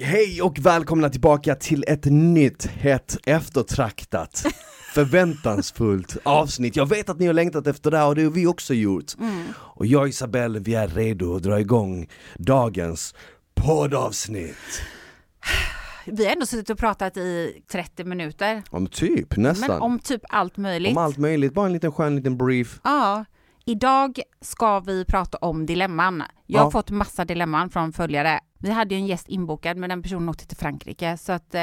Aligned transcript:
Hej 0.00 0.42
och 0.42 0.58
välkomna 0.58 1.08
tillbaka 1.10 1.54
till 1.54 1.84
ett 1.88 2.04
nytt, 2.04 2.66
hett, 2.66 3.16
eftertraktat, 3.26 4.44
förväntansfullt 4.94 6.16
avsnitt. 6.22 6.76
Jag 6.76 6.88
vet 6.88 7.08
att 7.08 7.18
ni 7.18 7.26
har 7.26 7.32
längtat 7.34 7.66
efter 7.66 7.90
det 7.90 7.98
här 7.98 8.06
och 8.08 8.14
det 8.14 8.22
har 8.22 8.30
vi 8.30 8.46
också 8.46 8.74
gjort. 8.74 9.12
Och 9.56 9.86
jag 9.86 10.02
och 10.02 10.08
Isabelle, 10.08 10.58
vi 10.58 10.74
är 10.74 10.88
redo 10.88 11.36
att 11.36 11.42
dra 11.42 11.60
igång 11.60 12.08
dagens 12.38 13.14
poddavsnitt. 13.54 14.82
Vi 16.06 16.24
har 16.24 16.32
ändå 16.32 16.46
suttit 16.46 16.70
och 16.70 16.78
pratat 16.78 17.16
i 17.16 17.62
30 17.72 18.04
minuter. 18.04 18.62
Om 18.70 18.86
typ, 18.86 19.36
nästan. 19.36 19.68
Men 19.68 19.80
om 19.80 19.98
typ 19.98 20.22
allt 20.28 20.56
möjligt. 20.56 20.96
Om 20.96 21.02
allt 21.04 21.18
möjligt, 21.18 21.54
bara 21.54 21.66
en 21.66 21.72
liten 21.72 21.92
skön 21.92 22.16
liten 22.16 22.36
brief. 22.38 22.80
Ja. 22.84 23.24
Idag 23.66 24.20
ska 24.40 24.80
vi 24.80 25.04
prata 25.04 25.38
om 25.38 25.66
dilemman. 25.66 26.22
Jag 26.46 26.60
har 26.60 26.66
Ja. 26.66 26.70
fått 26.70 26.90
massa 26.90 27.24
dilemman 27.24 27.70
från 27.70 27.92
följare. 27.92 28.40
Vi 28.64 28.70
hade 28.70 28.94
ju 28.94 29.00
en 29.00 29.06
gäst 29.06 29.28
inbokad 29.28 29.76
men 29.76 29.90
den 29.90 30.02
personen 30.02 30.28
åkte 30.28 30.46
till 30.46 30.56
Frankrike 30.56 31.16
så 31.16 31.32
att 31.32 31.54
eh, 31.54 31.60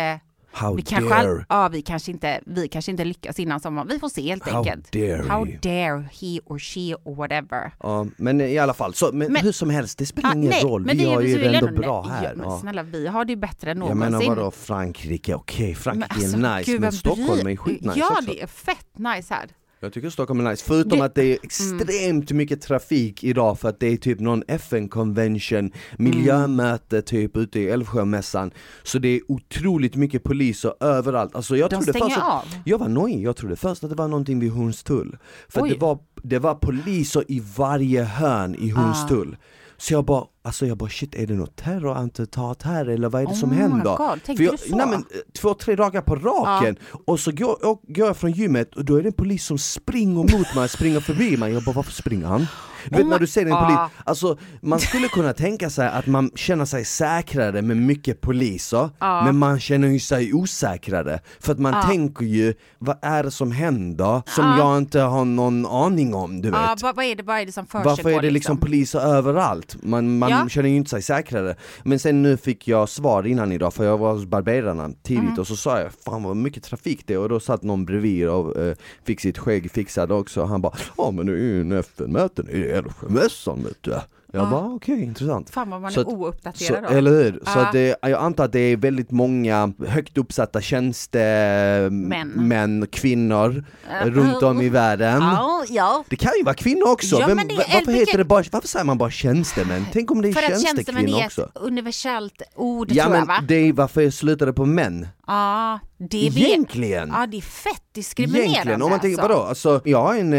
How 0.53 0.75
vi, 0.75 0.81
kanske, 0.81 1.09
dare, 1.09 1.45
ja, 1.49 1.67
vi, 1.67 1.81
kanske 1.81 2.11
inte, 2.11 2.39
vi 2.45 2.67
kanske 2.67 2.91
inte 2.91 3.05
lyckas 3.05 3.39
innan 3.39 3.59
sommaren. 3.59 3.87
Vi 3.87 3.99
får 3.99 4.09
se 4.09 4.21
helt 4.21 4.49
how 4.49 4.57
enkelt. 4.57 4.91
dare 4.91 5.25
How 5.29 5.45
he. 5.45 5.57
dare 5.61 6.07
he 6.21 6.39
or 6.45 6.59
she 6.59 6.95
or 7.03 7.15
whatever. 7.15 7.71
Ja, 7.79 8.05
men 8.17 8.41
i 8.41 8.57
alla 8.57 8.73
fall, 8.73 8.93
så, 8.93 9.09
men, 9.13 9.33
Men- 9.33 9.41
hur 9.43 9.51
som 9.51 9.69
helst, 9.69 9.97
det 9.97 10.05
spelar 10.05 10.29
Ah, 10.29 10.33
ingen 10.33 10.49
nej, 10.49 10.63
roll. 10.63 10.85
men 10.85 10.97
Vi 10.97 11.05
har 11.05 11.21
ju 11.21 11.37
det 11.37 11.45
jag 11.45 11.53
ändå 11.55 11.67
ändå- 11.67 11.81
bra 11.81 12.05
Ja, 12.07 12.11
här. 12.13 12.35
men 12.35 12.45
Ja. 12.49 12.59
snälla, 12.59 12.83
vi 12.83 13.07
har 13.07 13.25
det 13.25 13.31
ju 13.31 13.37
bättre 13.37 13.71
än 13.71 13.77
Jag 13.77 13.97
någonsin. 13.97 14.11
menar 14.19 14.35
vadå 14.35 14.51
Frankrike, 14.51 15.35
okej 15.35 15.75
Frankrike 15.75 16.07
Men 16.15 16.23
alltså, 16.23 16.37
är 16.47 16.57
nice 16.57 16.71
gud, 16.71 16.81
men 16.81 16.91
Stockholm 16.91 17.47
är 17.47 17.55
skitnice 17.55 17.99
Ja, 17.99 18.09
också. 18.11 18.31
det 18.31 18.41
är 18.41 18.47
fett 18.47 18.97
nice 18.97 19.33
här. 19.33 19.49
Jag 19.83 19.93
tycker 19.93 20.09
Stockholm 20.09 20.45
är 20.45 20.49
nice, 20.51 20.63
förutom 20.67 20.99
Det- 20.99 21.05
att 21.05 21.15
det 21.15 21.23
är 21.23 21.37
extremt 21.43 22.31
mycket 22.31 22.61
trafik 22.61 23.23
idag 23.23 23.59
för 23.59 23.69
att 23.69 23.79
det 23.79 23.87
är 23.87 23.97
typ 23.97 24.19
någon 24.19 24.43
FN-convention, 24.47 25.71
miljömöte 25.97 27.01
typ 27.01 27.37
ute 27.37 27.59
i 27.59 27.69
Älvsjömässan. 27.69 28.51
Så 28.83 28.99
det 28.99 29.07
är 29.07 29.21
otroligt 29.27 29.95
mycket 29.95 30.23
poliser 30.23 30.73
överallt, 30.79 31.35
alltså 31.35 31.57
jag 31.57 31.69
De 31.69 31.83
trodde 31.83 31.99
först 31.99 32.17
att, 32.17 32.23
av. 32.23 32.43
Jag 32.65 32.77
var 32.77 32.87
nojig, 32.87 33.23
jag 33.23 33.35
trodde 33.35 33.55
först 33.55 33.83
att 33.83 33.89
det 33.89 33.95
var 33.95 34.07
någonting 34.07 34.39
vid 34.39 34.51
Hornstull. 34.51 35.17
För 35.49 35.67
det 35.69 35.77
var, 35.77 35.99
det 36.23 36.39
var 36.39 36.55
poliser 36.55 37.23
i 37.27 37.41
varje 37.57 38.03
hörn 38.03 38.55
i 38.55 38.69
Hornstull. 38.69 39.37
Så 39.77 39.93
jag 39.93 40.05
bara, 40.05 40.25
alltså 40.43 40.65
jag 40.65 40.77
bara 40.77 40.89
shit 40.89 41.15
är 41.15 41.27
det 41.27 41.33
något 41.33 41.55
terrorattentat 41.55 42.63
här 42.63 42.85
eller 42.89 43.09
vad 43.09 43.21
är 43.21 43.25
det 43.25 43.31
Oh 43.31 43.39
som 43.39 43.51
händer? 43.51 43.97
God, 43.97 44.23
tänkte 44.23 44.43
jag, 44.43 44.53
du 44.53 44.57
så? 44.57 44.75
Nej, 44.75 44.87
men, 44.87 45.05
två, 45.41 45.53
tre 45.53 45.75
dagar 45.75 46.01
på 46.01 46.15
raken 46.15 46.75
och 47.05 47.19
så 47.19 47.31
går, 47.31 47.65
och, 47.65 47.81
går 47.87 48.07
jag 48.07 48.17
från 48.17 48.31
gymmet 48.31 48.75
och 48.75 48.85
då 48.85 48.95
är 48.95 49.01
det 49.03 49.09
en 49.09 49.13
polis 49.13 49.45
som 49.45 49.57
springer 49.57 50.37
mot 50.37 50.55
mig, 50.55 50.69
springer 50.69 50.99
förbi 50.99 51.37
mig, 51.37 51.53
jag 51.53 51.63
bara 51.63 51.75
varför 51.75 51.91
springer 51.91 52.27
han? 52.27 52.47
Du 52.89 52.95
vet 52.95 53.05
Oh 53.05 53.09
när 53.09 53.19
du 53.19 53.27
ser 53.27 53.45
en 53.45 53.53
Ah. 53.53 53.65
polis, 53.65 53.79
alltså 54.05 54.37
man 54.61 54.79
skulle 54.79 55.07
kunna 55.07 55.33
tänka 55.33 55.69
sig 55.69 55.87
att 55.87 56.07
man 56.07 56.31
känner 56.35 56.65
sig 56.65 56.85
säkrare 56.85 57.61
med 57.61 57.77
mycket 57.77 58.21
poliser, 58.21 58.89
men 58.99 59.37
man 59.37 59.59
känner 59.59 59.87
ju 59.87 59.99
sig 59.99 60.33
osäkrare 60.33 61.19
För 61.39 61.51
att 61.51 61.59
man 61.59 61.87
tänker 61.87 62.25
ju, 62.25 62.53
vad 62.79 62.97
är 63.01 63.23
det 63.23 63.31
som 63.31 63.51
händer 63.51 64.21
som 64.25 64.45
jag 64.45 64.77
inte 64.77 64.99
har 64.99 65.25
någon 65.25 65.65
aning 65.65 66.13
om, 66.13 66.41
du 66.41 66.51
vet? 66.51 66.59
Ja, 66.81 66.91
vad, 66.95 67.05
är 67.05 67.15
det, 67.15 67.23
vad 67.23 67.39
är 67.39 67.45
det 67.45 67.51
som 67.51 67.65
försiggår? 67.65 67.89
Varför 67.89 68.09
är 68.09 68.21
det 68.21 68.29
liksom 68.29 68.57
poliser 68.57 68.99
överallt? 68.99 69.75
Man, 69.83 70.17
man 70.19 70.30
Ja. 70.31 70.49
känner 70.49 70.69
ju 70.69 70.75
inte 70.75 70.89
sig 70.89 71.01
säkrare. 71.01 71.55
Men 71.83 71.99
sen 71.99 72.21
nu 72.21 72.37
fick 72.37 72.67
jag 72.67 72.89
svar 72.89 73.27
innan 73.27 73.51
idag 73.51 73.73
för 73.73 73.83
jag 73.85 73.97
var 73.97 74.13
hos 74.13 74.25
barberarna 74.25 74.89
tidigt 75.03 75.21
Mm. 75.23 75.39
och 75.39 75.47
så 75.47 75.55
sa 75.55 75.79
jag 75.79 75.91
fan 76.05 76.23
vad 76.23 76.35
mycket 76.37 76.63
trafik 76.63 77.03
det 77.07 77.13
är 77.13 77.17
och 77.19 77.29
då 77.29 77.39
satt 77.39 77.63
någon 77.63 77.85
bredvid 77.85 78.27
och 78.29 78.57
eh, 78.57 78.75
fick 79.03 79.21
sitt 79.21 79.37
skägg 79.37 79.71
fixad 79.71 80.11
också. 80.11 80.43
Han 80.43 80.61
bara 80.61 80.73
ja 80.97 81.11
men 81.11 81.25
det 81.25 81.31
är 81.31 81.37
ju 81.37 81.61
en 81.61 81.71
FN-möte 81.71 82.41
i 82.51 82.61
Älvsjömässan 82.71 83.63
vet 83.63 83.77
du. 83.81 83.95
Jag 84.33 84.49
bara 84.49 84.65
okej 84.73 85.03
intressant. 85.03 85.49
Fan 85.49 85.69
vad 85.69 85.81
man 85.81 85.91
Så 85.91 85.99
är 85.99 86.03
att- 86.05 86.09
Så, 86.09 86.15
ouppdaterad 86.17 86.83
då. 86.83 86.89
eller 86.89 87.11
hur? 87.11 87.31
Så 87.31 87.39
Ja. 87.45 87.65
att 87.65 87.71
det, 87.71 87.95
jag 88.01 88.11
antar 88.13 88.45
att 88.45 88.51
det 88.51 88.59
är 88.59 88.77
väldigt 88.77 89.11
många 89.11 89.73
högt 89.87 90.17
uppsatta 90.17 90.61
tjänstemän, 90.61 92.27
män, 92.47 92.87
kvinnor 92.91 93.63
runt 94.05 94.43
om 94.43 94.61
i 94.61 94.69
världen. 94.69 95.21
Ja, 95.21 95.63
ja. 95.69 96.03
Det 96.09 96.15
kan 96.15 96.31
ju 96.37 96.43
vara 96.43 96.55
kvinnor 96.55 96.91
också, 96.91 97.15
Ja, 97.19 97.27
Vem, 97.27 97.37
men 97.37 97.47
varför 97.47 97.91
heter 97.91 98.17
det 98.17 98.23
bara, 98.23 98.43
varför 98.51 98.67
säger 98.67 98.85
man 98.85 98.97
bara 98.97 99.11
tjänstemän? 99.11 99.85
Tänk 99.93 100.11
om 100.11 100.21
det 100.21 100.29
är 100.29 100.33
För 100.33 100.39
att 100.41 100.47
tjänstemän 100.49 100.75
tjänstekvinnor 100.75 101.19
är 101.21 101.25
också? 101.25 101.41
ett 101.41 101.49
universellt 101.61 102.41
ord 102.55 102.91
Ja 102.91 103.03
tror 103.03 103.15
jag 103.15 103.19
men 103.19 103.27
va? 103.27 103.43
det 103.47 103.55
är 103.55 103.73
varför 103.73 104.01
jag 104.01 104.13
slutade 104.13 104.53
på 104.53 104.65
män. 104.65 105.07
Ja, 105.31 105.79
det 105.97 106.29
vet... 106.29 106.37
Egentligen! 106.37 107.09
Ja, 107.09 107.27
det 107.27 107.37
är 107.37 107.41
fett 107.41 107.83
diskriminerande 107.91 108.51
Egentligen, 108.51 108.81
om 108.81 108.89
man 108.89 108.99
tänker 108.99 109.21
alltså. 109.21 109.37
vadå? 109.37 109.47
Alltså, 109.47 109.81
jag 109.85 110.01
har 110.01 110.15
en 110.15 110.33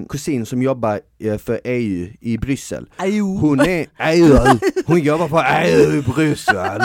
eh, 0.00 0.06
kusin 0.08 0.46
som 0.46 0.62
jobbar 0.62 1.00
eh, 1.18 1.38
för 1.38 1.60
EU 1.64 2.08
i 2.20 2.38
Bryssel. 2.38 2.90
Hon 3.40 3.60
är, 3.60 3.86
EU, 3.98 4.36
hon 4.86 5.00
jobbar 5.00 5.28
på 5.28 5.42
EU 5.42 5.98
i 5.98 6.02
Bryssel. 6.02 6.80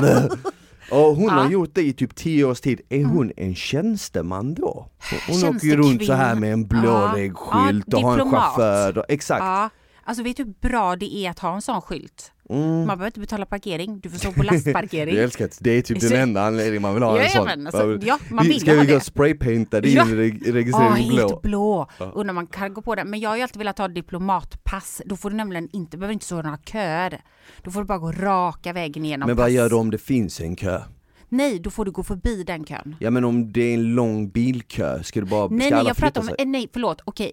Och 0.92 1.16
hon 1.16 1.30
har 1.30 1.50
gjort 1.50 1.70
det 1.74 1.82
i 1.82 1.94
typ 1.94 2.16
tio 2.16 2.46
års 2.46 2.62
tid, 2.62 2.82
är 2.90 3.06
hon 3.06 3.32
en 3.38 3.56
tjänsteman 3.56 4.54
då? 4.54 4.90
Hon, 5.28 5.56
åker 5.56 5.68
ju 5.68 5.76
runt 5.76 6.06
så 6.06 6.14
här 6.14 6.36
med 6.36 6.54
en 6.54 6.68
Ja, 6.84 7.16
skylt 7.34 7.86
ja, 7.88 7.98
och 7.98 8.04
har 8.04 8.20
en 8.20 8.32
chaufför, 8.32 8.98
och, 8.98 9.06
exakt. 9.10 9.44
Ja, 9.44 9.70
alltså 10.04 10.24
vet 10.24 10.38
du 10.38 10.44
hur 10.44 10.70
bra 10.70 10.96
det 10.96 11.16
är 11.16 11.30
att 11.30 11.40
ha 11.40 11.56
en 11.56 11.62
sån 11.62 11.82
skylt? 11.82 12.33
Mm. 12.54 12.78
Man 12.78 12.86
behöver 12.88 13.06
inte 13.06 13.20
betala 13.20 13.46
parkering, 13.46 14.00
du 14.00 14.10
får 14.10 14.18
stå 14.18 14.32
på 14.32 14.44
lastparkering. 14.44 15.16
Jag 15.16 15.24
älskar 15.24 15.46
att 15.46 15.58
det 15.62 15.72
är 15.72 15.82
typ 15.82 16.00
den 16.00 16.14
enda 16.14 16.42
anledningen 16.42 16.82
man 16.82 16.94
vill 16.94 17.04
ha 17.04 17.18
Ja, 17.18 17.22
en 17.24 17.26
ja, 17.26 17.30
sån. 17.40 17.46
men 17.46 17.68
alltså, 17.68 18.08
ja, 18.08 18.20
man 18.30 18.44
Vi- 18.46 18.50
vill 18.52 18.60
Ska 18.62 18.74
ha 18.76 18.82
vi 18.82 18.88
gå 18.88 18.96
och 18.96 19.04
spraypainta 19.04 19.82
din 19.82 19.94
Ja. 19.96 20.04
reg- 20.06 20.42
Ja, 20.46 20.54
registrering 20.54 21.08
blå? 21.08 21.18
helt 21.28 21.42
blå. 21.42 21.88
Undrar 22.14 22.34
man 22.34 22.48
kan 22.48 22.74
gå 22.74 22.82
på 22.82 22.96
den. 22.96 23.10
Men 23.10 23.20
jag 23.20 23.30
har 23.30 23.38
ju 23.38 23.44
alltid 23.44 23.58
velat 23.58 23.78
ha 23.78 23.88
diplomatpass. 23.88 25.02
Då 25.06 25.16
får 25.18 25.30
du 25.30 25.36
nämligen 25.36 25.70
inte, 25.74 25.98
behöver 25.98 26.14
inte 26.14 26.26
stå 26.26 26.36
några 26.42 26.58
köer. 26.58 27.22
Då 27.64 27.72
får 27.72 27.80
du 27.82 27.86
bara 27.88 27.98
gå 27.98 28.12
raka 28.12 28.74
vägen 28.74 29.06
igenom 29.06 29.28
Men 29.28 29.36
vad 29.36 29.46
pass. 29.46 29.54
gör 29.54 29.70
du 29.70 29.76
om 29.76 29.92
det 29.92 29.98
finns 29.98 30.40
en 30.42 30.56
kö? 30.56 30.82
Nej, 31.30 31.60
då 31.60 31.70
får 31.70 31.86
du 31.86 31.92
gå 31.92 32.04
förbi 32.04 32.44
den 32.44 32.64
kön. 32.66 32.96
Ja 33.00 33.10
men 33.10 33.24
om 33.24 33.54
det 33.54 33.62
är 33.62 33.74
en 33.74 33.96
lång 33.96 34.30
bilkö, 34.30 35.04
ska 35.04 35.20
du 35.20 35.26
bara, 35.26 35.48
Nej, 35.48 35.60
ska 35.68 35.70
nej, 35.76 35.80
alla 35.80 35.90
jag 35.90 35.98
pratar 35.98 36.22
om, 36.22 36.28
sig? 36.28 36.36
eh, 36.40 36.46
nej 36.46 36.70
förlåt, 36.74 37.02
okej. 37.06 37.32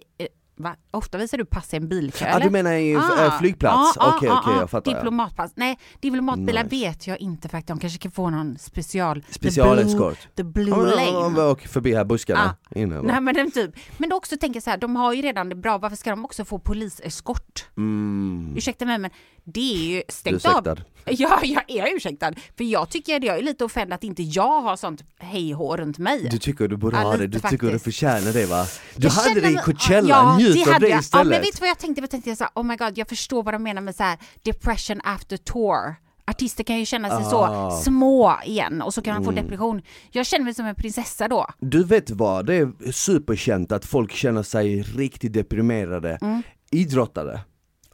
Eh, 0.65 0.71
Va? 0.71 0.75
Ofta 0.91 1.17
visar 1.17 1.37
du 1.37 1.45
pass 1.45 1.73
i 1.73 1.77
en 1.77 1.87
bilkö 1.89 2.25
Ja 2.25 2.31
eller? 2.31 2.45
du 2.45 2.49
menar 2.49 2.73
i 2.73 2.95
Ah, 2.95 3.25
äh, 3.25 3.39
flygplats? 3.39 3.97
ah, 3.97 4.15
Okej 4.17 4.29
ah, 4.29 4.39
okej 4.39 4.53
ah, 4.55 4.59
jag 4.59 4.69
fattar 4.69 4.91
ja. 4.91 4.97
Diplomatpass. 4.97 5.51
Nej, 5.55 5.79
diplomatbilar 5.99 6.63
Nice. 6.63 6.75
vet 6.75 7.07
jag 7.07 7.19
inte 7.19 7.49
faktiskt. 7.49 7.67
De 7.67 7.79
kanske 7.79 7.99
kan 7.99 8.11
få 8.11 8.29
någon 8.29 8.57
special... 8.57 9.21
the 9.21 9.33
Specialeskort. 9.33 10.17
blue- 10.17 10.35
The 10.35 10.43
blue 10.43 10.69
Ja, 10.69 10.77
men, 10.77 10.85
lane. 10.89 11.01
ja, 11.03 11.29
men, 11.29 11.43
Åk 11.45 11.61
förbi 11.67 11.95
här 11.95 12.05
buskarna 12.05 12.55
innan 12.75 12.97
va? 13.05 13.11
Nej 13.11 13.21
men 13.21 13.33
den 13.35 13.51
typ. 13.51 13.75
Men 13.97 14.09
då 14.09 14.15
också 14.15 14.37
tänker 14.37 14.55
jag 14.55 14.63
så 14.63 14.69
här, 14.69 14.77
de 14.77 14.95
har 14.95 15.13
ju 15.13 15.21
redan 15.21 15.49
det 15.49 15.55
bra, 15.55 15.77
varför 15.77 15.95
ska 15.97 16.09
de 16.09 16.25
också 16.25 16.45
få 16.45 16.59
poliseskort? 16.59 17.65
Mm. 17.77 18.53
Ursäkta 18.57 18.85
mig 18.85 18.97
men 18.97 19.11
det 19.43 19.73
är 19.73 19.95
ju 19.95 20.03
stängt 20.09 20.45
av. 20.45 20.79
Ja, 21.05 21.39
jag 21.43 21.63
är 21.71 21.95
ursäktad. 21.95 22.33
För 22.57 22.63
jag 22.63 22.89
tycker 22.89 23.15
att 23.15 23.23
jag 23.23 23.37
är 23.37 23.41
lite 23.41 23.65
offend 23.65 23.93
att 23.93 24.03
inte 24.03 24.23
jag 24.23 24.61
har 24.61 24.75
sånt 24.75 25.03
hejhå 25.19 25.77
runt 25.77 25.97
mig. 25.97 26.27
Du 26.31 26.37
tycker 26.37 26.67
du 26.67 26.77
borde 26.77 26.97
Ja, 26.97 27.03
ha 27.03 27.17
det, 27.17 27.27
du 27.27 27.39
tycker 27.39 27.49
du 27.49 27.57
faktiskt. 27.57 27.83
förtjänar 27.83 28.33
det 28.33 28.45
va? 28.45 28.65
Du 28.95 29.07
Jag 29.07 29.11
hade 29.13 29.41
det 29.41 29.49
i 29.49 29.55
Coachella, 29.55 30.09
ja, 30.09 30.37
njut 30.37 30.53
det 30.53 30.61
av 30.61 30.73
hade 30.73 30.85
det 30.85 30.89
jag. 30.91 30.99
istället! 30.99 31.25
Ja, 31.25 31.29
men 31.29 31.41
vet 31.41 31.55
du 31.55 31.59
vad 31.59 31.69
jag 31.69 31.79
tänkte? 31.79 32.01
Jag 32.01 32.09
tänkte 32.09 32.29
jag 32.29 32.37
så 32.37 32.43
här, 32.43 32.51
oh 32.55 32.63
my 32.63 32.75
god, 32.75 32.97
jag 32.97 33.09
förstår 33.09 33.43
vad 33.43 33.53
de 33.53 33.63
menar 33.63 33.81
med 33.81 33.95
så 33.95 34.03
här 34.03 34.17
depression 34.43 35.01
after 35.03 35.37
tour. 35.37 35.95
Artister 36.25 36.63
kan 36.63 36.79
ju 36.79 36.85
känna 36.85 37.07
sig 37.09 37.17
Ah. 37.37 37.47
Mm. 37.67 37.71
så 37.77 37.83
små 37.83 38.39
igen 38.45 38.81
och 38.81 38.93
så 38.93 39.01
kan 39.01 39.13
man 39.13 39.23
få 39.23 39.31
depression. 39.31 39.81
Jag 40.11 40.25
känner 40.25 40.45
mig 40.45 40.53
som 40.53 40.65
en 40.65 40.75
prinsessa 40.75 41.27
då. 41.27 41.47
Du 41.59 41.83
vet 41.83 42.09
vad, 42.11 42.45
det 42.45 42.55
är 42.55 42.91
superkänt 42.91 43.71
att 43.71 43.85
folk 43.85 44.11
känner 44.11 44.43
sig 44.43 44.81
riktigt 44.81 45.33
deprimerade 45.33 46.17
Mm. 46.21 46.43
Idrottare 46.73 47.39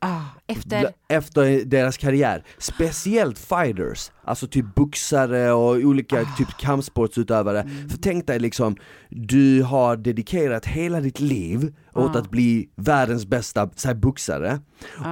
Ah, 0.02 0.22
efter... 0.48 0.90
Efter 1.10 1.66
deras 1.66 1.98
karriär, 1.98 2.44
speciellt 2.58 3.40
fighters, 3.40 4.12
alltså 4.24 4.48
typ 4.48 4.76
boxare 4.76 5.52
och 5.52 5.76
olika 5.76 6.22
Ah. 6.22 6.38
typ 6.38 6.58
kampsportsutövare. 6.60 7.62
Mm. 7.62 7.90
För 7.90 7.98
tänk 7.98 8.28
dig 8.28 8.40
liksom, 8.40 8.76
du 9.10 9.64
har 9.64 9.98
dedikerat 9.98 10.66
hela 10.66 11.02
ditt 11.02 11.20
liv 11.20 11.74
åt 11.98 12.16
att 12.16 12.30
bli 12.32 12.70
världens 12.76 13.26
bästa 13.26 13.70
så 13.76 13.88
här, 13.88 13.96
boxare 13.96 14.60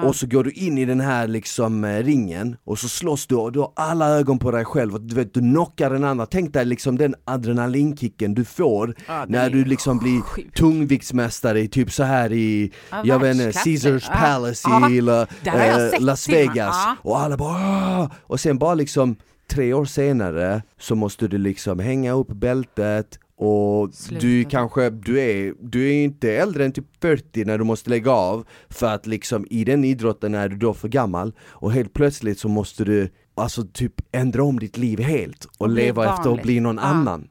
och 0.04 0.16
så 0.16 0.28
går 0.28 0.44
du 0.44 0.52
in 0.52 0.78
i 0.78 0.86
den 0.86 1.00
här 1.00 1.28
liksom 1.28 1.84
eh, 1.84 2.04
ringen 2.04 2.56
och 2.64 2.80
så 2.80 2.88
slåss 2.90 3.28
du 3.28 3.36
och 3.36 3.52
du 3.52 3.60
har 3.60 3.72
alla 3.76 4.10
ögon 4.10 4.40
på 4.40 4.52
dig 4.52 4.66
själv 4.66 4.94
och 4.94 5.02
du 5.02 5.16
vet 5.16 5.34
du 5.34 5.40
knockar 5.40 5.90
den 5.90 6.04
andra, 6.04 6.26
tänk 6.26 6.54
dig 6.54 6.66
liksom 6.66 6.98
den 6.98 7.16
adrenalinkicken 7.26 8.34
du 8.34 8.46
får 8.46 8.96
när 9.28 9.46
är 9.46 9.50
du 9.50 9.66
liksom 9.66 9.98
blir 9.98 10.22
sjuk. 10.22 10.54
tungviktsmästare 10.54 11.60
i 11.60 11.68
typ 11.68 11.92
så 11.92 12.04
här 12.04 12.32
i, 12.34 12.72
Ja, 12.92 13.02
jag 13.06 13.20
vet 13.20 13.36
inte. 13.36 13.52
Caesars 13.64 14.06
Ja. 14.10 14.16
Palace 14.16 14.70
i 14.92 15.02
La, 15.02 15.22
eh, 15.44 16.00
Las. 16.00 16.30
Vegas 16.30 16.76
och 17.02 17.20
alla 17.20 17.38
bara 17.38 18.00
"Åh!" 18.02 18.12
och 18.24 18.40
sen 18.40 18.58
bara 18.58 18.74
liksom 18.74 19.16
tre 19.52 19.74
år 19.74 19.86
senare 19.86 20.62
så 20.80 20.96
måste 20.96 21.28
du 21.28 21.38
liksom 21.38 21.80
hänga 21.80 22.12
upp 22.14 22.28
bältet 22.28 23.20
och 23.38 23.94
Sluta. 23.94 24.22
du 24.22 24.44
kanske, 24.44 24.90
du 24.90 25.20
är, 25.22 25.54
du 25.62 25.88
är 25.90 26.04
inte 26.04 26.32
äldre 26.32 26.66
än 26.66 26.72
typ 26.72 26.86
40 27.02 27.46
när 27.46 27.58
du 27.58 27.64
måste 27.64 27.90
lägga 27.90 28.12
av 28.12 28.46
för 28.70 28.88
att 28.88 29.08
liksom 29.08 29.48
i 29.50 29.64
den 29.64 29.84
idrotten 29.84 30.36
är 30.36 30.50
du 30.50 30.56
då 30.56 30.74
för 30.74 30.88
gammal 30.88 31.34
och 31.42 31.72
helt 31.72 31.94
plötsligt 31.94 32.40
så 32.40 32.48
måste 32.48 32.84
du 32.84 33.10
alltså 33.36 33.64
typ 33.74 33.94
ändra 34.12 34.44
om 34.44 34.60
ditt 34.60 34.78
liv 34.78 35.00
helt 35.00 35.46
och, 35.46 35.52
Och 35.62 35.70
leva 35.70 36.14
efter 36.16 36.34
att 36.34 36.42
bli 36.42 36.60
någon 36.60 36.76
Ja. 36.78 36.82
annan 36.84 37.28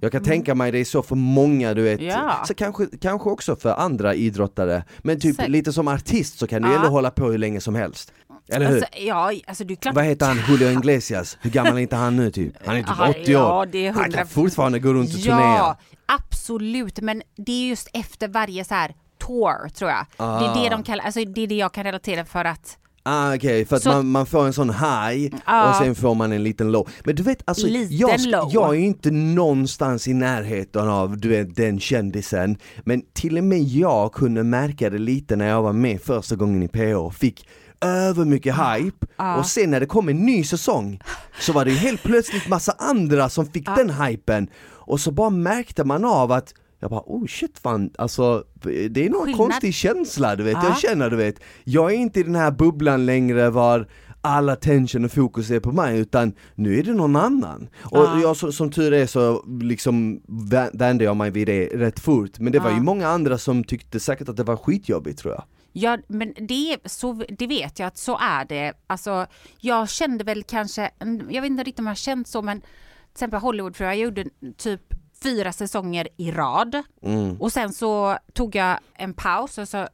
jag 0.00 0.12
kan 0.12 0.22
tänka 0.22 0.54
mig 0.54 0.72
det 0.72 0.78
är 0.78 0.84
så 0.84 1.02
för 1.02 1.16
många 1.16 1.74
du 1.74 1.82
vet, 1.82 2.00
Ja. 2.00 2.44
så 2.48 2.54
kanske, 2.54 2.86
kanske 3.00 3.30
också 3.30 3.56
för 3.56 3.74
andra 3.74 4.14
idrottare 4.14 4.84
Men 4.98 5.20
typ 5.20 5.36
Säkert. 5.36 5.50
lite 5.50 5.72
som 5.72 5.88
artist 5.88 6.38
så 6.38 6.46
kan 6.46 6.62
du 6.62 6.68
Ja. 6.68 6.76
ändå 6.76 6.88
hålla 6.88 7.10
på 7.10 7.30
hur 7.30 7.38
länge 7.38 7.60
som 7.60 7.74
helst 7.74 8.12
Eller 8.48 8.66
hur? 8.66 8.74
Alltså, 8.76 8.90
ja, 9.00 9.32
alltså 9.46 9.64
det 9.64 9.74
är 9.74 9.76
klart. 9.76 9.94
Vad 9.94 10.04
heter 10.04 10.26
han, 10.26 10.38
Julio 10.48 10.70
Iglesias? 10.78 11.38
Hur 11.40 11.50
gammal 11.50 11.72
är 11.72 11.78
inte 11.78 11.96
han 11.96 12.16
nu 12.16 12.30
typ? 12.30 12.54
Han 12.66 12.76
är 12.76 12.82
typ 12.82 12.92
Ja, 12.98 13.08
80 13.10 13.36
år. 13.36 13.42
ja, 13.42 13.66
det 13.72 13.86
är 13.86 13.92
Han 13.92 14.02
100 14.02 14.18
kan 14.18 14.26
fortfarande 14.26 14.78
gå 14.78 14.92
runt 14.92 15.14
och 15.14 15.18
Ja, 15.20 15.36
turnera. 15.36 15.76
absolut. 16.06 17.00
Men 17.00 17.22
det 17.36 17.52
är 17.52 17.68
just 17.68 17.88
efter 17.92 18.28
varje 18.28 18.64
så 18.64 18.74
här 18.74 18.94
tour 19.26 19.68
tror 19.68 19.90
jag. 19.90 20.06
Det 20.16 20.24
Ah. 20.24 20.56
är 20.56 20.62
det 20.62 20.68
de 20.70 20.82
kallar, 20.82 21.04
alltså 21.04 21.24
det 21.24 21.40
är 21.42 21.46
det 21.46 21.54
jag 21.54 21.72
kan 21.74 21.84
relatera 21.84 22.24
för 22.24 22.44
att 22.44 22.78
Ah, 23.04 23.34
Okej, 23.34 23.64
för 23.64 23.76
att 23.76 23.82
Så- 23.82 23.88
man, 23.88 24.06
man 24.06 24.26
får 24.26 24.46
en 24.46 24.52
sån 24.52 24.70
high 24.70 25.34
Ja. 25.46 25.68
och 25.70 25.76
sen 25.76 25.94
får 25.94 26.14
man 26.14 26.32
en 26.32 26.42
liten 26.42 26.72
low. 26.72 26.88
Men 27.04 27.14
du 27.16 27.22
vet, 27.22 27.42
alltså, 27.44 27.68
jag, 27.68 28.20
jag 28.50 28.70
är 28.76 28.80
inte 28.80 29.10
någonstans 29.10 30.08
i 30.08 30.14
närheten 30.14 30.88
av 30.88 31.18
du 31.18 31.28
vet, 31.28 31.56
den 31.56 31.80
kändisen. 31.80 32.56
Men 32.84 33.02
till 33.12 33.38
och 33.38 33.44
med 33.44 33.62
jag 33.62 34.12
kunde 34.12 34.42
märka 34.44 34.90
det 34.90 34.98
lite 34.98 35.36
när 35.36 35.48
jag 35.48 35.62
var 35.62 35.72
med 35.72 36.00
första 36.02 36.36
gången 36.36 36.62
i 36.62 36.68
PH. 36.68 37.10
Fick 37.18 37.48
över 37.82 38.24
mycket 38.24 38.54
hype 38.54 39.06
Ja. 39.16 39.36
och 39.36 39.46
sen 39.46 39.70
när 39.70 39.80
det 39.80 39.86
kom 39.86 40.08
en 40.08 40.26
ny 40.26 40.44
säsong 40.44 41.00
så 41.40 41.52
var 41.52 41.64
det 41.64 41.70
ju 41.70 41.76
helt 41.76 42.02
plötsligt 42.02 42.48
massa 42.48 42.72
andra 42.78 43.28
som 43.28 43.46
fick 43.46 43.66
den 43.76 43.90
hypen 43.90 44.48
och 44.70 45.00
så 45.00 45.10
bara 45.10 45.30
märkte 45.30 45.84
man 45.84 46.04
av 46.04 46.32
att 46.32 46.54
jag 46.80 46.90
bara 46.90 47.02
oh 47.06 47.26
shit 47.26 47.58
fan, 47.58 47.90
alltså 47.98 48.44
det 48.90 49.06
är 49.06 49.10
någon 49.10 49.24
Skillnad. 49.24 49.36
konstig 49.36 49.74
känsla 49.74 50.36
du 50.36 50.42
vet, 50.44 50.52
Ja. 50.62 50.64
jag 50.68 50.78
känner 50.78 51.10
du 51.10 51.16
vet 51.16 51.34
Jag 51.64 51.92
är 51.92 51.96
inte 51.96 52.20
i 52.20 52.22
den 52.22 52.34
här 52.34 52.50
bubblan 52.50 53.06
längre 53.06 53.50
var 53.50 53.88
all 54.20 54.48
attention 54.48 55.04
och 55.04 55.12
fokus 55.12 55.50
är 55.50 55.60
på 55.60 55.72
mig 55.72 55.98
utan 55.98 56.32
nu 56.54 56.78
är 56.78 56.82
det 56.82 56.92
någon 56.94 57.16
annan. 57.16 57.68
Och 57.80 57.98
Ja. 57.98 58.20
jag, 58.20 58.36
så, 58.36 58.52
som 58.52 58.70
tur 58.70 58.92
är 58.92 59.06
så 59.06 59.44
liksom 59.60 60.20
vä- 60.28 60.70
vände 60.78 61.04
jag 61.04 61.16
mig 61.16 61.30
vid 61.30 61.46
det 61.48 61.66
rätt 61.66 62.00
fort 62.00 62.38
men 62.38 62.52
det 62.52 62.58
var 62.58 62.70
ju 62.70 62.80
många 62.80 63.08
andra 63.08 63.38
som 63.38 63.64
tyckte 63.64 64.00
säkert 64.00 64.28
att 64.28 64.36
det 64.36 64.44
var 64.44 64.56
skitjobbigt 64.56 65.18
tror 65.18 65.34
jag. 65.34 65.44
Ja, 65.72 65.98
men 66.06 66.34
det, 66.38 66.78
så, 66.84 67.12
det 67.28 67.46
vet 67.46 67.78
jag 67.78 67.86
att 67.86 67.98
så 67.98 68.18
är 68.18 68.44
det. 68.44 68.72
Alltså, 68.86 69.26
jag 69.60 69.88
kände 69.88 70.24
väl 70.24 70.42
kanske, 70.42 70.90
jag 71.30 71.42
vet 71.42 71.50
inte 71.50 71.62
riktigt 71.62 71.78
om 71.78 71.86
jag 71.86 71.90
har 71.90 71.94
känt 71.96 72.28
så, 72.28 72.42
men 72.42 72.60
till 72.60 72.68
exempel 73.12 73.40
Hollywood 73.40 73.74
tror 73.74 73.88
jag, 73.88 73.98
gjorde 73.98 74.24
typ 74.56 74.82
fyra 75.22 75.52
säsonger 75.52 76.08
i 76.16 76.30
rad. 76.30 76.82
Mm. 77.02 77.40
Och 77.40 77.52
sen 77.52 77.72
så 77.72 78.18
tog 78.32 78.54
jag 78.54 78.78
en 78.94 79.14
paus 79.14 79.58
och 79.58 79.68
så, 79.68 79.88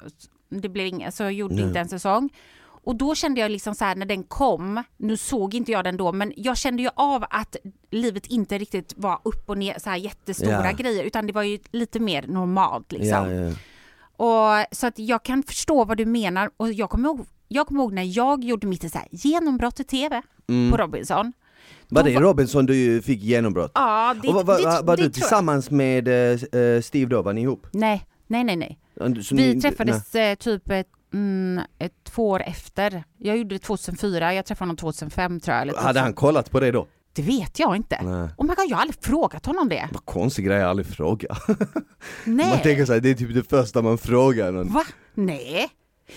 det 0.49 0.69
blev 0.69 0.87
inga, 0.87 1.11
så 1.13 1.23
jag 1.23 1.33
gjorde 1.33 1.55
Nej. 1.55 1.65
inte 1.65 1.81
en 1.81 1.89
säsong. 1.89 2.31
Och 2.85 2.97
då 2.97 3.15
kände 3.15 3.41
jag 3.41 3.51
liksom 3.51 3.75
så 3.75 3.85
här 3.85 3.97
när 3.97 4.07
den 4.07 4.23
kom, 4.25 4.83
nu 4.97 5.17
såg 5.17 5.55
inte 5.55 5.73
jag 5.73 5.85
den 5.85 5.97
då, 5.97 6.13
men 6.13 6.33
jag 6.37 6.57
kände 6.57 6.83
ju 6.83 6.89
av 6.95 7.25
att 7.31 7.57
livet 7.91 8.27
inte 8.27 8.59
riktigt 8.59 8.95
var 8.97 9.19
upp 9.23 9.49
och 9.51 9.59
ner 9.59 9.79
så 9.79 9.91
här 9.91 9.97
jättestora 9.97 10.71
Ja. 10.71 10.73
grejer, 10.73 11.05
utan 11.05 11.27
det 11.27 11.33
var 11.33 11.43
ju 11.43 11.59
lite 11.71 12.01
mer 12.01 12.25
normalt 12.27 12.93
liksom. 12.93 13.31
Ja, 13.31 13.33
ja. 13.33 13.53
Och, 14.19 14.77
så 14.77 14.87
att 14.87 14.99
jag 14.99 15.23
kan 15.23 15.43
förstå 15.43 15.85
vad 15.85 15.97
du 15.97 16.07
menar 16.07 16.51
och 16.57 16.73
jag 16.73 16.91
kommer 16.91 17.09
ihåg, 17.09 17.27
jag 17.49 17.67
kommer 17.67 17.81
ihåg 17.81 17.93
när 17.93 18.17
jag 18.19 18.45
gjorde 18.45 18.67
mitt 18.67 18.93
så 18.93 18.99
här, 18.99 19.09
genombrott 19.11 19.81
i 19.81 19.85
TV 19.85 20.23
Mm. 20.49 20.71
på 20.71 20.77
Robinson. 20.77 21.33
Var 21.89 22.03
det 22.03 22.15
var- 22.15 22.21
Robinson 22.23 22.67
du 22.67 23.03
fick 23.03 23.23
genombrott? 23.23 23.71
Ja, 23.75 24.15
det, 24.23 24.29
och 24.29 24.35
var, 24.35 24.45
var, 24.45 24.59
det, 24.59 24.65
var, 24.65 24.83
var 24.83 24.97
det 24.97 25.03
du 25.03 25.07
jag. 25.07 25.13
tillsammans 25.15 25.71
med 25.71 26.09
eh, 26.09 26.81
Steve 26.81 27.11
då, 27.11 27.23
var 27.23 27.33
ni 27.33 27.41
ihop? 27.43 27.67
Nej, 27.73 28.07
nej, 28.27 28.45
nej, 28.45 28.57
nej. 28.57 28.79
Så 29.23 29.35
Vi 29.37 29.55
ni- 29.55 29.61
träffades 29.61 30.15
eh, 30.15 30.35
typ 30.35 30.71
ett, 30.71 30.89
mm, 31.15 31.61
ett, 31.79 31.93
två 32.05 32.29
år 32.29 32.43
efter. 32.47 33.05
Jag 33.19 33.37
gjorde 33.39 33.55
det 33.55 33.59
2004, 33.59 34.35
jag 34.35 34.47
träffade 34.47 34.63
honom 34.67 34.77
2005 34.77 35.41
tror 35.41 35.55
jag. 35.55 35.63
Eller 35.63 35.73
nej. 35.73 35.83
Hade 35.83 35.93
2000. 35.93 36.03
han 36.05 36.13
kollat 36.13 36.51
på 36.51 36.61
det 36.61 36.71
då? 36.71 36.87
Det 37.19 37.23
vet 37.23 37.59
jag 37.59 37.77
inte. 37.77 38.03
Nej. 38.03 38.29
Oh 38.37 38.47
my 38.47 38.55
god, 38.55 38.67
jag 38.69 38.77
har 38.77 38.83
aldrig 38.83 39.05
frågat 39.05 39.47
honom 39.47 39.69
det. 39.69 39.89
Vad 39.93 40.05
konstig 40.05 40.45
grej, 40.45 40.57
jag 40.57 40.65
har 40.65 40.71
aldrig 40.71 40.87
frågat. 40.87 41.49
Man 41.49 42.37
Nej. 42.37 42.63
tänker 42.63 42.85
såhär, 42.85 43.01
det 43.01 43.11
är 43.11 43.15
typ 43.15 43.35
det 43.35 43.43
första 43.43 43.83
man 43.83 43.99
frågar 43.99 44.53
någon. 44.53 44.73
Va? 44.73 44.85
Nej. 45.15 45.71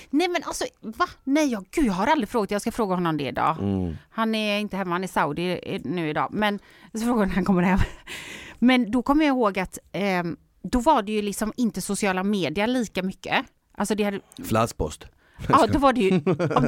Nej 0.10 0.28
men 0.28 0.44
alltså, 0.44 0.66
va? 0.82 1.06
Nej, 1.24 1.48
jag, 1.52 1.66
gud, 1.72 1.86
jag 1.86 1.94
har 1.94 2.08
aldrig 2.08 2.30
frågat. 2.30 2.52
Jag 2.52 2.62
ska 2.62 2.72
fråga 2.72 2.96
honom 2.96 3.18
det 3.18 3.28
idag. 3.28 3.58
Mm. 3.60 3.96
Han 4.10 4.36
är 4.36 4.60
inte 4.60 4.78
hemma, 4.78 4.92
han 4.92 5.02
är 5.04 5.06
i 5.06 5.08
Saudi 5.08 5.60
eh, 5.64 5.82
nu 5.84 6.10
idag. 6.10 6.30
Men 6.32 6.60
jag 6.92 7.02
ska 7.02 7.08
fråga 7.08 7.26
när 7.26 7.36
han 7.36 7.46
kommer 7.46 7.64
hem. 7.64 7.80
Men 8.60 8.92
då 8.92 9.02
kommer 9.02 9.26
jag 9.26 9.34
ihåg 9.36 9.60
att 9.60 9.78
ehm, 9.92 10.38
då 10.64 10.80
var 10.80 11.02
det 11.02 11.12
ju 11.12 11.22
liksom 11.22 11.54
inte 11.58 11.82
sociala 11.82 12.24
medier 12.24 12.68
lika 12.68 13.04
mycket. 13.04 13.46
Alltså 13.78 13.96
det 13.96 14.04
hade, 14.04 14.20
Fladspost. 14.44 15.06
Ja 15.50 15.68
då 15.74 15.80
var 15.80 15.94
det 15.94 16.02
ju, 16.02 16.20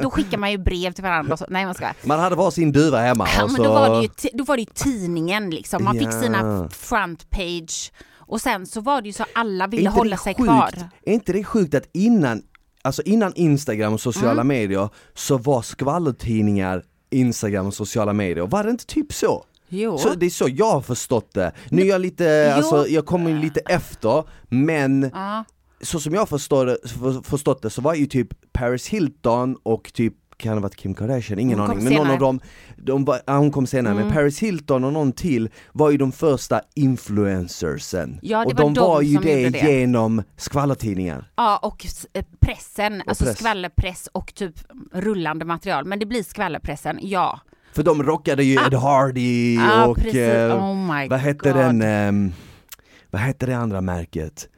då 0.02 0.10
skickar 0.10 0.38
man 0.38 0.50
ju 0.50 0.58
brev 0.58 0.92
till 0.92 1.04
varandra 1.04 1.36
så. 1.36 1.46
Nej 1.48 1.64
man 1.64 1.74
ska. 1.74 1.86
Man 2.04 2.20
hade 2.20 2.36
varsin 2.36 2.72
duva 2.72 2.98
hemma 3.00 3.28
Ja, 3.36 3.46
men 3.46 3.56
så... 3.56 3.62
då 3.64 3.72
var 3.72 3.96
det 3.96 4.02
ju, 4.02 4.30
då 4.32 4.44
var 4.44 4.56
det 4.56 4.62
ju 4.62 4.68
tidningen 4.74 5.50
liksom. 5.50 5.84
Man 5.84 5.94
fick 5.98 6.06
Ja. 6.08 6.22
sina 6.22 6.68
front 6.68 7.30
page. 7.30 7.92
Och 8.26 8.40
sen 8.40 8.66
så 8.66 8.80
var 8.80 9.02
det 9.02 9.06
ju 9.08 9.12
så 9.12 9.24
alla 9.34 9.66
ville 9.66 9.90
hålla 9.90 10.16
sig 10.16 10.34
sjukt? 10.34 10.44
kvar. 10.46 10.88
Är 11.06 11.12
inte 11.12 11.32
det 11.32 11.44
sjukt 11.44 11.74
att 11.74 11.88
innan, 11.92 12.42
alltså 12.82 13.02
innan 13.02 13.32
Instagram 13.34 13.92
och 13.94 14.00
sociala 14.00 14.32
Mm. 14.32 14.46
medier 14.48 14.88
så 15.14 15.38
var 15.38 15.62
skvallertidningar 15.62 16.82
Instagram 17.10 17.66
och 17.66 17.74
sociala 17.74 18.12
medier, 18.12 18.46
var 18.46 18.64
det 18.64 18.70
inte 18.70 18.86
typ 18.86 19.12
så? 19.12 19.44
Jo. 19.68 19.98
Så 19.98 20.14
det 20.14 20.26
är 20.26 20.30
så 20.30 20.46
jag 20.50 20.70
har 20.72 20.80
förstått 20.80 21.34
det. 21.34 21.52
Nu 21.68 21.82
är 21.82 21.86
jag 21.86 22.00
lite, 22.00 22.46
Jo. 22.50 22.56
alltså 22.56 22.88
jag 22.88 23.06
kommer 23.06 23.40
lite 23.40 23.60
efter, 23.60 24.24
men 24.48 25.10
Ja. 25.14 25.44
Så 25.80 26.00
som 26.00 26.14
jag 26.14 26.28
förstår 26.28 26.78
för, 26.88 27.22
förstått 27.22 27.62
det 27.62 27.70
så 27.70 27.82
var 27.82 27.94
ju 27.94 28.06
typ 28.06 28.28
Paris 28.52 28.88
Hilton 28.88 29.56
och 29.62 29.92
typ 29.94 30.14
kan 30.36 30.50
det 30.50 30.56
ha 30.56 30.62
varit 30.62 30.76
Kim 30.76 30.94
Kardashian? 30.94 31.38
Ingen 31.38 31.58
Hon 31.58 31.70
aning. 31.70 31.84
Men 31.84 31.92
någon 31.94 32.10
av 32.10 32.18
dem, 32.18 32.40
de 32.76 33.04
var, 33.04 33.20
ja, 33.26 33.36
hon 33.36 33.50
kom 33.50 33.66
senare, 33.66 33.94
men 33.94 34.02
Mm. 34.02 34.14
Paris 34.14 34.38
Hilton 34.38 34.84
och 34.84 34.92
någon 34.92 35.12
till 35.12 35.48
var 35.72 35.90
ju 35.90 35.96
de 35.96 36.12
första 36.12 36.60
influencersen. 36.74 38.18
Ja, 38.22 38.44
och 38.44 38.54
de 38.54 38.74
de 38.74 38.80
var 38.84 39.02
ju 39.02 39.18
det, 39.18 39.48
det. 39.50 39.58
genom 39.58 40.22
skvallertidningar. 40.36 41.30
Ja, 41.36 41.58
och 41.62 41.86
eh, 42.12 42.24
pressen, 42.40 43.02
alltså 43.06 43.24
press. 43.24 43.38
skvallerpress 43.38 44.08
och 44.12 44.34
typ 44.34 44.54
rullande 44.92 45.44
material. 45.44 45.84
Men 45.84 45.98
det 45.98 46.06
blir 46.06 46.22
skvallerpressen, 46.22 46.98
ja. 47.02 47.40
För 47.72 47.82
de 47.82 48.02
rockade 48.02 48.44
ju 48.44 48.58
Ah. 48.58 48.66
Ed 48.66 48.74
Hardy 48.74 49.54
Ja, 49.54 49.86
och 49.86 50.06
eh, 50.14 50.56
oh 50.64 51.08
vad 51.08 51.18
hette 51.18 51.52
den, 51.52 51.82
ehm, 51.82 52.32
vad 53.10 53.20
hette 53.20 53.46
det 53.46 53.56
andra 53.56 53.80
märket? 53.80 54.48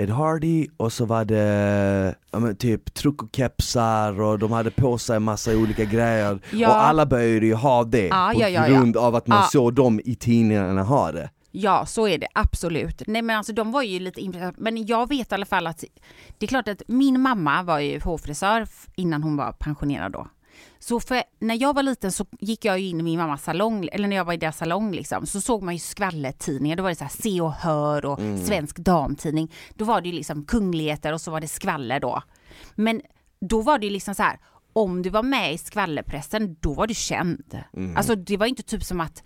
Ed 0.00 0.10
Hardy 0.10 0.66
och 0.76 0.92
så 0.92 1.04
var 1.04 1.24
det 1.24 2.14
men 2.32 2.56
typ 2.56 2.94
truckokepsar 2.94 4.20
och 4.20 4.38
de 4.38 4.52
hade 4.52 4.70
på 4.70 4.98
sig 4.98 5.20
massa 5.20 5.56
olika 5.56 5.84
grejer 5.84 6.38
Ja. 6.52 6.68
och 6.68 6.82
alla 6.82 7.06
började 7.06 7.46
ju 7.46 7.54
ha 7.54 7.84
det 7.84 8.06
Ja, 8.06 8.30
på 8.34 8.40
ja, 8.40 8.48
ja, 8.48 8.68
ja. 8.68 8.74
grund 8.76 8.96
av 8.96 9.14
att 9.14 9.26
man 9.26 9.38
Ja. 9.38 9.48
såg 9.52 9.74
dem 9.74 10.00
i 10.04 10.14
tidningarna 10.14 10.82
ha 10.82 11.12
det. 11.12 11.30
Ja, 11.52 11.86
så 11.86 12.08
är 12.08 12.18
det 12.18 12.26
absolut. 12.34 13.02
Nej 13.06 13.22
men 13.22 13.36
alltså 13.36 13.52
de 13.52 13.72
var 13.72 13.82
ju 13.82 13.98
lite 14.00 14.20
imponerade. 14.20 14.56
Men 14.58 14.86
jag 14.86 15.08
vet 15.08 15.32
i 15.32 15.34
alla 15.34 15.46
fall 15.46 15.66
att 15.66 15.84
det 16.38 16.46
är 16.46 16.48
klart 16.48 16.68
att 16.68 16.82
min 16.88 17.20
mamma 17.20 17.62
var 17.62 17.78
ju 17.78 18.00
hårfrisör 18.00 18.66
innan 18.96 19.22
hon 19.22 19.36
var 19.36 19.52
pensionerad 19.52 20.12
då. 20.12 20.26
Så 20.78 21.00
för 21.00 21.22
när 21.38 21.62
jag 21.62 21.74
var 21.74 21.82
liten 21.82 22.12
så 22.12 22.26
gick 22.38 22.64
jag 22.64 22.78
in 22.78 23.00
i 23.00 23.02
min 23.02 23.18
mammas 23.18 23.42
salong, 23.42 23.88
eller 23.92 24.08
när 24.08 24.16
jag 24.16 24.24
var 24.24 24.32
i 24.32 24.36
deras 24.36 24.56
salong 24.56 24.92
liksom, 24.92 25.26
så 25.26 25.40
såg 25.40 25.62
man 25.62 25.74
ju 25.74 25.80
skvallertidningar. 25.80 26.76
Då 26.76 26.82
var 26.82 26.90
det 26.90 26.96
så 26.96 27.04
här 27.04 27.22
Se 27.22 27.40
och 27.40 27.52
Hör 27.52 28.04
och 28.04 28.18
Svensk 28.18 28.78
Damtidning. 28.78 29.52
Då 29.74 29.84
var 29.84 30.00
det 30.00 30.08
ju 30.08 30.14
liksom 30.14 30.44
kungligheter 30.44 31.12
och 31.12 31.20
så 31.20 31.30
var 31.30 31.40
det 31.40 31.48
skvaller 31.48 32.00
då. 32.00 32.22
Men 32.74 33.02
då 33.40 33.62
var 33.62 33.78
det 33.78 33.86
ju 33.86 33.92
liksom 33.92 34.14
så 34.14 34.22
här, 34.22 34.38
om 34.72 35.02
du 35.02 35.10
var 35.10 35.22
med 35.22 35.54
i 35.54 35.58
skvallerpressen, 35.58 36.56
då 36.60 36.74
var 36.74 36.86
du 36.86 36.94
känd. 36.94 37.58
Alltså 37.96 38.14
det 38.14 38.36
var 38.36 38.46
inte 38.46 38.62
typ 38.62 38.84
som 38.84 39.00
att 39.00 39.22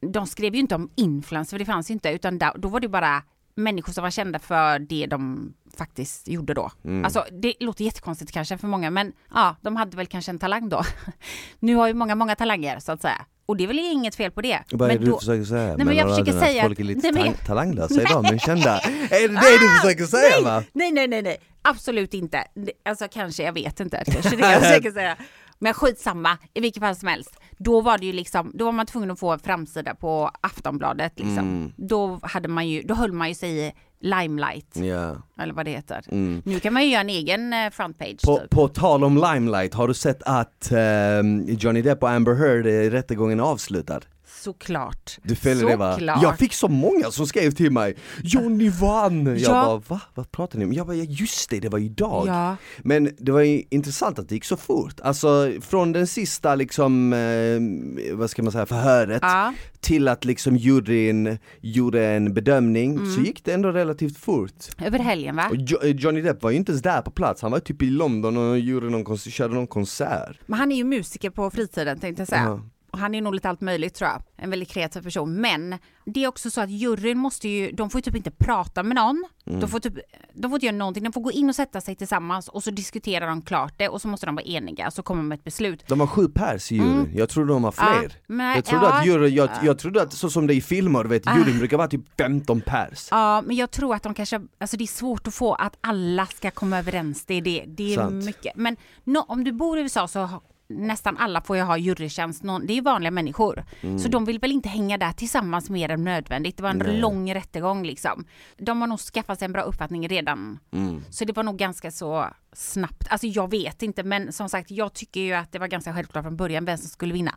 de 0.00 0.26
skrev 0.26 0.54
ju 0.54 0.60
inte 0.60 0.74
om 0.74 0.90
influencer, 0.96 1.50
för 1.50 1.58
det 1.58 1.64
fanns 1.64 1.90
ju 1.90 1.92
inte, 1.92 2.10
utan 2.10 2.38
där, 2.38 2.52
då 2.58 2.68
var 2.68 2.80
det 2.80 2.88
bara 2.88 3.22
människor 3.58 3.92
som 3.92 4.02
var 4.02 4.10
kända 4.10 4.38
för 4.38 4.78
det 4.78 5.06
de 5.06 5.52
faktiskt 5.76 6.28
gjorde 6.28 6.54
då. 6.54 6.70
Mm. 6.84 7.04
Alltså 7.04 7.24
det 7.32 7.54
låter 7.60 7.84
jättekonstigt 7.84 8.32
kanske 8.32 8.58
för 8.58 8.66
många, 8.68 8.90
men 8.90 9.12
ja, 9.34 9.56
de 9.60 9.76
hade 9.76 9.96
väl 9.96 10.06
kanske 10.06 10.30
en 10.30 10.38
talang 10.38 10.68
då. 10.68 10.82
nu 11.58 11.74
har 11.74 11.86
ju 11.88 11.94
många, 11.94 12.14
många 12.14 12.36
talanger 12.36 12.78
så 12.78 12.92
att 12.92 13.02
säga. 13.02 13.24
Och 13.46 13.56
det 13.56 13.64
är 13.64 13.68
väl 13.68 13.78
inget 13.78 14.14
fel 14.14 14.30
på 14.30 14.40
det. 14.40 14.58
Vad 14.72 14.90
är 14.90 14.98
det 14.98 15.04
då, 15.06 15.12
du 15.12 15.18
försöker 15.18 15.44
säga? 15.44 15.76
men 15.76 15.96
jag 15.96 16.08
försöker 16.08 16.32
att 16.32 16.40
säga- 16.44 16.62
folk 16.62 16.78
är 16.80 16.84
lite 16.84 17.10
Nej, 17.10 17.26
jag- 17.26 17.46
talanglösa 17.46 18.02
idag 18.02 18.22
men 18.22 18.38
kända? 18.38 18.78
Är 18.78 19.28
det 19.28 19.34
det 19.34 19.58
du 19.60 19.68
försöker 19.80 20.04
säga 20.04 20.40
va? 20.44 20.64
nej, 20.72 20.92
nej, 20.92 21.08
nej, 21.08 21.22
nej, 21.22 21.36
absolut 21.62 22.14
inte. 22.14 22.44
Alltså 22.84 23.08
kanske, 23.10 23.42
jag 23.42 23.52
vet 23.52 23.80
inte, 23.80 24.04
kanske 24.12 24.36
det 24.36 24.52
jag 24.52 24.62
försöker 24.62 24.90
säga. 24.90 25.16
Men 25.58 25.74
skitsamma, 25.74 26.38
i 26.54 26.60
vilket 26.60 26.80
fall 26.82 26.96
som 26.96 27.08
helst. 27.08 27.36
Då 27.58 27.80
var 27.80 27.98
det 27.98 28.06
ju 28.06 28.12
liksom, 28.12 28.50
då 28.54 28.64
var 28.64 28.72
man 28.72 28.86
tvungen 28.86 29.10
att 29.10 29.18
få 29.20 29.32
en 29.32 29.38
framsida 29.38 29.94
på 29.94 30.30
Aftonbladet 30.40 31.12
liksom. 31.16 31.38
Mm. 31.38 31.72
Då 31.76 32.18
hade 32.22 32.48
man 32.48 32.68
ju, 32.68 32.82
då 32.82 32.94
höll 32.94 33.12
man 33.12 33.28
ju 33.28 33.34
sig 33.34 33.66
i 33.66 33.72
limelight, 34.00 34.76
Ja. 34.76 35.16
eller 35.40 35.54
vad 35.54 35.64
det 35.64 35.70
heter. 35.70 36.04
Mm. 36.08 36.42
Nu 36.44 36.60
kan 36.60 36.72
man 36.72 36.82
ju 36.84 36.88
göra 36.90 37.00
en 37.00 37.08
egen 37.08 37.52
eh, 37.52 37.70
frontpage 37.70 38.22
På, 38.24 38.38
typ. 38.38 38.50
på 38.50 38.68
tal 38.68 39.04
om 39.04 39.14
limelight, 39.34 39.74
har 39.74 39.88
du 39.88 39.94
sett 39.94 40.22
att 40.22 40.70
ehm, 40.72 41.44
Johnny 41.48 41.82
Depp 41.82 42.02
och 42.02 42.10
Amber 42.10 42.34
Heard, 42.34 42.66
eh, 42.66 42.90
rättegången 42.90 43.40
är 43.40 43.44
avslutad? 43.44 44.00
Såklart. 44.40 45.18
Du 45.22 45.34
fäller 45.34 45.66
det 45.66 45.76
va? 45.76 45.98
Jag 46.00 46.38
fick 46.38 46.52
så 46.52 46.68
många 46.68 47.10
som 47.10 47.26
skrev 47.26 47.50
till 47.50 47.72
mig, 47.72 47.96
Johnny 48.22 48.68
vann! 48.68 49.26
Jag 49.26 49.38
ja. 49.38 49.64
bara, 49.64 49.78
va? 49.88 50.00
Vad 50.14 50.30
pratar 50.30 50.58
ni 50.58 50.64
om? 50.64 50.72
Jag 50.72 50.86
bara, 50.86 50.96
ja, 50.96 51.04
just 51.08 51.50
det, 51.50 51.60
det 51.60 51.68
var 51.68 51.78
idag. 51.78 52.24
Ja. 52.26 52.56
Men 52.78 53.10
det 53.18 53.32
var 53.32 53.40
ju 53.40 53.62
intressant 53.70 54.18
att 54.18 54.28
det 54.28 54.34
gick 54.34 54.44
så 54.44 54.56
fort, 54.56 55.00
alltså 55.00 55.52
från 55.60 55.92
den 55.92 56.06
sista 56.06 56.54
liksom, 56.54 57.12
eh, 57.12 58.16
vad 58.16 58.30
ska 58.30 58.42
man 58.42 58.52
säga, 58.52 58.66
förhöret 58.66 59.18
ja. 59.22 59.54
till 59.80 60.08
att 60.08 60.24
liksom 60.24 60.56
juryn 60.56 61.38
gjorde 61.60 62.06
en 62.06 62.34
bedömning, 62.34 62.96
mm. 62.96 63.14
så 63.14 63.20
gick 63.20 63.44
det 63.44 63.52
ändå 63.52 63.70
relativt 63.70 64.18
fort. 64.18 64.82
Över 64.84 64.98
helgen 64.98 65.36
va? 65.36 65.50
Jo 65.52 65.78
Johnny 65.82 66.20
Depp 66.20 66.42
var 66.42 66.50
ju 66.50 66.56
inte 66.56 66.72
ens 66.72 66.82
där 66.82 67.02
på 67.02 67.10
plats, 67.10 67.42
han 67.42 67.50
var 67.50 67.58
typ 67.60 67.82
i 67.82 67.90
London 67.90 68.36
och 68.36 68.58
gjorde 68.58 68.90
någon, 68.90 69.18
körde 69.18 69.54
någon 69.54 69.66
konsert. 69.66 70.38
Men 70.46 70.58
han 70.58 70.72
är 70.72 70.76
ju 70.76 70.84
musiker 70.84 71.30
på 71.30 71.50
fritiden 71.50 71.98
tänkte 71.98 72.20
jag 72.20 72.28
säga 72.28 72.60
han 72.92 73.14
är 73.14 73.20
nog 73.20 73.34
lite 73.34 73.48
allt 73.48 73.60
möjligt 73.60 73.94
tror 73.94 74.10
jag, 74.10 74.22
en 74.36 74.50
väldigt 74.50 74.68
kreativ 74.68 75.02
person. 75.02 75.34
Men 75.34 75.78
det 76.04 76.24
är 76.24 76.28
också 76.28 76.50
så 76.50 76.60
att 76.60 76.70
juryn 76.70 77.18
måste 77.18 77.48
ju, 77.48 77.72
de 77.72 77.90
får 77.90 77.98
ju 77.98 78.02
typ 78.02 78.16
inte 78.16 78.30
prata 78.30 78.82
med 78.82 78.94
någon. 78.94 79.24
Mm. 79.46 79.60
De, 79.60 79.68
får 79.68 79.80
typ, 79.80 79.94
de 80.34 80.50
får 80.50 80.56
inte 80.56 80.66
göra 80.66 80.76
någonting, 80.76 81.04
de 81.04 81.12
får 81.12 81.20
gå 81.20 81.32
in 81.32 81.48
och 81.48 81.54
sätta 81.54 81.80
sig 81.80 81.94
tillsammans 81.94 82.48
och 82.48 82.64
så 82.64 82.70
diskuterar 82.70 83.26
de 83.26 83.42
klart 83.42 83.74
det 83.76 83.88
och 83.88 84.02
så 84.02 84.08
måste 84.08 84.26
de 84.26 84.34
vara 84.34 84.44
eniga 84.44 84.90
så 84.90 85.02
kommer 85.02 85.22
de 85.22 85.28
med 85.28 85.38
ett 85.38 85.44
beslut. 85.44 85.84
De 85.88 86.00
har 86.00 86.06
sju 86.06 86.28
pers 86.28 86.72
i 86.72 86.76
juryn, 86.76 86.92
mm. 86.92 87.10
jag 87.14 87.28
trodde 87.28 87.52
de 87.52 87.64
har 87.64 87.72
fler. 87.72 88.02
Ja, 88.02 88.08
men, 88.26 88.54
jag, 88.54 88.64
trodde 88.64 88.84
ja, 88.84 88.98
att 88.98 89.06
juryn, 89.06 89.34
jag, 89.34 89.50
jag 89.62 89.78
trodde 89.78 90.02
att 90.02 90.12
så 90.12 90.30
som 90.30 90.46
det 90.46 90.54
är 90.54 90.56
i 90.56 90.60
filmer, 90.60 91.04
vet, 91.04 91.26
ah. 91.26 91.38
juryn 91.38 91.58
brukar 91.58 91.76
vara 91.76 91.88
typ 91.88 92.04
15 92.18 92.60
pers. 92.60 93.08
Ja 93.10 93.42
men 93.46 93.56
jag 93.56 93.70
tror 93.70 93.94
att 93.94 94.02
de 94.02 94.14
kanske, 94.14 94.40
alltså 94.58 94.76
det 94.76 94.84
är 94.84 94.86
svårt 94.86 95.26
att 95.26 95.34
få 95.34 95.54
att 95.54 95.76
alla 95.80 96.26
ska 96.26 96.50
komma 96.50 96.78
överens, 96.78 97.24
det 97.24 97.34
är 97.34 97.42
det, 97.42 97.64
det 97.66 97.92
är 97.92 97.96
Sant. 97.96 98.24
mycket. 98.24 98.56
Men 98.56 98.76
no, 99.04 99.18
om 99.28 99.44
du 99.44 99.52
bor 99.52 99.78
i 99.78 99.82
USA 99.82 100.08
så 100.08 100.28
nästan 100.68 101.16
alla 101.16 101.40
får 101.40 101.56
ju 101.56 101.62
ha 101.62 101.76
jurytjänst, 101.76 102.42
det 102.62 102.78
är 102.78 102.82
vanliga 102.82 103.10
människor. 103.10 103.64
Mm. 103.80 103.98
Så 103.98 104.08
de 104.08 104.24
vill 104.24 104.38
väl 104.38 104.52
inte 104.52 104.68
hänga 104.68 104.98
där 104.98 105.12
tillsammans 105.12 105.70
mer 105.70 105.88
än 105.88 106.04
nödvändigt. 106.04 106.56
Det 106.56 106.62
var 106.62 106.70
en 106.70 106.78
Nej. 106.78 107.00
lång 107.00 107.34
rättegång 107.34 107.86
liksom. 107.86 108.24
De 108.56 108.80
har 108.80 108.88
nog 108.88 108.98
skaffat 109.00 109.38
sig 109.38 109.46
en 109.46 109.52
bra 109.52 109.62
uppfattning 109.62 110.08
redan. 110.08 110.58
Mm. 110.72 111.04
Så 111.10 111.24
det 111.24 111.36
var 111.36 111.42
nog 111.42 111.56
ganska 111.56 111.90
så 111.90 112.28
snabbt. 112.52 113.06
Alltså 113.10 113.26
jag 113.26 113.50
vet 113.50 113.82
inte 113.82 114.02
men 114.02 114.32
som 114.32 114.48
sagt 114.48 114.70
jag 114.70 114.92
tycker 114.92 115.20
ju 115.20 115.32
att 115.32 115.52
det 115.52 115.58
var 115.58 115.66
ganska 115.66 115.94
självklart 115.94 116.24
från 116.24 116.36
början 116.36 116.64
vem 116.64 116.78
som 116.78 116.88
skulle 116.88 117.14
vinna. 117.14 117.34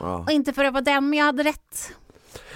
Ja. 0.00 0.18
Och 0.18 0.30
inte 0.30 0.52
för 0.52 0.64
att 0.64 0.72
vara 0.72 0.84
den 0.84 1.10
men 1.10 1.18
jag 1.18 1.26
hade 1.26 1.42
rätt. 1.42 1.92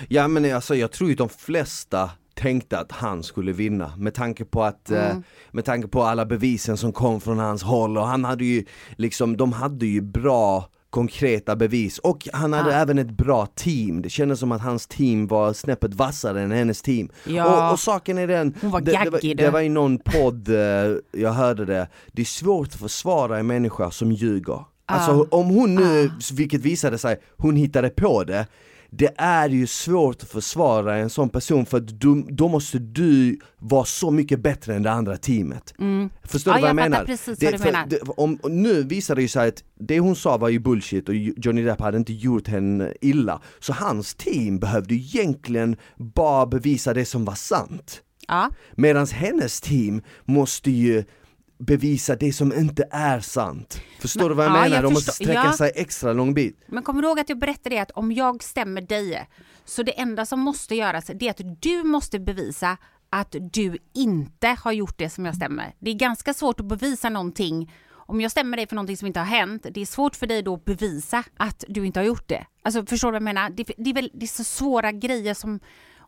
Ja 0.09 0.28
men 0.28 0.54
alltså 0.54 0.75
jag 0.75 0.92
tror 0.92 1.11
ju 1.11 1.16
de 1.16 1.28
flesta 1.28 2.11
tänkte 2.35 2.79
att 2.79 2.93
han 2.93 3.23
skulle 3.23 3.53
vinna 3.53 3.93
med 3.99 4.15
tanke 4.15 4.45
på 4.45 4.62
att, 4.65 4.91
mm. 4.91 5.11
eh, 5.11 5.17
med 5.51 5.65
tanke 5.65 5.89
på 5.89 6.03
alla 6.03 6.27
bevisen 6.27 6.77
som 6.77 6.93
kom 6.93 7.21
från 7.21 7.39
hans 7.39 7.62
håll 7.62 7.99
och 7.99 8.07
han 8.07 8.25
hade 8.25 8.45
ju 8.45 8.65
liksom, 8.97 9.37
de 9.37 9.53
hade 9.53 9.87
ju 9.87 10.01
bra 10.01 10.69
konkreta 10.93 11.57
bevis 11.57 11.99
och 11.99 12.29
han 12.33 12.53
hade 12.53 12.77
ah. 12.77 12.81
även 12.81 12.99
ett 12.99 13.11
bra 13.11 13.47
team, 13.47 14.03
det 14.03 14.11
kändes 14.11 14.41
som 14.41 14.53
att 14.53 14.61
hans 14.61 14.87
team 14.87 15.27
var 15.27 15.53
snäppet 15.53 15.95
vassare 15.95 16.43
än 16.43 16.51
hennes 16.51 16.83
team. 16.83 17.09
Ja. 17.25 17.67
Och, 17.67 17.73
och 17.73 17.81
saken 17.81 18.19
är 18.19 18.27
den, 18.27 18.55
Hon 18.61 18.71
var 18.71 18.81
det, 18.81 18.93
det, 19.05 19.11
var, 19.11 19.35
det 19.35 19.51
var 19.51 19.61
i 19.61 19.69
någon 19.69 19.99
podd, 19.99 20.49
eh, 20.49 20.97
jag 21.12 21.33
hörde 21.33 21.65
det, 21.65 21.89
det 22.12 22.23
är 22.23 22.27
svårt 22.27 22.69
att 22.69 22.81
försvara 22.81 23.39
en 23.39 23.47
människa 23.47 23.91
som 23.91 24.12
ljuger. 24.12 24.55
Ah. 24.55 24.65
Alltså 24.87 25.29
om 25.31 25.47
hon 25.47 25.75
nu, 25.75 26.07
ah. 26.07 26.21
vilket 26.33 26.61
visade 26.61 26.99
sig, 26.99 27.17
hon 27.37 27.57
hittade 27.57 27.91
på 27.91 28.25
det 28.25 28.47
det 28.95 29.15
är 29.17 29.49
ju 29.49 29.67
svårt 29.67 30.23
att 30.23 30.29
försvara 30.29 30.97
en 30.97 31.11
sån 31.11 31.29
person 31.29 31.67
för 31.67 31.79
att 31.79 32.01
du, 32.01 32.23
då 32.29 32.49
måste 32.49 32.79
du 32.79 33.39
vara 33.59 33.85
så 33.85 34.11
mycket 34.11 34.41
bättre 34.41 34.75
än 34.75 34.83
det 34.83 34.91
andra 34.91 35.17
teamet. 35.17 35.75
Mm. 35.79 36.11
Förstår 36.25 36.53
ja, 36.53 36.57
du 36.57 36.61
vad 36.61 36.71
jag, 36.71 36.85
jag 36.85 36.91
menar? 36.91 37.05
Precis 37.05 37.39
det, 37.39 37.51
vad 37.51 37.61
du 37.61 37.65
menar. 37.65 37.87
Det, 37.87 38.01
om, 38.17 38.39
nu 38.45 38.83
visar 38.83 39.15
det 39.15 39.23
ju 39.23 39.29
sig 39.29 39.49
att 39.49 39.65
det 39.81 40.01
hon 40.01 40.17
sa 40.17 40.37
var 40.37 40.49
ju 40.49 40.59
bullshit 40.59 41.09
och 41.09 41.15
Johnny 41.15 41.63
Depp 41.63 41.81
hade 41.81 41.99
inte 41.99 42.13
gjort 42.13 42.49
henne 42.49 42.93
illa. 43.01 43.43
Så 43.61 43.73
hans 43.73 44.15
team 44.15 44.59
behövde 44.59 44.95
egentligen 44.95 45.77
bara 45.97 46.47
bevisa 46.47 46.95
det 46.95 47.05
som 47.05 47.25
var 47.25 47.35
sant. 47.35 48.03
Ja. 48.29 48.51
Medan 48.73 49.07
hennes 49.07 49.61
team 49.61 50.03
måste 50.25 50.71
ju 50.71 51.05
bevisa 51.66 52.16
det 52.16 52.33
som 52.33 52.52
inte 52.52 52.88
är 52.90 53.21
sant. 53.21 53.81
Förstår 53.99 54.21
men, 54.21 54.28
du 54.28 54.35
vad 54.35 54.45
jag 54.47 54.50
ja, 54.50 54.61
menar? 54.61 54.76
Jag 54.76 54.85
De 54.85 54.92
måste 54.92 55.12
sträcka 55.12 55.33
ja. 55.33 55.52
sig 55.52 55.73
extra 55.75 56.12
lång 56.12 56.35
bit. 56.35 56.64
Men 56.66 56.83
kommer 56.83 57.02
du 57.02 57.09
ihåg 57.09 57.21
att 57.21 57.28
jag 57.28 57.38
berättade 57.38 57.83
att 57.83 57.90
om 57.90 58.12
jag 58.12 58.42
stämmer 58.42 58.81
dig, 58.81 59.28
så 59.64 59.83
det 59.83 60.00
enda 60.00 60.26
som 60.26 60.40
måste 60.40 60.75
göras 60.75 61.11
det 61.14 61.26
är 61.26 61.31
att 61.31 61.62
du 61.62 61.83
måste 61.83 62.19
bevisa 62.21 62.76
att 63.11 63.37
du 63.52 63.78
inte 63.92 64.57
har 64.64 64.73
gjort 64.73 64.99
det 64.99 65.11
som 65.11 65.25
jag 65.25 65.37
stämmer. 65.37 65.75
Det 65.78 65.90
är 65.90 65.95
ganska 65.95 66.35
svårt 66.35 66.61
att 66.61 66.66
bevisa 66.66 67.09
någonting 67.09 67.73
om 68.07 68.21
jag 68.21 68.31
stämmer 68.31 68.57
dig 68.57 68.66
för 68.66 68.75
någonting 68.75 68.97
som 68.97 69.07
inte 69.07 69.21
har 69.21 69.26
hänt, 69.26 69.66
det 69.71 69.81
är 69.81 69.87
svårt 69.87 70.16
för 70.16 70.26
dig 70.26 70.42
då 70.42 70.54
att 70.54 70.64
bevisa 70.64 71.25
att 71.37 71.64
du 71.69 71.87
inte 71.87 72.00
har 72.00 72.04
gjort 72.04 72.28
det. 72.28 72.47
Alltså 72.62 72.87
förstår 72.87 73.09
du 73.09 73.12
vad 73.12 73.16
jag 73.16 73.35
menar? 73.35 73.50
Det, 73.50 73.71
det 73.76 73.90
är 73.90 73.95
väl 73.95 74.11
det 74.14 74.25
är 74.25 74.28
så 74.28 74.45
svåra 74.45 74.92
grejer 74.92 75.35
som, 75.35 75.61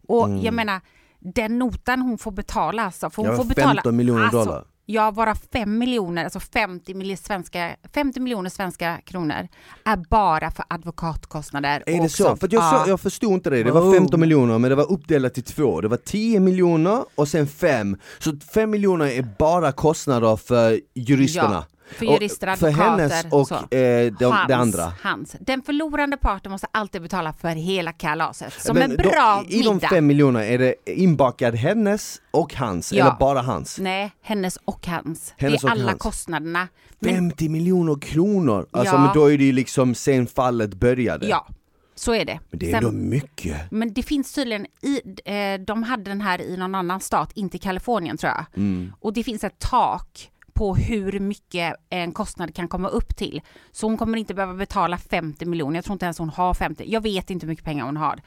och 0.08 0.28
mm. 0.28 0.44
jag 0.44 0.54
menar 0.54 0.80
den 1.18 1.58
notan 1.58 2.02
hon 2.02 2.18
får 2.18 2.30
betala 2.30 2.84
alltså, 2.84 3.10
för 3.10 3.22
hon 3.22 3.30
ja, 3.30 3.36
får 3.36 3.44
betala 3.44 3.74
15 3.74 3.96
miljoner 3.96 4.22
alltså, 4.22 4.44
dollar. 4.44 4.64
Ja, 4.86 5.12
bara 5.12 5.34
5 5.34 5.78
miljoner, 5.78 6.24
alltså 6.24 6.40
50, 6.40 6.94
miljoner 6.94 7.16
svenska, 7.16 7.76
50 7.94 8.20
miljoner 8.20 8.50
svenska 8.50 9.00
kronor 9.04 9.48
är 9.84 9.96
bara 10.10 10.50
för 10.50 10.64
advokatkostnader. 10.68 11.82
Är 11.86 12.02
det 12.02 12.08
så? 12.08 12.36
För 12.36 12.48
jag, 12.52 12.62
ja. 12.62 12.82
så, 12.84 12.90
jag 12.90 13.00
förstod 13.00 13.32
inte 13.32 13.50
det, 13.50 13.62
det 13.62 13.72
var 13.72 13.94
15 13.94 14.20
miljoner 14.20 14.58
men 14.58 14.70
det 14.70 14.76
var 14.76 14.92
uppdelat 14.92 15.34
till 15.34 15.42
två, 15.42 15.80
det 15.80 15.88
var 15.88 15.96
10 15.96 16.40
miljoner 16.40 17.04
och 17.14 17.28
sen 17.28 17.46
5. 17.46 17.96
Så 18.18 18.36
5 18.54 18.70
miljoner 18.70 19.06
är 19.06 19.26
bara 19.38 19.72
kostnader 19.72 20.36
för 20.36 20.80
juristerna. 20.94 21.64
Ja. 21.68 21.73
För 21.90 22.06
jurister, 22.06 22.52
och, 22.52 22.58
För 22.58 22.70
hennes 22.70 23.24
och 23.30 23.74
eh, 23.74 24.12
de, 24.12 24.24
hans, 24.24 24.48
det 24.48 24.56
andra. 24.56 24.92
Hans. 25.02 25.36
Den 25.40 25.62
förlorande 25.62 26.16
parten 26.16 26.52
måste 26.52 26.66
alltid 26.72 27.02
betala 27.02 27.32
för 27.32 27.48
hela 27.48 27.92
kalaset. 27.92 28.52
Som 28.52 28.76
Men 28.76 28.90
en 28.90 28.96
bra 28.96 29.42
då, 29.44 29.54
I 29.54 29.58
middag. 29.58 29.70
de 29.70 29.80
fem 29.80 30.06
miljonerna, 30.06 30.46
är 30.46 30.58
det 30.58 30.74
inbakad 30.86 31.54
hennes 31.54 32.20
och 32.30 32.54
hans? 32.54 32.92
Ja. 32.92 33.06
Eller 33.06 33.16
bara 33.18 33.42
hans? 33.42 33.78
Nej, 33.78 34.12
hennes 34.22 34.58
och 34.64 34.86
hans. 34.86 35.34
Hennes 35.36 35.62
det 35.62 35.68
är 35.68 35.70
alla 35.70 35.84
hans. 35.84 35.98
kostnaderna. 36.02 36.68
Men, 36.98 37.14
50 37.14 37.48
miljoner 37.48 38.00
kronor! 38.00 38.66
Alltså 38.70 38.94
ja. 38.94 39.00
men 39.00 39.14
då 39.14 39.32
är 39.32 39.38
det 39.38 39.44
ju 39.44 39.52
liksom 39.52 39.94
sen 39.94 40.26
fallet 40.26 40.74
började. 40.74 41.26
Ja. 41.26 41.46
Så 41.94 42.14
är 42.14 42.24
det. 42.24 42.40
Men 42.50 42.58
det 42.58 42.72
är 42.72 42.76
ändå 42.76 42.92
mycket. 42.92 43.70
Men 43.70 43.92
det 43.92 44.02
finns 44.02 44.32
tydligen 44.32 44.66
i, 44.82 45.00
eh, 45.24 45.60
de 45.66 45.82
hade 45.82 46.04
den 46.04 46.20
här 46.20 46.40
i 46.40 46.56
någon 46.56 46.74
annan 46.74 47.00
stat, 47.00 47.30
inte 47.34 47.58
Kalifornien 47.58 48.16
tror 48.16 48.32
jag. 48.32 48.44
Mm. 48.56 48.92
Och 49.00 49.12
det 49.12 49.24
finns 49.24 49.44
ett 49.44 49.58
tak 49.58 50.30
på 50.54 50.74
hur 50.74 51.20
mycket 51.20 51.76
en 51.90 52.12
kostnad 52.12 52.54
kan 52.54 52.68
komma 52.68 52.88
upp 52.88 53.16
till. 53.16 53.42
Så 53.72 53.86
hon 53.86 53.96
kommer 53.96 54.18
inte 54.18 54.34
behöva 54.34 54.54
betala 54.54 54.98
50 54.98 55.46
miljoner, 55.46 55.76
jag 55.76 55.84
tror 55.84 55.92
inte 55.92 56.04
ens 56.04 56.18
hon 56.18 56.28
har 56.28 56.54
50, 56.54 56.84
jag 56.86 57.00
vet 57.00 57.30
inte 57.30 57.46
hur 57.46 57.48
mycket 57.48 57.64
pengar 57.64 57.84
hon 57.84 57.96
har. 57.96 58.20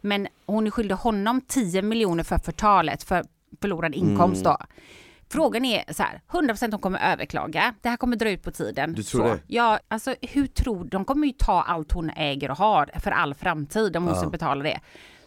Men 0.00 0.28
hon 0.46 0.66
är 0.66 0.70
skyldig 0.70 0.94
honom 0.94 1.40
10 1.40 1.82
miljoner 1.82 2.24
för 2.24 2.38
förtalet, 2.38 3.02
för 3.02 3.24
förlorad 3.60 3.94
inkomst 3.94 4.46
mm. 4.46 4.56
då. 4.58 4.66
Frågan 5.28 5.64
är 5.64 5.92
så 5.92 6.02
här, 6.02 6.20
100% 6.30 6.70
hon 6.70 6.80
kommer 6.80 7.12
överklaga, 7.12 7.74
det 7.82 7.88
här 7.88 7.96
kommer 7.96 8.16
dra 8.16 8.30
ut 8.30 8.42
på 8.42 8.50
tiden. 8.50 8.92
Du 8.92 9.02
tror 9.02 9.20
så. 9.20 9.34
det? 9.34 9.40
Ja, 9.46 9.78
alltså 9.88 10.14
hur 10.20 10.46
tror, 10.46 10.84
de 10.84 11.04
kommer 11.04 11.26
ju 11.26 11.32
ta 11.32 11.62
allt 11.62 11.92
hon 11.92 12.10
äger 12.10 12.50
och 12.50 12.56
har 12.56 12.90
för 13.00 13.10
all 13.10 13.34
framtid, 13.34 13.92
de 13.92 14.02
måste 14.02 14.26
ja. 14.26 14.30
betala 14.30 14.62
det. 14.62 14.80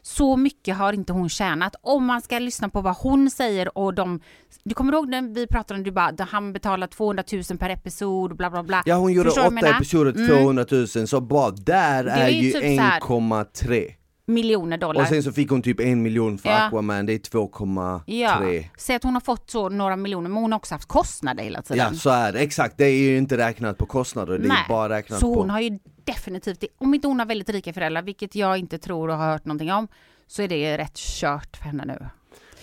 Så 0.08 0.38
mycket 0.38 0.78
har 0.78 0.94
inte 0.94 1.14
hon 1.14 1.30
tjänat. 1.30 1.76
Om 1.82 2.06
man 2.06 2.22
ska 2.22 2.40
lyssna 2.40 2.70
på 2.70 2.82
vad 2.82 2.96
hon 2.96 3.30
säger 3.30 3.78
och 3.78 3.94
de... 3.94 4.20
Du 4.64 4.76
kommer 4.76 4.94
ihåg 4.94 5.10
när 5.10 5.22
vi 5.22 5.48
pratade 5.48 5.78
om 5.78 5.84
du 5.84 5.92
bara, 5.92 6.16
han 6.20 6.54
betalar 6.54 6.88
200 6.88 7.24
000 7.32 7.44
per 7.44 7.70
episod 7.70 8.38
bla 8.38 8.50
bla 8.50 8.64
bla. 8.64 8.84
Ja 8.86 8.96
hon 8.96 9.14
gjorde 9.14 9.30
Förstår 9.30 9.58
åtta 9.58 9.70
episoder, 9.70 10.12
200 10.40 10.66
000 10.72 10.88
mm. 10.96 11.08
så 11.08 11.22
bara 11.22 11.52
där 11.52 12.06
är, 12.06 12.28
är 12.28 12.30
ju 12.30 12.52
typ 12.52 12.64
1,3 12.64 13.92
miljoner 14.28 14.78
dollar. 14.78 15.02
Och 15.02 15.08
sen 15.08 15.24
så 15.24 15.32
fick 15.32 15.50
hon 15.50 15.62
typ 15.62 15.80
en 15.80 16.02
miljon 16.02 16.38
för 16.38 16.50
ja. 16.50 16.68
Aquaman, 16.68 17.06
det 17.06 17.14
är 17.14 17.18
2,3. 17.18 18.02
Ja, 18.06 18.64
säg 18.78 18.96
att 18.96 19.04
hon 19.04 19.14
har 19.14 19.22
fått 19.22 19.50
så 19.50 19.70
några 19.70 19.96
miljoner, 19.96 20.30
men 20.30 20.42
hon 20.42 20.52
har 20.52 20.60
också 20.60 20.76
haft 20.76 20.88
kostnader 20.88 21.44
hela 21.44 21.62
tiden. 21.62 21.88
Ja, 21.94 22.00
så 22.00 22.10
är 22.10 22.34
det, 22.34 22.40
exakt. 22.40 22.78
Det 22.78 22.86
är 22.86 22.98
ju 22.98 23.18
inte 23.18 23.38
räknat 23.38 23.78
på 23.78 23.86
kostnader, 23.86 24.38
det 24.38 24.48
Nej. 24.48 24.58
är 24.66 24.70
bara 24.70 24.90
räknat 24.90 25.20
så 25.20 25.28
på... 25.28 25.34
Så 25.34 25.40
hon 25.40 25.50
har 25.50 25.60
ju 25.60 25.80
definitivt, 26.04 26.64
om 26.78 26.94
inte 26.94 27.08
hon 27.08 27.20
har 27.20 27.26
väldigt 27.26 27.50
rika 27.50 27.74
föräldrar, 27.74 28.02
vilket 28.02 28.36
jag 28.36 28.58
inte 28.58 28.78
tror 28.78 29.10
och 29.10 29.18
har 29.18 29.32
hört 29.32 29.46
någonting 29.46 29.72
om, 29.72 29.88
så 30.28 30.42
är 30.42 30.48
det 30.48 30.78
rätt 30.78 30.96
kört 30.96 31.58
för 31.58 31.64
henne 31.64 31.86
nu. 31.86 32.10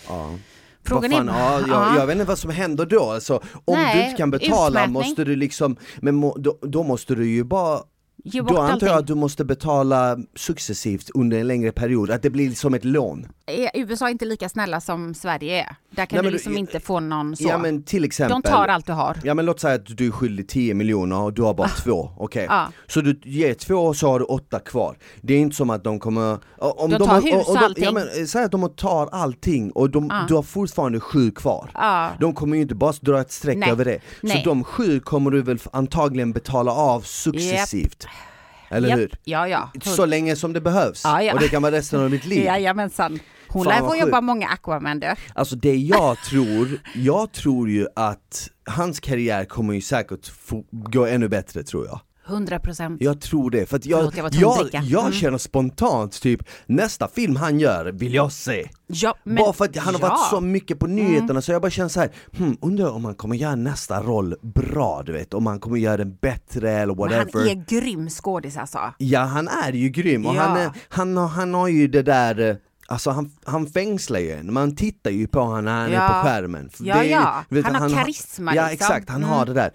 Ja. 0.08 0.30
Frågan 0.86 1.10
fan, 1.10 1.28
är... 1.28 1.34
Ja, 1.34 1.60
jag, 1.68 1.96
jag, 1.96 2.06
vet 2.06 2.14
inte 2.14 2.24
vad 2.24 2.38
som 2.38 2.50
händer 2.50 2.86
då, 2.86 3.10
alltså, 3.10 3.42
om 3.64 3.74
Nej, 3.74 3.96
du 3.96 4.04
inte 4.04 4.16
kan 4.16 4.30
betala 4.30 4.86
måste 4.86 5.24
du 5.24 5.36
liksom, 5.36 5.76
men 5.96 6.14
må, 6.14 6.36
då, 6.36 6.58
då 6.62 6.82
måste 6.82 7.14
du 7.14 7.30
ju 7.30 7.44
bara 7.44 7.80
Ge 8.26 8.42
bort 8.42 8.50
Då 8.50 8.58
antar 8.58 8.72
allting. 8.72 8.88
jag 8.88 8.98
att 8.98 9.06
du 9.06 9.14
måste 9.14 9.44
betala 9.44 10.18
successivt 10.36 11.10
under 11.14 11.38
en 11.38 11.46
längre 11.46 11.72
period, 11.72 12.10
att 12.10 12.22
det 12.22 12.30
blir 12.30 12.50
som 12.50 12.74
ett 12.74 12.84
lån. 12.84 13.26
USA 13.74 14.06
är 14.06 14.10
inte 14.10 14.24
lika 14.24 14.48
snälla 14.48 14.80
som 14.80 15.14
Sverige 15.14 15.60
är. 15.64 15.76
Där 15.90 16.06
kan 16.06 16.16
Nej, 16.16 16.24
du 16.24 16.30
liksom 16.30 16.52
du, 16.52 16.58
inte 16.58 16.80
få 16.80 17.00
någon 17.00 17.36
så. 17.36 17.48
Ja 17.48 17.58
men 17.58 17.82
till 17.82 18.04
exempel. 18.04 18.42
De 18.42 18.48
tar 18.48 18.68
allt 18.68 18.86
du 18.86 18.92
har. 18.92 19.16
Ja 19.24 19.34
men 19.34 19.44
låt 19.44 19.60
säga 19.60 19.74
att 19.74 19.96
du 19.96 20.06
är 20.06 20.10
skyldig 20.10 20.48
10 20.48 20.74
miljoner 20.74 21.20
och 21.20 21.32
du 21.32 21.42
har 21.42 21.54
bara 21.54 21.66
ah. 21.66 21.82
två, 21.82 22.10
okej. 22.16 22.44
Okay. 22.44 22.56
Ah. 22.56 22.66
Så 22.86 23.00
du 23.00 23.20
ger 23.22 23.54
två 23.54 23.74
och 23.74 23.96
så 23.96 24.08
har 24.08 24.18
du 24.18 24.24
åtta 24.24 24.60
kvar. 24.60 24.98
Det 25.20 25.34
är 25.34 25.38
inte 25.38 25.56
som 25.56 25.70
att 25.70 25.84
de 25.84 26.00
kommer... 26.00 26.38
Om 26.58 26.90
de, 26.90 26.98
de 26.98 27.08
tar 27.08 27.20
hus 27.20 27.34
och, 27.34 27.50
och, 27.50 27.62
allting. 27.62 27.84
Ja 27.84 27.92
men 27.92 28.26
säg 28.26 28.44
att 28.44 28.52
de 28.52 28.74
tar 28.76 29.06
allting 29.06 29.70
och 29.70 29.90
de, 29.90 30.10
ah. 30.10 30.26
du 30.28 30.34
har 30.34 30.42
fortfarande 30.42 31.00
sju 31.00 31.30
kvar. 31.30 31.70
Ah. 31.74 32.10
De 32.20 32.34
kommer 32.34 32.56
ju 32.56 32.62
inte 32.62 32.74
bara 32.74 32.92
dra 33.00 33.20
ett 33.20 33.32
streck 33.32 33.56
Nej. 33.56 33.70
över 33.70 33.84
det. 33.84 34.00
Så 34.20 34.26
Nej. 34.26 34.42
de 34.44 34.64
sju 34.64 35.00
kommer 35.00 35.30
du 35.30 35.42
väl 35.42 35.58
antagligen 35.72 36.32
betala 36.32 36.72
av 36.72 37.00
successivt. 37.00 38.04
Yep. 38.04 38.12
Eller 38.68 38.88
Japp. 38.88 38.98
hur? 38.98 39.14
Ja, 39.24 39.48
ja. 39.48 39.70
Så 39.82 40.06
länge 40.06 40.36
som 40.36 40.52
det 40.52 40.60
behövs, 40.60 41.00
Ja, 41.04 41.22
ja. 41.22 41.34
och 41.34 41.40
det 41.40 41.48
kan 41.48 41.62
vara 41.62 41.72
resten 41.72 42.00
av 42.00 42.10
mitt 42.10 42.24
liv. 42.24 42.44
Jajamensan. 42.44 43.18
Hon 43.48 43.66
lär 43.66 43.78
få 43.80 43.96
jobba 43.96 44.20
många 44.20 44.48
Aquaman 44.48 45.00
du. 45.00 45.14
Alltså 45.34 45.56
det 45.56 45.74
jag 45.76 46.16
tror, 46.30 46.68
jag 46.94 47.32
tror 47.32 47.70
ju 47.70 47.86
att 47.96 48.48
hans 48.66 49.00
karriär 49.00 49.44
kommer 49.44 49.74
ju 49.74 49.80
säkert 49.80 50.32
gå 50.70 51.06
ännu 51.06 51.28
bättre 51.28 51.62
tror 51.62 51.86
jag. 51.86 52.00
100 52.26 52.58
procent. 52.58 53.02
Jag 53.02 53.20
tror 53.20 53.50
det, 53.50 53.66
för 53.66 53.76
att 53.76 53.86
jag, 53.86 54.12
Förlåt, 54.14 54.34
jag 54.34 54.68
jag, 54.72 54.84
jag 54.84 55.00
Mm. 55.00 55.12
känner 55.12 55.38
spontant 55.38 56.22
typ, 56.22 56.42
nästa 56.66 57.08
film 57.08 57.36
han 57.36 57.60
gör 57.60 57.92
vill 57.92 58.14
jag 58.14 58.32
se. 58.32 58.68
Ja, 58.86 59.14
men, 59.24 59.34
bara 59.36 59.52
för 59.52 59.64
att 59.64 59.76
han 59.76 59.94
har 59.94 60.00
ja. 60.00 60.06
Mm. 60.06 60.10
varit 60.18 60.30
så 60.30 60.40
mycket 60.40 60.78
på 60.78 60.86
nyheterna 60.86 61.42
så 61.42 61.52
jag 61.52 61.62
bara 61.62 61.70
känner 61.70 61.88
så 61.88 62.00
här, 62.00 62.10
hmm, 62.36 62.56
undrar 62.60 62.90
om 62.90 63.04
han 63.04 63.14
kommer 63.14 63.36
göra 63.36 63.54
nästa 63.54 64.02
roll 64.02 64.34
bra 64.42 65.02
du 65.06 65.12
vet, 65.12 65.34
om 65.34 65.46
han 65.46 65.60
kommer 65.60 65.76
göra 65.78 65.96
den 65.96 66.16
bättre 66.20 66.70
eller 66.72 66.86
Men 66.86 66.96
whatever. 66.96 67.30
han 67.32 67.48
är 67.48 67.64
grym 67.80 68.10
skådis 68.10 68.56
alltså. 68.56 68.78
Ja 68.98 69.20
han 69.20 69.48
är 69.48 69.72
ju 69.72 69.88
grym 69.88 70.26
och 70.26 70.34
Ja. 70.34 70.40
han, 70.42 70.56
är, 70.56 70.70
han, 70.88 71.16
har, 71.16 71.28
han 71.28 71.54
har 71.54 71.68
ju 71.68 71.88
det 71.88 72.02
där 72.02 72.40
eh, 72.50 72.56
Alltså 72.86 73.10
han, 73.10 73.30
han 73.44 73.66
fängslar 73.66 74.20
ju 74.20 74.32
en, 74.32 74.52
man 74.52 74.76
tittar 74.76 75.10
ju 75.10 75.26
på 75.26 75.40
honom 75.40 75.64
när 75.64 75.72
han 75.80 75.90
är 75.90 75.94
Ja. 75.94 76.08
på 76.08 76.28
skärmen. 76.28 76.70
Ja, 76.78 76.94
det 76.94 77.00
är 77.00 77.10
ja. 77.10 77.44
Han 77.64 77.74
har 77.74 77.88
karisma, 77.90 78.54
Ja 78.54 78.68
liksom. 78.70 78.74
exakt, 78.86 79.08
han 79.10 79.22
Mm. 79.24 79.30
har 79.30 79.46
det 79.46 79.52
där. 79.54 79.70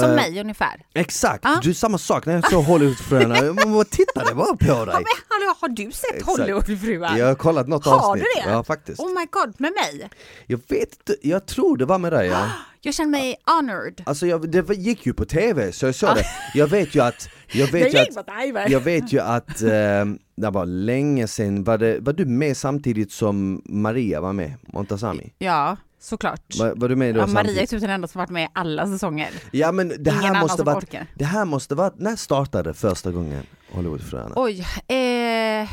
Som 0.00 0.10
Eh, 0.10 0.14
mig 0.16 0.40
ungefär. 0.40 0.80
Exakt, 0.94 1.40
Ja. 1.44 1.60
du 1.62 1.70
är 1.70 1.74
samma 1.74 1.98
sak 1.98 2.26
när 2.26 2.34
jag 2.34 2.50
såg 2.50 2.64
Hollywoodfröarna, 2.64 3.52
man 3.64 3.72
bara 3.72 3.84
tittade 3.84 4.34
bara 4.34 4.56
på 4.56 4.66
Ja, 4.66 4.84
dig. 4.84 4.94
men 4.94 5.04
hallå, 5.28 5.54
har 5.60 5.68
du 5.68 5.92
sett 5.92 6.10
Exakt. 6.14 6.38
Hollywoodfruar? 6.38 7.16
Jag 7.18 7.26
har 7.26 7.34
kollat 7.34 7.68
något 7.68 7.84
Har 7.86 8.10
avsnitt. 8.10 8.26
du 8.34 8.40
det? 8.42 8.50
Ja 8.50 8.64
faktiskt. 8.64 9.00
Oh 9.00 9.08
my 9.08 9.26
god, 9.30 9.54
med 9.60 9.72
mig? 9.72 10.10
Jag 10.46 10.60
vet 10.68 10.92
inte, 10.94 11.16
jag 11.22 11.46
tror 11.46 11.76
det 11.76 11.84
var 11.84 11.98
med 11.98 12.12
dig 12.12 12.26
ja. 12.28 12.50
Jag 12.80 12.94
känner 12.94 13.10
mig 13.10 13.36
honored. 13.46 14.02
Alltså 14.06 14.26
jag, 14.26 14.50
det 14.50 14.74
gick 14.74 15.06
ju 15.06 15.12
på 15.12 15.24
tv 15.24 15.72
så 15.72 15.86
jag 15.86 15.94
såg 15.94 16.08
det. 16.14 16.24
Jag 16.54 16.66
vet 16.66 16.94
ju 16.94 17.00
att, 17.02 17.28
jag 17.52 17.72
vet 17.72 17.94
ju 17.94 17.98
att, 17.98 18.70
jag 18.70 18.80
vet 18.80 19.12
ju 19.12 19.20
att, 19.20 19.62
eh, 19.62 20.04
det 20.36 20.50
var 20.50 20.66
länge 20.66 21.28
sedan, 21.28 21.64
var, 21.64 21.78
det, 21.78 21.98
var 22.00 22.12
du 22.12 22.24
med 22.24 22.56
samtidigt 22.56 23.12
som 23.12 23.62
Maria 23.64 24.20
var 24.20 24.32
med, 24.32 24.54
Montazami? 24.72 25.32
Ja, 25.38 25.76
såklart. 26.06 26.56
Var, 26.58 26.72
var 26.76 26.88
du 26.88 26.96
med 26.96 27.14
då 27.14 27.20
Ja, 27.20 27.26
Maria 27.26 27.62
är 27.62 27.66
typ 27.66 27.80
den 27.80 27.90
enda 27.90 28.08
som 28.08 28.18
varit 28.18 28.30
med 28.30 28.44
i 28.44 28.48
alla 28.52 28.86
säsonger. 28.86 29.30
Ja 29.50 29.72
men 29.72 29.88
det 29.88 29.94
Ingen 29.96 30.12
här 30.14 30.28
annan 30.28 30.40
måste 30.42 30.62
varit, 30.62 30.84
orkar. 30.84 31.06
det 31.14 31.24
här 31.24 31.44
måste 31.44 31.74
varit, 31.74 31.98
när 31.98 32.16
startade 32.16 32.74
första 32.74 33.10
gången 33.10 33.42
Hollywoodfröarna? 33.72 34.32
Oj, 34.36 34.66
eh, 34.88 35.68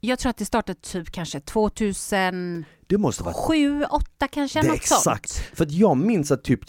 jag 0.00 0.18
tror 0.18 0.30
att 0.30 0.36
det 0.36 0.44
startade 0.44 0.78
typ 0.80 1.10
kanske 1.10 1.40
2007, 1.40 2.64
Det 2.86 2.98
måste 2.98 3.22
varit 3.22 3.36
2008 3.46 4.28
kanske, 4.28 4.60
Det 4.62 4.66
något 4.68 4.76
exakt, 4.76 5.28
sånt. 5.30 5.56
för 5.56 5.64
att 5.64 5.72
jag 5.72 5.96
minns 5.96 6.30
att 6.30 6.44
typ 6.44 6.66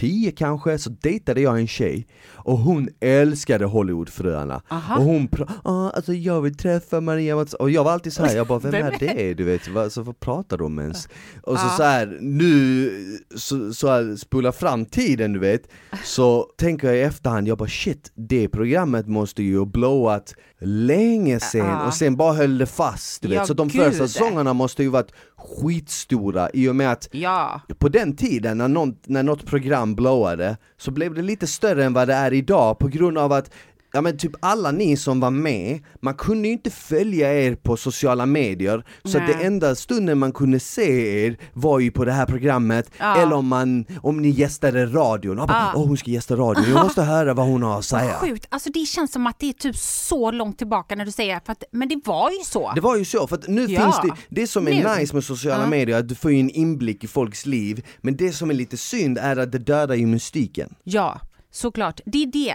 2010 0.00 0.32
kanske 0.36 0.78
så 0.78 0.90
dejtade 0.90 1.40
jag 1.40 1.58
en 1.60 1.66
tjej 1.66 2.06
och 2.34 2.58
hon 2.58 2.88
älskade 3.00 3.64
Hollywoodfröarna 3.64 4.62
Aha. 4.68 4.96
och 4.98 5.04
hon 5.04 5.28
pra- 5.28 5.50
ah, 5.64 5.90
alltså 5.90 6.12
jag 6.12 6.40
vill 6.40 6.56
träffa 6.56 7.00
Maria 7.00 7.36
Mats 7.36 7.54
och 7.54 7.70
jag 7.70 7.84
var 7.84 7.92
alltid 7.92 8.12
så 8.12 8.24
här, 8.24 8.36
jag 8.36 8.46
bara 8.46 8.58
vem, 8.58 8.70
Vem 8.72 8.86
är 8.86 8.98
det? 8.98 9.34
Du 9.34 9.44
vet, 9.44 9.68
vad, 9.68 9.92
så, 9.92 10.02
vad 10.02 10.20
pratar 10.20 10.58
de 10.58 10.78
ens? 10.78 11.08
Och 11.42 11.58
så, 11.58 11.66
Ja. 11.66 11.74
så 11.76 11.82
här, 11.82 12.18
nu, 12.20 12.90
så, 13.36 13.72
så 13.74 13.88
här, 13.88 14.16
spola 14.16 14.52
fram 14.52 14.84
tiden 14.84 15.32
du 15.32 15.38
vet, 15.38 15.62
så 16.04 16.42
tänker 16.58 16.88
jag 16.88 16.96
i 16.96 17.00
efterhand, 17.00 17.48
jag 17.48 17.58
bara 17.58 17.68
shit, 17.68 18.12
det 18.14 18.48
programmet 18.48 19.06
måste 19.08 19.42
ju 19.42 19.58
ha 19.58 19.64
blowat 19.66 20.34
länge 20.60 21.40
sen 21.40 21.66
Ja. 21.66 21.86
och 21.86 21.94
sen 21.94 22.16
bara 22.16 22.32
höll 22.32 22.58
det 22.58 22.66
fast 22.66 23.22
du 23.22 23.28
vet, 23.28 23.36
Ja, 23.36 23.46
så 23.46 23.54
de 23.54 23.68
gud. 23.68 23.82
första 23.82 24.08
säsongerna 24.08 24.52
måste 24.52 24.82
ju 24.82 24.88
varit 24.88 25.12
skitstora 25.46 26.50
i 26.50 26.68
och 26.68 26.76
med 26.76 26.92
att 26.92 27.08
Ja, 27.12 27.60
på 27.78 27.88
den 27.88 28.16
tiden 28.16 28.58
när, 28.58 28.68
någon, 28.68 28.96
när 29.06 29.22
något 29.22 29.46
program 29.46 29.94
blowade 29.94 30.56
så 30.76 30.90
blev 30.90 31.14
det 31.14 31.22
lite 31.22 31.46
större 31.46 31.84
än 31.84 31.92
vad 31.92 32.08
det 32.08 32.14
är 32.14 32.32
idag 32.32 32.78
på 32.78 32.88
grund 32.88 33.18
av 33.18 33.32
att 33.32 33.50
Ja 33.96 34.00
men 34.02 34.18
typ 34.18 34.32
alla 34.40 34.70
ni 34.70 34.96
som 34.96 35.20
var 35.20 35.30
med, 35.30 35.80
man 36.02 36.14
kunde 36.14 36.48
ju 36.48 36.52
inte 36.54 36.70
följa 36.70 37.34
er 37.44 37.54
på 37.54 37.76
sociala 37.76 38.26
medier 38.26 38.84
Så 39.04 39.18
att 39.18 39.24
Nej. 39.24 39.34
det 39.38 39.44
enda 39.44 39.74
stunden 39.74 40.18
man 40.18 40.32
kunde 40.32 40.60
se 40.60 41.26
er 41.26 41.36
var 41.52 41.78
ju 41.80 41.90
på 41.90 42.04
det 42.04 42.12
här 42.12 42.26
programmet 42.26 42.90
Ja. 42.98 43.16
Eller 43.22 43.32
om, 43.36 43.46
man, 43.48 43.86
om 44.02 44.22
ni 44.22 44.28
gästade 44.28 44.86
radion, 44.86 45.38
och 45.38 45.48
bara, 45.48 45.70
Ja. 45.74 45.80
hon 45.80 45.96
ska 45.96 46.10
gästa 46.10 46.36
radion, 46.36 46.64
jag 46.70 46.82
måste 46.84 47.02
höra 47.02 47.34
vad 47.34 47.46
hon 47.46 47.62
har 47.62 47.78
att 47.78 47.84
säga 47.84 48.12
sjukt. 48.14 48.46
Alltså 48.48 48.70
det 48.70 48.86
känns 48.86 49.12
som 49.12 49.26
att 49.26 49.38
det 49.38 49.48
är 49.48 49.52
typ 49.52 49.76
så 49.76 50.30
långt 50.30 50.58
tillbaka 50.58 50.94
när 50.96 51.04
du 51.04 51.12
säger 51.12 51.40
för 51.46 51.52
att, 51.52 51.64
men 51.72 51.88
det 51.88 52.00
var 52.04 52.30
ju 52.30 52.44
så. 52.44 52.72
Det 52.74 52.80
var 52.80 52.96
ju 52.96 53.04
så, 53.04 53.26
för 53.26 53.36
att 53.36 53.48
nu 53.48 53.66
Ja. 53.66 53.80
finns 53.82 53.96
det, 54.02 54.40
det 54.40 54.46
som 54.46 54.68
är 54.68 54.72
Nu. 54.94 55.00
nice 55.00 55.14
med 55.14 55.24
sociala 55.24 55.62
Ja. 55.62 55.68
medier, 55.68 55.98
att 55.98 56.08
du 56.08 56.14
får 56.14 56.32
ju 56.32 56.40
en 56.40 56.50
inblick 56.50 57.04
i 57.04 57.06
folks 57.06 57.46
liv 57.46 57.86
Men 58.00 58.16
det 58.16 58.32
som 58.32 58.50
är 58.50 58.54
lite 58.54 58.76
synd 58.76 59.18
är 59.18 59.36
att 59.36 59.52
det 59.52 59.58
dödar 59.58 59.94
ju 59.94 60.06
mystiken 60.06 60.74
Ja, 60.84 61.20
såklart. 61.52 62.00
Det 62.06 62.22
är 62.22 62.26
det. 62.26 62.54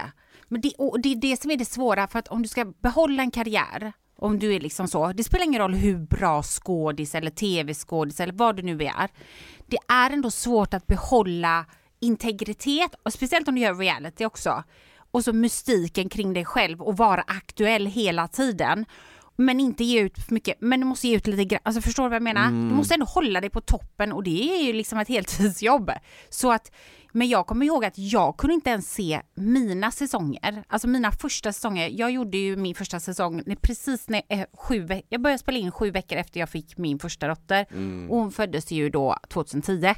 Men 0.52 0.60
det, 0.60 0.72
och 0.78 1.00
det 1.00 1.12
är 1.12 1.16
det 1.16 1.42
som 1.42 1.50
är 1.50 1.56
det 1.56 1.64
svåra, 1.64 2.06
för 2.08 2.18
att 2.18 2.28
om 2.28 2.42
du 2.42 2.48
ska 2.48 2.64
behålla 2.64 3.22
en 3.22 3.30
karriär, 3.30 3.92
om 4.18 4.38
du 4.38 4.54
är 4.54 4.60
liksom 4.60 4.88
så, 4.88 5.12
det 5.12 5.24
spelar 5.24 5.44
ingen 5.44 5.60
roll 5.60 5.74
hur 5.74 5.98
bra 5.98 6.42
skådis 6.42 7.14
eller 7.14 7.30
tv-skådis 7.30 8.20
eller 8.20 8.32
vad 8.32 8.56
du 8.56 8.62
nu 8.62 8.84
är. 8.84 9.08
Det 9.66 9.78
är 9.88 10.10
ändå 10.10 10.30
svårt 10.30 10.74
att 10.74 10.86
behålla 10.86 11.66
integritet, 12.00 12.94
och 13.02 13.12
speciellt 13.12 13.48
om 13.48 13.54
du 13.54 13.60
gör 13.60 13.74
reality 13.74 14.24
också. 14.24 14.64
Och 15.10 15.24
så 15.24 15.32
mystiken 15.32 16.08
kring 16.08 16.32
dig 16.32 16.44
själv 16.44 16.82
och 16.82 16.96
vara 16.96 17.22
aktuell 17.26 17.86
hela 17.86 18.28
tiden. 18.28 18.84
Men 19.36 19.60
inte 19.60 19.84
ge 19.84 20.00
ut 20.00 20.18
för 20.18 20.34
mycket, 20.34 20.56
men 20.60 20.80
du 20.80 20.86
måste 20.86 21.08
ge 21.08 21.16
ut 21.16 21.26
lite 21.26 21.44
grann, 21.44 21.60
alltså 21.62 21.82
förstår 21.82 22.02
du 22.02 22.08
vad 22.08 22.16
jag 22.16 22.22
menar? 22.22 22.50
Du 22.50 22.74
måste 22.74 22.94
ändå 22.94 23.06
hålla 23.06 23.40
dig 23.40 23.50
på 23.50 23.60
toppen 23.60 24.12
och 24.12 24.22
det 24.22 24.60
är 24.60 24.62
ju 24.66 24.72
liksom 24.72 24.98
ett 24.98 25.08
heltidsjobb. 25.08 25.90
Så 26.30 26.52
att, 26.52 26.72
men 27.12 27.28
jag 27.28 27.46
kommer 27.46 27.66
ihåg 27.66 27.84
att 27.84 27.98
jag 27.98 28.36
kunde 28.36 28.54
inte 28.54 28.70
ens 28.70 28.92
se 28.92 29.22
mina 29.34 29.90
säsonger, 29.90 30.64
alltså 30.68 30.88
mina 30.88 31.12
första 31.12 31.52
säsonger. 31.52 31.88
Jag 31.88 32.10
gjorde 32.10 32.38
ju 32.38 32.56
min 32.56 32.74
första 32.74 33.00
säsong 33.00 33.42
precis 33.60 34.08
när 34.08 34.22
eh, 34.28 34.44
sju 34.58 34.88
jag 35.08 35.20
började 35.20 35.38
spela 35.38 35.58
in 35.58 35.72
sju 35.72 35.90
veckor 35.90 36.18
efter 36.18 36.40
jag 36.40 36.48
fick 36.48 36.78
min 36.78 36.98
första 36.98 37.28
dotter 37.28 37.66
och 38.10 38.18
hon 38.18 38.32
föddes 38.32 38.70
ju 38.70 38.90
då 38.90 39.16
2010. 39.28 39.94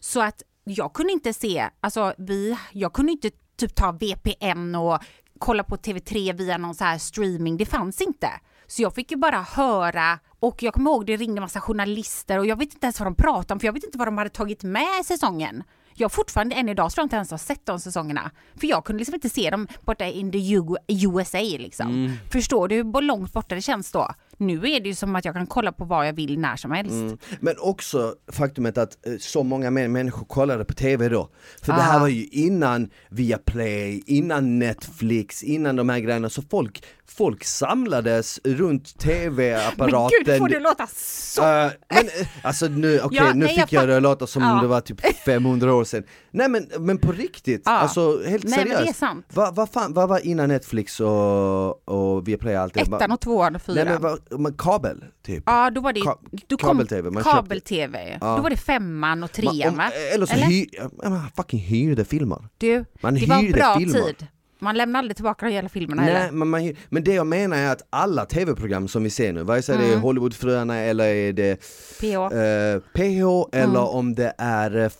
Så 0.00 0.20
att 0.22 0.42
jag 0.64 0.92
kunde 0.92 1.12
inte 1.12 1.32
se, 1.34 1.68
alltså 1.80 2.14
vi, 2.18 2.56
jag 2.72 2.92
kunde 2.92 3.12
inte 3.12 3.30
typ 3.56 3.74
ta 3.74 3.92
VPN 3.92 4.74
och 4.74 4.98
kolla 5.38 5.64
på 5.64 5.76
TV3 5.76 6.32
via 6.32 6.58
någon 6.58 6.74
så 6.74 6.84
här 6.84 6.98
streaming, 6.98 7.56
det 7.56 7.66
fanns 7.66 8.00
inte. 8.00 8.28
Så 8.66 8.82
jag 8.82 8.94
fick 8.94 9.10
ju 9.10 9.16
bara 9.16 9.42
höra 9.42 10.18
och 10.40 10.62
jag 10.62 10.74
kommer 10.74 10.90
ihåg 10.90 11.06
det 11.06 11.16
ringde 11.16 11.40
massa 11.40 11.60
journalister 11.60 12.38
och 12.38 12.46
jag 12.46 12.58
vet 12.58 12.74
inte 12.74 12.86
ens 12.86 13.00
vad 13.00 13.06
de 13.06 13.14
pratade 13.14 13.52
om 13.54 13.60
för 13.60 13.66
jag 13.66 13.72
vet 13.72 13.84
inte 13.84 13.98
vad 13.98 14.08
de 14.08 14.18
hade 14.18 14.30
tagit 14.30 14.62
med 14.62 15.00
i 15.00 15.04
säsongen. 15.04 15.62
Jag 15.94 16.12
fortfarande 16.12 16.54
än 16.54 16.68
idag 16.68 16.90
tror 16.92 17.02
jag 17.02 17.06
inte 17.06 17.16
ens 17.16 17.30
har 17.30 17.38
sett 17.38 17.66
de 17.66 17.80
säsongerna. 17.80 18.30
För 18.60 18.66
jag 18.66 18.84
kunde 18.84 18.98
liksom 18.98 19.14
inte 19.14 19.28
se 19.28 19.50
dem 19.50 19.68
borta 19.84 20.04
in 20.06 20.32
the 20.32 20.38
USA 20.88 21.38
liksom. 21.38 22.16
Förstår 22.32 22.68
du 22.68 22.74
hur 22.76 23.00
långt 23.02 23.32
borta 23.32 23.54
det 23.54 23.60
känns 23.60 23.92
då? 23.92 24.08
Nu 24.36 24.54
är 24.56 24.80
det 24.80 24.88
ju 24.88 24.94
som 24.94 25.16
att 25.16 25.24
jag 25.24 25.34
kan 25.34 25.46
kolla 25.46 25.72
på 25.72 25.84
vad 25.84 26.08
jag 26.08 26.12
vill 26.12 26.38
när 26.38 26.56
som 26.56 26.70
helst. 26.72 26.92
Mm. 26.92 27.18
Men 27.40 27.54
också 27.58 28.14
faktumet 28.32 28.78
att 28.78 29.06
eh, 29.06 29.12
så 29.20 29.42
många 29.42 29.70
mer 29.70 29.88
människor 29.88 30.24
kollade 30.26 30.64
på 30.64 30.74
TV 30.74 31.08
då. 31.08 31.28
För 31.62 31.72
det 31.72 31.78
Ah. 31.78 31.82
här 31.82 32.00
var 32.00 32.08
ju 32.08 32.24
innan 32.26 32.90
Viaplay, 33.10 34.02
innan 34.06 34.58
Netflix, 34.58 35.42
innan 35.42 35.76
de 35.76 35.88
här 35.88 35.98
grejerna. 35.98 36.30
Så 36.30 36.42
folk, 36.42 36.84
folk 37.08 37.44
samlades 37.44 38.40
runt 38.44 38.98
TV-apparaten. 38.98 40.10
Men 40.26 40.32
gud, 40.34 40.38
får 40.38 40.48
det 40.48 40.60
låta 40.60 40.86
så? 40.96 41.42
Eh, 41.42 41.70
men 41.94 42.04
eh, 42.20 42.26
alltså 42.42 42.66
nu, 42.68 43.00
okej 43.00 43.18
Ja, 43.18 43.32
nu 43.32 43.44
nej, 43.44 43.54
jag 43.56 43.64
fick 43.68 43.72
jag 43.72 43.80
fatt- 43.82 43.88
det 43.88 43.96
att 43.96 44.02
låta 44.02 44.26
som 44.26 44.42
Ja. 44.42 44.58
det 44.62 44.66
var 44.68 44.80
typ 44.80 45.00
500 45.24 45.74
år 45.74 45.84
sedan. 45.84 46.04
Nej 46.30 46.48
men, 46.48 46.68
men 46.78 46.98
på 46.98 47.12
riktigt, 47.12 47.62
Ja. 47.64 47.70
alltså 47.72 48.22
helt 48.26 48.44
Nej, 48.44 48.58
men 48.58 48.68
det 48.68 48.74
är 48.74 48.78
seriöst. 48.78 48.98
sant. 48.98 49.26
Vad 49.34 49.54
vad 49.54 49.70
fan, 49.70 49.92
vad 49.94 50.08
var 50.08 50.26
innan 50.26 50.48
Netflix 50.48 51.00
och, 51.00 51.88
och 51.88 52.28
Viaplay 52.28 52.56
och 52.56 52.62
allt 52.62 52.74
det? 52.74 52.80
Ettan 52.80 53.12
och 53.12 53.20
tvåan 53.20 53.54
och 53.56 53.62
Nej 53.68 53.76
fyran. 53.76 53.92
men 53.92 54.02
vad, 54.02 54.40
men 54.40 54.54
kabel 54.54 55.04
typ? 55.26 55.42
Ja, 55.46 55.70
då 55.70 55.80
var 55.80 55.92
det 55.92 56.00
Ka- 56.00 56.56
kabel-tv, 56.60 57.22
kabel-tv. 57.22 58.18
Ja. 58.20 58.36
Då 58.36 58.42
var 58.42 58.50
det 58.50 58.56
femman 58.56 59.22
och 59.22 59.32
trean 59.32 59.68
om- 59.68 59.76
va? 59.76 59.90
Eller 60.14 60.26
så 60.26 60.34
Eller? 60.34 60.66
ja, 61.02 61.10
man 61.10 61.30
fucking 61.36 61.60
hyrde 61.60 62.04
filmer. 62.04 62.48
Du, 62.58 62.84
Man 63.00 63.14
det 63.14 63.26
var 63.26 63.36
en 63.38 63.52
bra 63.52 63.76
filmer. 63.78 64.00
tid. 64.02 64.26
Man 64.64 64.76
lämnar 64.76 64.98
aldrig 64.98 65.16
tillbaka 65.16 65.46
de 65.46 65.52
hela 65.52 65.68
filmerna 65.68 66.02
Nej, 66.02 66.14
heller. 66.14 66.32
men, 66.32 66.48
man, 66.48 66.72
men 66.88 67.04
det 67.04 67.14
jag 67.14 67.26
menar 67.26 67.56
är 67.56 67.72
att 67.72 67.82
alla 67.90 68.24
tv-program 68.26 68.88
som 68.88 69.02
vi 69.02 69.10
ser 69.10 69.32
nu, 69.32 69.42
vare 69.42 69.62
sig 69.62 69.78
det 69.78 69.84
Mm. 69.84 69.96
är 69.96 70.00
Hollywoodfruarna 70.02 70.76
eller 70.78 71.04
är 71.04 71.32
det 71.32 71.56
PH. 72.00 72.14
eh, 72.14 72.80
PH 72.94 73.48
eller 73.56 73.64
Mm. 73.64 73.76
om 73.76 74.14
det 74.14 74.34
är 74.38 74.76
eh, 74.76 74.90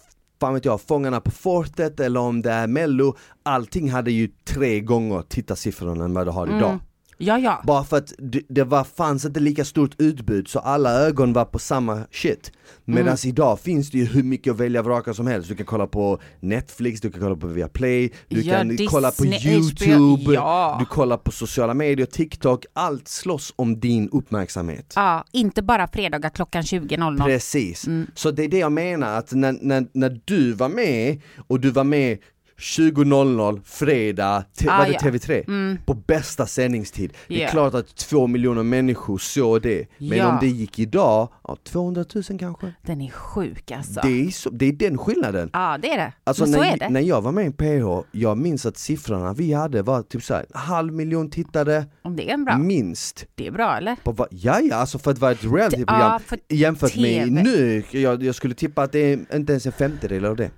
fan 0.40 0.54
vet 0.54 0.64
jag, 0.64 0.80
Fångarna 0.80 1.20
på 1.20 1.30
fortet 1.30 2.00
eller 2.00 2.20
om 2.20 2.42
det 2.42 2.50
är 2.50 2.66
mello, 2.66 3.16
allting 3.42 3.90
hade 3.90 4.10
ju 4.12 4.28
tre 4.44 4.80
gånger 4.80 5.22
tittarsiffrorna 5.22 6.04
än 6.04 6.14
vad 6.14 6.26
det 6.26 6.30
har 6.32 6.46
idag. 6.46 6.62
Mm. 6.70 6.80
Ja, 7.24 7.38
ja. 7.38 7.62
Bara 7.66 7.84
för 7.84 7.96
att 7.96 8.12
det, 8.18 8.40
det 8.48 8.64
var, 8.64 8.84
fanns 8.84 9.24
inte 9.24 9.40
lika 9.40 9.64
stort 9.64 9.90
utbud 9.98 10.48
så 10.48 10.58
alla 10.58 10.90
ögon 10.92 11.32
var 11.32 11.44
på 11.44 11.58
samma 11.58 12.00
shit. 12.10 12.52
Medan 12.84 13.02
Mm. 13.08 13.16
idag 13.24 13.60
finns 13.60 13.90
det 13.90 13.98
ju 13.98 14.04
hur 14.04 14.22
mycket 14.22 14.50
att 14.52 14.60
välja 14.60 14.82
vraka 14.82 15.14
som 15.14 15.26
helst. 15.26 15.48
Du 15.48 15.54
kan 15.54 15.66
kolla 15.66 15.86
på 15.86 16.18
Netflix, 16.40 17.00
du 17.00 17.10
kan 17.10 17.20
kolla 17.20 17.36
på 17.36 17.46
Viaplay, 17.46 18.12
du 18.28 18.40
Ja, 18.40 18.54
kan 18.56 18.68
Disney, 18.68 18.88
kolla 18.88 19.10
på 19.10 19.24
Youtube, 19.26 20.34
ja. 20.34 20.76
du 20.80 20.86
kollar 20.86 21.16
på 21.16 21.30
sociala 21.32 21.74
medier, 21.74 22.06
TikTok, 22.06 22.64
allt 22.72 23.08
slåss 23.08 23.52
om 23.56 23.80
din 23.80 24.08
uppmärksamhet. 24.12 24.92
ja. 24.96 25.24
Inte 25.32 25.62
bara 25.62 25.88
fredagar 25.88 26.30
klockan 26.30 26.62
20.00. 26.62 27.24
Precis. 27.24 27.86
Mm. 27.86 28.06
Så 28.14 28.30
det 28.30 28.44
är 28.44 28.48
det 28.48 28.58
jag 28.58 28.72
menar, 28.72 29.18
att 29.18 29.32
när, 29.32 29.52
när, 29.60 29.86
när 29.92 30.20
du 30.24 30.52
var 30.52 30.68
med 30.68 31.20
och 31.48 31.60
du 31.60 31.70
var 31.70 31.84
med 31.84 32.18
20.00 32.58 33.60
fredag, 33.64 34.44
Ah, 34.66 34.78
var 34.78 34.86
det 34.86 34.92
ja. 34.92 34.98
TV3? 34.98 35.44
Mm. 35.48 35.78
På 35.86 35.94
bästa 35.94 36.46
sändningstid. 36.46 37.12
Det 37.28 37.42
är 37.44 37.48
klart 37.48 37.74
att 37.74 37.96
två 37.96 38.26
miljoner 38.26 38.62
människor 38.62 39.18
såg 39.18 39.62
det. 39.62 39.86
Men 39.98 40.18
Ja. 40.18 40.28
om 40.32 40.38
det 40.40 40.46
gick 40.48 40.78
idag, 40.78 41.28
ja, 41.44 41.56
200 41.64 42.04
000 42.14 42.38
kanske. 42.38 42.72
Den 42.82 43.00
är 43.00 43.10
sjuk 43.10 43.70
alltså. 43.70 44.00
Det, 44.02 44.26
är 44.26 44.30
så, 44.30 44.50
det 44.50 44.66
är 44.66 44.72
den 44.72 44.98
skillnaden. 44.98 45.50
Ja 45.52 45.78
det 45.82 45.90
är 45.90 45.96
det. 45.96 46.12
Alltså 46.24 46.42
Men 46.44 46.52
så 46.52 46.60
när, 46.60 46.72
är 46.72 46.76
det. 46.78 46.88
när 46.88 47.00
jag 47.00 47.20
var 47.22 47.32
med 47.32 47.46
i 47.46 47.50
PH, 47.50 48.06
jag 48.12 48.38
minns 48.38 48.66
att 48.66 48.76
siffrorna 48.78 49.32
vi 49.32 49.52
hade 49.52 49.82
var 49.82 50.02
typ 50.02 50.22
såhär, 50.22 50.46
halv 50.54 50.92
miljon 50.92 51.30
tittare, 51.30 51.84
Om 52.02 52.16
det 52.16 52.30
är 52.30 52.34
en 52.34 52.44
bra. 52.44 52.58
minst. 52.58 53.26
Det 53.34 53.46
är 53.46 53.50
bra 53.50 53.76
eller? 53.76 53.96
På 54.04 54.26
ja, 54.30 54.60
ja, 54.60 54.76
alltså 54.76 54.98
för 54.98 55.10
att 55.10 55.18
vara 55.18 55.32
ett 55.32 55.44
realityprogram 55.44 56.00
Ja, 56.00 56.20
för 56.26 56.38
jämfört 56.48 56.92
TV. 56.92 57.26
med 57.30 57.44
nu, 57.44 57.82
jag, 57.90 58.22
jag 58.22 58.34
skulle 58.34 58.54
tippa 58.54 58.82
att 58.82 58.92
det 58.92 59.12
är 59.12 59.36
inte 59.36 59.52
ens 59.52 59.66
en 59.66 59.72
femtedel 59.72 60.24
av 60.24 60.36
det. 60.36 60.50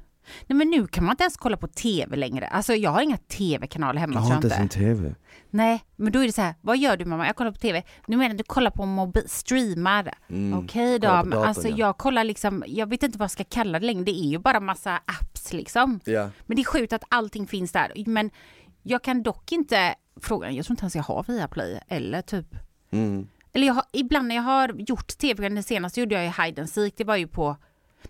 Nej 0.46 0.56
men 0.56 0.70
nu 0.70 0.86
kan 0.86 1.04
man 1.04 1.12
inte 1.12 1.22
ens 1.24 1.36
kolla 1.36 1.56
på 1.56 1.68
TV 1.68 2.16
längre. 2.16 2.46
Alltså 2.46 2.74
jag 2.74 2.90
har 2.90 3.00
inga 3.00 3.16
TV-kanaler 3.16 4.00
hemma 4.00 4.14
Jag 4.14 4.20
har 4.20 4.34
inte 4.34 4.46
ens 4.46 4.60
en 4.60 4.68
TV. 4.68 5.14
Nej, 5.50 5.84
men 5.96 6.12
då 6.12 6.18
är 6.18 6.26
det 6.26 6.32
så 6.32 6.42
här, 6.42 6.54
vad 6.60 6.78
gör 6.78 6.96
du 6.96 7.04
mamma? 7.04 7.26
Jag 7.26 7.36
kollar 7.36 7.50
på 7.50 7.58
TV. 7.58 7.82
Nu 8.06 8.16
menar 8.16 8.34
du 8.34 8.44
kollar 8.44 8.70
på 8.70 8.86
mobil, 8.86 9.22
streamar. 9.26 10.14
Mm. 10.28 10.58
Okej 10.58 10.98
då, 10.98 11.08
kolla 11.08 11.20
på 11.22 11.28
men 11.28 11.30
datorn, 11.30 11.48
alltså 11.48 11.68
ja. 11.68 11.76
jag 11.76 11.98
kollar 11.98 12.24
liksom, 12.24 12.64
jag 12.66 12.88
vet 12.88 13.02
inte 13.02 13.18
vad 13.18 13.24
jag 13.24 13.30
ska 13.30 13.44
kalla 13.44 13.78
det 13.80 13.86
längre. 13.86 14.04
Det 14.04 14.10
är 14.20 14.28
ju 14.28 14.38
bara 14.38 14.60
massa 14.60 14.96
apps 14.96 15.52
liksom. 15.52 16.00
Ja. 16.04 16.30
Men 16.46 16.56
det 16.56 16.62
är 16.62 16.64
sjukt 16.64 16.92
att 16.92 17.04
allting 17.08 17.46
finns 17.46 17.72
där. 17.72 17.92
Men 18.06 18.30
jag 18.82 19.02
kan 19.02 19.22
dock 19.22 19.52
inte, 19.52 19.94
frågan, 20.20 20.54
jag 20.54 20.66
tror 20.66 20.72
inte 20.72 20.82
ens 20.82 20.96
jag 20.96 21.02
har 21.02 21.24
Viaplay 21.28 21.80
eller 21.88 22.22
typ 22.22 22.46
Mm. 22.90 23.28
eller 23.52 23.66
jag 23.66 23.74
har, 23.74 23.84
ibland 23.92 24.28
när 24.28 24.34
jag 24.34 24.42
har 24.42 24.68
gjort 24.68 25.18
tv-program, 25.18 25.54
det 25.54 25.62
senaste 25.62 26.00
gjorde 26.00 26.14
jag 26.14 26.24
i 26.26 26.42
Hide 26.42 26.62
and 26.62 26.70
Seek, 26.70 26.94
det 26.96 27.04
var 27.04 27.16
ju 27.16 27.28
på, 27.28 27.56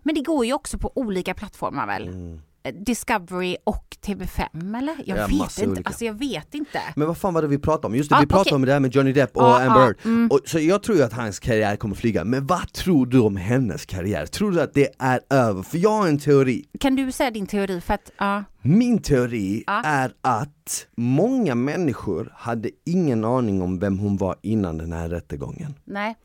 men 0.02 0.14
det 0.14 0.20
går 0.22 0.46
ju 0.46 0.52
också 0.52 0.78
på 0.78 0.92
olika 0.94 1.34
plattformar 1.34 1.86
väl? 1.86 2.08
Mm. 2.08 2.40
Eh, 2.62 2.74
Discovery 2.74 3.56
och 3.64 3.96
TV5 4.06 4.78
eller? 4.78 4.94
Jag 5.04 5.18
Ja, 5.18 5.26
vet 5.26 5.58
inte, 5.58 5.66
olika. 5.70 5.88
alltså 5.88 6.04
jag 6.04 6.14
vet 6.14 6.54
inte. 6.54 6.80
Men 6.96 7.08
vad 7.08 7.16
fan 7.18 7.34
var 7.34 7.42
det 7.42 7.48
vi 7.48 7.58
pratade 7.58 7.86
om? 7.86 7.94
Just 7.94 8.10
det, 8.10 8.16
Ah, 8.16 8.20
vi 8.20 8.26
pratade 8.26 8.42
okej. 8.42 8.54
om 8.54 8.64
det 8.64 8.72
här 8.72 8.80
med 8.80 8.94
Johnny 8.94 9.12
Depp 9.12 9.36
och 9.36 9.42
Ja, 9.42 9.62
Amber 9.62 9.80
ja, 9.80 9.84
Heard. 9.86 9.96
mm. 10.04 10.28
Och, 10.30 10.40
så 10.44 10.58
jag 10.58 10.82
tror 10.82 10.96
ju 10.98 11.02
att 11.04 11.12
hans 11.12 11.38
karriär 11.38 11.76
kommer 11.76 11.94
flyga, 11.94 12.24
men 12.24 12.46
vad 12.46 12.72
tror 12.72 13.06
du 13.06 13.18
om 13.18 13.36
hennes 13.36 13.86
karriär? 13.86 14.26
Tror 14.26 14.50
du 14.50 14.60
att 14.60 14.74
det 14.74 14.88
är 14.98 15.20
över? 15.30 15.62
För 15.62 15.78
jag 15.78 15.90
har 15.90 16.08
en 16.08 16.18
teori. 16.18 16.64
Kan 16.80 16.96
du 16.96 17.12
säga 17.12 17.30
din 17.30 17.46
teori 17.46 17.80
för 17.80 17.94
att, 17.94 18.10
ja, 18.18 18.44
Min 18.62 18.98
teori 19.02 19.64
är 19.84 20.12
att 20.20 20.86
många 20.96 21.54
människor 21.54 22.32
hade 22.36 22.70
ingen 22.86 23.24
aning 23.24 23.62
om 23.62 23.78
vem 23.78 23.98
hon 23.98 24.16
var 24.16 24.36
innan 24.42 24.78
den 24.78 24.92
här 24.92 25.08
rättegången. 25.08 25.74
nej. 25.84 26.16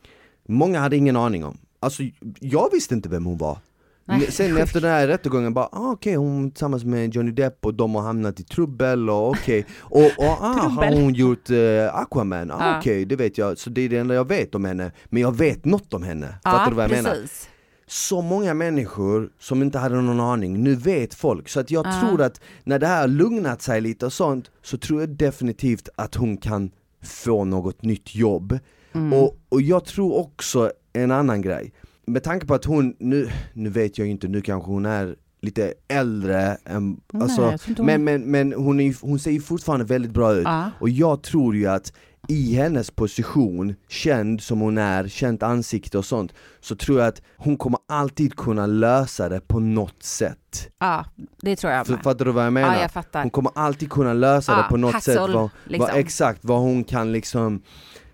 Många 0.48 0.80
hade 0.80 0.96
ingen 0.96 1.16
aning 1.16 1.44
om. 1.44 1.58
Alltså 1.82 2.02
jag 2.40 2.70
visste 2.72 2.94
inte 2.94 3.08
vem 3.08 3.24
hon 3.26 3.38
var. 3.38 3.58
Nej, 4.04 4.32
Sen 4.32 4.56
efter 4.56 4.80
den 4.80 4.90
här 4.90 5.06
rättegången 5.06 5.54
bara, 5.54 5.68
ah, 5.72 5.90
okej 5.92 6.14
hon 6.14 6.46
är 6.46 6.50
tillsammans 6.50 6.84
med 6.84 7.14
Johnny 7.14 7.30
Depp 7.30 7.66
och 7.66 7.74
de 7.74 7.94
har 7.94 8.02
hamnat 8.02 8.40
i 8.40 8.42
trubbel 8.42 9.10
och 9.10 9.28
okej, 9.30 9.66
och, 9.80 10.02
och 10.04 10.24
ah, 10.40 10.68
har 10.68 10.92
hon 11.02 11.14
gjort 11.14 11.50
eh, 11.50 11.94
Aquaman? 11.94 12.50
Ah, 12.50 12.56
Ja. 12.72 12.78
Okej, 12.78 13.04
det 13.04 13.16
vet 13.16 13.38
jag, 13.38 13.58
så 13.58 13.70
det 13.70 13.80
är 13.80 13.88
det 13.88 13.96
enda 13.98 14.14
jag 14.14 14.28
vet 14.28 14.54
om 14.54 14.64
henne, 14.64 14.92
men 15.04 15.22
jag 15.22 15.36
vet 15.36 15.64
något 15.64 15.94
om 15.94 16.02
henne, 16.02 16.34
Ja, 16.44 16.50
fattar 16.50 16.70
du 16.70 16.76
vad 16.76 16.84
jag 16.84 16.90
menar? 16.90 17.10
precis. 17.10 17.48
Så 17.86 18.22
många 18.22 18.54
människor 18.54 19.30
som 19.38 19.62
inte 19.62 19.78
hade 19.78 19.94
någon 20.00 20.20
aning, 20.20 20.62
nu 20.62 20.74
vet 20.74 21.14
folk, 21.14 21.48
så 21.48 21.60
att 21.60 21.70
jag 21.70 21.86
Ja. 21.86 22.00
tror 22.00 22.22
att 22.22 22.40
när 22.64 22.78
det 22.78 22.86
här 22.86 23.08
lugnat 23.08 23.62
sig 23.62 23.80
lite 23.80 24.06
och 24.06 24.12
sånt, 24.12 24.50
så 24.62 24.78
tror 24.78 25.00
jag 25.00 25.08
definitivt 25.08 25.88
att 25.96 26.14
hon 26.14 26.36
kan 26.36 26.70
få 27.02 27.44
något 27.44 27.82
nytt 27.82 28.14
jobb. 28.14 28.58
Mm. 28.94 29.12
Och, 29.12 29.36
och 29.48 29.62
jag 29.62 29.84
tror 29.84 30.14
också 30.18 30.72
en 30.92 31.10
annan 31.10 31.42
grej, 31.42 31.72
med 32.06 32.22
tanke 32.22 32.46
på 32.46 32.54
att 32.54 32.64
hon, 32.64 32.94
nu, 32.98 33.30
nu 33.52 33.70
vet 33.70 33.98
jag 33.98 34.04
ju 34.06 34.10
inte, 34.10 34.28
nu 34.28 34.40
kanske 34.40 34.70
hon 34.70 34.86
är 34.86 35.16
lite 35.40 35.74
äldre 35.88 36.56
än, 36.64 37.00
Nej, 37.12 37.22
alltså, 37.22 37.58
hon- 37.76 37.86
men, 37.86 38.04
men, 38.04 38.22
men 38.22 38.52
hon, 38.52 38.80
är, 38.80 38.94
hon 39.06 39.18
ser 39.18 39.30
ju 39.30 39.40
fortfarande 39.40 39.84
väldigt 39.84 40.12
bra 40.12 40.34
ut. 40.34 40.44
Ja. 40.44 40.70
Och 40.80 40.88
jag 40.88 41.22
tror 41.22 41.56
ju 41.56 41.66
att 41.66 41.92
i 42.28 42.54
hennes 42.54 42.90
position, 42.90 43.74
känd 43.88 44.40
som 44.40 44.60
hon 44.60 44.78
är, 44.78 45.08
känt 45.08 45.42
ansikte 45.42 45.98
och 45.98 46.04
sånt, 46.04 46.32
så 46.60 46.76
tror 46.76 46.98
jag 46.98 47.08
att 47.08 47.22
hon 47.36 47.56
kommer 47.56 47.78
alltid 47.88 48.36
kunna 48.36 48.66
lösa 48.66 49.28
det 49.28 49.40
på 49.40 49.58
något 49.60 50.02
sätt. 50.02 50.68
Ja, 50.78 51.04
det 51.42 51.56
tror 51.56 51.72
jag 51.72 51.90
med. 51.90 52.02
fattar 52.02 52.24
du 52.24 52.32
vad 52.32 52.46
jag 52.46 52.52
menar? 52.52 52.74
Ja, 52.74 52.82
jag 52.82 52.90
fattar. 52.90 53.22
Hon 53.22 53.30
kommer 53.30 53.52
alltid 53.54 53.90
kunna 53.90 54.12
lösa 54.12 54.52
Ja, 54.52 54.58
det 54.62 54.68
på 54.68 54.76
något 54.76 54.94
hustle, 54.94 55.12
sätt, 55.14 55.30
vad, 55.34 55.50
liksom. 55.64 55.88
vad, 55.90 55.96
exakt 56.00 56.44
vad 56.44 56.60
hon 56.60 56.84
kan 56.84 57.12
liksom 57.12 57.62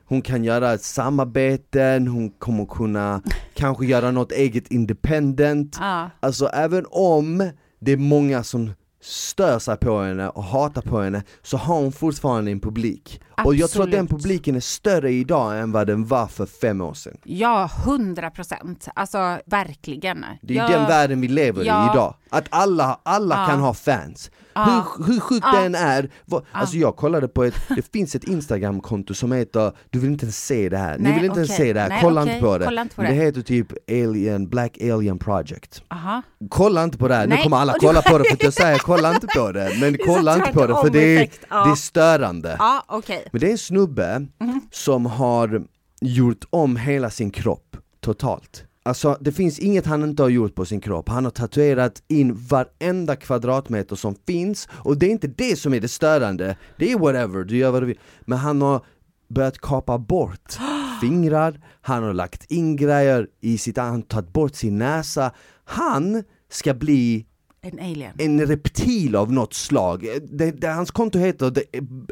hon 0.08 0.22
kan 0.22 0.44
göra 0.44 0.78
samarbeten, 0.78 2.08
hon 2.08 2.30
kommer 2.30 2.64
kunna 2.66 3.22
kanske 3.54 3.86
göra 3.86 4.10
något 4.10 4.32
eget 4.32 4.68
independent 4.70 5.76
Ja, 5.80 6.10
Alltså 6.20 6.46
även 6.46 6.86
om 6.90 7.50
det 7.80 7.92
är 7.92 7.96
många 7.96 8.42
som 8.42 8.70
stör 9.00 9.58
sig 9.58 9.76
på 9.76 10.00
henne 10.00 10.28
och 10.28 10.44
hatar 10.44 10.82
på 10.82 11.00
henne 11.00 11.22
så 11.42 11.56
har 11.56 11.74
hon 11.80 11.92
fortfarande 11.92 12.50
en 12.50 12.60
publik. 12.60 13.20
Och 13.44 13.54
jag 13.54 13.70
tror 13.70 13.82
att 13.84 13.90
den 13.90 14.00
Absolut. 14.04 14.22
publiken 14.22 14.56
är 14.56 14.60
större 14.60 15.10
idag 15.12 15.60
än 15.60 15.72
vad 15.72 15.86
den 15.86 16.06
var 16.06 16.26
för 16.26 16.46
fem 16.46 16.80
år 16.80 16.94
sedan. 16.94 17.16
ja 17.24 17.70
hundra 17.86 18.30
procent. 18.30 18.88
Alltså 18.94 19.38
verkligen. 19.46 20.24
Det 20.42 20.54
är 20.54 20.58
jag, 20.58 20.70
den 20.70 20.86
världen 20.86 21.20
vi 21.20 21.28
lever 21.28 21.64
Ja. 21.64 21.88
i 21.88 21.92
idag. 21.92 22.14
Att 22.30 22.46
alla, 22.50 23.00
alla 23.02 23.34
Ja. 23.40 23.46
kan 23.46 23.60
ha 23.60 23.74
fans. 23.74 24.30
Hur, 24.64 25.06
hur 25.06 25.20
sjukt 25.20 25.46
det 25.52 25.58
än 25.58 25.74
är, 25.74 26.10
vad, 26.24 26.44
alltså 26.52 26.76
jag 26.76 26.96
kollade 26.96 27.28
på 27.28 27.44
ett, 27.44 27.54
det 27.76 27.92
finns 27.92 28.14
ett 28.14 28.24
instagramkonto 28.24 29.14
som 29.14 29.32
heter, 29.32 29.72
du 29.90 29.98
vill 29.98 30.10
inte 30.10 30.24
ens 30.24 30.46
se 30.46 30.68
det 30.68 30.76
här, 30.78 30.98
ni 30.98 31.12
vill 31.12 31.24
inte 31.24 31.38
ens 31.38 31.50
okej. 31.50 31.66
se 31.66 31.72
det 31.72 31.80
här, 31.80 31.88
Nej, 31.88 31.98
kolla 32.02 32.22
okej. 32.22 32.34
inte 32.34 32.46
på 32.46 32.58
det. 32.58 32.64
Kolla 32.64 32.82
inte 32.82 32.94
på 32.96 33.02
det. 33.02 33.08
det 33.08 33.14
heter 33.14 33.42
typ 33.42 33.66
Alien, 33.90 34.48
Black 34.48 34.78
Alien 34.82 35.18
Project. 35.18 35.82
Aha. 35.88 36.22
Kolla 36.48 36.84
inte 36.84 36.98
på 36.98 37.08
det 37.08 37.14
här, 37.14 37.26
nu 37.26 37.34
Nej. 37.34 37.42
kommer 37.42 37.56
alla 37.56 37.74
kolla 37.80 38.02
på 38.02 38.18
det 38.18 38.24
för 38.24 38.32
att 38.34 38.42
jag 38.42 38.52
säger 38.52 38.78
kolla 38.78 39.14
inte 39.14 39.26
på 39.26 39.52
det, 39.52 39.70
men 39.80 39.96
kolla 40.06 40.34
inte 40.34 40.52
på 40.52 40.66
det 40.66 40.74
för 40.74 40.90
det 40.90 41.16
är, 41.16 41.28
det 41.64 41.70
är 41.70 41.74
störande. 41.74 42.56
Ja, 42.58 42.84
okej. 42.88 43.28
Men 43.32 43.40
det 43.40 43.46
är 43.46 43.50
en 43.52 43.58
snubbe 43.58 44.26
Mhm. 44.40 44.60
som 44.72 45.06
har 45.06 45.62
gjort 46.00 46.44
om 46.50 46.76
hela 46.76 47.10
sin 47.10 47.30
kropp 47.30 47.76
totalt. 48.00 48.64
Alltså 48.82 49.18
det 49.20 49.32
finns 49.32 49.58
inget 49.58 49.86
han 49.86 50.02
inte 50.02 50.22
har 50.22 50.30
gjort 50.30 50.54
på 50.54 50.64
sin 50.64 50.80
kropp, 50.80 51.08
han 51.08 51.24
har 51.24 51.30
tatuerat 51.30 52.02
in 52.08 52.34
varenda 52.34 53.16
kvadratmeter 53.16 53.96
som 53.96 54.14
finns 54.26 54.68
och 54.72 54.98
det 54.98 55.06
är 55.06 55.10
inte 55.10 55.26
det 55.26 55.58
som 55.58 55.74
är 55.74 55.80
det 55.80 55.88
störande, 55.88 56.56
det 56.78 56.92
är 56.92 56.98
whatever, 56.98 57.44
du 57.44 57.56
gör 57.56 57.70
vad 57.70 57.82
du 57.82 57.86
vill. 57.86 57.98
Men 58.20 58.38
han 58.38 58.62
har 58.62 58.84
börjat 59.28 59.58
kapa 59.58 59.98
bort 59.98 60.58
fingrar, 61.00 61.60
han 61.80 62.02
har 62.02 62.12
lagt 62.12 62.50
in 62.52 62.76
grejer 62.76 63.26
i 63.40 63.58
sitt, 63.58 63.76
han 63.76 63.94
har 63.94 64.00
tagit 64.00 64.32
bort 64.32 64.54
sin 64.54 64.78
näsa, 64.78 65.30
han 65.64 66.24
ska 66.50 66.74
bli 66.74 67.26
En 67.60 67.78
alien. 67.78 68.14
en 68.18 68.46
reptil 68.46 69.16
av 69.16 69.32
något 69.32 69.54
slag. 69.54 70.06
Det, 70.22 70.50
det, 70.50 70.68
hans 70.68 70.90
konto 70.90 71.18
heter 71.18 71.50
The 71.50 71.62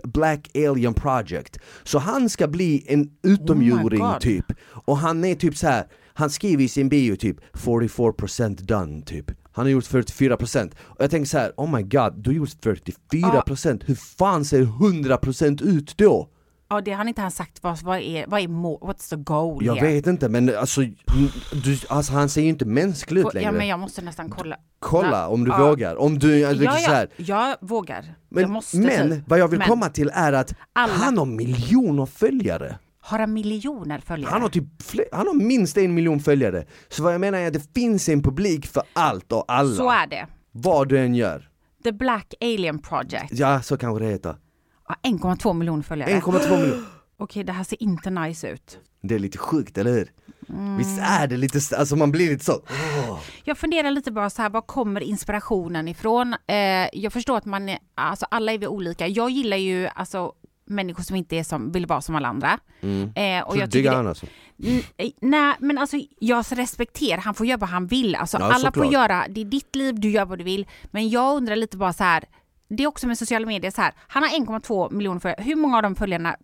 Black 0.04 0.50
Alien 0.54 0.94
Project. 0.94 1.58
Så 1.84 1.98
han 1.98 2.28
ska 2.28 2.48
bli 2.48 2.84
en 2.88 3.10
utomjording 3.22 4.02
Oh 4.02 4.18
typ. 4.18 4.44
Och 4.68 4.98
han 4.98 5.24
är 5.24 5.34
typ 5.34 5.56
så 5.56 5.66
här. 5.66 5.86
Han 6.16 6.30
skriver 6.30 6.64
i 6.64 6.68
sin 6.68 6.88
bio 6.88 7.16
typ 7.16 7.36
44% 7.52 8.62
done 8.62 9.02
typ. 9.02 9.30
Han 9.52 9.64
har 9.64 9.70
gjort 9.70 9.84
44% 9.84 10.70
och 10.80 11.02
jag 11.04 11.10
tänker 11.10 11.26
så 11.28 11.38
här: 11.38 11.52
oh 11.56 11.70
my 11.76 11.82
god, 11.82 12.12
du 12.16 12.30
har 12.30 12.34
gjort 12.34 12.48
44%, 13.12 13.82
hur 13.86 13.94
fan 13.94 14.44
ser 14.44 14.62
100% 14.62 15.62
ut 15.62 15.96
då? 15.98 16.28
Ja, 16.68 16.80
det 16.80 16.92
har 16.92 17.04
inte 17.08 17.20
han 17.22 17.30
sagt. 17.30 17.62
Vad, 17.62 17.82
vad 17.82 17.98
är, 17.98 18.26
vad 18.26 18.40
är 18.40 18.48
what's 18.48 19.10
the 19.10 19.16
goal 19.16 19.64
Jag 19.64 19.74
here? 19.74 19.86
vet 19.94 20.06
inte 20.06 20.28
men 20.28 20.56
alltså, 20.56 20.80
du, 21.64 21.78
alltså 21.88 22.12
han 22.12 22.28
ser 22.28 22.42
ju 22.42 22.48
inte 22.48 22.64
mänsklig 22.64 23.20
ut 23.26 23.34
längre. 23.34 23.46
Ja, 23.46 23.52
men 23.52 23.66
jag 23.66 23.78
måste 23.78 24.02
nästan 24.02 24.30
kolla. 24.30 24.56
Kolla 24.78 25.28
om 25.28 25.44
du 25.44 25.50
Ja. 25.50 25.68
vågar, 25.68 25.96
om 25.96 26.18
du, 26.18 26.44
alltså, 26.44 26.64
Ja, 26.64 26.70
här, 26.70 27.08
ja, 27.16 27.48
jag 27.60 27.68
vågar. 27.68 28.14
Men, 28.28 28.42
jag 28.42 28.50
måste 28.50 28.76
men 28.76 29.10
typ. 29.10 29.22
vad 29.26 29.38
jag 29.38 29.48
vill 29.48 29.58
Men 29.58 29.68
komma 29.68 29.88
till 29.88 30.10
är 30.14 30.32
att 30.32 30.54
Alla- 30.72 30.92
han 30.92 31.18
har 31.18 31.24
miljoner 31.26 32.06
följare. 32.06 32.78
Har 33.06 33.18
han 33.18 33.32
miljoner 33.32 33.98
följare? 33.98 34.30
Han 34.30 34.42
har, 34.42 34.48
typ 34.48 34.64
han 35.12 35.26
har 35.26 35.34
minst 35.34 35.76
en 35.78 35.94
miljon 35.94 36.20
följare. 36.20 36.64
Så 36.88 37.02
vad 37.02 37.14
jag 37.14 37.20
menar 37.20 37.38
är 37.38 37.46
att 37.46 37.52
det 37.52 37.74
finns 37.74 38.08
en 38.08 38.22
publik 38.22 38.66
för 38.66 38.82
allt 38.92 39.32
och 39.32 39.44
alla. 39.48 39.76
Så 39.76 39.90
är 39.90 40.06
det. 40.06 40.26
Vad 40.52 40.88
du 40.88 40.98
än 40.98 41.14
gör. 41.14 41.50
The 41.84 41.92
Black 41.92 42.34
Alien 42.40 42.78
Project. 42.78 43.30
Ja, 43.30 43.62
så 43.62 43.76
kanske 43.76 44.04
det 44.04 44.10
heter. 44.10 44.36
Ja, 44.88 44.94
1,2 45.02 45.52
miljoner 45.54 45.82
följare. 45.82 46.10
1,2 46.10 46.32
miljoner. 46.60 46.84
Okej, 47.16 47.44
det 47.44 47.52
här 47.52 47.64
ser 47.64 47.82
inte 47.82 48.10
nice 48.10 48.48
ut. 48.48 48.78
Det 49.02 49.14
är 49.14 49.18
lite 49.18 49.38
sjukt, 49.38 49.78
eller 49.78 49.92
hur? 49.92 50.10
Mm. 50.48 50.76
Visst 50.76 51.00
är 51.00 51.26
det 51.26 51.36
lite, 51.36 51.76
alltså 51.76 51.96
man 51.96 52.12
blir 52.12 52.30
lite 52.30 52.44
så, 52.44 52.52
åh. 53.08 53.18
Jag 53.44 53.58
funderar 53.58 53.90
lite 53.90 54.12
bara 54.12 54.30
så 54.30 54.42
här, 54.42 54.50
var 54.50 54.62
kommer 54.62 55.00
inspirationen 55.00 55.88
ifrån? 55.88 56.36
Eh, 56.46 56.56
jag 56.92 57.12
förstår 57.12 57.36
att 57.36 57.44
man, 57.44 57.76
alltså 57.94 58.26
alla 58.30 58.52
är 58.52 58.58
vi 58.58 58.66
olika. 58.66 59.06
Jag 59.06 59.30
gillar 59.30 59.56
ju 59.56 59.88
alltså 59.94 60.32
människor 60.66 61.02
som 61.02 61.16
inte 61.16 61.36
är 61.36 61.44
som, 61.44 61.72
vill 61.72 61.86
vara 61.86 62.00
som 62.00 62.14
alla 62.16 62.28
andra. 62.28 62.58
Mm. 62.80 63.12
Eh, 63.14 63.46
och 63.46 63.52
Så 63.54 63.58
jag 63.60 63.70
tycker 63.70 63.92
han 63.92 64.06
alltså. 64.06 64.26
Mm, 64.64 64.82
eh, 64.96 65.08
Nej, 65.20 65.54
men 65.58 65.78
alltså 65.78 65.96
jag 66.20 66.44
respekterar, 66.50 67.18
han 67.20 67.34
får 67.34 67.46
göra 67.46 67.58
vad 67.58 67.68
han 67.70 67.86
vill. 67.86 68.14
Alltså, 68.14 68.38
Ja, 68.38 68.44
alla 68.44 68.54
såklart. 68.54 68.74
får 68.74 68.86
göra, 68.92 69.26
det 69.28 69.40
är 69.40 69.44
ditt 69.44 69.76
liv, 69.76 70.00
du 70.00 70.10
gör 70.10 70.24
vad 70.24 70.38
du 70.38 70.44
vill. 70.44 70.66
Men 70.90 71.08
jag 71.08 71.36
undrar 71.36 71.56
lite 71.56 71.76
bara 71.76 71.92
så 71.92 72.04
här, 72.04 72.24
det 72.68 72.82
är 72.82 72.86
också 72.86 73.06
med 73.06 73.18
sociala 73.18 73.46
medier 73.46 73.70
så 73.70 73.80
här, 73.82 73.92
han 74.08 74.22
har 74.22 74.30
1,2 74.30 74.92
miljoner 74.92 75.20
följare. 75.20 75.42
Hur 75.42 75.56
många 75.56 75.76
av 75.76 75.82
de 75.82 75.94
följarna 75.96 76.36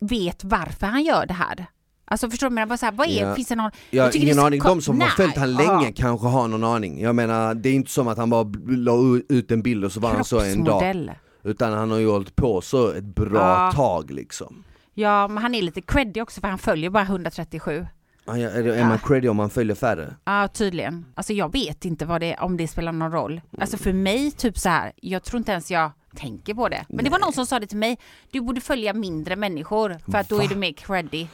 vet 0.00 0.44
varför 0.44 0.86
han 0.86 1.02
gör 1.04 1.26
det 1.26 1.34
här? 1.34 1.66
Alltså 2.08 2.30
förstår 2.30 2.48
du? 2.48 2.54
Men 2.54 2.68
bara 2.68 2.78
så 2.78 2.86
här, 2.86 2.92
vad 2.92 3.08
är, 3.08 3.22
Ja. 3.28 3.34
finns 3.34 3.48
det 3.48 3.56
någon... 3.56 3.70
Jag 3.90 4.04
har 4.04 4.12
det 4.12 4.18
är 4.18 4.22
ingen 4.22 4.38
aning, 4.38 4.60
de 4.62 4.80
som 4.82 5.00
har 5.00 5.06
Nej, 5.06 5.16
följt 5.16 5.36
han 5.36 5.54
länge 5.54 5.92
kanske 5.92 6.26
har 6.26 6.48
någon 6.48 6.64
aning. 6.64 7.00
Jag 7.00 7.14
menar, 7.14 7.54
det 7.54 7.68
är 7.68 7.72
inte 7.74 7.90
som 7.90 8.08
att 8.08 8.18
han 8.18 8.30
bara 8.30 8.52
la 8.68 9.20
ut 9.28 9.50
en 9.50 9.62
bild 9.62 9.84
och 9.84 9.92
så 9.92 10.00
var 10.00 10.10
han 10.10 10.24
så 10.24 10.40
en 10.40 10.64
dag. 10.64 11.10
Utan 11.46 11.72
han 11.72 11.90
har 11.90 11.98
ju 11.98 12.08
hållit 12.08 12.36
på 12.36 12.60
så 12.60 12.90
ett 12.92 13.04
bra 13.04 13.38
Ja. 13.38 13.72
tag 13.74 14.10
liksom. 14.10 14.64
Ja, 14.94 15.28
men 15.28 15.42
han 15.42 15.54
är 15.54 15.62
lite 15.62 15.80
creddig 15.80 16.22
också 16.22 16.40
för 16.40 16.48
han 16.48 16.58
följer 16.58 16.90
bara 16.90 17.02
137. 17.04 17.86
Ja, 18.26 18.38
ja, 18.38 18.50
Är, 18.50 18.80
man 18.84 18.90
Ja. 18.90 18.98
creddy 19.08 19.28
om 19.28 19.36
man 19.36 19.50
följer 19.50 19.74
färre? 19.76 20.14
Ja, 20.24 20.48
tydligen. 20.48 21.04
Alltså 21.14 21.32
jag 21.32 21.52
vet 21.52 21.84
inte 21.84 22.06
vad 22.06 22.20
det, 22.20 22.36
om 22.36 22.56
det 22.56 22.68
spelar 22.68 22.92
någon 22.92 23.12
roll. 23.12 23.40
Alltså 23.60 23.76
för 23.76 23.92
mig, 23.92 24.30
typ 24.30 24.58
så 24.58 24.68
här, 24.68 24.92
jag 24.96 25.22
tror 25.22 25.38
inte 25.38 25.52
ens 25.52 25.70
jag 25.70 25.90
tänker 26.16 26.54
på 26.54 26.68
det. 26.68 26.84
Men 26.88 27.04
det 27.04 27.10
var 27.10 27.18
någon 27.18 27.32
som 27.32 27.46
sa 27.46 27.60
det 27.60 27.66
till 27.66 27.78
mig, 27.78 27.98
du 28.30 28.40
borde 28.40 28.60
följa 28.60 28.92
mindre 28.92 29.36
människor 29.36 29.96
för 30.10 30.18
att 30.18 30.28
då 30.28 30.40
är 30.42 30.48
du 30.48 30.56
mer 30.56 30.72
creddig. 30.72 31.28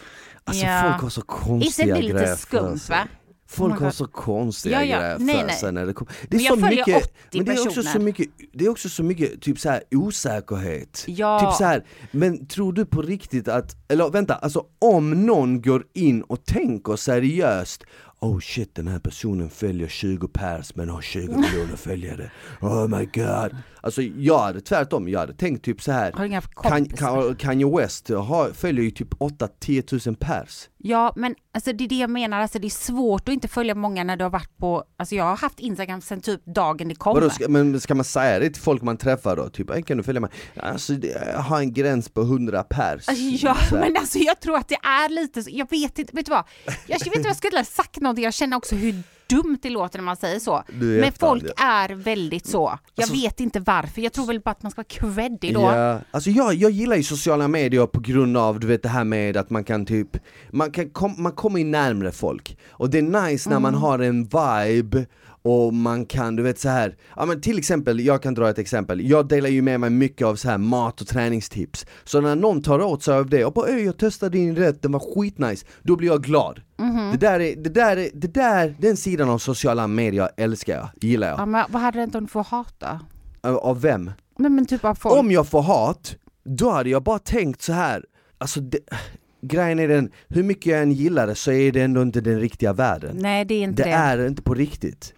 Alltså 0.45 0.67
Ja. 0.67 0.83
folk 0.91 1.03
har 1.03 1.09
så 1.09 1.21
Visst 1.21 1.31
är 1.41 1.49
konstiga 1.49 1.95
det 1.95 2.03
lite 2.03 2.13
grejer 2.19 2.37
skumt 2.37 2.81
va? 2.91 3.09
Folk 3.53 3.75
Oh 3.75 3.85
har 3.85 3.91
så 3.91 4.07
konstiga 4.07 4.85
Ja, 4.85 4.85
ja. 4.85 5.01
grejer 5.01 5.19
för 5.19 5.47
nej. 5.47 5.57
sig 5.57 5.73
när 5.73 5.87
det 5.87 5.93
kommer. 5.93 6.13
Det 6.29 6.37
är 6.37 6.41
så 6.41 6.57
mycket, 6.57 6.97
80 6.97 7.09
men 7.33 7.45
det 7.45 7.53
är 7.53 7.61
också 7.67 7.83
så 7.83 7.89
personer. 7.89 8.05
mycket, 8.05 8.29
det 8.53 8.65
är 8.65 8.69
också 8.69 8.89
så 8.89 9.03
mycket 9.03 9.43
typ 9.43 9.59
så 9.59 9.69
här 9.71 9.83
osäkerhet. 9.91 11.05
Ja. 11.09 11.41
Typ 11.41 11.57
så 11.59 11.65
här, 11.65 11.85
men 12.11 12.47
tror 12.47 12.73
du 12.73 12.87
på 12.87 13.03
riktigt 13.03 13.49
att, 13.49 13.77
eller 13.89 14.11
vänta, 14.11 14.35
alltså 14.35 14.65
om 14.79 15.27
någon 15.27 15.63
går 15.63 15.85
in 15.95 16.23
och 16.23 16.45
tänker 16.45 16.97
seriöst 16.97 17.85
Oh 18.21 18.41
shit 18.41 18.75
den 18.75 18.89
här 18.89 18.99
personen 18.99 19.51
följer 19.51 19.89
20 19.89 20.29
pers 20.29 20.75
men 20.77 20.89
har 20.89 21.01
20 21.03 21.21
miljoner 21.27 21.77
följare, 21.77 22.31
oh 22.61 22.89
my 22.89 23.05
god 23.15 23.57
Alltså 23.85 24.03
jag 24.03 24.39
hade 24.39 24.61
tvärtom, 24.61 25.09
jag 25.09 25.21
hade 25.21 25.35
tänkt 25.35 25.65
typ 25.65 25.83
så 25.83 25.93
här 25.93 26.13
Har 26.13 26.25
inga 26.25 26.41
kan, 26.41 27.35
Kanye 27.37 27.77
West 27.77 28.09
har, 28.09 28.51
följer 28.51 28.85
ju 28.85 28.91
typ 28.91 29.15
8-10 29.15 29.83
tusen 29.83 30.15
pers 30.15 30.69
Ja, 30.85 31.13
men 31.17 31.35
alltså 31.55 31.73
det 31.73 31.85
är 31.85 31.89
det 31.89 31.95
jag 31.99 32.11
menar, 32.11 32.41
alltså 32.41 32.59
det 32.59 32.67
är 32.67 32.71
svårt 32.71 33.29
att 33.29 33.33
inte 33.35 33.49
följa 33.49 33.75
många 33.75 34.05
när 34.05 34.17
du 34.17 34.25
har 34.25 34.31
varit 34.31 34.57
på, 34.57 34.85
alltså 34.97 35.15
jag 35.15 35.25
har 35.25 35.37
haft 35.37 35.61
Instagram 35.61 36.01
sedan 36.01 36.21
typ 36.21 36.45
dagen 36.45 36.89
det 36.89 36.95
kom. 36.95 37.31
Ska, 37.31 37.49
men 37.49 37.81
ska 37.81 37.95
man 37.95 38.05
säga 38.05 38.39
det 38.39 38.51
till 38.51 38.63
folk 38.63 38.83
man 38.83 38.97
träffar 38.97 39.37
då? 39.37 39.49
Typ, 39.49 39.71
"Ey, 39.71 39.83
kan 39.83 39.97
du 39.97 40.03
följa 40.03 40.21
mig? 40.21 40.31
Alltså 40.57 40.93
det, 40.93 41.09
jag 41.33 41.39
har 41.41 41.59
en 41.61 41.73
gräns 41.73 42.09
på 42.09 42.21
100 42.21 42.63
pers 42.63 43.05
Ja, 43.43 43.55
Så 43.69 43.77
här. 43.77 43.81
men 43.81 43.97
alltså 43.97 44.19
jag 44.19 44.41
tror 44.41 44.57
att 44.57 44.69
det 44.69 44.75
är 44.83 45.09
lite 45.09 45.43
så, 45.43 45.51
jag 45.53 45.71
vet 45.71 45.99
inte, 45.99 46.17
vet 46.17 46.27
du 46.27 46.31
vad? 46.31 46.45
Jag 46.87 46.99
vet 46.99 47.07
inte 47.07 47.19
vad 47.19 47.29
jag 47.29 47.37
skulle 47.37 47.59
ha 47.59 47.65
sagt 47.65 48.01
någonting, 48.01 48.25
jag 48.25 48.35
känner 48.35 48.57
också 48.57 48.75
hur 48.75 49.03
dumt 49.37 49.59
det 49.63 49.71
låter 49.71 49.99
när 49.99 50.05
man 50.05 50.17
säger 50.17 50.39
så. 50.39 50.63
Men 50.73 51.13
folk 51.13 51.45
är 51.57 51.89
väldigt 51.95 52.47
så. 52.47 52.79
Jag 52.95 53.03
Alltså- 53.03 53.15
vet 53.15 53.41
inte 53.41 53.61
varför, 53.61 54.01
jag 54.03 54.13
tror 54.13 54.27
väl 54.27 54.41
bara 54.41 54.51
att 54.51 54.63
man 54.63 54.71
ska 54.73 54.79
vara 54.79 55.13
creddig 55.13 55.55
då. 55.55 55.61
Ja, 55.61 55.99
alltså 56.11 56.31
jag, 56.31 56.55
jag 56.55 56.71
gillar 56.71 56.97
ju 56.97 57.03
sociala 57.03 57.49
medier 57.49 57.87
på 57.87 58.01
grund 58.01 58.37
av 58.37 58.61
du 58.61 58.67
vet 58.67 58.83
det 58.83 58.89
här 58.89 59.05
med 59.05 59.37
att 59.37 59.51
man 59.51 59.65
kan 59.65 59.87
typ, 59.87 60.09
man, 60.51 60.71
kan 60.71 60.91
kom, 60.91 61.15
man 61.19 61.33
kommer 61.33 61.59
ju 61.59 61.65
närmre 61.65 62.13
folk 62.13 62.59
och 62.71 62.91
det 62.91 62.99
är 62.99 63.03
nice 63.03 63.49
när 63.49 63.57
Mm. 63.57 63.63
man 63.63 63.75
har 63.75 63.99
en 63.99 64.25
vibe 64.25 65.07
och 65.43 65.75
man 65.75 66.07
kan, 66.07 66.37
du 66.37 66.43
vet 66.43 66.59
så 66.59 66.69
här, 66.69 66.97
ja 67.17 67.25
men 67.27 67.41
till 67.41 67.59
exempel, 67.59 68.01
jag 68.01 68.23
kan 68.23 68.35
dra 68.35 68.51
ett 68.51 68.59
exempel, 68.59 69.09
jag 69.11 69.29
delar 69.29 69.49
ju 69.49 69.63
med 69.63 69.81
mig 69.81 69.91
mycket 69.91 70.27
av 70.27 70.37
så 70.37 70.49
här 70.49 70.59
mat 70.59 71.01
och 71.01 71.07
träningstips 71.07 71.87
Så 72.05 72.21
när 72.21 72.37
någon 72.37 72.63
tar 72.63 72.81
åt 72.83 73.03
sig 73.03 73.15
av 73.15 73.31
det 73.31 73.45
och 73.45 73.53
bara 73.53 73.69
"Ey, 73.69 73.85
jag 73.85 73.99
testade 73.99 74.39
din 74.39 74.57
rätt, 74.57 74.83
den 74.83 74.93
var 74.93 75.15
skitnice, 75.15 75.67
då 75.83 75.97
blir 75.97 76.09
jag 76.09 76.23
glad 76.23 76.61
Mhm. 76.77 77.11
Det 77.13 77.17
där 77.19 77.41
är, 77.41 77.57
det 77.57 77.71
där 77.71 77.97
är, 77.97 78.09
det 78.15 78.35
där, 78.35 78.75
den 78.79 78.97
sidan 78.97 79.29
av 79.29 79.39
sociala 79.39 79.87
medier 79.87 80.31
älskar 80.37 80.75
jag, 80.77 80.89
gillar 81.01 81.29
jag 81.29 81.39
Ja, 81.41 81.47
men 81.47 81.65
vad 81.71 81.83
hade 81.83 81.99
det 81.99 82.05
inte 82.05 82.19
om 82.19 82.25
du 82.25 82.31
får 82.31 82.45
hata? 82.45 83.01
Av- 83.41 83.57
Av 83.57 83.81
vem? 83.81 84.11
Men, 84.39 84.55
men 84.55 84.67
typ 84.67 84.85
av 84.85 84.95
folk. 84.95 85.17
Om 85.17 85.31
jag 85.31 85.47
får 85.47 85.63
hat, 85.63 86.17
då 86.45 86.71
hade 86.71 86.91
jag 86.91 87.03
bara 87.03 87.19
tänkt 87.19 87.63
så 87.63 87.73
här. 87.73 88.05
alltså 88.39 88.61
det, 88.61 88.79
grejen 89.43 89.79
är 89.79 89.89
den, 89.89 90.11
hur 90.29 90.43
mycket 90.43 90.67
jag 90.67 90.83
än 90.83 90.93
gillar 90.93 91.27
det 91.27 91.35
så 91.35 91.53
är 91.53 91.73
det 91.73 91.81
ändå 91.81 92.03
inte 92.03 92.21
den 92.21 92.41
riktiga 92.41 92.73
världen. 92.73 93.17
Nej, 93.17 93.45
det 93.45 93.55
är 93.55 93.63
inte 93.63 93.83
det, 93.83 93.89
det. 93.89 93.95
är 93.95 94.27
inte 94.27 94.43
på 94.43 94.55
riktigt. 94.55 95.15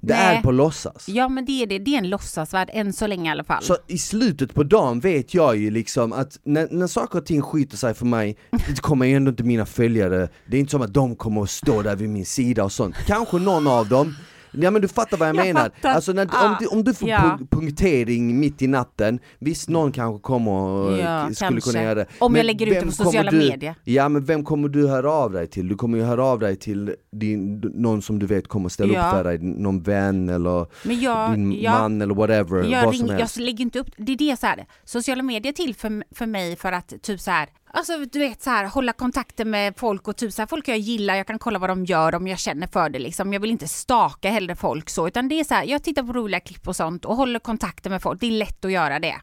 Det 0.00 0.14
Nej. 0.14 0.36
är 0.36 0.42
på 0.42 0.50
låtsas. 0.50 1.08
Ja, 1.08 1.28
men 1.28 1.44
det 1.44 1.62
är 1.62 1.66
det. 1.66 1.78
Det 1.78 1.94
är 1.94 1.98
en 1.98 2.10
låtsasvärld, 2.10 2.70
än 2.72 2.92
så 2.92 3.06
länge 3.06 3.28
i 3.30 3.32
alla 3.32 3.44
fall. 3.44 3.62
Så 3.62 3.76
i 3.86 3.98
slutet 3.98 4.54
på 4.54 4.62
dagen 4.62 5.00
vet 5.00 5.34
jag 5.34 5.56
ju 5.56 5.70
liksom 5.70 6.12
att 6.12 6.38
när, 6.44 6.68
när 6.70 6.86
saker 6.86 7.18
och 7.18 7.26
ting 7.26 7.42
skiter 7.42 7.76
sig 7.76 7.94
för 7.94 8.06
mig, 8.06 8.36
det 8.50 8.80
kommer 8.80 9.06
ju 9.06 9.14
ändå 9.14 9.28
inte 9.28 9.42
mina 9.44 9.66
följare, 9.66 10.28
det 10.46 10.56
är 10.56 10.60
inte 10.60 10.70
som 10.70 10.82
att 10.82 10.94
de 10.94 11.16
kommer 11.16 11.42
att 11.42 11.50
stå 11.50 11.82
där 11.82 11.96
vid 11.96 12.08
min 12.08 12.26
sida 12.26 12.64
och 12.64 12.72
sånt. 12.72 12.96
Kanske 13.06 13.38
någon 13.38 13.66
av 13.66 13.88
dem, 13.88 14.14
Ja 14.58 14.70
men 14.70 14.82
du 14.82 14.88
fattar 14.88 15.16
vad 15.16 15.28
jag, 15.28 15.36
Jag 15.36 15.46
menar, 15.46 15.60
fattar. 15.62 15.88
alltså 15.90 16.12
när, 16.12 16.28
Ah, 16.32 16.46
om, 16.48 16.56
du, 16.60 16.66
om 16.66 16.84
du 16.84 16.94
får 16.94 17.08
ja. 17.08 17.38
pu- 17.40 17.46
punktering 17.50 18.40
mitt 18.40 18.62
i 18.62 18.66
natten, 18.66 19.18
visst 19.38 19.68
någon 19.68 19.92
kanske 19.92 20.22
kommer 20.22 20.52
och 20.52 20.98
Ja, 20.98 21.28
skulle 21.34 21.50
kanske. 21.50 21.70
kunna 21.70 21.82
göra 21.84 21.94
det 21.94 22.06
Om 22.06 22.08
jag 22.18 22.30
Men 22.32 22.46
lägger 22.46 22.66
ut 22.66 22.74
det 22.74 22.86
på 22.86 22.92
sociala 22.92 23.30
du, 23.30 23.36
medier. 23.38 23.74
Ja 23.84 24.08
men 24.08 24.24
vem 24.24 24.44
kommer 24.44 24.68
du 24.68 24.88
höra 24.88 25.12
av 25.12 25.32
dig 25.32 25.46
till? 25.46 25.68
Du 25.68 25.74
kommer 25.74 25.98
ju 25.98 26.04
höra 26.04 26.24
av 26.24 26.38
dig 26.38 26.56
till 26.56 26.94
din, 27.12 27.58
någon 27.74 28.02
som 28.02 28.18
du 28.18 28.26
vet 28.26 28.48
kommer 28.48 28.68
ställa 28.68 28.92
Ja. 28.94 29.06
upp 29.08 29.16
för 29.16 29.24
dig, 29.24 29.38
någon 29.38 29.82
vän 29.82 30.28
eller 30.28 30.66
jag, 30.84 31.32
din 31.32 31.52
jag, 31.62 31.72
man 31.72 32.02
eller 32.02 32.14
whatever, 32.14 32.64
jag, 32.72 32.84
vad 32.84 32.94
ring, 32.94 33.06
jag 33.18 33.28
lägger 33.36 33.62
inte 33.64 33.78
upp, 33.78 33.88
det 33.96 34.12
är 34.12 34.16
det 34.16 34.36
så 34.40 34.46
här, 34.46 34.66
sociala 34.84 35.22
medier 35.22 35.52
till 35.52 35.74
för, 35.74 36.02
för 36.14 36.26
mig 36.26 36.56
för 36.56 36.72
att 36.72 36.92
typ 37.02 37.20
så 37.20 37.30
här, 37.30 37.48
alltså 37.66 37.98
du 37.98 38.18
vet 38.18 38.42
så 38.42 38.50
här, 38.50 38.64
hålla 38.64 38.92
kontakten 38.92 39.50
med 39.50 39.76
folk 39.76 40.08
och 40.08 40.16
typ 40.16 40.32
så 40.32 40.42
här, 40.42 40.46
folk 40.46 40.68
jag 40.68 40.78
gillar, 40.78 41.14
jag 41.14 41.26
kan 41.26 41.38
kolla 41.38 41.58
vad 41.58 41.70
de 41.70 41.84
gör 41.84 42.14
om 42.14 42.26
jag 42.26 42.38
känner 42.38 42.66
för 42.66 42.88
det 42.90 42.98
liksom. 42.98 43.32
Jag 43.32 43.40
vill 43.40 43.50
inte 43.50 43.68
staka 43.68 44.30
heller 44.30 44.54
folk 44.54 44.90
så, 44.90 45.08
utan 45.08 45.28
det 45.28 45.40
är 45.40 45.44
så 45.44 45.54
här, 45.54 45.64
jag 45.64 45.82
tittar 45.82 46.02
på 46.02 46.12
roliga 46.12 46.40
klipp 46.40 46.68
och 46.68 46.76
sånt 46.76 47.04
och 47.04 47.16
håller 47.16 47.38
kontakten 47.38 47.92
med 47.92 48.02
folk, 48.02 48.20
det 48.20 48.26
är 48.26 48.30
lätt 48.30 48.64
att 48.64 48.72
göra 48.72 48.98
det. 48.98 49.16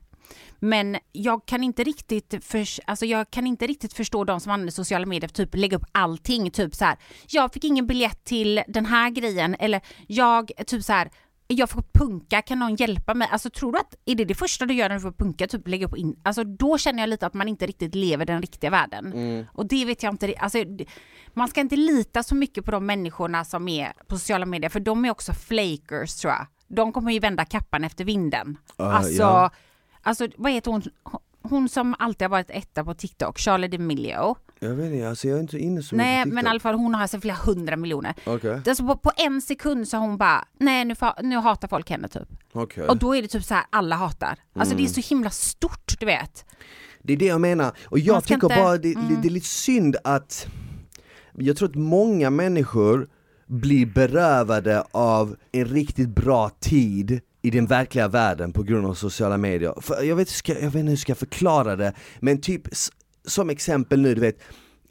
Men 0.60 0.97
jag 1.12 1.45
kan 1.45 1.63
inte 1.63 1.84
riktigt, 1.84 2.45
för, 2.45 2.65
alltså 2.86 3.06
jag 3.06 3.32
kan 3.32 3.47
inte 3.47 3.67
riktigt 3.67 3.93
förstå 3.93 4.23
de 4.23 4.39
som 4.39 4.51
använder 4.51 4.71
sociala 4.71 5.06
medier 5.06 5.27
för 5.27 5.36
typ 5.36 5.56
lägga 5.56 5.77
upp 5.77 5.86
allting, 5.91 6.51
typ 6.51 6.75
så 6.75 6.86
här, 6.86 6.97
jag 7.27 7.53
fick 7.53 7.63
ingen 7.63 7.88
biljett 7.88 8.23
till 8.23 8.63
den 8.67 8.86
här 8.86 9.10
grejen 9.10 9.56
eller 9.60 9.82
jag, 10.08 10.51
typ 10.67 10.84
så 10.84 10.93
här, 10.93 11.12
jag 11.47 11.69
får 11.69 11.84
punka, 11.93 12.41
kan 12.41 12.60
någon 12.60 12.75
hjälpa 12.75 13.13
mig? 13.13 13.27
Alltså 13.32 13.49
tror 13.49 13.71
du 13.71 13.77
att, 13.77 13.95
är 14.06 14.15
det 14.15 14.25
det 14.25 14.36
första 14.36 14.65
du 14.65 14.73
gör 14.73 14.89
när 14.89 14.95
du 14.95 15.01
får 15.01 15.12
punka, 15.12 15.47
typ 15.47 15.67
lägga 15.67 15.86
upp 15.86 15.97
in, 15.97 16.19
alltså 16.23 16.43
då 16.43 16.77
känner 16.77 16.99
jag 17.03 17.10
lite 17.10 17.25
att 17.25 17.34
man 17.34 17.47
inte 17.47 17.65
riktigt 17.65 17.95
lever 17.95 18.25
den 18.25 18.41
riktiga 18.41 18.69
världen. 18.69 19.13
Mm. 19.13 19.45
Och 19.53 19.65
det 19.65 19.86
vet 19.86 20.03
jag 20.03 20.13
inte, 20.13 20.34
alltså 20.38 20.58
man 21.34 21.47
ska 21.47 21.62
inte 21.62 21.75
lita 21.75 22.23
så 22.23 22.36
mycket 22.36 22.65
på 22.65 22.71
de 22.71 22.86
människorna 22.86 23.45
som 23.45 23.67
är 23.67 23.93
på 24.08 24.17
sociala 24.17 24.45
medier, 24.45 24.69
för 24.69 24.79
de 24.79 25.06
är 25.06 25.12
också 25.12 25.34
flakers 25.34 26.15
tror 26.15 26.34
jag. 26.34 26.47
De 26.67 26.93
kommer 26.93 27.12
ju 27.12 27.19
vända 27.19 27.45
kappan 27.45 27.84
efter 27.84 28.06
vinden. 28.06 28.58
Ja, 28.77 28.91
alltså, 28.91 29.21
ja. 29.21 29.51
alltså, 30.01 30.27
vad 30.38 30.51
heter 30.51 30.71
hon? 30.71 30.84
Hon 31.41 31.69
som 31.69 31.95
alltid 31.99 32.21
har 32.21 32.29
varit 32.29 32.49
etta 32.49 32.84
på 32.84 32.93
TikTok, 32.93 33.39
Charlie 33.39 33.67
D'Amelio. 33.67 34.36
Jag 34.63 34.76
vet 34.76 34.91
inte, 34.93 35.10
alltså 35.10 35.28
jag 35.28 35.38
är 35.38 35.41
inte 35.41 35.58
inne 35.58 35.84
så 35.84 35.95
Nej, 35.95 36.17
mycket 36.19 36.32
på 36.32 36.36
men 36.36 36.45
i 36.45 36.49
alla 36.49 36.60
fall 36.60 36.76
hon 36.76 36.93
har 36.93 37.02
alltså 37.02 37.19
flera 37.19 37.36
hundra 37.36 37.76
miljoner. 37.78 38.13
Okej, 38.26 38.62
Alltså 38.67 38.86
på, 38.88 38.95
på 38.97 39.12
en 39.17 39.41
sekund 39.41 39.88
så 39.88 39.97
har 39.97 40.08
hon 40.08 40.17
bara, 40.17 40.45
nej 40.60 40.86
nu, 40.86 40.93
fa- 40.93 41.23
nu 41.23 41.38
hatar 41.38 41.67
folk 41.67 41.89
henne 41.89 42.08
typ. 42.08 42.28
okej. 42.54 42.88
Och 42.88 42.97
då 42.97 43.15
är 43.15 43.21
det 43.21 43.28
typ 43.28 43.43
så 43.43 43.54
här 43.54 43.63
alla 43.69 43.95
hatar. 43.95 44.39
Alltså 44.56 44.73
Mm. 44.73 44.78
det 44.86 44.89
är 44.89 45.02
så 45.02 45.10
himla 45.10 45.30
stort 45.30 45.99
du 45.99 46.06
vet. 46.06 46.45
Det 47.02 47.13
är 47.13 47.17
det 47.17 47.26
jag 47.26 47.41
menar, 47.41 47.71
och 47.86 47.99
jag 47.99 48.23
ska 48.23 48.34
tycker 48.36 48.47
inte- 48.47 48.62
bara 48.63 48.78
det, 48.78 48.93
mm. 48.95 49.21
det 49.21 49.28
är 49.28 49.32
lite 49.32 49.47
synd 49.47 49.95
att 50.04 50.47
Jag 51.38 51.58
tror 51.58 51.69
att 51.69 51.76
många 51.76 52.30
människor 52.30 53.08
blir 53.47 53.86
berövade 53.86 54.84
av 54.91 55.36
en 55.52 55.65
riktigt 55.65 56.10
bra 56.10 56.49
tid 56.60 57.19
i 57.41 57.49
den 57.49 57.65
verkliga 57.65 58.08
världen 58.08 58.52
på 58.54 58.63
grund 58.63 58.86
av 58.88 58.93
sociala 58.93 59.38
medier. 59.38 59.73
För 59.82 60.04
jag, 60.04 60.15
vet, 60.15 60.30
ska, 60.30 60.52
jag 60.54 60.60
vet 60.62 60.65
inte 60.65 60.80
hur 60.80 60.89
jag 60.89 60.99
ska 60.99 61.15
förklara 61.15 61.76
det, 61.76 61.93
men 62.19 62.41
typ 62.41 62.67
s- 62.71 62.89
som 63.25 63.49
exempel 63.49 64.01
nu, 64.01 64.15
du 64.15 64.21
vet 64.21 64.39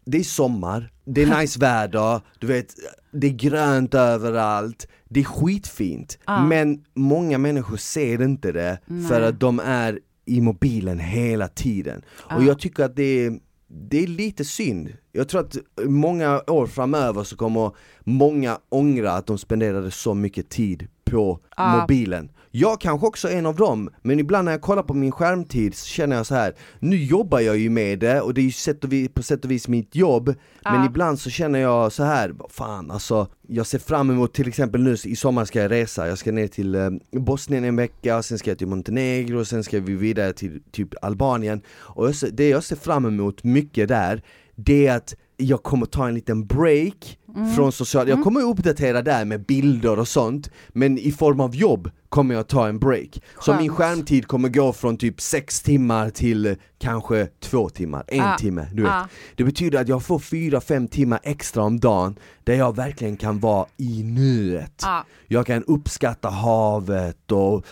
det 0.04 0.18
är 0.18 0.22
sommar, 0.24 0.92
det 1.04 1.22
är 1.22 1.38
nice 1.40 1.58
väder, 1.60 2.20
du 2.38 2.46
vet, 2.46 2.74
det 3.12 3.26
är 3.26 3.30
grönt 3.32 3.94
överallt, 3.94 4.88
det 5.08 5.20
är 5.20 5.24
skitfint. 5.24 6.18
Ja. 6.26 6.44
Men 6.44 6.84
många 6.94 7.38
människor 7.38 7.76
ser 7.76 8.22
inte 8.22 8.52
det 8.52 8.78
för 8.86 9.20
Nej. 9.20 9.24
att 9.28 9.40
de 9.40 9.60
är 9.60 10.00
i 10.24 10.40
mobilen 10.40 10.98
hela 10.98 11.48
tiden. 11.48 12.02
Och 12.08 12.42
Ja. 12.42 12.46
jag 12.46 12.58
tycker 12.58 12.84
att 12.84 12.96
det 12.96 13.26
är, 13.26 13.38
det 13.68 14.02
är 14.02 14.06
lite 14.06 14.44
synd. 14.44 14.92
Jag 15.12 15.28
tror 15.28 15.40
att 15.40 15.56
många 15.84 16.42
år 16.46 16.66
framöver 16.66 17.24
så 17.24 17.36
kommer 17.36 17.70
många 18.00 18.58
ångra 18.68 19.12
att 19.12 19.26
de 19.26 19.38
spenderade 19.38 19.90
så 19.90 20.14
mycket 20.14 20.48
tid 20.48 20.88
på 21.04 21.40
Ja. 21.56 21.80
mobilen. 21.80 22.30
Jag 22.54 22.80
kanske 22.80 23.06
också 23.06 23.28
är 23.28 23.36
en 23.36 23.46
av 23.46 23.56
dem, 23.56 23.90
men 24.02 24.20
ibland 24.20 24.44
när 24.44 24.52
jag 24.52 24.60
kollar 24.60 24.82
på 24.82 24.94
min 24.94 25.12
skärmtid 25.12 25.74
så 25.74 25.86
känner 25.86 26.16
jag 26.16 26.26
så 26.26 26.34
här. 26.34 26.54
nu 26.78 26.96
jobbar 26.96 27.40
jag 27.40 27.58
ju 27.58 27.70
med 27.70 27.98
det 27.98 28.20
och 28.20 28.34
det 28.34 28.40
är 28.40 28.44
ju 28.44 28.52
sätt 28.52 28.84
och 28.84 28.92
vis, 28.92 29.08
på 29.14 29.22
sätt 29.22 29.44
och 29.44 29.50
vis 29.50 29.68
mitt 29.68 29.94
jobb, 29.94 30.26
men 30.64 30.74
Ja. 30.74 30.86
ibland 30.86 31.18
så 31.20 31.30
känner 31.30 31.58
jag 31.58 31.92
så 31.92 32.02
här, 32.02 32.34
fan 32.50 32.90
alltså, 32.90 33.26
jag 33.48 33.66
ser 33.66 33.78
fram 33.78 34.10
emot 34.10 34.34
till 34.34 34.48
exempel 34.48 34.82
nu 34.82 34.96
i 35.04 35.16
sommar 35.16 35.44
ska 35.44 35.62
jag 35.62 35.70
resa, 35.70 36.08
jag 36.08 36.18
ska 36.18 36.32
ner 36.32 36.48
till 36.48 36.74
eh, 36.74 36.90
Bosnien 37.12 37.64
en 37.64 37.76
vecka, 37.76 38.22
sen 38.22 38.38
ska 38.38 38.50
jag 38.50 38.58
till 38.58 38.66
Montenegro, 38.68 39.44
sen 39.44 39.64
ska 39.64 39.80
vi 39.80 39.94
vidare 39.94 40.32
till 40.32 40.62
typ 40.72 41.04
Albanien. 41.04 41.60
Och 41.68 42.06
jag 42.06 42.14
ser, 42.14 42.30
det 42.30 42.48
jag 42.48 42.64
ser 42.64 42.76
fram 42.76 43.06
emot 43.06 43.44
mycket 43.44 43.88
där, 43.88 44.22
det 44.56 44.86
är 44.86 44.96
att 44.96 45.14
jag 45.36 45.62
kommer 45.62 45.86
ta 45.86 46.08
en 46.08 46.14
liten 46.14 46.46
break 46.46 47.18
mm. 47.34 47.54
från 47.54 47.72
social, 47.72 48.08
jag 48.08 48.14
mm. 48.14 48.24
kommer 48.24 48.42
uppdatera 48.42 49.02
där 49.02 49.24
med 49.24 49.46
bilder 49.46 49.98
och 49.98 50.08
sånt, 50.08 50.50
men 50.68 50.98
i 50.98 51.12
form 51.12 51.40
av 51.40 51.56
jobb 51.56 51.90
kommer 52.12 52.34
jag 52.34 52.48
ta 52.48 52.68
en 52.68 52.78
break. 52.78 53.10
Skönt. 53.12 53.44
Så 53.44 53.54
min 53.54 53.70
skärmtid 53.70 54.26
kommer 54.26 54.48
gå 54.48 54.72
från 54.72 54.96
typ 54.96 55.20
6 55.20 55.62
timmar 55.62 56.10
till 56.10 56.56
kanske 56.78 57.28
2 57.40 57.68
timmar, 57.68 58.04
en 58.08 58.20
ah. 58.20 58.38
timme, 58.38 58.68
du 58.72 58.82
vet. 58.82 58.92
Ah. 58.92 59.08
Det 59.36 59.44
betyder 59.44 59.80
att 59.80 59.88
jag 59.88 60.02
får 60.02 60.18
4-5 60.18 60.88
timmar 60.88 61.20
extra 61.22 61.62
om 61.62 61.80
dagen 61.80 62.18
där 62.44 62.54
jag 62.54 62.76
verkligen 62.76 63.16
kan 63.16 63.40
vara 63.40 63.66
i 63.76 64.02
nuet. 64.02 64.82
Ah. 64.84 65.02
Jag 65.26 65.46
kan 65.46 65.64
uppskatta 65.64 66.30
havet 66.30 67.32
och 67.32 67.66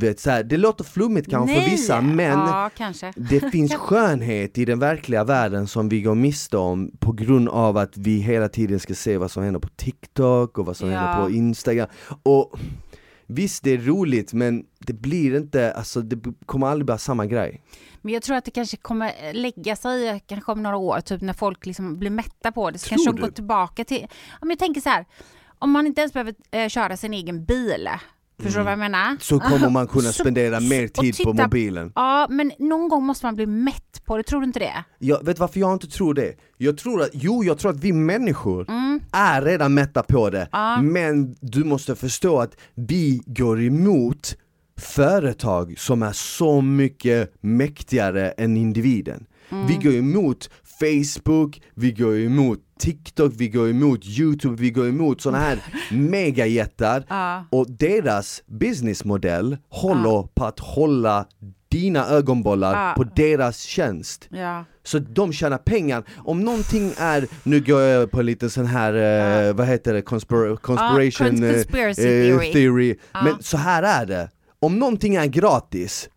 vet 0.00 0.20
så 0.20 0.30
här, 0.30 0.42
det 0.42 0.56
låter 0.56 0.84
flummigt 0.84 1.30
kanske 1.30 1.54
Nej. 1.54 1.64
för 1.64 1.70
vissa 1.70 2.00
men 2.00 2.38
det 3.16 3.50
finns 3.52 3.74
skönhet 3.78 4.58
i 4.58 4.64
den 4.64 4.78
verkliga 4.78 5.24
världen 5.24 5.66
som 5.66 5.88
vi 5.88 6.02
går 6.02 6.14
miste 6.14 6.56
om 6.56 6.90
på 6.98 7.12
grund 7.12 7.48
av 7.48 7.76
att 7.76 7.96
vi 7.96 8.18
hela 8.18 8.48
tiden 8.48 8.80
ska 8.80 8.91
se 8.94 9.18
vad 9.18 9.30
som 9.30 9.42
händer 9.42 9.60
på 9.60 9.68
TikTok 9.68 10.58
och 10.58 10.66
vad 10.66 10.76
som 10.76 10.90
ja. 10.90 10.98
händer 10.98 11.24
på 11.24 11.30
Instagram. 11.30 11.88
Och 12.22 12.58
Visst 13.34 13.64
det 13.64 13.70
är 13.70 13.78
roligt 13.78 14.32
men 14.32 14.64
det 14.78 14.92
blir 14.92 15.36
inte, 15.36 15.72
alltså 15.72 16.00
det 16.00 16.32
kommer 16.46 16.66
aldrig 16.66 16.86
bli 16.86 16.98
samma 16.98 17.26
grej. 17.26 17.62
Men 18.02 18.14
jag 18.14 18.22
tror 18.22 18.36
att 18.36 18.44
det 18.44 18.50
kanske 18.50 18.76
kommer 18.76 19.32
lägga 19.32 19.76
sig 19.76 20.22
kanske 20.26 20.52
om 20.52 20.62
några 20.62 20.76
år, 20.76 21.00
typ 21.00 21.20
när 21.20 21.32
folk 21.32 21.66
liksom 21.66 21.98
blir 21.98 22.10
mätta 22.10 22.52
på 22.52 22.70
det, 22.70 22.78
så 22.78 22.88
tror 22.88 22.96
kanske 22.96 23.12
de 23.12 23.20
går 23.20 23.30
tillbaka 23.30 23.84
till, 23.84 24.06
om 24.40 24.50
jag 24.50 24.58
tänker 24.58 24.80
så 24.80 24.88
här, 24.88 25.06
om 25.58 25.70
man 25.70 25.86
inte 25.86 26.00
ens 26.00 26.12
behöver 26.12 26.34
eh, 26.50 26.68
köra 26.68 26.96
sin 26.96 27.14
egen 27.14 27.44
bil, 27.44 27.88
Förstår 28.42 28.60
du 28.60 28.64
vad 28.64 28.72
jag 28.72 28.78
mm. 28.78 28.92
menar? 28.92 29.16
Så 29.20 29.40
kommer 29.40 29.70
man 29.70 29.86
kunna 29.86 30.12
spendera 30.12 30.60
så, 30.60 30.66
mer 30.66 30.88
tid 30.88 31.14
titta, 31.14 31.30
på 31.30 31.32
mobilen. 31.32 31.92
Ja, 31.94 32.26
men 32.30 32.52
någon 32.58 32.88
gång 32.88 33.04
måste 33.04 33.26
man 33.26 33.34
bli 33.34 33.46
mätt 33.46 34.02
på 34.04 34.16
det, 34.16 34.22
tror 34.22 34.40
du 34.40 34.46
inte 34.46 34.58
det? 34.58 34.84
Jag 34.98 35.24
vet 35.24 35.38
varför 35.38 35.60
jag 35.60 35.72
inte 35.72 35.86
tror 35.86 36.14
det? 36.14 36.34
Jag 36.56 36.78
tror 36.78 37.02
att, 37.02 37.10
jo 37.12 37.44
jag 37.44 37.58
tror 37.58 37.70
att 37.70 37.80
vi 37.84 37.92
människor 37.92 38.70
mm. 38.70 39.00
är 39.12 39.42
redan 39.42 39.74
mätta 39.74 40.02
på 40.02 40.30
det, 40.30 40.48
men 40.82 41.34
du 41.40 41.64
måste 41.64 41.96
förstå 41.96 42.40
att 42.40 42.56
vi 42.74 43.22
går 43.26 43.62
emot 43.62 44.36
företag 44.80 45.74
som 45.78 46.02
är 46.02 46.12
så 46.12 46.60
mycket 46.60 47.34
mäktigare 47.40 48.30
än 48.30 48.56
individen. 48.56 49.26
Mm. 49.50 49.66
Vi 49.66 49.74
går 49.74 49.94
emot 49.94 50.50
Facebook, 50.82 51.62
vi 51.74 51.92
går 51.92 52.18
emot 52.18 52.58
TikTok, 52.78 53.32
vi 53.36 53.48
går 53.48 53.68
emot 53.68 54.06
YouTube, 54.18 54.62
vi 54.62 54.70
går 54.70 54.88
emot 54.88 55.20
sådana 55.20 55.44
här 55.44 55.58
megajättar 55.90 56.98
uh. 57.10 57.44
och 57.50 57.70
deras 57.70 58.42
businessmodell 58.46 59.56
håller 59.68 60.18
uh. 60.18 60.26
på 60.34 60.44
att 60.44 60.58
hålla 60.58 61.26
dina 61.68 62.06
ögonbollar 62.06 62.90
uh. 62.90 62.94
på 62.96 63.04
deras 63.04 63.60
tjänst. 63.60 64.28
Yeah. 64.32 64.62
Så 64.84 64.98
de 64.98 65.32
tjänar 65.32 65.58
pengar. 65.58 66.04
Om 66.16 66.40
någonting 66.40 66.92
är, 66.98 67.26
nu 67.42 67.60
går 67.60 67.80
jag 67.80 68.10
på 68.10 68.22
lite 68.22 68.50
sån 68.50 68.66
här, 68.66 68.92
uh, 69.48 69.56
vad 69.56 69.66
heter 69.66 69.94
det, 69.94 70.02
Conspir 70.02 70.56
conspiration 70.56 71.40
theory, 71.94 72.52
theory. 72.52 72.96
men 73.12 73.42
så 73.42 73.56
här 73.56 73.82
är 73.82 74.06
det. 74.06 74.30
Om 74.60 74.78
någonting 74.78 75.14
är 75.14 75.26
gratis, 75.26 76.08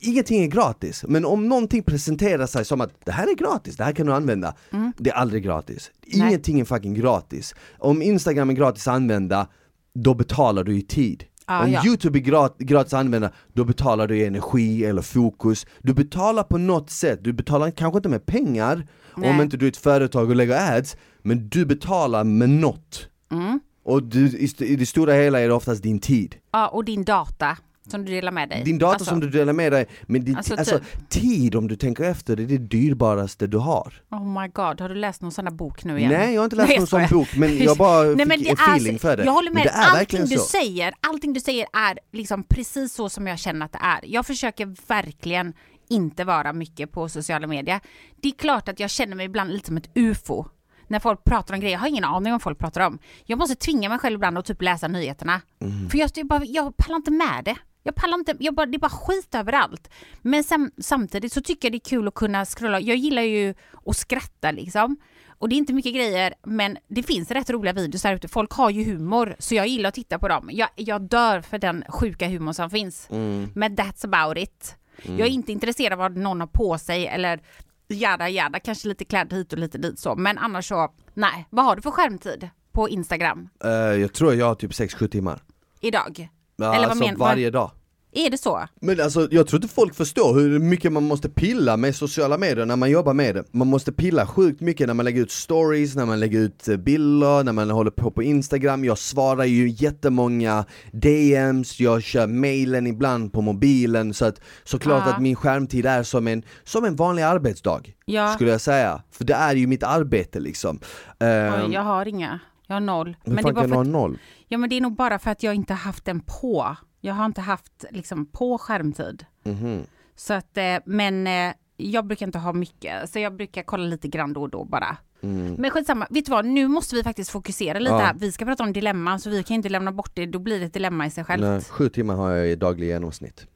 ingenting 0.00 0.42
är 0.42 0.46
gratis, 0.46 1.04
men 1.08 1.24
om 1.24 1.48
någonting 1.48 1.82
presenterar 1.82 2.46
sig 2.46 2.64
som 2.64 2.80
att 2.80 2.90
det 3.04 3.12
här 3.12 3.26
är 3.26 3.34
gratis, 3.34 3.76
det 3.76 3.84
här 3.84 3.92
kan 3.92 4.06
du 4.06 4.12
använda, 4.12 4.54
mm. 4.72 4.92
det 4.98 5.10
är 5.10 5.14
aldrig 5.14 5.44
gratis. 5.44 5.90
Ingenting 6.06 6.54
Nej. 6.54 6.60
är 6.60 6.64
fucking 6.64 6.94
gratis. 6.94 7.54
Om 7.78 8.02
Instagram 8.02 8.50
är 8.50 8.54
gratis 8.54 8.88
att 8.88 8.94
använda, 8.94 9.46
då 9.94 10.14
betalar 10.14 10.64
du 10.64 10.78
i 10.78 10.82
tid. 10.82 11.24
Ah, 11.48 11.64
om 11.64 11.70
ja. 11.70 11.86
youtube 11.86 12.18
är 12.18 12.20
gratis, 12.58 12.94
att 12.94 13.00
använda, 13.00 13.30
då 13.52 13.64
betalar 13.64 14.06
du 14.06 14.18
i 14.18 14.24
energi 14.24 14.84
eller 14.84 15.02
fokus. 15.02 15.66
Du 15.82 15.94
betalar 15.94 16.42
på 16.42 16.58
något 16.58 16.90
sätt, 16.90 17.24
du 17.24 17.32
betalar 17.32 17.70
kanske 17.70 17.96
inte 17.96 18.08
med 18.08 18.26
pengar 18.26 18.86
Nej. 19.16 19.30
om 19.30 19.40
inte 19.40 19.56
du 19.56 19.66
är 19.66 19.70
ett 19.70 19.76
företag 19.76 20.30
och 20.30 20.36
lägger 20.36 20.76
ads, 20.76 20.96
men 21.22 21.48
du 21.48 21.66
betalar 21.66 22.24
med 22.24 22.50
något. 22.50 23.08
Mm. 23.32 23.60
Och 23.84 24.02
du, 24.02 24.38
i 24.58 24.76
det 24.76 24.86
stora 24.86 25.12
hela 25.12 25.40
är 25.40 25.48
det 25.48 25.54
oftast 25.54 25.82
din 25.82 25.98
tid. 25.98 26.36
Ja, 26.52 26.68
och 26.68 26.84
din 26.84 27.04
data. 27.04 27.56
Som 27.90 28.04
du 28.04 28.12
delar 28.12 28.32
med 28.32 28.48
dig? 28.48 28.62
Din 28.64 28.78
dator 28.78 28.92
alltså, 28.92 29.04
som 29.04 29.20
du 29.20 29.30
delar 29.30 29.52
med 29.52 29.72
dig, 29.72 29.86
men 30.02 30.24
din, 30.24 30.36
alltså, 30.36 30.54
alltså 30.54 30.78
typ. 30.78 31.08
tid 31.08 31.54
om 31.54 31.68
du 31.68 31.76
tänker 31.76 32.04
efter, 32.04 32.36
det 32.36 32.42
är 32.42 32.46
det 32.46 32.58
dyrbaraste 32.58 33.46
du 33.46 33.58
har. 33.58 34.02
Oh 34.10 34.42
my 34.42 34.48
god, 34.48 34.80
har 34.80 34.88
du 34.88 34.94
läst 34.94 35.22
någon 35.22 35.32
sån 35.32 35.46
här 35.46 35.54
bok 35.54 35.84
nu 35.84 35.98
igen? 35.98 36.12
Nej 36.12 36.34
jag 36.34 36.40
har 36.40 36.44
inte 36.44 36.56
läst 36.56 36.68
Nej, 36.68 36.78
någon 36.78 36.86
sån 36.86 37.06
bok, 37.10 37.36
men 37.36 37.58
jag 37.58 37.76
bara 37.78 38.02
Nej, 38.02 38.38
fick 38.38 38.48
en 38.48 38.54
feeling 38.54 38.92
alltså, 38.92 39.08
för 39.08 39.16
det. 39.16 39.24
Jag 39.24 39.32
håller 39.32 39.50
med, 39.50 39.70
allting 39.72 40.20
du 40.20 40.36
så. 40.36 40.44
säger, 40.44 40.94
allting 41.00 41.32
du 41.32 41.40
säger 41.40 41.66
är 41.72 41.98
liksom 42.12 42.44
precis 42.44 42.94
så 42.94 43.08
som 43.08 43.26
jag 43.26 43.38
känner 43.38 43.66
att 43.66 43.72
det 43.72 43.80
är. 43.82 44.00
Jag 44.04 44.26
försöker 44.26 44.88
verkligen 44.88 45.52
inte 45.88 46.24
vara 46.24 46.52
mycket 46.52 46.92
på 46.92 47.08
sociala 47.08 47.46
medier. 47.46 47.80
Det 48.22 48.28
är 48.28 48.32
klart 48.32 48.68
att 48.68 48.80
jag 48.80 48.90
känner 48.90 49.16
mig 49.16 49.26
ibland 49.26 49.52
lite 49.52 49.66
som 49.66 49.76
ett 49.76 49.90
ufo 49.94 50.44
när 50.88 51.00
folk 51.00 51.24
pratar 51.24 51.54
om 51.54 51.60
grejer, 51.60 51.72
jag 51.72 51.80
har 51.80 51.88
ingen 51.88 52.04
aning 52.04 52.32
om 52.32 52.40
folk 52.40 52.58
pratar 52.58 52.80
om. 52.80 52.98
Jag 53.24 53.38
måste 53.38 53.54
tvinga 53.54 53.88
mig 53.88 53.98
själv 53.98 54.14
ibland 54.14 54.38
att 54.38 54.44
typ 54.44 54.62
läsa 54.62 54.88
nyheterna. 54.88 55.40
Mm. 55.60 55.90
För 55.90 55.98
jag, 55.98 56.10
jag, 56.14 56.26
bara, 56.26 56.44
jag 56.44 56.76
pallar 56.76 56.96
inte 56.96 57.10
med 57.10 57.44
det. 57.44 57.56
Jag 57.86 57.94
pallar 57.94 58.18
inte, 58.18 58.36
jag 58.38 58.54
bara, 58.54 58.66
det 58.66 58.76
är 58.76 58.78
bara 58.78 58.90
skit 58.90 59.34
överallt. 59.34 59.90
Men 60.22 60.44
sam, 60.44 60.70
samtidigt 60.78 61.32
så 61.32 61.40
tycker 61.40 61.68
jag 61.68 61.72
det 61.72 61.76
är 61.76 61.90
kul 61.90 62.08
att 62.08 62.14
kunna 62.14 62.44
scrolla. 62.44 62.80
Jag 62.80 62.96
gillar 62.96 63.22
ju 63.22 63.54
att 63.86 63.96
skratta 63.96 64.50
liksom. 64.50 64.96
Och 65.38 65.48
det 65.48 65.54
är 65.54 65.56
inte 65.56 65.72
mycket 65.72 65.94
grejer, 65.94 66.34
men 66.42 66.78
det 66.88 67.02
finns 67.02 67.30
rätt 67.30 67.50
roliga 67.50 67.72
videos 67.72 68.02
där 68.02 68.14
ute. 68.14 68.28
Folk 68.28 68.52
har 68.52 68.70
ju 68.70 68.84
humor, 68.84 69.36
så 69.38 69.54
jag 69.54 69.66
gillar 69.66 69.88
att 69.88 69.94
titta 69.94 70.18
på 70.18 70.28
dem. 70.28 70.50
Jag, 70.52 70.68
jag 70.76 71.02
dör 71.02 71.40
för 71.40 71.58
den 71.58 71.84
sjuka 71.88 72.28
humor 72.28 72.52
som 72.52 72.70
finns. 72.70 73.08
Mm. 73.10 73.50
Men 73.54 73.76
that's 73.76 74.04
about 74.04 74.38
it. 74.38 74.76
Mm. 75.02 75.18
Jag 75.18 75.28
är 75.28 75.32
inte 75.32 75.52
intresserad 75.52 75.92
av 75.92 75.98
vad 75.98 76.16
någon 76.16 76.40
har 76.40 76.46
på 76.46 76.78
sig 76.78 77.06
eller 77.06 77.40
jada 77.88 78.28
jada, 78.28 78.58
kanske 78.58 78.88
lite 78.88 79.04
kläder 79.04 79.36
hit 79.36 79.52
och 79.52 79.58
lite 79.58 79.78
dit 79.78 79.98
så. 79.98 80.16
Men 80.16 80.38
annars 80.38 80.68
så, 80.68 80.92
nej. 81.14 81.46
Vad 81.50 81.64
har 81.64 81.76
du 81.76 81.82
för 81.82 81.90
skärmtid 81.90 82.48
på 82.72 82.88
Instagram? 82.88 83.48
Uh, 83.64 83.70
jag 83.70 84.12
tror 84.12 84.34
jag 84.34 84.46
har 84.46 84.54
typ 84.54 84.70
6-7 84.70 85.08
timmar. 85.08 85.42
Idag? 85.80 86.28
Ja, 86.56 86.74
Eller 86.74 86.78
vad 86.78 86.90
alltså 86.90 87.04
men, 87.04 87.18
varje 87.18 87.50
dag. 87.50 87.70
Är 88.16 88.30
det 88.30 88.38
så? 88.38 88.68
Men 88.80 89.00
alltså 89.00 89.28
jag 89.30 89.46
tror 89.46 89.62
inte 89.62 89.74
folk 89.74 89.94
förstår 89.94 90.34
hur 90.34 90.58
mycket 90.58 90.92
man 90.92 91.02
måste 91.02 91.28
pilla 91.28 91.76
med 91.76 91.96
sociala 91.96 92.38
medier 92.38 92.66
när 92.66 92.76
man 92.76 92.90
jobbar 92.90 93.14
med 93.14 93.34
det. 93.34 93.44
Man 93.50 93.66
måste 93.66 93.92
pilla 93.92 94.26
sjukt 94.26 94.60
mycket 94.60 94.86
när 94.86 94.94
man 94.94 95.04
lägger 95.04 95.22
ut 95.22 95.30
stories, 95.30 95.96
när 95.96 96.06
man 96.06 96.20
lägger 96.20 96.38
ut 96.38 96.68
eh, 96.68 96.76
bilder, 96.76 97.44
när 97.44 97.52
man 97.52 97.70
håller 97.70 97.90
på 97.90 98.10
på 98.10 98.22
Instagram. 98.22 98.84
Jag 98.84 98.98
svarar 98.98 99.44
ju 99.44 99.68
jättemånga 99.68 100.64
DMs, 100.92 101.80
jag 101.80 102.02
kör 102.02 102.26
mailen 102.26 102.86
ibland 102.86 103.32
på 103.32 103.40
mobilen 103.40 104.14
så 104.14 104.24
att 104.24 104.40
såklart 104.64 105.02
ja. 105.06 105.12
att 105.12 105.22
min 105.22 105.36
skärmtid 105.36 105.86
är 105.86 106.02
som 106.02 106.26
en, 106.26 106.42
som 106.64 106.84
en 106.84 106.96
vanlig 106.96 107.22
arbetsdag. 107.22 107.82
Ja. 108.04 108.34
Skulle 108.34 108.50
jag 108.50 108.60
säga. 108.60 109.02
För 109.10 109.24
det 109.24 109.34
är 109.34 109.54
ju 109.54 109.66
mitt 109.66 109.82
arbete 109.82 110.40
liksom. 110.40 110.80
Oj, 111.20 111.26
ehm, 111.26 111.72
jag 111.72 111.82
har 111.82 112.08
inga. 112.08 112.40
Jag 112.66 112.76
har 112.76 112.80
noll. 112.80 113.16
Hur 113.24 113.32
men 113.32 113.42
fan 113.42 113.54
det 113.54 113.60
kan 113.60 113.70
du 113.70 113.76
ha 113.76 113.82
noll? 113.82 114.18
Ja 114.48 114.58
men 114.58 114.70
det 114.70 114.76
är 114.76 114.80
nog 114.80 114.96
bara 114.96 115.18
för 115.18 115.30
att 115.30 115.42
jag 115.42 115.54
inte 115.54 115.74
haft 115.74 116.04
den 116.04 116.20
på. 116.20 116.76
Jag 117.00 117.14
har 117.14 117.26
inte 117.26 117.40
haft 117.40 117.84
liksom 117.90 118.26
på 118.26 118.58
skärmtid. 118.58 119.24
Mm 119.44 119.58
-hmm. 119.58 119.86
Så 120.16 120.34
att, 120.34 120.56
eh, 120.56 120.76
men 120.84 121.26
eh, 121.26 121.54
jag 121.76 122.06
brukar 122.06 122.26
inte 122.26 122.38
ha 122.38 122.52
mycket, 122.52 123.10
så 123.10 123.18
jag 123.18 123.36
brukar 123.36 123.62
kolla 123.62 123.84
lite 123.84 124.08
grann 124.08 124.32
då 124.32 124.42
och 124.42 124.50
då 124.50 124.64
bara. 124.64 124.96
Mm. 125.22 125.54
Men 125.54 125.70
skitsamma, 125.70 126.06
vet 126.10 126.24
du 126.24 126.30
vad, 126.30 126.44
nu 126.44 126.68
måste 126.68 126.94
vi 126.94 127.02
faktiskt 127.02 127.30
fokusera 127.30 127.78
lite 127.78 127.94
ja. 127.94 127.98
här. 127.98 128.14
Vi 128.18 128.32
ska 128.32 128.44
prata 128.44 128.62
om 128.62 128.72
dilemma, 128.72 129.18
så 129.18 129.30
vi 129.30 129.42
kan 129.42 129.54
inte 129.54 129.68
lämna 129.68 129.92
bort 129.92 130.10
det, 130.14 130.26
då 130.26 130.38
blir 130.38 130.60
det 130.60 130.66
ett 130.66 130.72
dilemma 130.72 131.06
i 131.06 131.10
sig 131.10 131.24
självt. 131.24 131.42
Nej, 131.42 131.60
sju 131.64 131.88
timmar 131.88 132.14
har 132.14 132.30
jag 132.30 132.48
i 132.48 132.56
daglig 132.56 132.86
genomsnitt. 132.86 133.46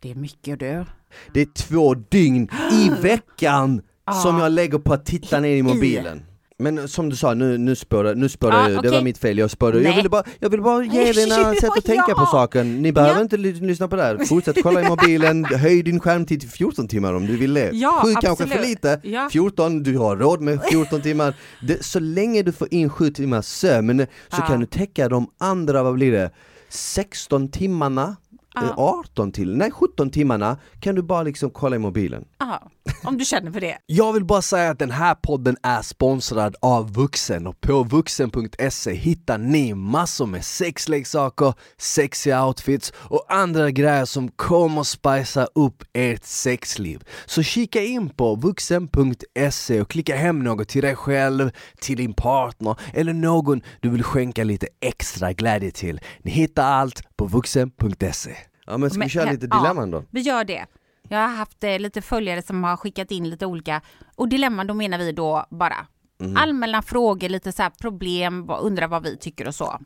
Det 0.00 0.10
är 0.10 0.14
mycket 0.14 0.58
du. 0.58 0.84
Det 1.32 1.40
är 1.40 1.46
två 1.46 1.94
dygn 1.94 2.48
i 2.72 2.90
veckan 3.02 3.82
som 4.22 4.38
jag 4.38 4.52
lägger 4.52 4.78
på 4.78 4.94
att 4.94 5.06
titta 5.06 5.40
ner 5.40 5.56
i 5.56 5.62
mobilen. 5.62 6.22
Men 6.58 6.88
som 6.88 7.08
du 7.08 7.16
sa, 7.16 7.34
nu, 7.34 7.58
nu 7.58 7.76
spårar 7.76 8.14
nu 8.14 8.28
spår 8.28 8.52
ah, 8.52 8.64
okay. 8.64 8.78
det 8.82 8.90
var 8.90 9.02
mitt 9.02 9.18
fel, 9.18 9.38
jag 9.38 9.50
spårade, 9.50 9.82
jag 9.82 9.96
ville 9.96 10.08
bara, 10.08 10.22
jag 10.38 10.50
ville 10.50 10.62
bara 10.62 10.84
ge 10.84 11.12
dig 11.12 11.26
några 11.28 11.54
sätt 11.54 11.70
att 11.76 11.84
tänka 11.84 12.14
på 12.14 12.26
saken. 12.26 12.82
Ni 12.82 12.92
behöver 12.92 13.14
ja. 13.14 13.22
inte 13.22 13.36
lyssna 13.36 13.88
på 13.88 13.96
det 13.96 14.02
här, 14.02 14.24
fortsätt 14.24 14.62
kolla 14.62 14.82
i 14.82 14.84
mobilen, 14.88 15.44
höj 15.44 15.82
din 15.82 16.00
skärmtid 16.00 16.40
till 16.40 16.48
14 16.48 16.88
timmar 16.88 17.14
om 17.14 17.26
du 17.26 17.36
vill 17.36 17.54
det. 17.54 17.70
Ja, 17.72 18.02
Sju 18.04 18.14
kanske 18.20 18.46
för 18.46 18.62
lite, 18.62 19.00
ja. 19.02 19.28
14, 19.32 19.82
du 19.82 19.98
har 19.98 20.16
råd 20.16 20.40
med 20.40 20.60
14 20.70 21.02
timmar. 21.02 21.34
Det, 21.62 21.84
Så 21.84 22.00
länge 22.00 22.42
du 22.42 22.52
får 22.52 22.74
in 22.74 22.90
7 22.90 23.10
timmars 23.10 23.44
sömn 23.44 24.06
så 24.28 24.42
kan 24.42 24.60
du 24.60 24.66
täcka 24.66 25.08
de 25.08 25.30
andra, 25.38 25.82
vad 25.82 25.94
blir 25.94 26.12
det, 26.12 26.30
16 26.68 27.48
timmarna 27.48 28.16
ah. 28.56 29.00
18 29.00 29.32
till, 29.32 29.56
nej 29.56 29.70
17 29.70 30.10
timmarna 30.10 30.56
kan 30.80 30.94
du 30.94 31.02
bara 31.02 31.22
liksom 31.22 31.50
kolla 31.50 31.76
i 31.76 31.78
mobilen. 31.78 32.24
Aha. 32.40 32.70
Om 33.04 33.18
du 33.18 33.24
känner 33.24 33.50
för 33.52 33.60
det. 33.60 33.78
Jag 33.86 34.12
vill 34.12 34.24
bara 34.24 34.42
säga 34.42 34.70
att 34.70 34.78
den 34.78 34.90
här 34.90 35.14
podden 35.14 35.56
är 35.62 35.82
sponsrad 35.82 36.56
av 36.62 36.92
Vuxen 36.92 37.46
och 37.46 37.60
på 37.60 37.82
vuxen.se 37.82 38.94
hittar 38.94 39.38
ni 39.38 39.74
massor 39.74 40.26
med 40.26 40.44
sexleksaker, 40.44 41.54
sexiga 41.76 42.46
outfits 42.46 42.92
och 42.96 43.24
andra 43.28 43.70
grejer 43.70 44.04
som 44.04 44.28
kommer 44.28 44.82
spicea 44.82 45.48
upp 45.54 45.84
ert 45.92 46.24
sexliv. 46.24 47.04
Så 47.26 47.42
kika 47.42 47.82
in 47.82 48.08
på 48.08 48.34
vuxen.se 48.34 49.80
och 49.80 49.90
klicka 49.90 50.16
hem 50.16 50.44
något 50.44 50.68
till 50.68 50.82
dig 50.82 50.96
själv, 50.96 51.50
till 51.80 51.96
din 51.96 52.14
partner 52.14 52.76
eller 52.94 53.12
någon 53.12 53.60
du 53.80 53.88
vill 53.88 54.02
skänka 54.02 54.44
lite 54.44 54.68
extra 54.80 55.32
glädje 55.32 55.70
till. 55.70 56.00
Ni 56.22 56.30
hittar 56.30 56.64
allt 56.64 57.02
på 57.16 57.26
vuxen.se. 57.26 58.36
Ja 58.66 58.78
men 58.78 58.90
ska 58.90 59.02
vi 59.02 59.08
köra 59.08 59.30
lite 59.30 59.46
dilemman 59.46 59.90
då? 59.90 60.04
vi 60.10 60.20
gör 60.20 60.44
det. 60.44 60.66
Jag 61.08 61.18
har 61.18 61.28
haft 61.28 61.64
eh, 61.64 61.78
lite 61.78 62.02
följare 62.02 62.42
som 62.42 62.64
har 62.64 62.76
skickat 62.76 63.10
in 63.10 63.30
lite 63.30 63.46
olika, 63.46 63.80
och 64.14 64.28
dilemman 64.28 64.66
då 64.66 64.74
menar 64.74 64.98
vi 64.98 65.12
då 65.12 65.46
bara 65.50 65.86
Mm. 66.20 66.36
Allmänna 66.36 66.82
frågor, 66.82 67.28
lite 67.28 67.52
så 67.52 67.70
problem, 67.80 68.50
undrar 68.60 68.88
vad 68.88 69.02
vi 69.02 69.16
tycker 69.16 69.48
och 69.48 69.54
så. 69.54 69.80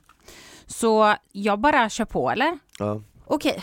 Så 0.66 1.14
jag 1.33 1.61
bara 1.61 1.88
kör 1.88 2.05
på 2.05 2.31
eller? 2.31 2.59
Ja. 2.79 3.03
Okej, 3.25 3.62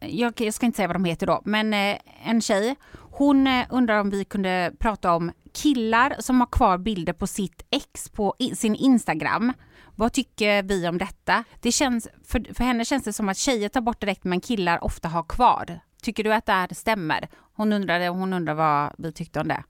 jag, 0.00 0.40
jag, 0.40 0.54
ska 0.54 0.66
inte 0.66 0.76
säga 0.76 0.88
vad 0.88 0.96
de 0.96 1.04
heter 1.04 1.26
då, 1.26 1.42
men 1.44 1.74
eh, 1.74 1.98
en 2.24 2.40
tjej, 2.40 2.76
hon 2.92 3.46
eh, 3.46 3.66
undrar 3.70 4.00
om 4.00 4.10
vi 4.10 4.24
kunde 4.24 4.72
prata 4.78 5.14
om 5.14 5.32
killar 5.52 6.16
som 6.18 6.40
har 6.40 6.46
kvar 6.46 6.78
bilder 6.78 7.12
på 7.12 7.26
sitt 7.26 7.66
ex 7.70 8.08
på 8.08 8.34
i, 8.38 8.56
sin 8.56 8.74
Instagram. 8.74 9.52
Vad 9.98 10.12
tycker 10.12 10.62
vi 10.62 10.88
om 10.88 10.98
detta? 10.98 11.44
Det 11.60 11.72
känns, 11.72 12.08
för, 12.24 12.54
för 12.54 12.64
henne 12.64 12.84
känns 12.84 13.04
det 13.04 13.12
som 13.12 13.28
att 13.28 13.36
tjejer 13.36 13.68
tar 13.68 13.80
bort 13.80 14.00
direkt 14.00 14.24
men 14.24 14.40
killar 14.40 14.84
ofta 14.84 15.08
har 15.08 15.22
kvar. 15.22 15.80
Tycker 16.02 16.24
du 16.24 16.34
att 16.34 16.46
det 16.46 16.52
här 16.52 16.68
stämmer? 16.74 17.28
Hon 17.54 17.72
undrade, 17.72 18.08
hon 18.08 18.32
undrar 18.32 18.54
vad 18.54 18.92
vi 18.98 19.12
tyckte 19.12 19.40
om 19.40 19.48
det. 19.48 19.64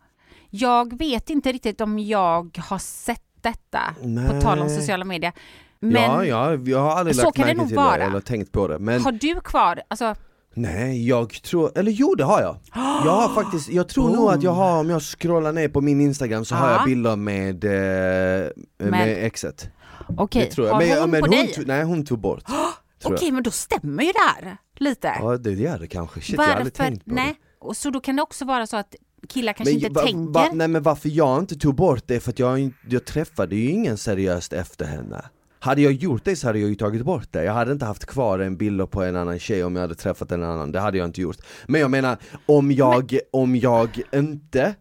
Jag 0.51 0.99
vet 0.99 1.31
inte 1.31 1.53
riktigt 1.53 1.81
om 1.81 1.99
jag 1.99 2.59
har 2.69 2.79
sett 2.79 3.23
detta, 3.41 3.81
Nej. 4.03 4.29
på 4.29 4.41
tal 4.41 4.59
om 4.59 4.69
sociala 4.69 5.05
medier. 5.05 5.33
Men 5.81 6.03
ja, 6.03 6.25
ja, 6.25 6.55
jag 6.55 6.79
har 6.79 6.91
aldrig 6.91 7.17
lagt 7.17 7.39
märke 7.39 7.67
till 7.67 7.77
vara. 7.77 7.97
det 7.97 8.05
eller 8.05 8.21
tänkt 8.21 8.53
på 8.53 8.69
det. 8.69 8.79
Men... 8.79 9.01
Har 9.03 9.13
du 9.13 9.41
kvar, 9.41 9.83
alltså 9.89 10.15
Nej, 10.59 11.09
jag 11.09 11.43
tror, 11.43 11.79
eller 11.79 11.91
jo 11.91 12.15
det 12.15 12.25
har 12.25 12.41
jag. 12.41 12.57
Jag 13.05 13.13
har 13.13 13.43
faktiskt, 13.43 13.69
jag 13.69 13.89
tror 13.89 14.11
nog 14.11 14.31
att 14.31 14.43
jag 14.43 14.51
har, 14.51 14.81
om 14.81 14.91
jag 14.91 15.03
scrollar 15.03 15.53
ner 15.53 15.69
på 15.69 15.81
min 15.81 16.01
instagram 16.01 16.45
så 16.45 16.55
har 16.55 16.71
jag 16.71 16.85
bilder 16.85 17.17
med, 17.17 17.65
eh, 17.65 18.91
med, 18.91 19.27
exet. 19.27 19.71
Okej, 20.17 20.49
okay. 20.53 20.67
har 20.67 20.79
men, 20.79 21.01
hon 21.01 21.11
men 21.11 21.21
på 21.21 21.27
hon 21.27 21.37
dig? 21.37 21.53
Tog, 21.53 21.67
nej 21.67 21.85
hon 21.85 22.05
tog 22.05 22.19
bort. 22.19 22.43
Okej 23.05 23.15
okay, 23.15 23.33
men 23.33 23.43
då 23.43 23.51
stämmer 23.51 24.03
ju 24.03 24.13
det 24.13 24.19
här 24.19 24.57
lite. 24.77 25.13
Ja 25.21 25.37
det 25.37 25.53
gör 25.53 25.79
det 25.79 25.87
kanske, 25.87 26.21
shit 26.21 26.37
Varför? 26.37 26.51
jag 26.51 26.55
har 26.55 26.61
aldrig 26.61 26.75
tänkt 26.75 27.05
på 27.05 27.15
nej. 27.15 27.27
det. 27.27 27.67
Och 27.67 27.77
så 27.77 27.91
då 27.91 28.01
kan 28.01 28.17
det 28.17 28.23
också 28.23 28.45
vara 28.45 28.67
så 28.67 28.77
att 28.77 28.95
killar 29.29 29.53
kanske 29.53 29.75
inte 29.75 29.89
va, 29.89 30.03
tänker. 30.03 30.33
Va, 30.33 30.51
nej 30.53 30.69
men 30.69 30.83
varför 30.83 31.09
jag 31.09 31.39
inte 31.39 31.57
tog 31.57 31.75
bort 31.75 32.03
det 32.07 32.17
är 32.17 32.21
för 32.21 32.31
att 32.31 32.39
jag, 32.39 32.73
jag 32.89 33.05
träffade 33.05 33.57
ju 33.57 33.71
ingen 33.71 33.99
seriöst 33.99 34.53
efter 34.53 34.85
henne. 34.85 35.25
Hade 35.61 35.83
jag 35.83 35.93
gjort 35.93 36.25
det 36.25 36.37
så 36.37 36.47
hade 36.47 36.59
jag 36.59 36.69
ju 36.69 36.75
tagit 36.75 37.03
bort 37.03 37.33
det, 37.33 37.45
jag 37.45 37.53
hade 37.53 37.73
inte 37.73 37.85
haft 37.85 38.07
kvar 38.07 38.39
en 38.39 38.57
bild 38.57 38.91
på 38.91 39.03
en 39.03 39.17
annan 39.17 39.39
tjej 39.39 39.65
om 39.65 39.77
jag 39.77 39.83
hade 39.83 39.95
träffat 39.95 40.33
en 40.33 40.43
annan, 40.43 40.73
det 40.73 40.81
hade 40.81 40.99
jag 40.99 41.05
inte 41.05 41.21
gjort 41.21 41.37
Men 41.67 41.81
jag 41.81 41.91
menar, 41.91 42.17
om 42.47 42.73
jag, 42.73 43.13
men... 43.13 43.21
om 43.33 43.57
jag 43.57 44.03
inte 44.13 44.75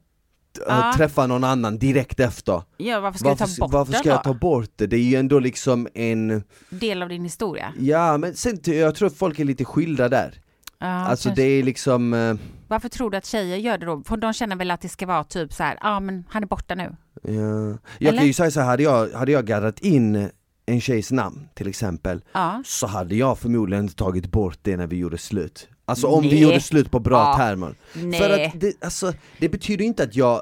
ja. 0.67 0.93
träffar 0.97 1.27
någon 1.27 1.43
annan 1.43 1.77
direkt 1.77 2.19
efter 2.19 2.61
Ja 2.77 2.99
varför 2.99 3.19
ska 3.19 3.29
varför, 3.29 3.45
du 3.45 3.55
ta 3.55 3.61
bort 3.61 3.73
Varför 3.73 3.93
ska 3.93 4.09
jag 4.09 4.23
ta 4.23 4.33
bort 4.33 4.71
det? 4.75 4.87
Det 4.87 4.97
är 4.97 5.03
ju 5.03 5.15
ändå 5.15 5.39
liksom 5.39 5.87
en 5.93 6.43
Del 6.69 7.03
av 7.03 7.09
din 7.09 7.23
historia 7.23 7.73
Ja 7.79 8.17
men 8.17 8.35
sen, 8.35 8.59
jag 8.63 8.95
tror 8.95 9.07
att 9.07 9.17
folk 9.17 9.39
är 9.39 9.45
lite 9.45 9.65
skilda 9.65 10.09
där 10.09 10.41
Ja, 10.79 10.87
alltså 10.87 11.29
kanske. 11.29 11.41
det 11.41 11.47
är 11.49 11.63
liksom 11.63 12.13
eh... 12.13 12.35
Varför 12.67 12.89
tror 12.89 13.11
du 13.11 13.17
att 13.17 13.25
tjejer 13.25 13.57
gör 13.57 13.77
det 13.77 13.85
då? 13.85 14.03
För 14.05 14.17
de 14.17 14.33
känner 14.33 14.55
väl 14.55 14.71
att 14.71 14.81
det 14.81 14.89
ska 14.89 15.05
vara 15.05 15.23
typ 15.23 15.53
så 15.53 15.63
här, 15.63 15.77
ja 15.81 15.95
ah, 15.95 15.99
men 15.99 16.23
han 16.29 16.43
är 16.43 16.47
borta 16.47 16.75
nu. 16.75 16.95
Ja. 17.23 17.31
Jag 17.31 17.77
Eller? 17.99 18.17
kan 18.17 18.27
ju 18.27 18.33
säga 18.33 18.51
så 18.51 18.59
här, 18.59 18.67
hade 18.67 18.83
jag, 18.83 19.11
hade 19.11 19.31
jag 19.31 19.45
gaddat 19.45 19.79
in 19.79 20.29
en 20.67 20.81
tjejs 20.81 21.11
namn 21.11 21.49
till 21.53 21.67
exempel, 21.67 22.21
ja. 22.31 22.61
så 22.65 22.87
hade 22.87 23.15
jag 23.15 23.37
förmodligen 23.37 23.83
inte 23.83 23.95
tagit 23.95 24.31
bort 24.31 24.59
det 24.61 24.77
när 24.77 24.87
vi 24.87 24.97
gjorde 24.97 25.17
slut. 25.17 25.67
Alltså 25.85 26.07
om 26.07 26.21
Nej. 26.21 26.31
vi 26.31 26.41
gjorde 26.41 26.61
slut 26.61 26.91
på 26.91 26.99
bra 26.99 27.17
ja. 27.17 27.37
termer. 27.37 27.75
Nej. 27.93 28.19
För 28.19 28.29
att 28.29 28.59
det, 28.59 28.83
alltså, 28.83 29.13
det 29.39 29.49
betyder 29.49 29.85
inte 29.85 30.03
att 30.03 30.15
jag 30.15 30.41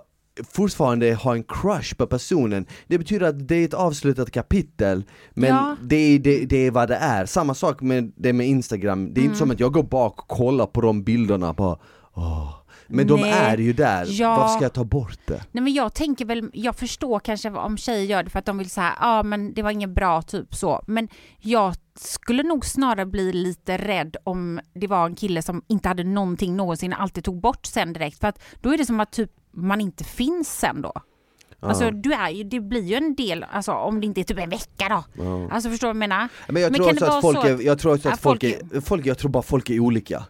fortfarande 0.52 1.14
har 1.14 1.36
en 1.36 1.44
crush 1.44 1.96
på 1.96 2.08
personen, 2.08 2.66
det 2.88 2.98
betyder 2.98 3.28
att 3.28 3.48
det 3.48 3.56
är 3.56 3.66
ett 3.66 3.74
avslutat 3.74 4.32
kapitel, 4.32 5.04
men 5.34 5.50
ja. 5.50 5.76
det, 5.82 6.18
det, 6.18 6.46
det 6.46 6.58
är 6.58 6.72
vad 6.72 6.88
det 6.88 6.96
är. 6.96 7.26
Samma 7.26 7.54
sak 7.54 7.82
med 7.82 8.12
det 8.16 8.34
med 8.34 8.48
instagram, 8.48 9.14
det 9.14 9.20
är 9.20 9.22
mm. 9.22 9.26
inte 9.26 9.38
som 9.38 9.52
att 9.52 9.60
jag 9.60 9.74
går 9.74 9.84
bak 9.84 10.20
och 10.20 10.28
kollar 10.28 10.66
på 10.66 10.82
de 10.82 11.04
bilderna 11.04 11.54
på 11.54 11.80
åh, 12.14 12.65
men 12.88 13.08
de 13.08 13.24
är 13.24 13.58
ju 13.58 13.74
där, 13.74 14.08
ja. 14.10 14.36
varför 14.36 14.54
ska 14.54 14.64
jag 14.64 14.74
ta 14.74 14.84
bort 14.84 15.20
det? 15.26 15.44
Nej 15.52 15.64
men 15.64 15.74
jag 15.74 15.94
tänker 15.94 16.26
väl, 16.26 16.50
jag 16.54 16.76
förstår 16.76 17.20
kanske 17.20 17.50
om 17.50 17.78
tjejer 17.78 18.06
gör 18.06 18.24
det 18.24 18.30
för 18.30 18.40
att 18.40 18.46
de 18.46 18.58
vill 18.58 18.70
säga, 18.70 18.94
ja 19.00 19.20
ah, 19.20 19.24
men 19.24 19.54
det 19.54 19.62
var 19.62 19.72
inget 19.72 19.90
bra 19.90 20.22
typ 20.22 20.56
så, 20.56 20.84
men 20.88 21.08
jag 21.40 21.76
skulle 22.00 22.44
nog 22.44 22.66
snarare 22.66 23.06
bli 23.06 23.34
lite 23.34 23.78
rädd 23.78 24.18
om 24.24 24.60
det 24.74 24.88
var 24.88 25.06
en 25.06 25.16
kille 25.16 25.42
som 25.42 25.64
inte 25.68 25.88
hade 25.88 26.04
någonting 26.04 26.56
någonsin, 26.56 26.94
alltid 26.94 27.24
tog 27.24 27.42
bort 27.42 27.66
sen 27.66 27.94
direkt, 27.94 28.20
för 28.20 28.28
att 28.28 28.44
då 28.62 28.74
är 28.74 28.78
det 28.78 28.86
som 28.86 29.00
att 29.00 29.12
typ 29.12 29.32
man 29.52 29.82
inte 29.82 30.04
finns 30.04 30.60
sen 30.60 30.82
då. 30.82 30.94
Alltså 31.60 31.92
du 31.92 32.14
är 32.14 32.30
ju, 32.30 32.44
det 32.44 32.60
blir 32.60 32.84
ju 32.84 32.96
en 32.96 33.16
del, 33.16 33.46
alltså 33.52 33.72
om 33.72 34.00
det 34.00 34.06
inte 34.06 34.22
är 34.22 34.24
typ 34.24 34.40
en 34.40 34.50
vecka 34.50 34.90
då. 34.90 35.24
Ja. 35.24 35.50
Alltså 35.52 35.70
förstår 35.70 35.88
du 35.88 35.90
vad 35.90 36.04
jag 36.04 36.10
menar? 36.10 36.30
Men 36.48 36.62
jag 36.62 36.74
tror 36.74 36.92
också 36.92 37.06
att 37.06 37.22
folk 37.22 37.46
är, 37.46 37.62
jag 37.62 37.80
tror 37.80 37.96
också 37.96 38.10
att 38.10 38.20
folk 38.20 38.44
är, 38.44 38.82
folk, 38.82 39.06
jag 39.06 39.18
tror 39.18 39.32
bara 39.32 39.44
folk 39.44 39.70
är 39.70 39.80
olika. 39.80 40.24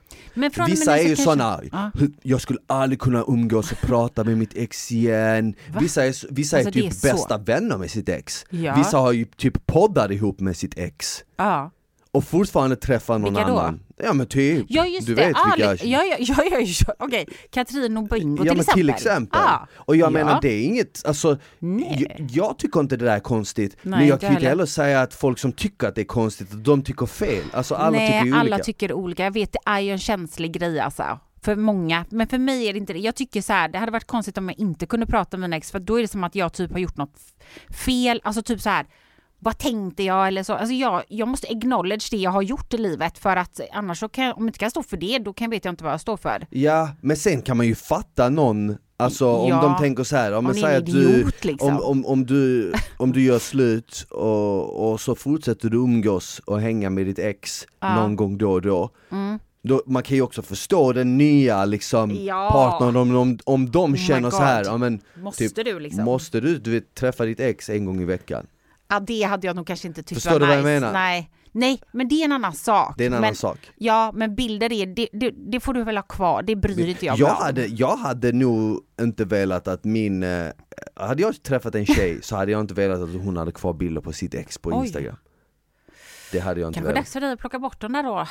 Vissa 0.67 0.97
är 0.97 1.01
ju 1.01 1.07
kanske... 1.07 1.23
sådana, 1.23 1.61
ja. 1.71 1.91
jag 2.21 2.41
skulle 2.41 2.59
aldrig 2.67 2.99
kunna 2.99 3.23
umgås 3.27 3.71
och 3.71 3.77
prata 3.77 4.23
med 4.23 4.37
mitt 4.37 4.53
ex 4.55 4.91
igen. 4.91 5.55
Va? 5.73 5.79
Vissa 5.79 6.05
är, 6.05 6.33
vissa 6.33 6.57
alltså, 6.57 6.69
är 6.69 6.73
typ 6.73 7.03
är 7.03 7.11
bästa 7.13 7.37
vänner 7.37 7.77
med 7.77 7.91
sitt 7.91 8.09
ex. 8.09 8.45
Ja. 8.49 8.75
Vissa 8.77 8.97
har 8.97 9.11
ju 9.11 9.25
typ 9.25 9.65
poddar 9.65 10.11
ihop 10.11 10.39
med 10.39 10.57
sitt 10.57 10.77
ex. 10.77 11.23
Ja 11.37 11.71
och 12.15 12.23
fortfarande 12.23 12.75
träffa 12.75 13.17
någon 13.17 13.33
vilka 13.33 13.51
annan. 13.51 13.79
Ja 13.97 14.13
men 14.13 14.27
typ, 14.27 14.65
ja, 14.69 14.85
just 14.85 15.07
du 15.07 15.15
det. 15.15 15.27
vet 15.27 15.35
ah, 15.35 15.53
vilka... 15.55 15.85
Ja, 15.85 16.03
ja, 16.03 16.15
ja, 16.19 16.43
ja, 16.51 16.59
ja. 16.59 16.93
okej, 16.99 17.27
Katrin 17.51 17.97
och 17.97 18.07
Bingo 18.07 18.45
ja, 18.45 18.51
till 18.51 18.59
exempel. 18.61 18.79
till 18.79 18.89
exempel. 18.89 19.41
Ah. 19.41 19.67
Och 19.75 19.95
jag 19.95 20.07
ja. 20.07 20.09
menar 20.09 20.41
det 20.41 20.53
är 20.53 20.63
inget, 20.63 21.05
alltså, 21.05 21.37
jag, 21.59 22.29
jag, 22.31 22.57
tycker 22.57 22.79
inte 22.79 22.97
det 22.97 23.05
där 23.05 23.15
är 23.15 23.19
konstigt, 23.19 23.77
Nej, 23.81 23.99
men 23.99 24.07
jag 24.07 24.21
kan 24.21 24.33
inte 24.33 24.47
heller 24.47 24.65
säga 24.65 25.01
att 25.01 25.13
folk 25.13 25.39
som 25.39 25.51
tycker 25.51 25.87
att 25.87 25.95
det 25.95 26.01
är 26.01 26.05
konstigt, 26.05 26.47
de 26.51 26.83
tycker 26.83 27.05
fel. 27.05 27.43
Alltså 27.53 27.75
alla 27.75 27.97
Nej, 27.97 28.07
tycker 28.07 28.21
olika. 28.21 28.37
alla 28.37 28.59
tycker 28.59 28.93
olika. 28.93 29.23
Jag 29.23 29.33
vet, 29.33 29.51
det 29.51 29.59
är 29.65 29.79
ju 29.79 29.91
en 29.91 29.99
känslig 29.99 30.53
grej 30.53 30.79
alltså 30.79 31.19
för 31.41 31.55
många, 31.55 32.05
men 32.09 32.27
för 32.27 32.37
mig 32.37 32.67
är 32.67 32.73
det 32.73 32.79
inte 32.79 32.93
det. 32.93 32.99
Jag 32.99 33.15
tycker 33.15 33.41
så 33.41 33.53
här, 33.53 33.67
det 33.67 33.77
hade 33.77 33.91
varit 33.91 34.07
konstigt 34.07 34.37
om 34.37 34.49
jag 34.49 34.59
inte 34.59 34.85
kunde 34.85 35.05
prata 35.05 35.37
med 35.37 35.49
mina 35.49 35.57
ex, 35.57 35.71
för 35.71 35.79
då 35.79 35.97
är 35.97 36.01
det 36.01 36.07
som 36.07 36.23
att 36.23 36.35
jag 36.35 36.53
typ 36.53 36.71
har 36.71 36.79
gjort 36.79 36.97
något 36.97 37.19
fel, 37.85 38.21
alltså 38.23 38.41
typ 38.41 38.61
så 38.61 38.69
här 38.69 38.85
vad 39.45 39.57
tänkte 39.57 40.03
jag 40.03 40.27
eller 40.27 40.43
så. 40.43 40.53
Alltså 40.53 40.73
jag, 40.73 41.03
jag 41.07 41.27
måste 41.27 41.47
acknowledge 41.47 42.07
det 42.11 42.17
jag 42.17 42.31
har 42.31 42.41
gjort 42.41 42.73
i 42.73 42.77
livet 42.77 43.17
för 43.17 43.35
att 43.35 43.59
annars 43.73 43.99
så 43.99 44.09
kan, 44.09 44.33
om 44.33 44.43
jag 44.43 44.49
inte 44.49 44.59
kan 44.59 44.71
stå 44.71 44.83
för 44.83 44.97
det, 44.97 45.19
då 45.19 45.33
kan, 45.33 45.49
vet 45.49 45.65
jag 45.65 45.71
inte 45.71 45.83
vad 45.83 45.93
jag 45.93 46.01
står 46.01 46.17
för. 46.17 46.47
Ja, 46.49 46.89
men 47.01 47.17
sen 47.17 47.41
kan 47.41 47.57
man 47.57 47.67
ju 47.67 47.75
fatta 47.75 48.29
någon 48.29 48.77
Alltså 48.97 49.27
om 49.27 49.49
ja, 49.49 49.61
de 49.61 49.77
tänker 49.77 50.03
så 50.03 50.15
här, 50.15 50.33
om, 50.33 50.43
man 50.43 50.55
säger 50.55 50.77
att 50.77 50.85
du, 50.85 51.31
liksom. 51.41 51.67
om, 51.67 51.83
om, 51.83 52.05
om, 52.05 52.25
du, 52.25 52.73
om 52.97 53.11
du 53.11 53.23
gör 53.23 53.39
slut 53.39 54.07
och, 54.09 54.91
och 54.91 55.01
så 55.01 55.15
fortsätter 55.15 55.69
du 55.69 55.77
umgås 55.77 56.41
och 56.45 56.61
hänga 56.61 56.89
med 56.89 57.05
ditt 57.05 57.19
ex 57.19 57.67
ja. 57.79 57.95
någon 57.95 58.15
gång 58.15 58.37
då 58.37 58.51
och 58.51 58.61
då, 58.61 58.89
mm. 59.11 59.39
då 59.63 59.83
man 59.85 60.03
kan 60.03 60.15
ju 60.15 60.21
också 60.21 60.41
förstå 60.41 60.93
den 60.93 61.17
nya 61.17 61.65
liksom, 61.65 62.15
ja. 62.25 62.49
partnern 62.51 62.95
om, 62.95 63.15
om, 63.15 63.39
om 63.43 63.71
de 63.71 63.93
oh 63.93 63.97
känner 63.97 64.29
så 64.29 64.41
här, 64.41 64.63
ja, 64.65 64.77
men, 64.77 65.01
måste 65.15 65.49
typ, 65.49 65.65
du 65.65 65.79
liksom? 65.79 66.03
Måste 66.03 66.39
du, 66.39 66.57
du 66.57 66.71
vet, 66.71 66.95
träffa 66.95 67.25
ditt 67.25 67.39
ex 67.39 67.69
en 67.69 67.85
gång 67.85 68.01
i 68.01 68.05
veckan? 68.05 68.47
Ja, 68.87 68.99
det 68.99 69.23
hade 69.23 69.47
jag 69.47 69.55
nog 69.55 69.67
kanske 69.67 69.87
inte 69.87 70.03
tyckt 70.03 70.21
Förstår 70.21 70.31
var 70.31 70.39
du 70.39 70.45
nice. 70.45 70.61
vad 70.61 70.73
jag 70.73 70.81
menar? 70.81 70.93
Nej. 70.93 71.31
Nej, 71.57 71.81
men 71.91 72.07
det 72.07 72.15
är 72.15 72.25
en 72.25 72.31
annan 72.31 72.53
sak. 72.53 72.95
Det 72.97 73.03
är 73.03 73.07
en 73.07 73.13
annan 73.13 73.21
men, 73.21 73.35
sak. 73.35 73.71
Ja, 73.75 74.11
men 74.15 74.35
bilder 74.35 74.73
är, 74.73 74.85
det, 74.85 75.09
det, 75.13 75.31
det, 75.51 75.59
får 75.59 75.73
du 75.73 75.83
väl 75.83 75.97
ha 75.97 76.03
kvar, 76.03 76.43
det 76.43 76.55
bryr 76.55 76.87
inte 76.87 77.05
jag 77.05 77.19
mig 77.19 77.31
om. 77.31 77.37
Hade, 77.37 77.65
jag 77.65 77.95
hade 77.95 78.31
nog 78.31 78.81
inte 79.01 79.25
velat 79.25 79.67
att 79.67 79.83
min, 79.83 80.23
eh, 80.23 80.47
hade 80.95 81.21
jag 81.21 81.43
träffat 81.43 81.75
en 81.75 81.85
tjej 81.85 82.19
så 82.21 82.35
hade 82.35 82.51
jag 82.51 82.61
inte 82.61 82.73
velat 82.73 83.01
att 83.01 83.23
hon 83.23 83.37
hade 83.37 83.51
kvar 83.51 83.73
bilder 83.73 84.01
på 84.01 84.13
sitt 84.13 84.33
ex 84.33 84.57
på 84.57 84.69
Oj. 84.69 84.85
Instagram. 84.85 85.15
Det 86.31 86.39
hade 86.39 86.59
jag 86.59 86.69
inte 86.69 86.77
Kanske 86.77 86.87
velat. 86.87 86.95
Dags 86.95 87.13
för 87.13 87.21
dig 87.21 87.31
att 87.31 87.39
plocka 87.39 87.59
bort 87.59 87.81
dem 87.81 87.93
där 87.93 88.03
då. 88.03 88.27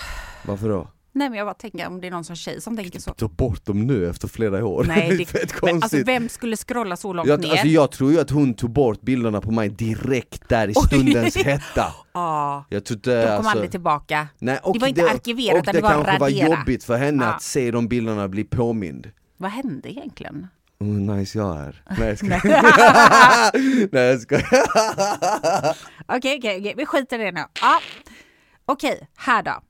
Varför 0.46 0.68
då? 0.68 0.88
Nej 1.16 1.30
men 1.30 1.38
jag 1.38 1.46
bara 1.46 1.54
tänker 1.54 1.86
om 1.86 2.00
det 2.00 2.06
är 2.06 2.10
någon 2.10 2.24
som 2.24 2.36
tjej 2.36 2.60
som 2.60 2.76
tänker 2.76 3.00
så. 3.00 3.14
Ta 3.14 3.28
bort 3.28 3.64
dem 3.64 3.86
nu 3.86 4.10
efter 4.10 4.28
flera 4.28 4.66
år. 4.66 4.84
Nej, 4.84 5.08
det, 5.32 5.32
det 5.32 5.42
är 5.42 5.64
men 5.64 5.82
alltså 5.82 6.02
vem 6.04 6.28
skulle 6.28 6.56
scrolla 6.56 6.96
så 6.96 7.12
långt 7.12 7.28
jag, 7.28 7.40
ner? 7.40 7.50
Alltså 7.50 7.66
jag 7.66 7.90
tror 7.90 8.12
ju 8.12 8.20
att 8.20 8.30
hon 8.30 8.54
tog 8.54 8.70
bort 8.70 9.00
bilderna 9.00 9.40
på 9.40 9.50
mig 9.50 9.68
direkt 9.68 10.48
där 10.48 10.68
i 10.68 10.74
stundens 10.74 11.36
hetta. 11.36 11.86
Ja, 12.12 12.64
jag 12.68 12.84
tror 12.84 12.96
inte, 12.96 13.20
de 13.20 13.26
kom 13.26 13.36
alltså, 13.36 13.50
aldrig 13.50 13.70
tillbaka. 13.70 14.28
Nej, 14.38 14.58
och 14.62 14.74
det 14.74 14.78
var 14.78 14.88
inte 14.88 15.00
det, 15.00 15.10
arkiverat, 15.10 15.58
och 15.58 15.64
det, 15.64 15.72
det 15.72 15.80
var 15.80 15.90
kanske 15.90 16.18
var 16.18 16.28
jobbigt 16.28 16.84
för 16.84 16.96
henne 16.96 17.24
ja. 17.24 17.30
att 17.30 17.42
se 17.42 17.70
de 17.70 17.88
bilderna 17.88 18.28
bli 18.28 18.44
påmind. 18.44 19.10
Vad 19.36 19.50
hände 19.50 19.90
egentligen? 19.90 20.46
Oh, 20.80 20.86
nice 20.86 21.38
jag 21.38 21.60
är. 21.60 21.82
Nej 21.98 22.08
jag 22.08 22.18
skojar. 22.18 22.42
Nej 23.92 24.02
jag 24.02 24.20
skojar. 24.20 24.44
Okej, 26.06 26.38
okej, 26.38 26.58
okej, 26.60 26.74
vi 26.76 26.86
skiter 26.86 27.18
i 27.18 27.24
det 27.24 27.32
nu. 27.32 27.44
Ja. 27.60 27.80
Okej, 28.66 29.08
här 29.16 29.42
då. 29.42 29.62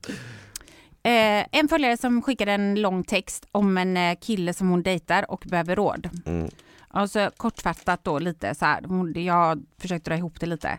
Eh, 1.07 1.47
en 1.53 1.69
följare 1.69 1.97
som 1.97 2.23
skickade 2.23 2.53
en 2.53 2.81
lång 2.81 3.05
text 3.05 3.47
om 3.53 3.79
en 3.79 3.97
eh, 3.97 4.17
kille 4.21 4.55
som 4.55 4.69
hon 4.69 4.83
dejtar 4.83 5.31
och 5.31 5.45
behöver 5.47 5.77
råd. 5.77 6.11
Mm. 6.27 6.51
Alltså 6.89 7.31
kortfattat 7.37 8.05
då 8.05 8.19
lite 8.19 8.55
så 8.55 8.65
här, 8.65 8.83
hon, 8.89 9.25
jag 9.25 9.35
har 9.35 9.59
försökt 9.79 10.05
dra 10.05 10.17
ihop 10.17 10.41
det 10.41 10.47
lite. 10.47 10.79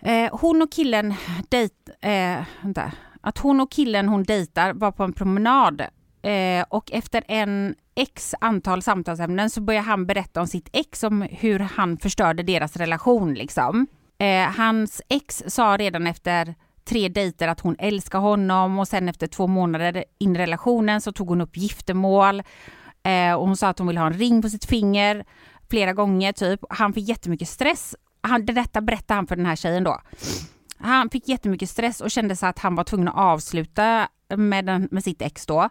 Eh, 0.00 0.36
hon 0.36 0.62
och 0.62 0.72
killen 0.72 1.14
dejt, 1.48 1.74
eh, 2.00 2.44
vänta, 2.62 2.92
att 3.20 3.38
hon 3.38 3.60
och 3.60 3.70
killen 3.70 4.08
hon 4.08 4.22
dejtar 4.22 4.72
var 4.72 4.92
på 4.92 5.04
en 5.04 5.12
promenad 5.12 5.80
eh, 6.22 6.64
och 6.68 6.92
efter 6.92 7.24
en 7.28 7.74
x 7.94 8.34
antal 8.40 8.82
samtalsämnen 8.82 9.50
så 9.50 9.60
börjar 9.60 9.82
han 9.82 10.06
berätta 10.06 10.40
om 10.40 10.46
sitt 10.46 10.68
ex, 10.72 11.02
om 11.02 11.22
hur 11.22 11.58
han 11.58 11.96
förstörde 11.98 12.42
deras 12.42 12.76
relation 12.76 13.34
liksom. 13.34 13.86
Eh, 14.18 14.50
hans 14.56 15.02
ex 15.08 15.42
sa 15.46 15.76
redan 15.76 16.06
efter 16.06 16.54
tre 16.86 17.08
dejter 17.08 17.48
att 17.48 17.60
hon 17.60 17.76
älskar 17.78 18.18
honom 18.18 18.78
och 18.78 18.88
sen 18.88 19.08
efter 19.08 19.26
två 19.26 19.46
månader 19.46 20.04
in 20.18 20.36
i 20.36 20.38
relationen 20.38 21.00
så 21.00 21.12
tog 21.12 21.28
hon 21.28 21.40
upp 21.40 21.56
giftermål. 21.56 22.42
Eh, 23.02 23.34
och 23.34 23.46
hon 23.46 23.56
sa 23.56 23.68
att 23.68 23.78
hon 23.78 23.88
vill 23.88 23.98
ha 23.98 24.06
en 24.06 24.12
ring 24.12 24.42
på 24.42 24.48
sitt 24.48 24.64
finger 24.64 25.24
flera 25.70 25.92
gånger 25.92 26.32
typ. 26.32 26.60
Han 26.70 26.92
fick 26.92 27.08
jättemycket 27.08 27.48
stress. 27.48 27.94
Han, 28.20 28.46
detta 28.46 28.80
berättade 28.80 29.18
han 29.18 29.26
för 29.26 29.36
den 29.36 29.46
här 29.46 29.56
tjejen 29.56 29.84
då. 29.84 30.00
Han 30.78 31.10
fick 31.10 31.28
jättemycket 31.28 31.70
stress 31.70 32.00
och 32.00 32.10
kände 32.10 32.36
sig 32.36 32.48
att 32.48 32.58
han 32.58 32.74
var 32.74 32.84
tvungen 32.84 33.08
att 33.08 33.16
avsluta 33.16 34.08
med, 34.36 34.66
den, 34.66 34.88
med 34.90 35.04
sitt 35.04 35.22
ex 35.22 35.46
då. 35.46 35.68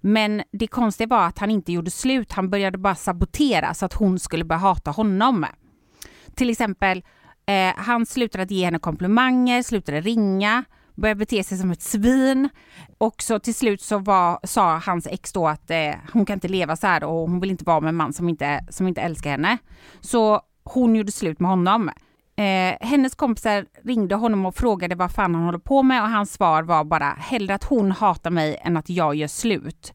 Men 0.00 0.42
det 0.52 0.66
konstiga 0.66 1.08
var 1.08 1.26
att 1.26 1.38
han 1.38 1.50
inte 1.50 1.72
gjorde 1.72 1.90
slut, 1.90 2.32
han 2.32 2.50
började 2.50 2.78
bara 2.78 2.94
sabotera 2.94 3.74
så 3.74 3.86
att 3.86 3.92
hon 3.92 4.18
skulle 4.18 4.44
börja 4.44 4.58
hata 4.58 4.90
honom. 4.90 5.46
Till 6.34 6.50
exempel, 6.50 7.02
eh, 7.46 7.74
han 7.76 8.06
slutade 8.06 8.42
att 8.42 8.50
ge 8.50 8.64
henne 8.64 8.78
komplimanger, 8.78 9.62
slutade 9.62 10.00
ringa, 10.00 10.64
började 10.94 11.18
bete 11.18 11.44
sig 11.44 11.58
som 11.58 11.70
ett 11.70 11.82
svin. 11.82 12.48
Och 12.98 13.22
så 13.22 13.38
till 13.38 13.54
slut 13.54 13.82
så 13.82 13.98
var, 13.98 14.40
sa 14.42 14.78
hans 14.78 15.06
ex 15.06 15.32
då 15.32 15.48
att 15.48 15.70
eh, 15.70 15.94
hon 16.12 16.26
kan 16.26 16.34
inte 16.34 16.48
leva 16.48 16.76
så 16.76 16.86
här 16.86 17.04
och 17.04 17.28
hon 17.28 17.40
vill 17.40 17.50
inte 17.50 17.64
vara 17.64 17.80
med 17.80 17.88
en 17.88 17.96
man 17.96 18.12
som 18.12 18.28
inte, 18.28 18.64
som 18.70 18.88
inte 18.88 19.00
älskar 19.00 19.30
henne. 19.30 19.58
Så 20.00 20.40
hon 20.64 20.96
gjorde 20.96 21.12
slut 21.12 21.40
med 21.40 21.50
honom. 21.50 21.90
Eh, 22.36 22.76
hennes 22.80 23.14
kompisar 23.14 23.66
ringde 23.84 24.14
honom 24.14 24.46
och 24.46 24.54
frågade 24.54 24.94
vad 24.94 25.12
fan 25.12 25.34
han 25.34 25.44
håller 25.44 25.58
på 25.58 25.82
med 25.82 26.02
och 26.02 26.08
hans 26.08 26.32
svar 26.32 26.62
var 26.62 26.84
bara 26.84 27.10
hellre 27.18 27.54
att 27.54 27.64
hon 27.64 27.90
hatar 27.92 28.30
mig 28.30 28.60
än 28.62 28.76
att 28.76 28.90
jag 28.90 29.14
gör 29.14 29.28
slut. 29.28 29.94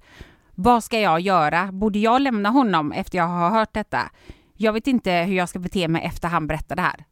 Vad 0.55 0.83
ska 0.83 0.99
jag 0.99 1.19
göra? 1.19 1.71
Borde 1.71 1.99
jag 1.99 2.21
lämna 2.21 2.49
honom 2.49 2.91
efter 2.91 3.17
jag 3.17 3.27
har 3.27 3.49
hört 3.49 3.73
detta? 3.73 4.11
Jag 4.53 4.73
vet 4.73 4.87
inte 4.87 5.11
hur 5.11 5.35
jag 5.35 5.49
ska 5.49 5.59
bete 5.59 5.87
mig 5.87 6.03
efter 6.03 6.27
han 6.27 6.47
berättar 6.47 6.75
det 6.75 6.81
här. 6.81 7.05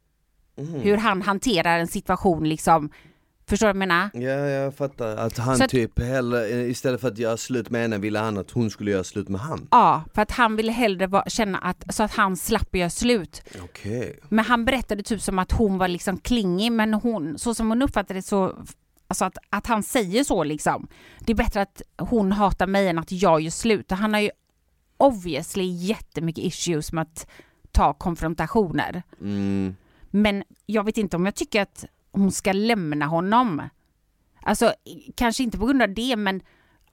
Mm. 0.58 0.80
Hur 0.80 0.96
han 0.96 1.22
hanterar 1.22 1.78
en 1.78 1.86
situation 1.86 2.48
liksom 2.48 2.90
Förstår 3.48 3.66
du 3.66 3.68
vad 3.68 3.82
jag 3.82 3.88
menar? 3.88 4.10
Ja, 4.14 4.48
jag 4.48 4.74
fattar. 4.74 5.16
Att 5.16 5.38
han 5.38 5.62
att, 5.62 5.70
typ 5.70 6.00
hellre, 6.00 6.48
istället 6.48 7.00
för 7.00 7.08
att 7.08 7.18
göra 7.18 7.36
slut 7.36 7.70
med 7.70 7.82
henne 7.82 7.98
ville 7.98 8.18
han 8.18 8.38
att 8.38 8.50
hon 8.50 8.70
skulle 8.70 8.90
göra 8.90 9.04
slut 9.04 9.28
med 9.28 9.40
han. 9.40 9.68
Ja, 9.70 10.04
för 10.14 10.22
att 10.22 10.30
han 10.30 10.56
ville 10.56 10.72
hellre 10.72 11.06
va, 11.06 11.24
känna 11.26 11.58
att, 11.58 11.94
så 11.94 12.02
att 12.02 12.14
han 12.14 12.36
slapp 12.36 12.76
göra 12.76 12.90
slut. 12.90 13.42
Okej. 13.62 13.98
Okay. 13.98 14.14
Men 14.28 14.44
han 14.44 14.64
berättade 14.64 15.02
typ 15.02 15.22
som 15.22 15.38
att 15.38 15.52
hon 15.52 15.78
var 15.78 15.88
liksom 15.88 16.18
klingig, 16.18 16.72
men 16.72 16.94
hon, 16.94 17.38
så 17.38 17.54
som 17.54 17.68
hon 17.68 17.82
uppfattade 17.82 18.18
det 18.18 18.22
så 18.22 18.56
Alltså 19.08 19.24
att, 19.24 19.38
att 19.50 19.66
han 19.66 19.82
säger 19.82 20.24
så 20.24 20.44
liksom. 20.44 20.88
Det 21.18 21.32
är 21.32 21.36
bättre 21.36 21.62
att 21.62 21.82
hon 21.98 22.32
hatar 22.32 22.66
mig 22.66 22.88
än 22.88 22.98
att 22.98 23.12
jag 23.12 23.40
gör 23.40 23.50
slut. 23.50 23.90
Han 23.90 24.14
har 24.14 24.20
ju 24.20 24.30
obviously 24.96 25.64
jättemycket 25.64 26.44
issues 26.44 26.92
med 26.92 27.02
att 27.02 27.26
ta 27.72 27.92
konfrontationer. 27.92 29.02
Mm. 29.20 29.76
Men 30.16 30.42
jag 30.66 30.84
vet 30.84 30.98
inte 30.98 31.16
om 31.16 31.24
jag 31.24 31.34
tycker 31.34 31.62
att 31.62 31.84
hon 32.12 32.32
ska 32.32 32.52
lämna 32.52 33.06
honom. 33.06 33.62
Alltså 34.42 34.74
kanske 35.14 35.42
inte 35.42 35.58
på 35.58 35.66
grund 35.66 35.82
av 35.82 35.94
det 35.94 36.16
men 36.16 36.40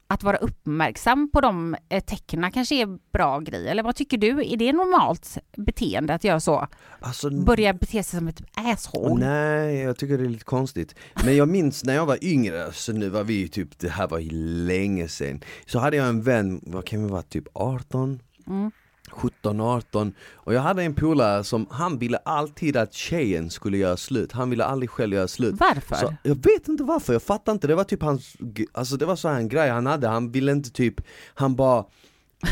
att 0.06 0.22
vara 0.22 0.36
uppmärksam 0.36 1.30
på 1.30 1.40
de 1.40 1.76
eh, 1.88 2.04
tecknen 2.04 2.52
kanske 2.52 2.74
är 2.74 2.98
bra 3.12 3.40
grej. 3.40 3.68
Eller 3.68 3.82
vad 3.82 3.96
tycker 3.96 4.18
du? 4.18 4.52
Är 4.52 4.56
det 4.56 4.72
normalt 4.72 5.38
beteende 5.56 6.14
att 6.14 6.24
göra 6.24 6.40
så? 6.40 6.68
Alltså, 7.00 7.30
Börja 7.30 7.72
bete 7.72 8.02
sig 8.02 8.18
som 8.18 8.28
ett 8.28 8.42
asshole? 8.54 9.26
Nej, 9.26 9.76
jag 9.78 9.96
tycker 9.96 10.18
det 10.18 10.24
är 10.24 10.28
lite 10.28 10.44
konstigt. 10.44 10.94
Men 11.24 11.36
jag 11.36 11.48
minns 11.48 11.84
när 11.84 11.94
jag 11.94 12.06
var 12.06 12.24
yngre, 12.24 12.72
så 12.72 12.92
nu 12.92 13.08
var 13.08 13.24
vi 13.24 13.48
typ, 13.48 13.78
det 13.78 13.88
här 13.88 14.08
var 14.08 14.20
länge 14.66 15.08
sedan. 15.08 15.40
Så 15.66 15.78
hade 15.78 15.96
jag 15.96 16.08
en 16.08 16.22
vän, 16.22 16.60
vad 16.62 16.86
kan 16.86 17.02
vi 17.02 17.10
vara, 17.10 17.22
typ 17.22 17.48
18? 17.52 18.20
Mm. 18.46 18.70
17, 19.10 19.60
18 19.60 20.14
och 20.34 20.54
jag 20.54 20.60
hade 20.60 20.82
en 20.82 20.94
polare 20.94 21.44
som, 21.44 21.66
han 21.70 21.98
ville 21.98 22.16
alltid 22.16 22.76
att 22.76 22.92
tjejen 22.92 23.50
skulle 23.50 23.78
göra 23.78 23.96
slut, 23.96 24.32
han 24.32 24.50
ville 24.50 24.64
aldrig 24.64 24.90
själv 24.90 25.14
göra 25.14 25.28
slut. 25.28 25.54
Varför? 25.60 25.96
Så, 25.96 26.14
jag 26.22 26.34
vet 26.34 26.68
inte 26.68 26.84
varför, 26.84 27.12
jag 27.12 27.22
fattar 27.22 27.52
inte, 27.52 27.66
det 27.66 27.74
var 27.74 27.84
typ 27.84 28.02
hans, 28.02 28.36
alltså 28.72 28.96
det 28.96 29.06
var 29.06 29.16
så 29.16 29.28
en 29.28 29.48
grej 29.48 29.70
han 29.70 29.86
hade, 29.86 30.08
han 30.08 30.32
ville 30.32 30.52
inte 30.52 30.70
typ, 30.70 31.00
han 31.34 31.56
bara 31.56 31.84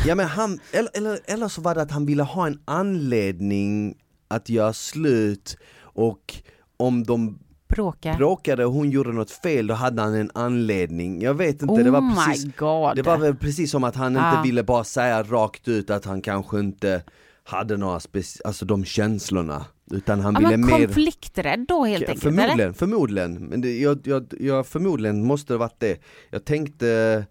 Ja 0.07 0.15
men 0.15 0.27
han, 0.27 0.61
eller, 0.73 0.91
eller, 0.95 1.19
eller 1.25 1.49
så 1.49 1.61
var 1.61 1.75
det 1.75 1.83
att 1.83 1.91
han 1.91 2.07
ville 2.07 2.23
ha 2.23 2.47
en 2.47 2.61
anledning 2.65 3.95
att 4.29 4.49
göra 4.49 4.73
slut 4.73 5.57
och 5.83 6.35
om 6.77 7.05
de 7.05 7.39
Bråka. 7.73 8.15
bråkade 8.15 8.65
och 8.65 8.73
hon 8.73 8.91
gjorde 8.91 9.13
något 9.13 9.31
fel, 9.31 9.67
då 9.67 9.75
hade 9.75 10.03
han 10.03 10.15
en 10.15 10.31
anledning. 10.35 11.23
Jag 11.23 11.35
vet 11.35 11.63
inte, 11.63 11.75
oh 11.75 11.79
det 11.79 11.91
var 11.91 12.27
precis 12.27 12.55
Det 12.97 13.03
var 13.03 13.19
väl 13.19 13.37
precis 13.37 13.71
som 13.71 13.85
att 13.85 13.97
han 13.97 14.17
ah. 14.17 14.31
inte 14.31 14.49
ville 14.49 14.63
bara 14.63 14.85
säga 14.85 15.23
rakt 15.23 15.69
ut 15.69 15.91
att 15.91 16.05
han 16.05 16.23
kanske 16.23 16.59
inte 16.59 17.03
hade 17.45 17.77
några 17.77 17.99
speci- 17.99 18.41
alltså 18.45 18.65
de 18.65 18.85
känslorna. 18.85 19.67
Utan 19.91 20.21
han 20.21 20.35
ja, 20.35 20.49
ville 20.49 20.57
mer... 20.57 20.87
konflikträdd 20.87 21.65
då 21.69 21.85
helt 21.85 22.03
enkelt? 22.03 22.23
Förmodligen, 22.23 22.61
eller? 22.61 22.73
förmodligen. 22.73 23.35
Men 23.35 23.61
det, 23.61 23.79
jag, 23.79 23.99
jag, 24.05 24.35
jag, 24.41 24.67
förmodligen 24.67 25.27
måste 25.27 25.53
det 25.53 25.59
varit 25.59 25.81
det. 25.81 25.99
Jag 26.31 26.45
tänkte 26.45 27.25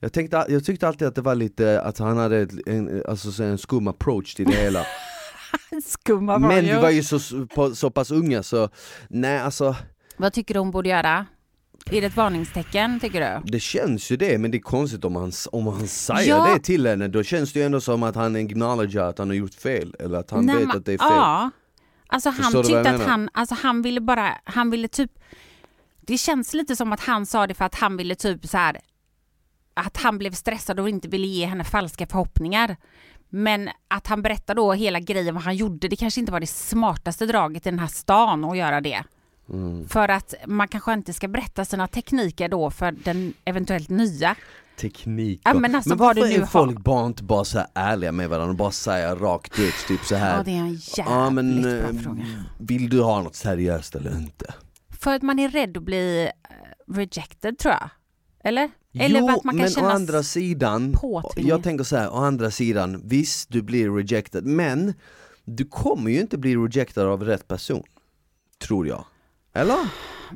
jag, 0.00 0.12
tänkte, 0.12 0.46
jag 0.48 0.64
tyckte 0.64 0.88
alltid 0.88 1.08
att 1.08 1.14
det 1.14 1.20
var 1.20 1.34
lite, 1.34 1.80
att 1.80 1.98
han 1.98 2.16
hade 2.16 2.48
en, 2.66 3.02
alltså 3.08 3.42
en 3.42 3.58
skum 3.58 3.88
approach 3.88 4.34
till 4.34 4.46
det 4.46 4.56
hela 4.56 4.86
Skumma 5.84 6.38
var 6.38 6.48
Men 6.48 6.64
vi 6.64 6.74
var 6.74 6.90
ju 6.90 7.02
så, 7.02 7.18
så 7.74 7.90
pass 7.90 8.10
unga 8.10 8.42
så, 8.42 8.68
nej 9.08 9.38
alltså 9.38 9.76
Vad 10.16 10.32
tycker 10.32 10.54
du 10.54 10.60
hon 10.60 10.70
borde 10.70 10.88
göra? 10.88 11.26
Är 11.90 12.00
det 12.00 12.06
ett 12.06 12.16
varningstecken 12.16 13.00
tycker 13.00 13.20
du? 13.20 13.50
Det 13.50 13.60
känns 13.60 14.10
ju 14.10 14.16
det, 14.16 14.38
men 14.38 14.50
det 14.50 14.58
är 14.58 14.60
konstigt 14.60 15.04
om 15.04 15.16
han, 15.16 15.32
om 15.52 15.66
han 15.66 15.88
säger 15.88 16.28
ja. 16.28 16.54
det 16.54 16.60
till 16.60 16.86
henne, 16.86 17.08
då 17.08 17.22
känns 17.22 17.52
det 17.52 17.58
ju 17.58 17.66
ändå 17.66 17.80
som 17.80 18.02
att 18.02 18.14
han 18.14 18.36
acknowledgar 18.36 19.08
att 19.08 19.18
han 19.18 19.28
har 19.28 19.34
gjort 19.34 19.54
fel, 19.54 19.96
eller 19.98 20.18
att 20.18 20.30
han 20.30 20.46
Nej, 20.46 20.56
vet 20.56 20.74
att 20.74 20.84
det 20.84 20.92
är 20.92 20.98
fel 20.98 21.08
Ja, 21.10 21.50
alltså 22.06 22.30
han 22.30 22.52
Förstår 22.52 22.62
tyckte 22.62 22.90
att 22.90 23.06
han, 23.06 23.28
alltså 23.32 23.54
han 23.54 23.82
ville 23.82 24.00
bara, 24.00 24.38
han 24.44 24.70
ville 24.70 24.88
typ 24.88 25.10
Det 26.00 26.18
känns 26.18 26.54
lite 26.54 26.76
som 26.76 26.92
att 26.92 27.00
han 27.00 27.26
sa 27.26 27.46
det 27.46 27.54
för 27.54 27.64
att 27.64 27.74
han 27.74 27.96
ville 27.96 28.14
typ 28.14 28.46
så 28.46 28.56
här 28.56 28.80
att 29.74 29.96
han 29.96 30.18
blev 30.18 30.32
stressad 30.32 30.80
och 30.80 30.88
inte 30.88 31.08
ville 31.08 31.26
ge 31.26 31.46
henne 31.46 31.64
falska 31.64 32.06
förhoppningar. 32.06 32.76
Men 33.36 33.70
att 33.88 34.06
han 34.06 34.22
berättar 34.22 34.54
då 34.54 34.72
hela 34.72 35.00
grejen 35.00 35.34
vad 35.34 35.44
han 35.44 35.56
gjorde, 35.56 35.88
det 35.88 35.96
kanske 35.96 36.20
inte 36.20 36.32
var 36.32 36.40
det 36.40 36.46
smartaste 36.46 37.26
draget 37.26 37.66
i 37.66 37.70
den 37.70 37.78
här 37.78 37.86
stan 37.86 38.44
att 38.44 38.56
göra 38.56 38.80
det. 38.80 39.04
Mm. 39.50 39.88
För 39.88 40.08
att 40.08 40.34
man 40.46 40.68
kanske 40.68 40.92
inte 40.92 41.12
ska 41.12 41.28
berätta 41.28 41.64
sina 41.64 41.86
tekniker 41.86 42.48
då 42.48 42.70
för 42.70 42.92
den 42.92 43.34
eventuellt 43.44 43.88
nya. 43.88 44.36
Teknik 44.76 45.40
ja, 45.44 45.54
men, 45.54 45.74
alltså, 45.74 45.88
men 45.88 45.98
varför 45.98 46.40
är 46.40 46.46
folk 46.46 46.78
bara 46.78 47.06
inte 47.06 47.22
bara 47.22 47.44
så 47.44 47.60
ärliga 47.74 48.12
med 48.12 48.28
varandra 48.28 48.50
och 48.50 48.56
bara 48.56 48.70
säger 48.70 49.16
rakt 49.16 49.58
ut 49.58 49.74
typ 49.88 50.04
så 50.04 50.14
här. 50.14 50.36
Ja 50.36 50.42
det 50.42 50.50
är 50.50 50.56
en 50.56 50.68
jävligt 50.68 50.96
ja, 50.96 51.30
men, 51.30 51.62
bra 51.62 51.70
eh, 51.70 52.02
fråga. 52.02 52.24
Vill 52.58 52.88
du 52.88 53.02
ha 53.02 53.22
något 53.22 53.36
seriöst 53.36 53.94
eller 53.94 54.16
inte? 54.16 54.54
För 55.00 55.14
att 55.14 55.22
man 55.22 55.38
är 55.38 55.48
rädd 55.48 55.76
att 55.76 55.82
bli 55.82 56.22
eh, 56.24 56.94
rejected 56.94 57.58
tror 57.58 57.74
jag. 57.74 57.90
Eller? 58.44 58.70
Eller 58.94 59.20
jo, 59.20 59.28
att 59.28 59.44
man 59.44 59.58
kan 59.58 59.70
men 59.74 59.84
å 59.84 59.88
andra 59.88 60.22
sidan, 60.22 60.92
påtvingad. 60.92 61.50
jag 61.50 61.62
tänker 61.62 61.84
så 61.84 61.96
här, 61.96 62.12
å 62.12 62.16
andra 62.16 62.50
sidan, 62.50 63.02
visst 63.04 63.52
du 63.52 63.62
blir 63.62 63.90
rejected, 63.90 64.46
men 64.46 64.94
du 65.44 65.64
kommer 65.64 66.10
ju 66.10 66.20
inte 66.20 66.38
bli 66.38 66.56
rejected 66.56 67.04
av 67.04 67.24
rätt 67.24 67.48
person. 67.48 67.82
Tror 68.58 68.86
jag. 68.86 69.04
Eller? 69.54 69.78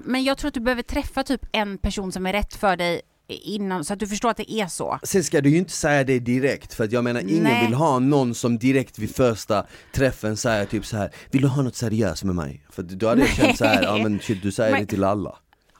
Men 0.05 0.25
jag 0.25 0.39
tror 0.39 0.49
att 0.49 0.55
du 0.55 0.61
behöver 0.61 0.83
träffa 0.83 1.23
typ 1.23 1.47
en 1.53 1.79
person 1.79 2.13
som 2.13 2.27
är 2.27 2.33
rätt 2.33 2.55
för 2.55 2.77
dig 2.77 3.01
innan, 3.29 3.85
så 3.85 3.93
att 3.93 4.01
du 4.01 4.07
förstår 4.07 4.31
att 4.31 4.37
det 4.37 4.53
är 4.53 4.67
så. 4.67 4.99
Sen 5.03 5.25
ska 5.25 5.41
du 5.41 5.51
ju 5.51 5.59
inte 5.59 5.73
säga 5.73 6.05
det 6.05 6.19
direkt, 6.19 6.75
för 6.75 6.85
att 6.85 6.93
jag 6.93 7.05
menar 7.05 7.21
ingen 7.21 7.43
Nej. 7.43 7.67
vill 7.67 7.75
ha 7.75 7.99
någon 7.99 8.35
som 8.35 8.59
direkt 8.59 8.99
vid 8.99 9.17
första 9.17 9.67
träffen 9.95 10.37
säger 10.37 10.67
typ 10.67 10.87
så 10.87 10.97
här 10.97 11.11
Vill 11.31 11.43
du 11.43 11.49
ha 11.49 11.63
något 11.63 11.77
seriöst 11.77 12.25
med 12.25 12.35
mig? 12.35 12.67
För 12.71 12.83
då 12.83 13.09
hade 13.09 13.21
jag 13.21 13.31
känt 13.31 13.59
så 13.59 13.65
här, 13.65 13.83
ja 13.83 13.99
men 14.03 14.21
shit 14.21 14.43
du 14.43 14.53
säger 14.53 14.73
men, 14.73 14.81
det 14.81 14.87
till 14.87 15.05
alla 15.05 15.39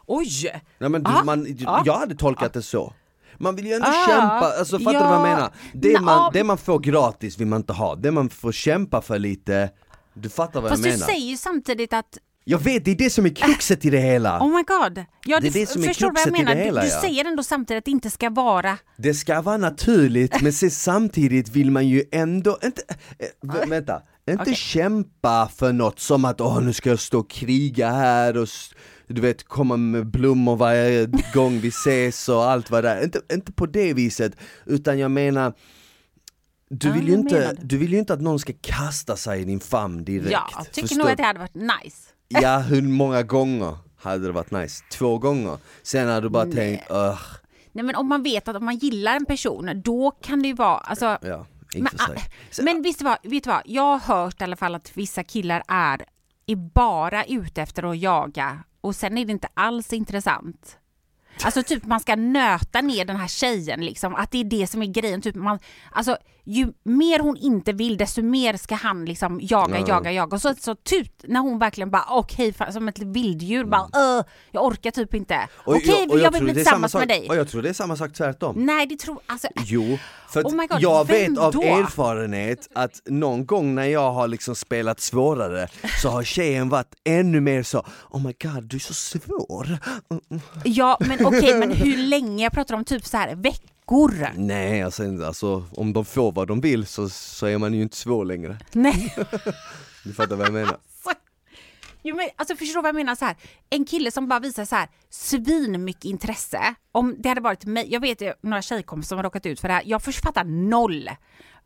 Oj! 0.09 0.63
Nej, 0.79 0.91
men 0.91 1.03
du, 1.03 1.11
ah, 1.11 1.25
man, 1.25 1.57
ah, 1.67 1.83
jag 1.87 1.99
hade 1.99 2.15
tolkat 2.15 2.51
ah. 2.51 2.59
det 2.59 2.63
så. 2.63 2.93
Man 3.39 3.57
vill 3.57 3.67
ju 3.67 3.73
ändå 3.73 3.87
ah, 3.87 4.07
kämpa, 4.07 4.59
alltså 4.59 4.79
fattar 4.79 4.93
ja, 4.93 5.01
du 5.01 5.05
vad 5.07 5.15
jag 5.15 5.23
menar? 5.23 5.53
Det 5.73 6.01
man, 6.01 6.31
det 6.33 6.45
man 6.45 6.59
får 6.59 6.79
gratis 6.79 7.39
vill 7.39 7.47
man 7.47 7.61
inte 7.61 7.73
ha, 7.73 7.95
det 7.95 8.11
man 8.11 8.31
får 8.31 8.53
kämpa 8.53 9.03
för 9.03 9.19
lite, 9.19 9.71
du 10.15 10.29
fattar 10.29 10.61
vad 10.61 10.73
jag 10.73 10.79
menar? 10.79 10.93
Fast 10.93 11.07
du 11.07 11.13
säger 11.13 11.27
ju 11.27 11.37
samtidigt 11.37 11.93
att 11.93 12.19
jag 12.51 12.59
vet, 12.59 12.85
det 12.85 12.91
är 12.91 12.95
det 12.95 13.11
som 13.11 13.27
är 13.27 13.31
kruxet 13.31 13.85
i 13.85 13.91
det 13.91 13.99
hela! 13.99 14.41
Oh 14.41 14.57
my 14.57 14.63
god! 14.63 15.05
Ja, 15.27 15.41
det 15.41 15.49
är 15.49 15.53
det 15.53 15.67
som 15.67 15.85
är 15.85 15.95
kruxet 15.95 16.41
i 16.41 16.45
det 16.45 16.55
hela 16.55 16.81
Du, 16.81 16.87
du 16.87 16.95
ja. 16.95 17.01
säger 17.01 17.25
ändå 17.25 17.43
samtidigt 17.43 17.79
att 17.79 17.85
det 17.85 17.91
inte 17.91 18.11
ska 18.11 18.31
vara 18.31 18.79
Det 18.97 19.15
ska 19.15 19.43
vara 19.43 19.57
naturligt, 19.57 20.43
men 20.43 20.53
samtidigt 20.53 21.49
vill 21.49 21.71
man 21.71 21.89
ju 21.89 22.05
ändå, 22.13 22.59
inte, 22.65 22.83
äh, 23.19 23.69
vänta, 23.69 24.03
inte 24.31 24.43
okay. 24.43 24.55
kämpa 24.55 25.49
för 25.57 25.73
något 25.73 26.01
som 26.01 26.25
att 26.25 26.41
åh 26.41 26.61
nu 26.61 26.73
ska 26.73 26.91
jag 26.91 27.01
stå 27.01 27.19
och 27.19 27.31
kriga 27.31 27.91
här 27.91 28.37
och 28.37 28.49
du 29.09 29.21
vet 29.21 29.45
komma 29.45 29.77
med 29.77 30.07
blommor 30.07 30.57
varje 30.57 31.07
gång 31.35 31.61
vi 31.61 31.69
ses 31.69 32.29
och 32.29 32.45
allt 32.45 32.71
vad 32.71 32.85
det 32.85 32.91
är. 32.91 33.05
Inte, 33.05 33.21
inte 33.33 33.53
på 33.53 33.67
det 33.67 33.95
viset, 33.95 34.37
utan 34.67 34.99
jag 34.99 35.11
menar 35.11 35.53
du 36.71 36.93
vill, 36.93 37.09
ju 37.09 37.15
inte, 37.15 37.57
du 37.63 37.79
vill 37.79 37.93
ju 37.93 37.99
inte 37.99 38.15
att 38.15 38.21
någon 38.21 38.39
ska 38.39 38.53
kasta 38.61 39.17
sig 39.17 39.41
i 39.41 39.45
din 39.45 39.61
famn 39.61 40.05
direkt. 40.05 40.31
Ja, 40.31 40.49
jag 40.57 40.73
tycker 40.73 40.89
Förstår? 40.89 40.99
nog 40.99 41.11
att 41.11 41.17
det 41.17 41.23
hade 41.23 41.39
varit 41.39 41.55
nice. 41.55 42.13
Ja, 42.29 42.59
hur 42.59 42.83
många 42.83 43.23
gånger 43.23 43.79
hade 43.97 44.27
det 44.27 44.33
varit 44.33 44.51
nice? 44.51 44.85
Två 44.91 45.19
gånger? 45.19 45.59
Sen 45.83 46.09
hade 46.09 46.21
du 46.21 46.29
bara 46.29 46.45
Nej. 46.45 46.55
tänkt, 46.55 46.91
Ugh. 46.91 47.21
Nej 47.73 47.85
men 47.85 47.95
om 47.95 48.09
man 48.09 48.23
vet 48.23 48.49
att 48.49 48.57
om 48.57 48.65
man 48.65 48.77
gillar 48.77 49.17
en 49.17 49.27
person, 49.27 49.83
då 49.85 50.11
kan 50.11 50.43
det 50.43 50.49
ju 50.49 50.55
vara, 50.55 50.79
alltså 50.79 51.19
ja, 51.23 51.47
men, 51.75 51.89
så, 52.51 52.63
men 52.63 52.83
visst 52.83 53.03
vad, 53.03 53.19
vet 53.23 53.45
du 53.45 53.51
vad, 53.51 53.63
jag 53.65 53.99
har 53.99 53.99
hört 53.99 54.41
i 54.41 54.45
alla 54.45 54.57
fall 54.57 54.75
att 54.75 54.97
vissa 54.97 55.25
killar 55.25 55.63
är, 55.69 56.05
är 56.47 56.57
bara 56.57 57.25
ute 57.25 57.63
efter 57.63 57.83
att 57.83 57.99
jaga 57.99 58.59
och 58.81 58.97
sen 58.97 59.19
är 59.19 59.25
det 59.25 59.33
inte 59.33 59.49
alls 59.55 59.93
intressant. 59.93 60.79
Alltså 61.45 61.63
typ 61.63 61.85
man 61.87 62.01
ska 62.01 62.17
nöta 62.17 62.81
ner 62.81 63.05
den 63.05 63.17
här 63.17 63.29
tjejen 63.29 63.81
liksom, 63.85 64.15
att 64.15 64.31
det 64.31 64.39
är 64.41 64.45
det 64.45 64.67
som 64.67 64.83
är 64.83 64.87
grejen. 64.87 65.21
Typ 65.23 65.35
man, 65.35 65.59
alltså 65.93 66.17
ju 66.45 66.73
mer 66.85 67.19
hon 67.19 67.37
inte 67.37 67.73
vill 67.73 67.97
desto 67.97 68.23
mer 68.23 68.57
ska 68.57 68.75
han 68.75 69.05
liksom 69.05 69.39
jaga, 69.43 69.79
Ja. 69.79 69.85
jaga, 69.89 70.13
jaga. 70.13 70.35
Och 70.35 70.43
så, 70.43 70.55
så 70.61 70.75
typ 70.75 71.13
när 71.25 71.41
hon 71.41 71.59
verkligen 71.59 71.91
bara 71.91 72.05
okej, 72.09 72.53
fan, 72.53 72.73
som 72.73 72.89
ett 72.89 72.99
vilddjur 72.99 73.65
bara 73.65 73.81
Mm. 73.95 74.19
"Öh, 74.19 74.25
jag 74.53 74.65
orkar 74.65 74.91
typ 74.91 75.15
inte. 75.15 75.49
Okej, 75.65 76.07
och 76.11 76.19
jag, 76.19 76.31
vill 76.31 76.39
tror 76.39 76.45
bli 76.45 76.55
tillsammans 76.55 76.93
sak- 76.93 77.01
med 77.01 77.09
dig. 77.09 77.29
Och 77.29 77.37
jag 77.37 77.49
tror 77.49 77.63
det 77.63 77.69
är 77.69 77.73
samma 77.73 77.97
sak 77.97 78.13
tvärtom. 78.13 78.55
Nej 78.67 78.87
det 78.87 78.97
tror, 78.99 79.19
alltså 79.27 79.49
Jo, 79.65 79.99
för 80.29 80.43
Oh 80.43 80.67
God, 80.67 80.81
jag 80.81 81.07
vet 81.07 81.39
av 81.39 81.53
då? 81.53 81.63
erfarenhet 81.63 82.69
att 82.75 83.03
någon 83.07 83.47
gång 83.47 83.75
när 83.75 83.85
jag 83.85 84.13
har 84.13 84.29
liksom 84.29 84.55
spelat 84.55 85.01
svårare 85.01 85.69
så 86.03 86.09
har 86.09 86.23
tjejen 86.23 86.69
varit 86.69 86.95
ännu 87.05 87.41
mer 87.41 87.63
så 87.63 87.87
Oh 88.11 88.23
my 88.27 88.35
god, 88.43 88.65
du 88.65 88.77
är 88.77 88.81
så 88.81 88.95
svår. 88.95 89.79
Ja 90.65 90.97
men 91.01 91.27
okej 91.29 91.55
men 91.59 91.71
hur 91.73 91.97
länge? 91.97 92.43
Jag 92.43 92.53
pratar 92.53 92.75
om 92.75 92.85
typ 92.85 93.07
så 93.07 93.17
här 93.17 93.35
veckor. 93.35 94.29
Nej, 94.37 94.83
alltså, 94.83 95.25
alltså 95.25 95.65
om 95.73 95.93
de 95.93 96.05
får 96.05 96.33
vad 96.33 96.49
de 96.49 96.61
vill 96.61 96.87
så, 96.87 97.09
så 97.09 97.47
är 97.47 97.59
man 97.59 97.75
ju 97.75 97.83
inte 97.83 97.97
svår 97.97 98.25
längre. 98.25 98.59
Nej. 98.73 99.15
Du 100.05 100.15
fattar 100.15 100.37
vad 100.37 100.47
jag 100.47 100.53
menar? 100.53 100.73
Alltså, 100.73 101.11
jo, 102.03 102.17
men, 102.17 102.29
alltså 102.37 102.57
förstår 102.57 102.83
vad 102.83 102.89
jag 102.89 102.95
menar? 102.95 103.15
Så 103.15 103.25
här, 103.25 103.37
en 103.71 103.85
kille 103.85 104.11
som 104.11 104.29
bara 104.29 104.41
visar 104.41 104.65
så 104.65 104.77
här 104.77 104.89
svin 105.11 105.85
mycket 105.85 106.05
intresse. 106.05 106.75
Om 106.93 107.15
det 107.19 107.29
hade 107.29 107.41
varit 107.41 107.65
mig, 107.65 107.87
jag 107.93 108.01
vet 108.01 108.43
några 108.43 108.63
tjejkompisar 108.63 109.09
som 109.09 109.19
har 109.19 109.25
råkat 109.25 109.47
ut 109.47 109.61
för 109.61 109.69
det 109.69 109.75
här. 109.75 109.83
Jag 109.87 110.03
fattar 110.03 110.45
noll. 110.45 111.11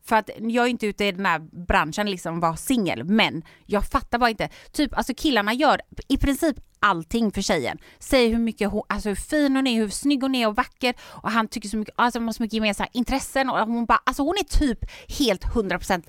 För 0.05 0.15
att 0.15 0.29
jag 0.37 0.65
är 0.65 0.69
inte 0.69 0.87
ute 0.87 1.05
i 1.05 1.11
den 1.11 1.25
här 1.25 1.39
branschen 1.39 2.11
liksom 2.11 2.39
vara 2.39 2.55
singel, 2.55 3.03
men 3.03 3.43
jag 3.65 3.85
fattar 3.85 4.17
bara 4.17 4.29
inte. 4.29 4.49
Typ 4.71 4.97
alltså 4.97 5.13
killarna 5.17 5.53
gör 5.53 5.81
i 6.07 6.17
princip 6.17 6.57
allting 6.79 7.31
för 7.31 7.41
tjejen. 7.41 7.77
Säger 7.99 8.29
hur 8.29 8.39
mycket 8.39 8.71
hon, 8.71 8.83
alltså 8.89 9.09
hur 9.09 9.15
fin 9.15 9.55
hon 9.55 9.67
är, 9.67 9.75
hur 9.75 9.89
snygg 9.89 10.21
hon 10.21 10.35
är 10.35 10.47
och 10.47 10.55
vacker 10.55 10.95
och 11.01 11.31
han 11.31 11.47
tycker 11.47 11.69
så 11.69 11.77
mycket, 11.77 11.93
alltså 11.97 12.19
de 12.19 12.25
har 12.25 12.33
så 12.33 12.43
mycket 12.43 12.53
gemensamma 12.53 12.87
intressen 12.93 13.49
och 13.49 13.59
hon 13.59 13.85
bara, 13.85 13.99
alltså 14.03 14.23
hon 14.23 14.35
är 14.37 14.43
typ 14.43 14.79
helt 15.19 15.43
100% 15.43 16.03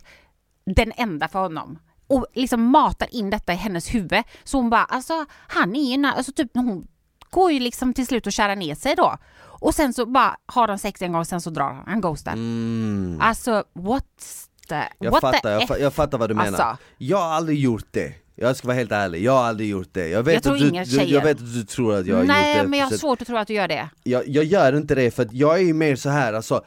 den 0.67 0.93
enda 0.97 1.29
för 1.29 1.39
honom. 1.39 1.79
Och 2.07 2.27
liksom 2.35 2.71
matar 2.71 3.15
in 3.15 3.31
detta 3.31 3.53
i 3.53 3.57
hennes 3.57 3.95
huvud. 3.95 4.23
Så 4.45 4.59
hon 4.59 4.71
bara, 4.71 4.85
alltså 4.85 5.27
han 5.31 5.77
är 5.77 5.97
ju, 5.97 6.07
alltså 6.07 6.33
typ 6.33 6.51
hon 6.55 6.87
går 7.31 7.53
ju 7.53 7.61
liksom 7.61 7.95
till 7.95 8.07
slut 8.07 8.27
och 8.27 8.33
kära 8.33 8.55
ner 8.55 8.75
sig 8.75 8.95
då. 8.95 9.19
Och 9.61 9.75
sen 9.75 9.93
så 9.95 10.07
bara 10.07 10.37
har 10.47 10.67
de 10.69 10.79
sex 10.79 11.03
en 11.03 11.13
gång 11.13 11.21
och 11.21 11.27
sen 11.27 11.41
så 11.41 11.51
drar 11.51 11.65
han, 11.65 11.85
han 11.87 12.01
ghostar. 12.01 12.33
Mm. 12.33 13.19
Alltså 13.21 13.65
what's 13.75 14.49
the, 14.69 14.83
Jag, 14.99 15.11
what 15.11 15.21
fattar, 15.21 15.41
the 15.41 15.49
jag, 15.49 15.63
fa- 15.63 15.81
jag 15.83 15.93
fattar 15.95 16.19
vad 16.19 16.31
du 16.31 16.35
menar. 16.35 16.49
Alltså. 16.49 16.77
Jag 16.99 17.19
har 17.19 17.33
aldrig 17.33 17.59
gjort 17.59 17.87
det. 17.91 18.15
Jag 18.37 18.57
ska 18.57 18.69
vara 18.69 18.77
helt 18.77 18.93
ärlig, 18.93 19.23
jag 19.23 19.33
har 19.33 19.45
aldrig 19.45 19.69
gjort 19.71 19.89
det. 19.93 20.09
Jag 20.09 20.23
vet, 20.23 20.35
Jag 20.35 20.43
tror 20.43 20.55
att, 20.55 20.61
du, 20.61 20.69
inga 20.69 20.85
du, 20.85 21.03
jag 21.03 21.23
vet 21.25 21.37
att 21.37 21.55
du 21.55 21.65
tror 21.65 21.95
att 21.95 22.07
jag 22.07 22.15
har 22.15 22.21
gjort 22.23 22.29
Nej 22.29 22.63
det. 22.63 22.69
men 22.69 22.79
jag 22.79 22.87
har 22.87 22.97
svårt 22.97 23.21
att 23.23 23.27
tro 23.27 23.37
att 23.37 23.49
du 23.49 23.55
gör 23.55 23.69
det. 23.69 23.89
jag, 24.03 24.29
jag 24.29 24.45
gör 24.45 24.77
inte 24.77 24.95
det 24.95 25.11
för 25.11 25.23
att 25.23 25.33
jag 25.33 25.55
är 25.57 25.63
ju 25.63 25.73
mer 25.75 25.97
så 25.97 26.09
här 26.11 26.33
alltså 26.33 26.65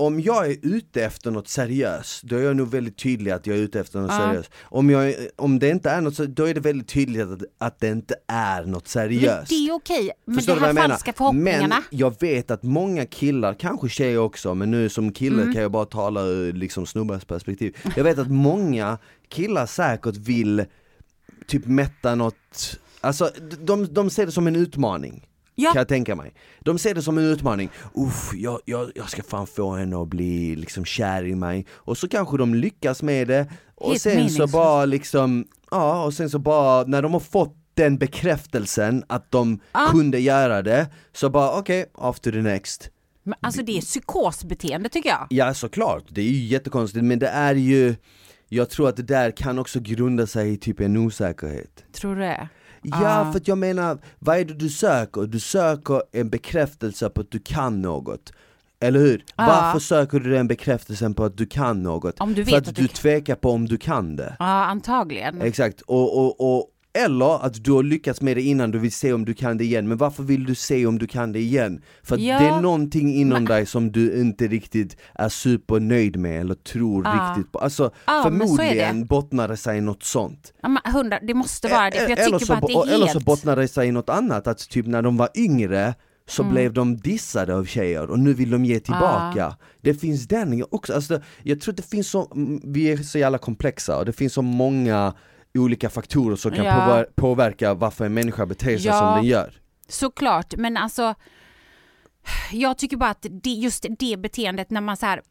om 0.00 0.20
jag 0.20 0.46
är 0.50 0.56
ute 0.62 1.04
efter 1.04 1.30
något 1.30 1.48
seriöst, 1.48 2.22
då 2.22 2.36
är 2.36 2.42
jag 2.42 2.56
nog 2.56 2.70
väldigt 2.70 2.96
tydlig 2.98 3.30
att 3.30 3.46
jag 3.46 3.56
är 3.56 3.60
ute 3.60 3.80
efter 3.80 4.00
något 4.00 4.10
Ja. 4.10 4.18
seriöst. 4.18 4.50
Om, 4.62 4.90
jag, 4.90 5.14
om 5.36 5.58
det 5.58 5.68
inte 5.70 5.90
är 5.90 6.00
något 6.00 6.14
så, 6.14 6.24
då 6.26 6.44
är 6.48 6.54
det 6.54 6.60
väldigt 6.60 6.88
tydligt 6.88 7.22
att, 7.28 7.42
att 7.58 7.80
det 7.80 7.88
inte 7.88 8.14
är 8.26 8.60
något 8.64 8.70
Men 8.72 8.80
seriöst. 8.88 9.48
det 9.48 9.54
är 9.54 9.72
okej. 9.72 10.10
Men 10.24 10.34
Förstår 10.36 10.54
det 10.54 10.60
här 10.60 10.74
falska 10.74 10.88
menar? 10.88 11.16
förhoppningarna. 11.16 11.82
Men 11.90 11.98
jag 11.98 12.20
vet 12.20 12.50
att 12.50 12.62
många 12.62 13.06
killar, 13.06 13.54
kanske 13.54 13.88
tjejer 13.88 14.18
också, 14.18 14.54
men 14.54 14.70
nu 14.70 14.88
som 14.88 15.12
kille 15.12 15.42
Mm. 15.42 15.54
kan 15.54 15.62
jag 15.62 15.70
bara 15.70 15.84
tala 15.84 16.22
ur 16.22 16.52
liksom 16.52 16.86
snubbars 16.86 17.24
perspektiv. 17.24 17.76
Jag 17.96 18.04
vet 18.04 18.18
att 18.18 18.30
många 18.30 18.98
killar 19.28 19.66
säkert 19.66 20.16
vill 20.16 20.64
typ 21.46 21.66
mätta 21.66 22.14
något, 22.14 22.78
alltså 23.00 23.30
de, 23.60 23.94
de 23.94 24.10
ser 24.10 24.26
det 24.26 24.32
som 24.32 24.46
en 24.46 24.56
utmaning. 24.56 25.26
Ja. 25.60 25.72
Kan 25.72 25.80
jag 25.80 25.88
tänka 25.88 26.16
mig. 26.16 26.32
De 26.60 26.78
ser 26.78 26.94
det 26.94 27.02
som 27.02 27.18
en 27.18 27.24
utmaning, 27.24 27.70
Uff, 27.94 28.30
jag, 28.34 28.60
jag, 28.64 28.90
jag 28.94 29.10
ska 29.10 29.22
fan 29.22 29.46
få 29.46 29.74
henne 29.76 30.02
att 30.02 30.08
bli 30.08 30.56
liksom 30.56 30.84
kär 30.84 31.24
i 31.26 31.34
mig. 31.34 31.66
Och 31.72 31.98
så 31.98 32.08
kanske 32.08 32.36
de 32.36 32.54
lyckas 32.54 33.02
med 33.02 33.28
det, 33.28 33.46
och 33.74 33.90
Helt 33.90 34.02
sen 34.02 34.12
så 34.12 34.16
meningslöst. 34.18 34.52
bara 34.52 34.84
liksom, 34.84 35.44
ja 35.70 36.04
och 36.04 36.14
sen 36.14 36.30
så 36.30 36.38
bara 36.38 36.84
när 36.84 37.02
de 37.02 37.12
har 37.12 37.20
fått 37.20 37.56
den 37.74 37.98
bekräftelsen 37.98 39.04
att 39.06 39.30
de 39.30 39.60
Ja. 39.72 39.88
kunde 39.90 40.18
göra 40.20 40.62
det, 40.62 40.86
så 41.12 41.30
bara 41.30 41.58
okej, 41.58 41.86
off 41.94 42.20
to 42.20 42.30
the 42.30 42.42
next. 42.42 42.90
Men 43.22 43.34
alltså 43.40 43.62
det 43.62 43.76
är 43.76 43.80
psykosbeteende 43.80 44.88
tycker 44.88 45.08
jag. 45.08 45.26
Ja 45.30 45.54
såklart, 45.54 46.04
det 46.08 46.20
är 46.20 46.24
ju 46.24 46.44
jättekonstigt 46.46 47.04
men 47.04 47.18
det 47.18 47.28
är 47.28 47.54
ju 47.54 47.94
Jag 48.48 48.70
tror 48.70 48.88
att 48.88 48.96
det 48.96 49.02
där 49.02 49.30
kan 49.30 49.58
också 49.58 49.80
grunda 49.80 50.26
sig 50.26 50.52
i 50.52 50.56
typ 50.56 50.80
en 50.80 50.96
osäkerhet 50.96 51.84
Tror 51.92 52.14
du 52.14 52.20
det? 52.20 52.48
Ja 52.82 53.20
Ah. 53.20 53.32
för 53.32 53.38
att 53.38 53.48
jag 53.48 53.58
menar, 53.58 53.98
vad 54.18 54.36
är 54.38 54.44
det 54.44 54.54
du 54.54 54.68
söker? 54.68 55.22
Du 55.22 55.40
söker 55.40 56.02
en 56.12 56.30
bekräftelse 56.30 57.10
på 57.10 57.20
att 57.20 57.30
du 57.30 57.38
kan 57.38 57.82
något 57.82 58.32
Eller 58.80 59.00
hur? 59.00 59.24
Ja. 59.36 59.46
Varför 59.46 59.78
söker 59.78 60.20
du 60.20 60.30
den 60.30 60.48
bekräftelsen 60.48 61.14
på 61.14 61.24
att 61.24 61.36
du 61.36 61.46
kan 61.46 61.82
något? 61.82 62.16
Du 62.34 62.44
för 62.44 62.56
att, 62.56 62.68
att 62.68 62.74
du 62.76 62.82
du- 62.82 62.88
tvekar 62.88 63.34
på 63.34 63.50
om 63.50 63.66
du 63.68 63.76
kan 63.76 64.16
det 64.16 64.36
Ja 64.38 64.44
antagligen. 64.64 65.40
Exakt, 65.42 65.80
och, 65.80 66.18
och, 66.18 66.56
och 66.58 66.66
eller 66.92 67.44
att 67.46 67.64
du 67.64 67.72
har 67.72 67.82
lyckats 67.82 68.20
med 68.20 68.36
det 68.36 68.42
innan, 68.42 68.70
du 68.70 68.78
vill 68.78 68.92
se 68.92 69.12
om 69.12 69.24
du 69.24 69.34
kan 69.34 69.58
det 69.58 69.64
igen, 69.64 69.88
men 69.88 69.96
varför 69.98 70.22
vill 70.22 70.44
du 70.44 70.54
se 70.54 70.86
om 70.86 70.98
du 70.98 71.06
kan 71.06 71.32
det 71.32 71.38
igen? 71.38 71.82
För 72.02 72.16
Ja. 72.18 72.38
det 72.38 72.44
är 72.46 72.60
någonting 72.60 73.14
inom 73.14 73.44
dig 73.44 73.66
som 73.66 73.92
du 73.92 74.20
inte 74.20 74.46
riktigt 74.48 74.96
är 75.14 75.28
supernöjd 75.28 76.16
med 76.16 76.40
eller 76.40 76.54
tror 76.54 77.04
Ja. 77.04 77.34
riktigt 77.36 77.52
på. 77.52 77.58
Alltså 77.58 77.90
är 78.06 78.22
förmodligen 78.22 79.00
det. 79.00 79.06
bottnar 79.06 79.48
det 79.48 79.56
sig 79.56 79.78
i 79.78 79.80
något 79.80 80.02
sånt. 80.02 80.52
Ja, 80.62 80.68
men 80.68 80.92
hundra, 80.92 81.18
det 81.22 81.34
måste 81.34 81.68
vara 81.68 81.90
det, 81.90 81.96
för 81.98 82.08
jag 82.10 82.18
eller, 82.18 82.38
tycker 82.38 82.46
så, 82.46 82.52
bara 82.52 82.58
att 82.58 82.86
det 82.86 82.90
är 82.92 82.94
eller 82.94 83.06
så 83.06 83.12
helt... 83.12 83.24
bottnar 83.24 83.56
det 83.56 83.68
sig 83.68 83.88
i 83.88 83.92
något 83.92 84.08
annat, 84.08 84.46
att 84.46 84.58
typ 84.68 84.86
när 84.86 85.02
de 85.02 85.16
var 85.16 85.28
yngre 85.34 85.94
så 86.28 86.42
Mm. 86.42 86.54
blev 86.54 86.72
de 86.72 86.96
dissade 86.96 87.54
av 87.56 87.64
tjejer 87.64 88.10
och 88.10 88.18
nu 88.18 88.34
vill 88.34 88.50
de 88.50 88.64
ge 88.64 88.80
tillbaka. 88.80 89.56
Det 89.80 89.94
finns 89.94 90.28
den 90.28 90.64
också, 90.70 90.94
alltså, 90.94 91.20
jag 91.42 91.60
tror 91.60 91.72
att 91.72 91.76
det 91.76 91.90
finns 91.90 92.08
så, 92.10 92.32
mm, 92.34 92.60
vi 92.64 92.92
är 92.92 92.96
så 92.96 93.18
jävla 93.18 93.38
komplexa 93.38 93.98
och 93.98 94.04
det 94.04 94.12
finns 94.12 94.32
så 94.32 94.42
många 94.42 95.14
olika 95.54 95.90
faktorer 95.90 96.36
som 96.36 96.50
kan 96.52 96.64
Ja. 96.64 96.72
påver- 96.74 97.04
påverka 97.14 97.74
varför 97.74 98.04
en 98.06 98.14
människa 98.14 98.46
beter 98.46 98.78
sig 98.78 98.86
Ja. 98.86 98.98
som 98.98 99.14
den 99.14 99.24
gör. 99.24 99.54
Såklart, 99.88 100.54
men 100.56 100.76
alltså 100.76 101.14
jag 102.52 102.78
tycker 102.78 102.96
bara 102.96 103.10
att 103.10 103.26
det, 103.30 103.50
just 103.50 103.86
det 103.98 104.16
beteendet 104.16 104.70
när 104.70 104.80
man 104.80 104.96
så 104.96 105.06
här 105.06 105.22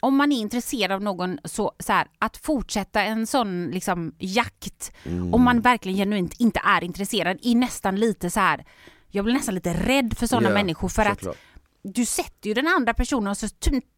om 0.00 0.16
man 0.16 0.32
är 0.32 0.36
intresserad 0.40 0.92
av 0.92 1.02
någon 1.02 1.38
så, 1.44 1.72
så 1.78 1.92
här, 1.92 2.06
att 2.18 2.36
fortsätta 2.36 3.02
en 3.02 3.26
sån 3.26 3.66
liksom 3.70 4.14
jakt 4.18 4.92
Mm. 5.04 5.34
om 5.34 5.42
man 5.42 5.60
verkligen 5.60 5.98
genuint 5.98 6.34
inte 6.40 6.60
är 6.64 6.84
intresserad 6.84 7.38
är 7.42 7.54
nästan 7.54 7.96
lite 7.96 8.30
så 8.30 8.40
här 8.40 8.64
jag 9.10 9.24
blir 9.24 9.34
nästan 9.34 9.54
lite 9.54 9.72
rädd 9.74 10.14
för 10.18 10.26
sådana 10.26 10.48
Ja, 10.48 10.54
människor 10.54 10.88
för 10.88 11.04
att 11.06 11.18
såklart. 11.18 11.36
Du 11.84 12.06
sätter 12.06 12.48
ju 12.48 12.54
den 12.54 12.66
andra 12.66 12.94
personen 12.94 13.28
och 13.30 13.36
så, 13.36 13.46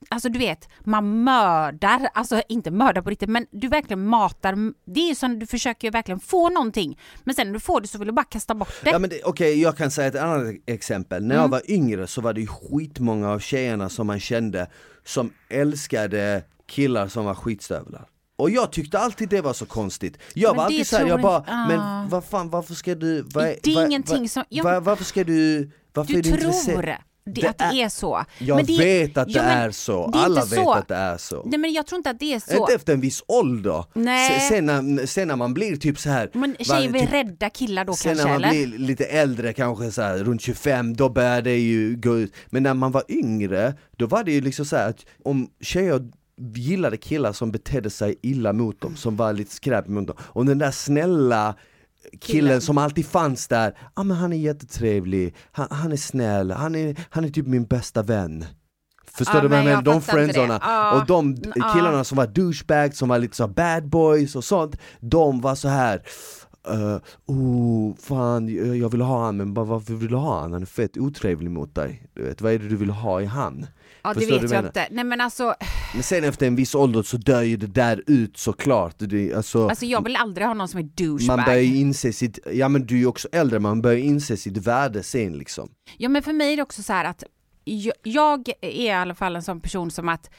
alltså 0.09 0.29
du 0.29 0.39
vet, 0.39 0.69
man 0.81 1.25
mördar, 1.25 2.09
alltså 2.15 2.43
inte 2.49 2.71
mördar 2.71 3.03
på 3.03 3.11
riktigt 3.11 3.29
men 3.29 3.47
du 3.51 3.69
verkligen 3.69 4.07
matar, 4.07 4.73
det 4.93 5.01
är 5.01 5.09
ju 5.09 5.15
som 5.15 5.39
du 5.39 5.47
försöker 5.47 5.91
verkligen 5.91 6.21
få 6.21 6.51
någonting 6.51 6.99
men 7.25 7.35
sen 7.35 7.47
när 7.47 7.55
du 7.55 7.61
får 7.61 7.81
det 7.81 7.89
så 7.89 7.99
vill 7.99 8.07
du 8.07 8.13
bara 8.13 8.25
kasta 8.25 8.55
bort 8.55 8.75
det. 8.85 8.91
Ja 8.91 8.99
men 8.99 9.11
det- 9.11 9.23
okej, 9.25 9.61
jag 9.63 9.77
kan 9.77 9.91
säga 9.91 10.09
ett 10.09 10.17
annat 10.17 10.55
exempel. 10.67 11.23
När 11.25 11.35
Mm. 11.35 11.43
jag 11.43 11.49
var 11.49 11.71
yngre 11.71 12.07
så 12.07 12.21
var 12.21 12.33
det 12.33 12.41
ju 12.41 12.47
skitmånga 12.47 13.31
av 13.31 13.39
tjejerna 13.39 13.89
som 13.89 14.07
man 14.07 14.21
kände 14.21 14.67
som 15.05 15.31
älskade 15.49 16.43
killar 16.69 17.09
som 17.09 17.25
var 17.25 17.35
skitstövlar. 17.35 18.07
Och 18.37 18.51
jag 18.51 18.73
tyckte 18.73 18.99
alltid 18.99 19.29
det 19.29 19.41
var 19.41 19.53
så 19.53 19.67
konstigt. 19.67 20.19
Jag 20.35 20.51
Men 20.51 20.57
var 20.57 20.65
alltid 20.65 20.87
såhär, 20.87 21.07
jag 21.07 21.21
bara, 21.21 21.45
ah. 21.49 21.69
men 21.69 22.09
vad 22.09 22.25
fan 22.25 22.51
varför 22.51 22.75
ska 22.75 22.95
du, 22.95 23.23
vad, 23.23 23.45
Det 23.45 23.67
är 23.71 23.75
vad- 23.75 23.87
ingenting 23.87 24.19
vad- 24.21 24.31
som- 24.31 24.45
jag- 24.49 24.81
varför 24.81 25.05
ska 25.05 25.25
du, 25.25 25.71
varför 25.93 26.13
Du 26.13 26.19
är 26.19 26.23
du 26.23 26.31
tror 26.31 26.45
intresserad? 26.45 26.97
Det, 27.27 27.47
att 27.47 27.59
det 27.59 27.65
är- 27.65 27.85
är 27.85 27.89
så. 27.89 28.25
Jag 28.39 28.57
Men 28.57 28.67
det, 28.67 28.79
vet 28.79 29.17
att 29.17 29.27
det 29.29 29.33
ja, 29.35 29.43
är 29.43 29.71
så, 29.71 30.11
det 30.11 30.19
är 30.19 30.23
alla 30.23 30.41
vet 30.41 30.49
så. 30.55 30.73
att 30.73 30.89
det 30.89 30.95
är 30.95 31.17
så. 31.17 31.43
Nej 31.47 31.59
men 31.59 31.73
jag 31.73 31.87
tror 31.87 31.97
inte 31.97 32.11
att 32.11 32.21
det 32.21 32.33
är 32.35 32.41
så. 32.41 32.57
Inte 32.61 32.75
efter 32.75 32.93
en 32.93 33.01
viss 33.01 33.23
ålder. 33.27 33.85
Nej. 33.93 34.41
Se- 34.41 34.55
Sen, 34.55 34.67
när, 34.67 35.07
sen 35.07 35.29
när 35.29 35.37
man 35.37 35.55
blir 35.55 35.77
typ 35.77 35.99
så 35.99 36.11
här. 36.11 36.31
Men 36.33 36.57
tjejer 36.61 36.91
vill 36.93 37.03
typ- 37.03 37.13
rädda 37.13 37.51
killar 37.51 37.85
då 37.85 37.93
Sen 37.93 38.11
kanske 38.17 38.25
när 38.29 38.39
man 38.41 38.45
eller? 38.51 38.67
blir 38.67 38.79
lite 38.79 39.05
äldre, 39.05 39.53
kanske 39.53 39.91
så 39.91 40.03
här, 40.03 40.19
runt 40.19 40.41
25, 40.43 40.97
då 40.97 41.09
börjar 41.09 41.43
det 41.43 41.57
ju 41.59 41.97
gå 41.97 42.19
ut. 42.19 42.35
Men 42.51 42.63
när 42.63 42.75
man 42.75 42.93
var 42.93 43.03
yngre, 43.09 43.75
då 43.97 44.07
var 44.07 44.25
det 44.25 44.33
ju 44.33 44.41
liksom 44.41 44.65
så 44.67 44.77
här 44.77 44.89
att 44.91 45.07
om 45.25 45.49
tjejer 45.61 46.09
gillade 46.55 46.97
killar 46.97 47.33
som 47.33 47.53
betedde 47.53 47.91
sig 47.91 48.19
illa 48.23 48.53
mot 48.53 48.81
dem, 48.81 48.97
som 48.97 49.17
var 49.17 49.33
lite 49.33 49.55
skräp 49.55 49.89
mot 49.89 50.07
dem, 50.07 50.17
och 50.21 50.47
den 50.47 50.59
där 50.59 50.71
snälla 50.71 51.55
killen, 52.21 52.61
som 52.61 52.79
alltid 52.79 53.07
fanns 53.07 53.49
där, 53.49 53.79
ah, 53.95 54.03
men 54.03 54.17
han 54.17 54.33
är 54.33 54.37
jättetrevlig, 54.37 55.35
han, 55.53 55.67
han 55.71 55.93
är 55.93 55.97
snäll, 55.97 56.51
han 56.51 56.75
är, 56.75 57.07
han 57.11 57.25
är 57.25 57.29
typ 57.29 57.47
min 57.47 57.65
bästa 57.65 58.03
vän. 58.03 58.45
Förstår 59.07 59.37
Ja, 59.37 59.43
du 59.43 59.49
vad 59.49 59.59
jag 59.59 59.65
men 59.65 59.73
menar? 59.73 59.83
De 59.83 60.03
friendzona, 60.03 60.59
Ja, 60.63 61.01
och 61.01 61.07
de 61.07 61.37
ja. 61.55 61.73
killarna 61.75 62.05
som 62.05 62.17
var 62.17 62.27
douchebags, 62.27 62.99
som 62.99 63.09
var 63.09 63.19
lite 63.19 63.37
så 63.37 63.49
bad 63.49 63.89
boys 63.89 64.37
och 64.37 64.45
sånt, 64.45 64.77
de 65.01 65.41
var 65.41 65.55
så 65.55 65.69
här 65.69 66.03
Uh, 66.71 66.99
oh, 67.27 67.95
fan, 67.97 68.49
jag 68.49 68.77
jag 68.77 68.89
vill 68.89 69.01
ha 69.01 69.25
han 69.25 69.37
men 69.37 69.55
bara 69.55 69.65
varför 69.65 69.95
vill 69.95 70.09
du 70.09 70.17
ha 70.17 70.41
han? 70.41 70.53
Han 70.53 70.63
är 70.63 70.67
fett 70.67 70.97
otrevlig 70.97 71.51
mot 71.51 71.75
dig. 71.75 72.07
Du 72.15 72.23
vet, 72.23 72.41
vad 72.41 72.53
är 72.53 72.59
det 72.59 72.69
du 72.69 72.77
vill 72.77 72.91
ha 72.91 73.21
i 73.21 73.25
han? 73.25 73.67
Ja 74.05 74.15
det 74.15 74.27
vet 74.27 74.43
jag 74.43 74.53
jag 74.53 74.65
inte. 74.65 74.89
Nej 74.91 75.05
men 75.05 75.21
alltså, 75.21 75.55
Men 75.95 76.03
sen 76.03 76.25
efter 76.25 76.47
en 76.47 76.57
viss 76.57 76.75
ålder 76.75 77.03
så 77.03 77.17
dör 77.17 77.43
ju 77.43 77.57
det 77.57 77.67
där 77.67 78.03
ut 78.07 78.37
såklart. 78.37 78.95
Det, 78.99 79.35
alltså, 79.35 79.69
alltså 79.69 79.87
jag 79.87 80.05
vill 80.05 80.17
aldrig 80.17 80.47
ha 80.47 80.55
någon 80.55 80.69
som 80.69 80.81
är 80.81 80.85
douchebag. 80.85 81.37
man 81.37 81.45
börjar 81.45 81.61
ju 81.61 81.77
inse 81.77 82.13
sitt, 82.13 82.39
ja 82.53 82.69
men 82.69 82.87
du 82.87 82.95
är 82.95 82.99
ju 82.99 83.07
också 83.07 83.29
äldre, 83.33 83.59
man 83.59 83.83
börjar 83.83 83.99
inse 83.99 84.37
sitt 84.37 84.57
värde 84.57 85.03
sen 85.03 85.33
liksom. 85.39 85.71
Ja 85.97 86.09
men 86.09 86.23
för 86.23 86.33
mig 86.33 86.53
är 86.53 86.57
det 86.57 86.63
också 86.63 86.83
så 86.83 86.93
här 86.93 87.05
att 87.05 87.25
jag, 87.65 87.95
jag 88.03 88.49
är 88.61 88.71
i 88.71 88.91
alla 88.91 89.15
fall 89.15 89.37
en 89.37 89.43
sån 89.43 89.61
person 89.61 89.91
som 89.91 90.09
att 90.09 90.31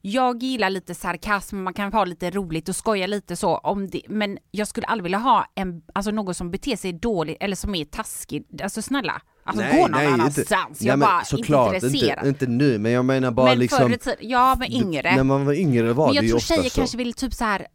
jag 0.00 0.42
gillar 0.42 0.70
lite 0.70 0.94
sarkasm, 0.94 1.62
man 1.62 1.74
kan 1.74 1.92
ha 1.92 2.04
lite 2.04 2.30
roligt 2.30 2.68
och 2.68 2.76
skoja 2.76 3.06
lite 3.06 3.36
så 3.36 3.56
om 3.56 3.90
det, 3.90 4.02
men 4.08 4.38
jag 4.50 4.68
skulle 4.68 4.86
aldrig 4.86 5.02
vilja 5.02 5.18
ha 5.18 5.46
en, 5.54 5.82
alltså 5.92 6.10
någon 6.10 6.34
som 6.34 6.50
beter 6.50 6.76
sig 6.76 6.92
dåligt 6.92 7.36
eller 7.40 7.56
som 7.56 7.74
är 7.74 7.84
taskig, 7.84 8.44
alltså 8.62 8.82
snälla. 8.82 9.22
Alltså 9.46 9.62
nej, 9.64 9.76
gå 9.76 9.82
någon 9.82 9.90
nej, 9.90 10.06
annanstans, 10.06 10.68
inte, 10.70 10.84
jag 10.84 10.92
ja, 10.92 10.96
bara 11.06 11.24
såklart, 11.24 11.74
inte 11.74 11.86
intresserad. 11.86 12.26
Inte, 12.26 12.44
inte 12.44 12.46
nu, 12.46 12.78
men 12.78 12.92
jag 12.92 13.04
menar 13.04 13.30
bara 13.30 13.46
men 13.46 13.58
liksom... 13.58 13.78
förr 13.78 13.90
i 13.94 13.98
tiden, 13.98 14.16
ja 14.20 14.56
men 14.58 14.72
yngre. 14.72 15.16
När 15.16 15.24
man 15.24 15.44
var 15.46 15.52
yngre 15.52 15.92
var 15.92 16.06
men 16.06 16.12
det 16.12 16.16
jag 16.16 16.24
ju 16.24 16.28
tror 16.28 16.36
ofta 16.36 16.54
tjejer 16.54 16.70
så. 16.70 16.80
kanske 16.80 16.96
vill 16.96 17.14
typ 17.14 17.34
så 17.34 17.44
här. 17.44 17.60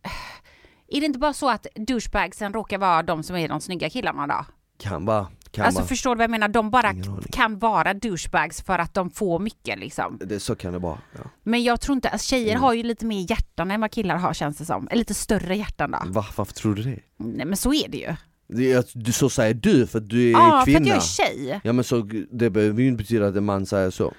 är 0.88 1.00
det 1.00 1.06
inte 1.06 1.20
bara 1.20 1.34
så 1.34 1.50
att 1.50 1.68
douchebagsen 1.76 2.54
råkar 2.54 2.78
vara 2.78 3.04
de 3.04 3.24
som 3.24 3.36
är 3.36 3.48
de 3.48 3.62
snygga 3.62 3.90
killarna 3.90 4.28
då? 4.28 4.46
Kan 4.84 5.06
vara, 5.06 5.28
kan 5.52 5.66
Alltså 5.66 5.80
vara. 5.82 5.88
förstår 5.88 6.16
du 6.16 6.18
vad 6.18 6.24
jag 6.24 6.32
menar? 6.32 6.48
De 6.48 6.70
bara 6.70 6.94
kan 7.32 7.60
vara 7.60 7.94
douchebags 7.94 8.62
för 8.62 8.80
att 8.80 8.94
de 8.94 9.10
får 9.10 9.40
mycket 9.40 9.80
liksom. 9.80 10.20
Det, 10.26 10.40
så 10.40 10.56
kan 10.56 10.74
det 10.74 10.80
vara. 10.80 10.98
Ja. 11.14 11.20
Men 11.44 11.64
jag 11.64 11.82
tror 11.82 11.96
inte, 11.96 12.10
alltså, 12.10 12.28
tjejer 12.30 12.52
Mm. 12.52 12.62
har 12.62 12.74
ju 12.74 12.84
lite 12.84 13.06
mer 13.06 13.26
hjärtan 13.32 13.72
än 13.72 13.82
vad 13.82 13.92
killar 13.92 14.16
har 14.18 14.34
känns 14.34 14.58
det 14.58 14.66
som. 14.66 14.88
Lite 14.92 15.14
större 15.14 15.56
hjärtan 15.56 15.92
då. 15.92 16.00
Va, 16.12 16.26
varför 16.36 16.54
tror 16.54 16.76
du 16.76 16.84
det? 16.84 17.00
Nej 17.18 17.46
men 17.46 17.58
så 17.58 17.74
är 17.74 17.88
det 17.90 17.98
ju. 17.98 18.16
Du, 18.50 19.12
så 19.14 19.30
säger 19.30 19.54
du 19.54 19.88
för 19.88 19.98
att 20.00 20.10
du 20.10 20.28
är 20.28 20.32
Ja, 20.32 20.62
för 20.66 20.72
kvinna. 20.72 20.80
att 20.80 20.88
jag 20.88 20.98
är 20.98 21.02
tjej. 21.02 21.62
Ja 21.64 21.74
men 21.74 21.84
så, 21.84 22.10
det 22.32 22.50
behöver 22.50 22.82
ju 22.82 22.88
inte 22.88 22.98
betyda 23.04 23.28
att 23.28 23.36
en 23.36 23.46
man 23.46 23.66
säger 23.66 23.90
så. 23.90 24.14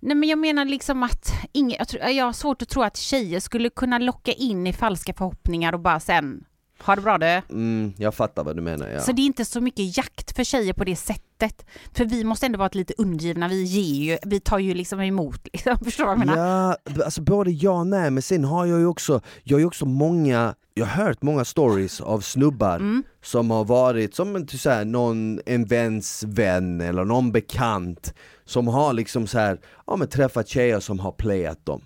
Nej 0.00 0.16
men 0.16 0.28
jag 0.28 0.38
menar 0.38 0.64
liksom 0.64 1.02
att 1.02 1.32
ingen, 1.52 1.76
jag, 1.78 1.88
tror, 1.88 2.02
jag 2.02 2.24
har 2.24 2.32
svårt 2.32 2.62
att 2.62 2.68
tro 2.68 2.82
att 2.82 2.96
tjejer 2.96 3.40
skulle 3.40 3.70
kunna 3.70 3.98
locka 3.98 4.32
in 4.32 4.66
i 4.66 4.72
falska 4.72 5.14
förhoppningar 5.14 5.72
och 5.72 5.80
bara 5.80 6.00
sen 6.00 6.44
ha 6.82 6.96
det 6.96 7.02
bra 7.02 7.18
du. 7.18 7.26
Mm, 7.50 7.92
jag 7.96 8.14
fattar 8.14 8.44
vad 8.44 8.56
du 8.56 8.62
menar 8.62 8.88
ja. 8.88 9.00
Så 9.00 9.12
det 9.12 9.22
är 9.22 9.26
inte 9.26 9.44
så 9.44 9.60
mycket 9.60 9.96
jakt 9.96 10.36
för 10.36 10.44
tjejer 10.44 10.72
på 10.72 10.84
det 10.84 10.96
sättet. 10.96 11.66
För 11.92 12.04
vi 12.04 12.24
måste 12.24 12.46
ändå 12.46 12.58
vara 12.58 12.70
lite 12.72 12.94
undergivna, 12.98 13.48
vi 13.48 13.62
ger 13.62 14.12
ju, 14.12 14.18
vi 14.22 14.40
tar 14.40 14.58
ju 14.58 14.74
liksom 14.74 15.00
emot 15.00 15.40
liksom. 15.52 15.78
Förstår 15.84 16.04
du 16.04 16.08
vad 16.08 16.18
jag 16.18 16.26
menar? 16.26 16.76
Ja, 16.94 17.04
alltså 17.04 17.22
både 17.22 17.50
ja 17.50 17.70
och 17.70 17.86
nej, 17.86 18.10
men 18.10 18.22
sen 18.22 18.44
har 18.44 18.66
jag 18.66 18.78
ju 18.78 18.86
också, 18.86 19.20
jag 19.42 19.54
har 19.56 19.60
ju 19.60 19.66
också 19.66 19.86
många, 19.86 20.54
jag 20.74 20.86
har 20.86 21.04
hört 21.04 21.22
många 21.22 21.44
stories 21.44 22.00
av 22.00 22.20
snubbar 22.20 22.76
Mm. 22.76 23.02
som 23.22 23.50
har 23.50 23.64
varit 23.64 24.14
som 24.14 24.36
en, 24.36 24.46
typ 24.46 24.60
så 24.60 24.70
här, 24.70 24.84
någon, 24.84 25.40
en 25.46 25.64
väns 25.64 26.22
vän 26.26 26.80
eller 26.80 27.04
någon 27.04 27.32
bekant 27.32 28.14
som 28.44 28.68
har 28.68 28.92
liksom 28.92 29.26
så 29.26 29.38
här, 29.38 29.60
ja 29.86 29.96
men 29.96 30.08
träffat 30.08 30.48
tjejer 30.48 30.80
som 30.80 30.98
har 30.98 31.12
playat 31.12 31.66
dem. 31.66 31.80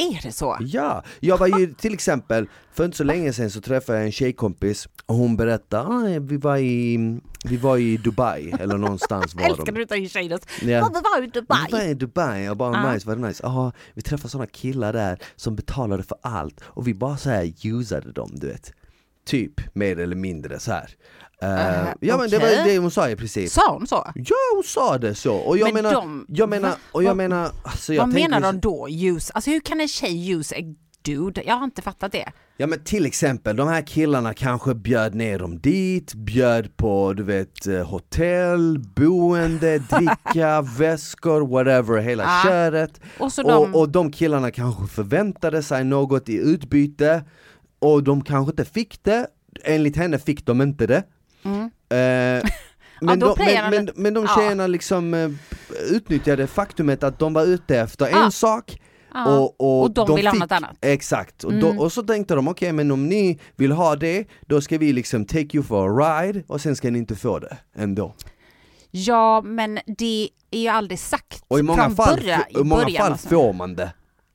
Är 0.00 0.22
det 0.22 0.32
så? 0.32 0.56
Ja, 0.60 1.02
jag 1.20 1.38
var 1.38 1.46
ju 1.60 1.74
till 1.74 1.94
exempel, 1.94 2.48
för 2.72 2.84
inte 2.84 2.96
så 2.96 3.04
länge 3.04 3.32
sedan 3.32 3.50
så 3.50 3.60
träffade 3.60 3.98
jag 3.98 4.06
en 4.06 4.12
tjejkompis 4.12 4.88
och 5.06 5.14
hon 5.14 5.36
berättade, 5.36 5.88
ah, 5.88 6.18
vi, 6.20 6.36
var 6.36 6.56
i, 6.56 7.20
vi 7.44 7.56
var 7.56 7.76
i 7.78 7.96
Dubai 7.96 8.50
eller 8.60 8.78
någonstans 8.78 9.34
var 9.34 9.42
Älskar 9.50 9.72
du 9.72 9.86
tar 9.86 9.96
in 9.96 10.08
tjejer? 10.08 10.40
Ja. 10.62 10.90
Vi 10.94 11.00
var 11.00 11.18
i 11.18 11.20
Vi 11.20 11.26
Dubai. 11.26 11.66
var 11.72 11.80
i 11.82 11.94
Dubai, 11.94 12.44
jag 12.44 12.56
bara 12.56 12.72
Ja. 12.86 12.92
nice, 12.92 13.08
var 13.08 13.16
det 13.16 13.22
nice? 13.28 13.40
Ja, 13.42 13.72
vi 13.94 14.02
träffade 14.02 14.28
sådana 14.28 14.46
killar 14.46 14.92
där 14.92 15.18
som 15.36 15.56
betalade 15.56 16.02
för 16.02 16.18
allt 16.22 16.60
och 16.64 16.88
vi 16.88 16.94
bara 16.94 17.16
så 17.16 17.30
här 17.30 17.52
usade 17.64 18.12
dem 18.12 18.30
du 18.34 18.46
vet 18.46 18.72
Typ, 19.28 19.74
mer 19.74 19.98
eller 19.98 20.16
mindre 20.16 20.58
så 20.58 20.72
här. 20.72 20.90
Eh, 21.42 21.88
ja 22.00 22.16
men 22.16 22.30
det 22.30 22.38
var 22.38 22.64
det 22.64 22.78
hon 22.78 22.90
sa 22.90 23.10
i 23.10 23.16
princip 23.16 23.50
Sa 23.50 23.72
hon 23.72 23.86
så? 23.86 24.12
Ja 24.14 24.36
hon 24.54 24.62
sa 24.64 24.98
det 24.98 25.14
så, 25.14 25.34
och 25.34 25.58
jag 25.58 25.66
Men 25.66 25.74
menar, 25.74 25.92
de- 25.92 26.26
jag 26.28 26.48
menar, 26.48 26.74
och 26.92 27.02
jag 27.02 27.08
Vad- 27.08 27.16
menar, 27.16 27.50
alltså 27.62 27.94
jag 27.94 28.02
Vad 28.02 28.14
menar 28.14 28.40
de 28.40 28.60
då? 28.60 28.88
Use? 28.90 29.32
Alltså 29.34 29.50
hur 29.50 29.60
kan 29.60 29.80
en 29.80 29.88
tjej 29.88 30.30
use 30.32 30.54
a 30.56 30.58
dude? 31.02 31.42
Jag 31.46 31.54
har 31.54 31.64
inte 31.64 31.82
fattat 31.82 32.12
det. 32.12 32.32
Ja 32.56 32.66
men 32.66 32.84
till 32.84 33.06
exempel, 33.06 33.56
de 33.56 33.68
här 33.68 33.82
killarna 33.86 34.34
kanske 34.34 34.74
bjöd 34.74 35.14
ner 35.14 35.38
dem 35.38 35.58
dit, 35.60 36.14
bjöd 36.14 36.76
på 36.76 37.12
du 37.12 37.22
vet 37.22 37.66
eh, 37.66 37.86
hotell, 37.86 38.78
boende, 38.96 39.78
dricka, 39.90 40.62
väskor, 40.78 41.46
whatever, 41.46 41.98
hela 42.00 42.22
Ja. 42.22 42.42
köret. 42.50 43.00
Och 43.18 43.32
så 43.32 43.42
de... 43.42 43.50
Och, 43.74 43.80
och 43.80 43.88
de 43.88 44.12
killarna 44.12 44.50
kanske 44.50 44.86
förväntade 44.86 45.62
sig 45.62 45.84
något 45.84 46.28
i 46.28 46.36
utbyte 46.36 47.24
och 47.78 48.02
de 48.02 48.24
kanske 48.24 48.50
inte 48.50 48.64
fick 48.64 49.04
det, 49.04 49.26
enligt 49.64 49.96
henne 49.96 50.18
fick 50.18 50.46
de 50.46 50.62
inte 50.62 50.86
det. 50.86 51.02
Mm. 51.44 51.62
Eh, 51.62 52.50
men, 53.00 53.18
då 53.18 53.34
de, 53.34 53.44
men, 53.44 53.70
de 53.70 53.76
men, 53.76 53.90
men 53.96 54.14
de 54.14 54.24
Ja. 54.24 54.34
tjejerna 54.36 54.66
liksom 54.66 55.14
eh, 55.14 55.30
utnyttjade 55.90 56.46
faktumet 56.46 57.02
att 57.02 57.18
de 57.18 57.32
var 57.32 57.44
ute 57.44 57.78
efter 57.78 58.08
Ja. 58.10 58.24
en 58.24 58.32
sak 58.32 58.80
ja. 59.14 59.26
och, 59.38 59.60
och, 59.60 59.82
Och 59.82 59.90
de 59.90 60.16
ville 60.16 60.28
ha 60.28 60.34
fick, 60.34 60.40
något 60.40 60.52
annat. 60.52 60.76
Exakt, 60.80 61.44
och, 61.44 61.52
Mm. 61.52 61.60
då, 61.76 61.82
och 61.82 61.92
så 61.92 62.02
tänkte 62.02 62.34
de 62.34 62.48
okej 62.48 62.72
men 62.72 62.90
om 62.90 63.06
ni 63.08 63.40
vill 63.56 63.72
ha 63.72 63.96
det, 63.96 64.24
då 64.46 64.60
ska 64.60 64.78
vi 64.78 64.92
liksom 64.92 65.24
take 65.24 65.48
you 65.56 65.62
for 65.64 65.88
a 66.02 66.22
ride 66.22 66.42
och 66.46 66.60
sen 66.60 66.76
ska 66.76 66.90
ni 66.90 66.98
inte 66.98 67.16
få 67.16 67.38
det 67.38 67.56
ändå. 67.76 68.14
Ja, 68.90 69.42
men 69.44 69.78
det 69.98 70.28
är 70.50 70.58
ju 70.58 70.68
aldrig 70.68 70.98
sagt 70.98 71.44
Och 71.48 71.58
i 71.58 71.62
många 71.62 71.82
från 71.84 71.96
fall, 71.96 72.16
början. 72.16 72.40
i 72.48 72.64
många 72.64 72.88
fall 72.98 73.12
alltså. 73.12 73.28
får 73.28 73.52
man 73.52 73.74
det. 73.74 73.92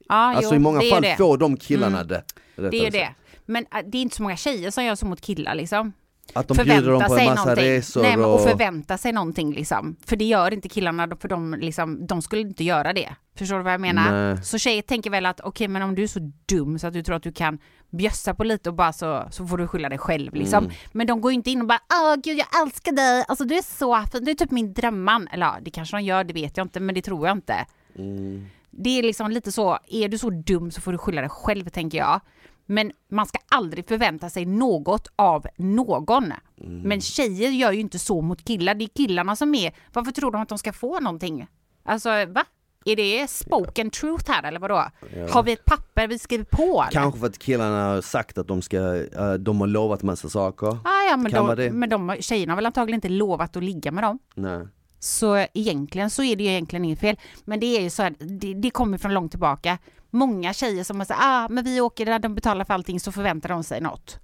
Ja, 0.09 0.15
Alltså 0.15 0.51
jo, 0.53 0.55
i 0.55 0.59
många 0.59 0.81
fall 0.81 1.01
det. 1.01 1.15
får 1.17 1.37
de 1.37 1.57
killarna 1.57 1.97
Mm. 2.01 2.07
det. 2.07 2.23
Det 2.69 2.77
är 2.79 2.83
ju 2.83 2.89
det. 2.89 3.09
Men 3.45 3.65
äh, 3.75 3.79
det 3.85 3.97
är 3.97 4.01
inte 4.01 4.15
så 4.15 4.23
många 4.23 4.35
tjejer 4.35 4.71
som 4.71 4.83
gör 4.83 4.95
så 4.95 5.05
mot 5.05 5.21
killar 5.21 5.55
liksom. 5.55 5.93
Att 6.33 6.47
de 6.47 6.57
bjuder 6.57 6.91
dem 6.91 7.01
på 7.07 7.15
en 7.15 7.25
massa 7.25 7.43
någonting. 7.43 7.65
resor 7.65 8.01
Nej, 8.01 8.17
men, 8.17 8.25
och 8.25 8.33
och... 8.33 8.41
förvänta 8.41 8.97
sig 8.97 9.11
någonting 9.11 9.53
liksom. 9.53 9.95
För 10.05 10.15
det 10.15 10.25
gör 10.25 10.53
inte 10.53 10.69
killarna, 10.69 11.15
för 11.19 11.27
de, 11.27 11.55
liksom, 11.59 12.07
de 12.07 12.21
skulle 12.21 12.41
inte 12.41 12.63
göra 12.63 12.93
det. 12.93 13.15
Förstår 13.35 13.57
du 13.57 13.63
vad 13.63 13.73
jag 13.73 13.81
menar? 13.81 14.33
Nej. 14.33 14.43
Så 14.43 14.57
tjejer 14.57 14.81
tänker 14.81 15.09
väl 15.09 15.25
att 15.25 15.39
okej, 15.39 15.67
men 15.67 15.81
om 15.81 15.95
du 15.95 16.03
är 16.03 16.07
så 16.07 16.31
dum 16.45 16.79
så 16.79 16.87
att 16.87 16.93
du 16.93 17.03
tror 17.03 17.15
att 17.15 17.23
du 17.23 17.31
kan 17.31 17.59
bjössa 17.89 18.33
på 18.33 18.43
lite 18.43 18.69
och 18.69 18.75
bara 18.75 18.93
så, 18.93 19.27
så 19.31 19.47
får 19.47 19.57
du 19.57 19.67
skylla 19.67 19.89
dig 19.89 19.97
själv 19.97 20.33
liksom. 20.33 20.63
Mm. 20.63 20.75
Men 20.91 21.07
de 21.07 21.21
går 21.21 21.31
inte 21.31 21.51
in 21.51 21.61
och 21.61 21.67
bara 21.67 21.79
åh 21.93 22.15
gud 22.23 22.37
jag 22.37 22.61
älskar 22.61 22.91
dig, 22.91 23.25
alltså 23.27 23.45
du 23.45 23.55
är 23.55 23.77
så 23.77 24.05
fin, 24.11 24.25
du 24.25 24.31
är 24.31 24.35
typ 24.35 24.51
min 24.51 24.73
drömman. 24.73 25.27
Eller 25.31 25.45
ja, 25.45 25.57
det 25.61 25.71
kanske 25.71 25.97
de 25.97 26.03
gör, 26.03 26.23
det 26.23 26.33
vet 26.33 26.57
jag 26.57 26.65
inte, 26.65 26.79
men 26.79 26.95
det 26.95 27.01
tror 27.01 27.27
jag 27.27 27.37
inte. 27.37 27.65
Mm. 27.95 28.45
Det 28.71 28.99
är 28.99 29.03
liksom 29.03 29.31
lite 29.31 29.51
så, 29.51 29.77
är 29.87 30.09
du 30.09 30.17
så 30.17 30.29
dum 30.29 30.71
så 30.71 30.81
får 30.81 30.91
du 30.91 30.97
skylla 30.97 31.21
dig 31.21 31.29
själv 31.29 31.69
tänker 31.69 31.97
jag. 31.97 32.21
Men 32.66 32.91
man 33.07 33.26
ska 33.26 33.39
aldrig 33.49 33.88
förvänta 33.88 34.30
sig 34.30 34.45
något 34.45 35.07
av 35.16 35.47
någon. 35.57 36.24
Mm. 36.24 36.82
Men 36.82 37.01
tjejer 37.01 37.49
gör 37.49 37.72
ju 37.72 37.80
inte 37.80 37.99
så 37.99 38.22
mot 38.22 38.45
killar, 38.45 38.76
det 38.76 38.86
är 38.86 38.89
killarna 38.95 39.36
som 39.36 39.55
är, 39.55 39.74
varför 39.93 40.11
tror 40.11 40.32
de 40.32 40.41
att 40.41 40.49
de 40.49 40.57
ska 40.57 40.74
få 40.74 40.99
någonting? 40.99 41.47
Alltså 41.84 42.09
va? 42.09 42.45
Är 42.86 42.95
det 42.95 43.30
spoken 43.30 43.89
truth 43.89 44.32
här 44.32 44.43
eller 44.43 44.59
vadå? 44.59 44.86
Har 45.30 45.43
vi 45.43 45.51
ett 45.51 45.66
papper 45.66 46.07
vi 46.07 46.20
skriver 46.20 46.43
på? 46.45 46.64
Eller? 46.64 46.91
Kanske 46.91 47.20
för 47.20 47.28
att 47.28 47.39
killarna 47.39 47.86
har 47.86 48.01
sagt 48.01 48.38
att 48.38 48.47
de 48.47 48.61
ska, 48.61 48.78
eh, 48.95 49.34
de 49.34 49.59
har 49.59 49.68
lovat 49.68 50.03
massa 50.03 50.30
saker. 50.30 50.68
Ah, 50.68 51.03
ja, 51.09 51.18
men, 51.18 51.32
de, 51.32 51.70
men 51.70 51.89
de, 51.89 52.16
tjejerna 52.20 52.51
har 52.51 52.55
väl 52.55 52.66
antagligen 52.66 52.97
inte 52.97 53.09
lovat 53.09 53.55
att 53.55 53.64
ligga 53.64 53.91
med 53.91 54.03
dem. 54.03 54.20
Nej. 54.36 54.68
Så 54.99 55.45
egentligen 55.53 56.09
så 56.09 56.24
är 56.24 56.36
det 56.36 56.43
ju 56.43 56.49
egentligen 56.49 56.86
inget 56.86 56.99
fel. 56.99 57.18
Men 57.45 57.59
det 57.59 57.78
är 57.78 57.82
ju 57.82 57.89
så 57.89 58.03
här, 58.03 58.16
det, 58.20 58.53
det 58.53 58.70
kommer 58.70 58.97
från 58.97 59.14
långt 59.14 59.32
tillbaka. 59.32 59.78
Många 60.14 60.53
tjejer 60.53 60.84
som 60.84 61.05
sagt 61.05 61.20
ah, 61.24 61.47
men 61.49 61.64
vi 61.64 61.82
åker 61.82 62.05
där 62.05 62.20
de 62.20 62.36
betalar 62.36 62.66
för 62.66 62.74
allting 62.74 62.99
så 62.99 63.11
förväntar 63.11 63.49
de 63.49 63.64
sig 63.64 63.82
något. 63.82 64.20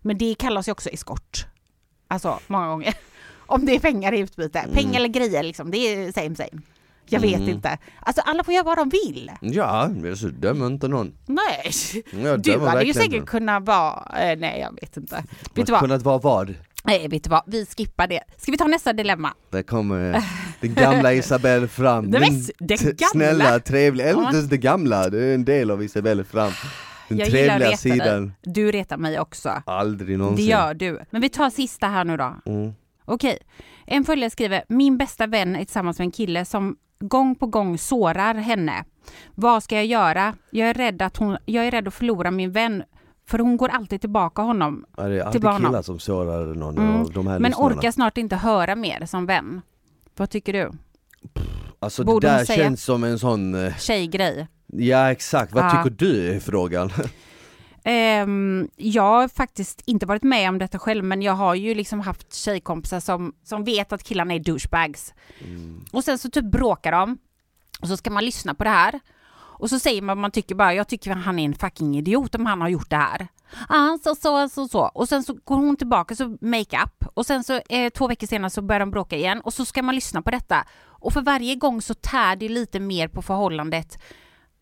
Men 0.00 0.18
det 0.18 0.34
kallas 0.34 0.68
ju 0.68 0.72
också 0.72 0.88
eskort. 0.88 1.46
Alltså 2.08 2.38
många 2.46 2.68
gånger. 2.68 2.94
Om 3.46 3.66
det 3.66 3.74
är 3.74 3.78
pengar 3.80 4.12
i 4.12 4.18
utbyte. 4.18 4.66
Pengar 4.72 4.96
eller 5.00 5.08
grejer 5.08 5.42
liksom, 5.42 5.70
det 5.70 5.78
är 5.78 6.12
same 6.12 6.36
same. 6.36 6.62
Jag 7.06 7.20
vet 7.20 7.34
Mm. 7.40 7.48
inte. 7.48 7.78
Alltså 8.00 8.22
alla 8.26 8.44
får 8.44 8.54
göra 8.54 8.64
vad 8.64 8.78
de 8.78 8.88
vill. 8.88 9.30
Ja, 9.40 9.90
alltså, 10.10 10.26
dömer 10.28 10.66
inte 10.66 10.88
någon. 10.88 11.12
Nej. 11.26 11.72
Jag 12.22 12.40
Du 12.42 12.58
hade 12.58 12.84
ju 12.84 12.94
säkert 12.94 13.26
kunnat 13.26 13.62
vara, 13.66 14.18
eh, 14.20 14.38
nej 14.38 14.60
jag 14.60 14.74
vet 14.80 14.96
inte. 14.96 15.24
Vet 15.54 15.66
du 15.66 15.72
vad? 15.72 15.80
kunnat 15.80 16.02
vara 16.02 16.18
vad? 16.18 16.54
Nej 16.84 17.08
vet 17.08 17.24
du 17.24 17.30
vad, 17.30 17.42
vi 17.46 17.66
skippar 17.66 18.06
det. 18.06 18.20
Ska 18.36 18.52
vi 18.52 18.58
ta 18.58 18.66
nästa 18.66 18.92
dilemma? 18.92 19.34
Där 19.50 19.62
kommer 19.62 20.22
den 20.60 20.74
gamla 20.74 21.12
Isabelle 21.12 21.68
fram. 21.68 22.10
Det 22.10 22.18
Den 22.18 22.42
det 22.58 22.76
t- 22.76 22.84
gamla? 22.84 23.06
Snälla, 23.12 23.58
trevliga, 23.60 24.06
eller 24.08 24.20
Ja. 24.20 24.26
inte 24.26 24.36
ens 24.36 24.50
det 24.50 24.56
gamla, 24.58 25.10
det 25.10 25.24
är 25.24 25.34
en 25.34 25.44
del 25.44 25.70
av 25.70 25.82
Isabelle 25.82 26.24
fram. 26.24 26.52
Den 27.08 27.18
jag 27.18 27.28
trevliga 27.30 27.58
reta 27.58 27.76
sidan. 27.76 28.22
dig. 28.26 28.30
Du 28.54 28.70
retar 28.72 28.96
mig 28.96 29.20
också. 29.20 29.62
Aldrig 29.66 30.08
Det 30.10 30.16
någonsin. 30.16 30.46
gör 30.46 30.74
du. 30.74 31.00
Men 31.10 31.20
vi 31.22 31.28
tar 31.28 31.50
sista 31.50 31.86
här 31.86 32.04
nu 32.04 32.16
då. 32.16 32.34
Mm. 32.46 32.72
Okej. 33.04 33.38
En 33.86 34.04
följare 34.04 34.30
skriver, 34.30 34.64
min 34.68 34.98
bästa 34.98 35.26
vän 35.26 35.56
är 35.56 35.58
tillsammans 35.64 35.98
med 35.98 36.04
en 36.06 36.10
kille 36.12 36.44
som 36.44 36.76
gång 37.00 37.34
på 37.34 37.46
gång 37.46 37.78
sårar 37.78 38.34
henne. 38.34 38.84
Vad 39.34 39.62
ska 39.62 39.74
jag 39.74 39.86
göra? 39.86 40.34
Jag 40.50 40.68
är 40.68 40.74
rädd 40.74 41.02
att, 41.02 41.16
hon, 41.16 41.36
jag 41.44 41.66
är 41.66 41.70
rädd 41.70 41.88
att 41.88 41.94
förlora 41.94 42.30
min 42.30 42.52
vän 42.52 42.82
för 43.26 43.38
hon 43.38 43.56
går 43.56 43.68
alltid 43.68 44.00
tillbaka 44.00 44.42
honom. 44.42 44.84
Ja, 44.96 45.02
det 45.02 45.16
är 45.20 45.24
alltid 45.24 45.42
killar 45.42 45.82
som 45.82 45.98
sårar 45.98 46.54
någon 46.54 46.78
Mm. 46.78 47.00
av 47.00 47.12
de 47.12 47.26
här 47.26 47.38
Men 47.38 47.50
lyssnarna. 47.50 47.74
orkar 47.76 47.90
snart 47.90 48.18
inte 48.18 48.36
höra 48.36 48.74
mer 48.76 49.06
som 49.06 49.26
vän. 49.26 49.62
Vad 50.16 50.30
tycker 50.30 50.52
du? 50.52 50.70
Alltså 51.78 52.04
Borde 52.04 52.26
det 52.26 52.32
där 52.32 52.44
säga? 52.44 52.64
känns 52.64 52.84
som 52.84 53.04
en 53.04 53.18
sån, 53.18 53.54
eh, 53.54 53.76
Tjejgrej. 53.76 54.46
ja 54.66 55.10
exakt, 55.10 55.52
vad 55.52 55.64
Ja. 55.64 55.70
tycker 55.70 55.96
du 55.96 56.34
är 56.34 56.40
frågan? 56.40 56.90
Ehm, 57.86 58.68
jag 58.76 59.02
har 59.02 59.28
faktiskt 59.28 59.82
inte 59.86 60.06
varit 60.06 60.22
med 60.22 60.48
om 60.48 60.58
detta 60.58 60.78
själv 60.78 61.04
men 61.04 61.22
jag 61.22 61.32
har 61.32 61.54
ju 61.54 61.74
liksom 61.74 62.00
haft 62.00 62.34
tjejkompisar 62.34 63.00
som, 63.00 63.32
som 63.44 63.64
vet 63.64 63.92
att 63.92 64.02
killarna 64.04 64.34
är 64.34 64.38
douchebags. 64.38 65.14
Och 65.92 66.04
sen 66.04 66.18
så 66.18 66.30
typ 66.30 66.44
bråkar 66.44 66.92
de 66.92 67.18
och 67.80 67.88
så 67.88 67.96
ska 67.96 68.10
man 68.10 68.24
lyssna 68.24 68.54
på 68.54 68.64
det 68.64 68.70
här. 68.70 69.00
Och 69.36 69.70
så 69.70 69.78
säger 69.78 70.02
man, 70.02 70.18
man 70.18 70.30
tycker 70.30 70.54
bara, 70.54 70.74
jag 70.74 70.88
tycker 70.88 71.10
han 71.10 71.38
är 71.38 71.44
en 71.44 71.54
fucking 71.54 71.96
idiot 71.98 72.34
om 72.34 72.46
han 72.46 72.60
har 72.60 72.68
gjort 72.68 72.90
det 72.90 72.96
här. 72.96 73.28
Ah, 73.68 73.98
så, 74.04 74.14
så, 74.14 74.48
så, 74.48 74.68
så. 74.68 74.80
Och 74.80 75.08
sen 75.08 75.22
så 75.22 75.36
går 75.44 75.56
hon 75.56 75.76
tillbaka 75.76 76.16
så 76.16 76.36
make 76.40 76.82
up 76.84 77.06
och 77.14 77.26
sen 77.26 77.44
så 77.44 77.60
eh, 77.68 77.90
två 77.90 78.08
veckor 78.08 78.26
senare 78.26 78.50
så 78.50 78.62
börjar 78.62 78.80
de 78.80 78.90
bråka 78.90 79.16
igen 79.16 79.40
och 79.40 79.54
så 79.54 79.64
ska 79.64 79.82
man 79.82 79.94
lyssna 79.94 80.22
på 80.22 80.30
detta. 80.30 80.66
Och 80.84 81.12
för 81.12 81.20
varje 81.20 81.54
gång 81.54 81.82
så 81.82 81.94
tär 81.94 82.36
det 82.36 82.48
lite 82.48 82.80
mer 82.80 83.08
på 83.08 83.22
förhållandet 83.22 83.98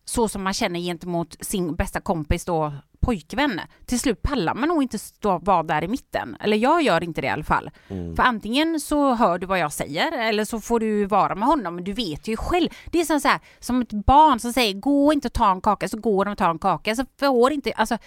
så 0.05 0.27
som 0.27 0.43
man 0.43 0.53
känner 0.53 0.79
gentemot 0.79 1.35
sin 1.39 1.75
bästa 1.75 2.01
kompis 2.01 2.45
då 2.45 2.73
pojkvän. 2.99 3.61
Till 3.85 3.99
slut 3.99 4.21
pallar 4.21 4.55
man 4.55 4.69
nog 4.69 4.83
inte 4.83 4.99
stå, 4.99 5.37
vara 5.37 5.63
där 5.63 5.83
i 5.83 5.87
mitten. 5.87 6.37
Eller 6.39 6.57
jag 6.57 6.81
gör 6.81 7.03
inte 7.03 7.21
det 7.21 7.27
i 7.27 7.29
alla 7.29 7.43
fall. 7.43 7.71
Mm. 7.87 8.15
För 8.15 8.23
antingen 8.23 8.79
så 8.79 9.13
hör 9.13 9.37
du 9.37 9.45
vad 9.45 9.59
jag 9.59 9.73
säger 9.73 10.11
eller 10.11 10.45
så 10.45 10.61
får 10.61 10.79
du 10.79 11.05
vara 11.05 11.35
med 11.35 11.47
honom. 11.47 11.75
Men 11.75 11.83
du 11.83 11.93
vet 11.93 12.27
ju 12.27 12.37
själv. 12.37 12.69
Det 12.85 13.01
är 13.01 13.05
som, 13.05 13.19
så 13.19 13.27
här, 13.27 13.39
som 13.59 13.81
ett 13.81 13.91
barn 13.91 14.39
som 14.39 14.53
säger 14.53 14.73
gå 14.73 15.13
inte 15.13 15.27
och 15.27 15.33
ta 15.33 15.51
en 15.51 15.61
kaka 15.61 15.87
så 15.87 15.97
går 15.97 16.25
de 16.25 16.31
och 16.31 16.37
tar 16.37 16.49
en 16.49 16.59
kaka. 16.59 16.95
Så 16.95 17.05
får 17.19 17.53
inte, 17.53 17.71
alltså, 17.71 17.97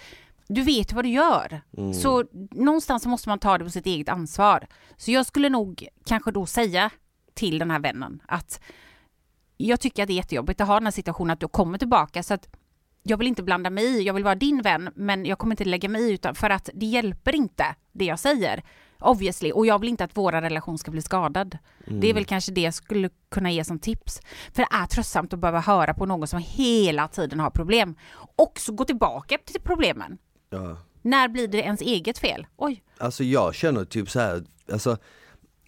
du 0.47 0.61
vet 0.61 0.93
vad 0.93 1.05
du 1.05 1.09
gör. 1.09 1.61
Mm. 1.77 1.93
Så 1.93 2.23
någonstans 2.51 3.05
måste 3.05 3.29
man 3.29 3.39
ta 3.39 3.57
det 3.57 3.63
på 3.63 3.69
sitt 3.69 3.85
eget 3.85 4.09
ansvar. 4.09 4.67
Så 4.97 5.11
jag 5.11 5.25
skulle 5.25 5.49
nog 5.49 5.87
kanske 6.05 6.31
då 6.31 6.45
säga 6.45 6.89
till 7.33 7.59
den 7.59 7.71
här 7.71 7.79
vännen 7.79 8.21
att 8.27 8.61
jag 9.57 9.79
tycker 9.79 10.03
att 10.03 10.07
det 10.07 10.13
är 10.13 10.15
jättejobbigt 10.15 10.61
att 10.61 10.67
ha 10.67 10.73
den 10.73 10.85
här 10.85 10.91
situationen 10.91 11.33
att 11.33 11.39
du 11.39 11.47
kommer 11.47 11.77
tillbaka 11.77 12.23
så 12.23 12.33
att 12.33 12.47
jag 13.03 13.17
vill 13.17 13.27
inte 13.27 13.43
blanda 13.43 13.69
mig 13.69 13.85
i, 13.85 14.03
jag 14.03 14.13
vill 14.13 14.23
vara 14.23 14.35
din 14.35 14.61
vän, 14.61 14.89
men 14.95 15.25
jag 15.25 15.37
kommer 15.37 15.53
inte 15.53 15.65
lägga 15.65 15.89
mig 15.89 16.01
i 16.01 16.13
utan 16.13 16.35
för 16.35 16.49
att 16.49 16.69
det 16.73 16.85
hjälper 16.85 17.35
inte 17.35 17.75
det 17.91 18.05
jag 18.05 18.19
säger. 18.19 18.63
Obviously, 18.99 19.51
och 19.51 19.65
jag 19.65 19.79
vill 19.79 19.89
inte 19.89 20.03
att 20.03 20.17
vår 20.17 20.31
relation 20.31 20.77
ska 20.77 20.91
bli 20.91 21.01
skadad. 21.01 21.57
Mm. 21.87 21.99
Det 21.99 22.09
är 22.09 22.13
väl 22.13 22.25
kanske 22.25 22.51
det 22.51 22.61
jag 22.61 22.73
skulle 22.73 23.09
kunna 23.29 23.51
ge 23.51 23.63
som 23.63 23.79
tips. 23.79 24.21
För 24.53 24.61
det 24.61 24.67
är 24.71 24.85
tröttsamt 24.85 25.33
att 25.33 25.39
behöva 25.39 25.59
höra 25.59 25.93
på 25.93 26.05
någon 26.05 26.27
som 26.27 26.43
hela 26.45 27.07
tiden 27.07 27.39
har 27.39 27.49
problem. 27.49 27.95
Och 28.15 28.53
så 28.59 28.73
gå 28.73 28.85
tillbaka 28.85 29.37
till 29.45 29.61
problemen. 29.61 30.17
Ja. 30.49 30.77
När 31.01 31.27
blir 31.27 31.47
det 31.47 31.57
ens 31.57 31.81
eget 31.81 32.17
fel? 32.17 32.47
Oj. 32.57 32.83
Alltså 32.97 33.23
jag 33.23 33.55
känner 33.55 33.85
typ 33.85 34.09
så 34.09 34.19
här, 34.19 34.43
alltså 34.71 34.97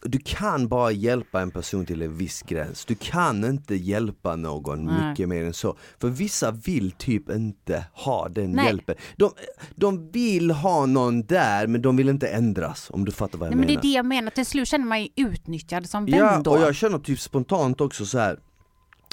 du 0.03 0.19
kan 0.19 0.67
bara 0.67 0.91
hjälpa 0.91 1.41
en 1.41 1.51
person 1.51 1.85
till 1.85 2.01
en 2.01 2.17
viss 2.17 2.41
gräns. 2.41 2.85
Du 2.85 2.95
kan 2.95 3.43
inte 3.43 3.75
hjälpa 3.75 4.35
någon 4.35 4.85
Nej. 4.85 5.09
mycket 5.09 5.29
mer 5.29 5.43
än 5.43 5.53
så. 5.53 5.77
För 5.99 6.09
vissa 6.09 6.51
vill 6.51 6.91
typ 6.91 7.29
inte 7.29 7.85
ha 7.93 8.29
den 8.29 8.51
Nej. 8.51 8.65
hjälpen. 8.65 8.95
De, 9.15 9.31
de 9.75 10.11
vill 10.11 10.51
ha 10.51 10.85
någon 10.85 11.21
där 11.21 11.67
men 11.67 11.81
de 11.81 11.97
vill 11.97 12.09
inte 12.09 12.27
ändras 12.27 12.87
om 12.93 13.05
du 13.05 13.11
fattar 13.11 13.37
vad 13.37 13.47
jag 13.47 13.51
Nej, 13.51 13.59
menar. 13.59 13.73
Men 13.73 13.81
det 13.81 13.87
är 13.87 13.91
det 13.91 13.95
jag 13.95 14.05
menar, 14.05 14.31
till 14.31 14.45
slut 14.45 14.67
känner 14.67 14.85
man 14.85 15.01
ju 15.01 15.09
utnyttjad 15.15 15.89
som 15.89 16.05
vän 16.05 16.19
ja, 16.19 16.41
då. 16.43 16.51
och 16.51 16.61
jag 16.61 16.75
känner 16.75 16.99
typ 16.99 17.19
spontant 17.19 17.81
också 17.81 18.05
så 18.05 18.19
här. 18.19 18.39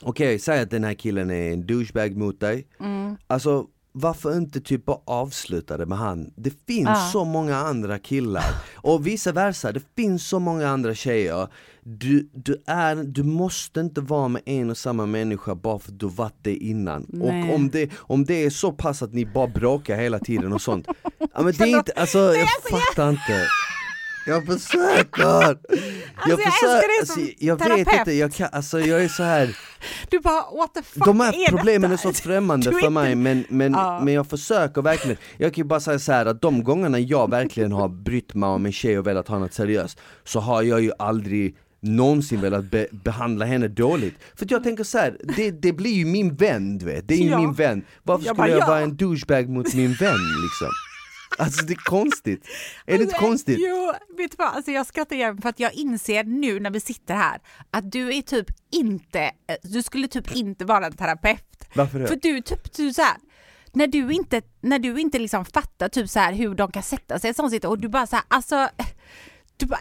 Okej, 0.02 0.26
okay, 0.26 0.38
säg 0.38 0.60
att 0.60 0.70
den 0.70 0.84
här 0.84 0.94
killen 0.94 1.30
är 1.30 1.52
en 1.52 1.66
douchebag 1.66 2.16
mot 2.16 2.40
dig. 2.40 2.66
Mm. 2.80 3.16
Alltså 3.26 3.66
varför 3.98 4.36
inte 4.36 4.60
typ 4.60 4.84
bara 4.84 4.98
avsluta 5.04 5.76
det 5.76 5.86
med 5.86 5.98
han? 5.98 6.30
Det 6.36 6.52
finns 6.66 6.88
ja. 6.88 7.08
så 7.12 7.24
många 7.24 7.56
andra 7.56 7.98
killar 7.98 8.44
och 8.74 9.06
vice 9.06 9.32
versa, 9.32 9.72
det 9.72 9.82
finns 9.96 10.28
så 10.28 10.38
många 10.38 10.68
andra 10.68 10.94
tjejer 10.94 11.48
du, 11.88 12.28
du, 12.32 12.62
är, 12.66 12.96
du 12.96 13.22
måste 13.22 13.80
inte 13.80 14.00
vara 14.00 14.28
med 14.28 14.42
en 14.46 14.70
och 14.70 14.78
samma 14.78 15.06
människa 15.06 15.54
bara 15.54 15.78
för 15.78 15.92
att 15.92 16.00
du 16.00 16.08
varit 16.08 16.38
det 16.42 16.56
innan. 16.56 17.06
Nej. 17.08 17.48
Och 17.48 17.54
om 17.54 17.70
det, 17.70 17.90
om 17.96 18.24
det 18.24 18.44
är 18.44 18.50
så 18.50 18.72
pass 18.72 19.02
att 19.02 19.12
ni 19.12 19.26
bara 19.26 19.46
bråkar 19.46 19.96
hela 19.96 20.18
tiden 20.18 20.52
och 20.52 20.62
sånt, 20.62 20.86
ja, 21.18 21.42
men 21.42 21.52
det 21.52 21.64
är 21.64 21.78
inte, 21.78 21.92
alltså 21.92 22.18
jag 22.18 22.40
alltså, 22.40 22.76
fattar 22.76 23.10
inte 23.10 23.46
jag 24.26 24.46
försöker! 24.46 25.22
Alltså, 25.24 25.56
jag, 26.26 26.30
jag 26.30 26.38
försöker, 26.38 26.74
älskar 26.74 26.88
dig 26.88 27.06
som 27.06 27.22
alltså, 27.22 27.34
jag 27.38 27.58
terapeut. 27.58 27.86
vet 27.86 27.98
inte, 27.98 28.12
jag, 28.12 28.32
kan, 28.32 28.48
alltså, 28.52 28.80
jag 28.80 29.04
är 29.04 29.08
så 29.08 29.22
här. 29.22 29.56
Du 30.10 30.20
bara 30.20 30.42
what 30.56 30.74
the 30.74 30.82
fuck 30.82 31.04
De 31.04 31.20
här 31.20 31.46
är 31.46 31.50
problemen 31.50 31.90
detta? 31.90 32.08
är 32.08 32.12
så 32.12 32.22
främmande 32.22 32.72
för 32.80 32.90
mig 32.90 33.14
men, 33.14 33.44
men, 33.48 33.72
ja. 33.72 34.00
men 34.04 34.14
jag 34.14 34.26
försöker 34.26 34.82
verkligen. 34.82 35.16
Jag 35.38 35.54
kan 35.54 35.62
ju 35.62 35.68
bara 35.68 35.80
säga 35.80 35.98
så 35.98 36.12
här 36.12 36.26
att 36.26 36.42
de 36.42 36.64
gångerna 36.64 36.98
jag 36.98 37.30
verkligen 37.30 37.72
har 37.72 37.88
brytt 37.88 38.34
mig 38.34 38.48
om 38.48 38.66
en 38.66 38.72
tjej 38.72 38.98
och 38.98 39.06
velat 39.06 39.28
ha 39.28 39.38
något 39.38 39.54
seriöst 39.54 40.00
så 40.24 40.40
har 40.40 40.62
jag 40.62 40.80
ju 40.80 40.92
aldrig 40.98 41.56
någonsin 41.80 42.40
velat 42.40 42.64
be 42.64 42.86
behandla 42.92 43.44
henne 43.44 43.68
dåligt. 43.68 44.14
För 44.34 44.46
jag 44.50 44.62
tänker 44.62 44.84
så 44.84 44.98
här, 44.98 45.16
det, 45.36 45.50
det 45.50 45.72
blir 45.72 45.94
ju 45.94 46.04
min 46.04 46.34
vän 46.34 46.78
du 46.78 46.86
vet, 46.86 47.08
det 47.08 47.14
är 47.14 47.18
ju 47.18 47.30
ja. 47.30 47.38
min 47.38 47.52
vän. 47.52 47.84
Varför 48.02 48.26
jag 48.26 48.36
skulle 48.36 48.48
bara, 48.48 48.58
jag 48.58 48.60
ja. 48.60 48.66
vara 48.66 48.80
en 48.80 48.96
douchebag 48.96 49.48
mot 49.48 49.74
min 49.74 49.94
vän 49.94 50.18
liksom? 50.42 50.70
Alltså 51.38 51.66
det 51.66 51.72
är 51.72 51.84
konstigt. 51.84 52.46
Är 52.86 52.98
det 52.98 53.04
inte 53.04 53.14
alltså, 53.14 53.28
konstigt? 53.28 53.58
Jo, 53.60 53.92
vet 54.16 54.30
du 54.30 54.36
vad? 54.38 54.48
Alltså 54.48 54.70
jag 54.70 54.86
skrattar 54.86 55.16
igen 55.16 55.42
för 55.42 55.48
att 55.48 55.60
jag 55.60 55.74
inser 55.74 56.24
nu 56.24 56.60
när 56.60 56.70
vi 56.70 56.80
sitter 56.80 57.14
här 57.14 57.40
att 57.70 57.92
du 57.92 58.16
är 58.16 58.22
typ 58.22 58.46
inte, 58.72 59.30
du 59.62 59.82
skulle 59.82 60.08
typ 60.08 60.36
inte 60.36 60.64
vara 60.64 60.86
en 60.86 60.96
terapeut. 60.96 61.68
Varför 61.74 61.98
det? 61.98 62.06
För 62.06 62.16
du 62.16 62.40
typ, 62.40 62.72
du 62.76 62.92
så 62.92 63.02
här, 63.02 63.16
när 63.72 63.86
du 63.86 64.12
inte, 64.12 64.42
när 64.60 64.78
du 64.78 65.00
inte 65.00 65.18
liksom 65.18 65.44
fattar 65.44 65.88
typ 65.88 66.10
så 66.10 66.18
här 66.18 66.32
hur 66.32 66.54
de 66.54 66.72
kan 66.72 66.82
sätta 66.82 67.18
sig 67.18 67.28
i 67.28 67.30
ett 67.30 67.36
sånt 67.36 67.64
och 67.64 67.78
du 67.78 67.88
bara 67.88 68.06
så 68.06 68.16
här, 68.16 68.24
alltså, 68.28 68.68
du 69.56 69.66
bara, 69.66 69.80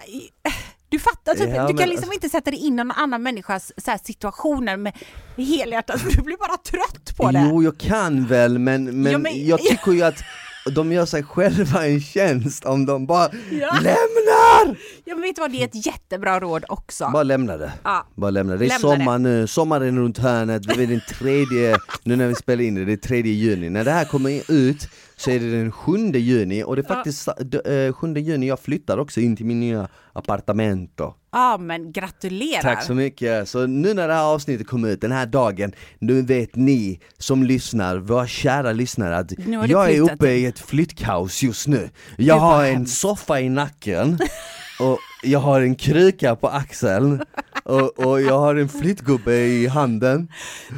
du 0.89 0.99
fattar 0.99 1.35
typ, 1.35 1.49
ja, 1.55 1.67
du 1.67 1.77
kan 1.77 1.89
liksom 1.89 1.95
alltså... 1.95 2.13
inte 2.13 2.29
sätta 2.29 2.51
dig 2.51 2.59
in 2.59 2.73
i 2.73 2.75
någon 2.75 2.91
annan 2.91 3.23
människas 3.23 3.71
så 3.77 3.91
här, 3.91 3.99
situationer 4.03 4.77
med 4.77 4.93
helhjärtat, 5.37 6.01
du 6.09 6.21
blir 6.21 6.37
bara 6.37 6.57
trött 6.57 7.17
på 7.17 7.31
det. 7.31 7.49
Jo, 7.49 7.63
jag 7.63 7.77
kan 7.77 8.25
väl, 8.25 8.59
men, 8.59 9.01
men, 9.01 9.11
ja, 9.11 9.17
men... 9.17 9.47
jag 9.47 9.59
tycker 9.59 9.91
ju 9.91 10.03
att 10.03 10.23
de 10.71 10.91
gör 10.91 11.05
sig 11.05 11.23
själva 11.23 11.87
en 11.87 12.01
tjänst 12.01 12.65
om 12.65 12.85
de 12.85 13.05
bara 13.05 13.29
ja. 13.51 13.73
lämnar! 13.73 14.77
Ja 15.05 15.15
men 15.15 15.21
vet 15.21 15.35
du 15.35 15.41
vad, 15.41 15.51
det 15.51 15.61
är 15.61 15.65
ett 15.65 15.85
jättebra 15.85 16.39
råd 16.39 16.65
också. 16.67 17.09
Bara 17.13 17.23
lämna 17.23 17.57
det. 17.57 17.71
Ja. 17.83 18.07
Bara 18.15 18.31
lämna 18.31 18.53
det. 18.53 18.59
Det 18.59 18.65
är 18.65 18.69
lämna 18.69 18.79
sommar 18.79 19.19
det. 19.19 19.23
nu, 19.23 19.47
sommaren 19.47 19.97
runt 19.99 20.17
hörnet, 20.17 20.63
det 20.63 20.83
är 20.83 20.87
den 20.87 21.01
tredje, 21.09 21.77
nu 22.03 22.15
när 22.15 22.27
vi 22.27 22.35
spelar 22.35 22.63
in 22.63 22.75
det, 22.75 22.85
det 22.85 22.93
är 22.93 22.97
tredje 22.97 23.33
juni. 23.33 23.69
När 23.69 23.83
det 23.83 23.91
här 23.91 24.05
kommer 24.05 24.51
ut 24.51 24.89
så 25.17 25.31
är 25.31 25.39
det 25.39 25.51
den 25.51 25.71
7 25.71 25.97
juni 26.11 26.63
och 26.63 26.75
det 26.75 26.81
är 26.81 26.95
faktiskt 26.95 27.27
ja. 27.51 27.93
7 27.93 28.15
eh, 28.15 28.23
juni 28.23 28.47
jag 28.47 28.59
flyttar 28.59 28.97
också 28.97 29.19
in 29.19 29.35
till 29.35 29.45
min 29.45 29.59
nya 29.59 29.87
appartamento. 30.13 31.13
Ja 31.31 31.57
men 31.57 31.91
gratulerar! 31.91 32.61
Tack 32.61 32.83
så 32.83 32.93
mycket! 32.93 33.49
Så 33.49 33.67
nu 33.67 33.93
när 33.93 34.07
det 34.07 34.13
här 34.13 34.23
avsnittet 34.23 34.67
kommer 34.67 34.89
ut, 34.89 35.01
den 35.01 35.11
här 35.11 35.25
dagen, 35.25 35.71
nu 35.99 36.21
vet 36.21 36.55
ni 36.55 36.99
som 37.17 37.43
lyssnar, 37.43 37.97
våra 37.97 38.27
kära 38.27 38.71
lyssnare 38.71 39.17
att 39.17 39.31
jag 39.67 39.91
är 39.91 40.01
uppe 40.01 40.31
i 40.31 40.45
ett 40.45 40.59
flyttkaos 40.59 41.43
just 41.43 41.67
nu. 41.67 41.89
Jag 42.17 42.39
har 42.39 42.65
en 42.65 42.87
soffa 42.87 43.41
i 43.41 43.49
nacken 43.49 44.19
och 44.79 44.99
jag 45.23 45.39
har 45.39 45.61
en 45.61 45.75
kruka 45.75 46.35
på 46.35 46.47
axeln 46.47 47.23
och, 47.63 47.99
och 47.99 48.21
jag 48.21 48.39
har 48.39 48.55
en 48.55 48.69
flyttgubbe 48.69 49.35
i 49.35 49.67
handen. 49.67 50.31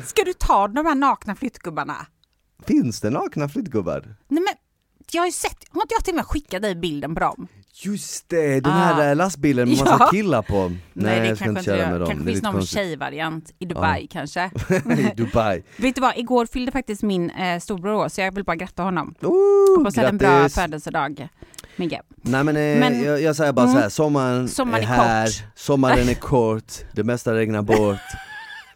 Ska 0.06 0.24
du 0.24 0.34
ta 0.34 0.68
de 0.68 0.86
här 0.86 0.96
nakna 0.96 1.36
flyttgubbarna? 1.36 2.08
Finns 2.68 3.02
det 3.02 3.10
nakna 3.10 3.50
flyttgubbar? 3.50 4.16
Nej 4.28 4.44
men, 4.44 4.54
jag 5.12 5.22
har 5.22 5.26
ju 5.26 5.32
sett, 5.32 5.66
har 5.70 5.82
inte 5.82 5.96
jag 5.96 6.04
till 6.04 6.12
och 6.12 6.16
med 6.16 6.26
skickat 6.26 6.62
dig 6.62 6.76
bilden 6.76 7.14
på 7.14 7.20
dem? 7.20 7.48
Just 7.80 8.30
det, 8.30 8.60
den 8.60 8.74
här 8.74 9.12
ah. 9.12 9.14
lastbilen 9.14 9.70
med 9.70 9.78
massa 9.78 9.98
ja. 10.00 10.10
killar 10.12 10.42
på. 10.42 10.68
Nej, 10.68 10.80
Nej 10.94 11.20
det 11.20 11.28
jag 11.28 11.38
ska 11.38 11.50
inte 11.50 11.64
köra 11.64 11.90
med 11.90 12.00
dem. 12.00 12.10
Kanske 12.10 12.26
finns 12.26 12.42
någon 12.44 12.66
tjejvariant 12.66 13.52
i 13.60 13.66
Dubai 13.66 14.02
ja. 14.02 14.08
kanske. 14.12 14.52
I 14.90 15.14
Dubai. 15.18 15.64
Vet 15.78 15.96
du 15.96 16.02
vad, 16.02 16.18
igår 16.18 16.46
fyllde 16.46 16.72
faktiskt 16.72 17.04
min 17.04 17.30
eh, 17.30 17.60
storbror 17.60 17.94
år 17.94 18.10
så 18.10 18.22
jag 18.22 18.32
vill 18.32 18.44
bara 18.44 18.56
gratta 18.56 18.84
honom. 18.84 19.16
Oh, 19.22 19.78
Hoppas 19.78 19.98
att 19.98 20.06
en 20.06 20.18
bra 20.18 20.50
födelsedag. 20.50 21.28
Migge. 21.76 22.02
Nej 22.22 22.44
men, 22.44 22.58
eh, 22.58 22.80
men 22.80 23.04
jag, 23.04 23.22
jag, 23.22 23.36
säger 23.36 23.54
bara 23.54 23.66
mm, 23.66 23.76
så 23.76 23.82
här, 23.82 23.90
sommaren, 23.90 24.48
sommaren 24.48 24.84
är, 24.84 24.88
är 24.88 24.98
här, 24.98 25.26
kort. 25.26 25.44
sommaren 25.56 26.10
är 26.10 26.14
kort, 26.20 26.74
det 26.92 27.04
mesta 27.04 27.34
regnar 27.34 27.62
bort. 27.62 27.98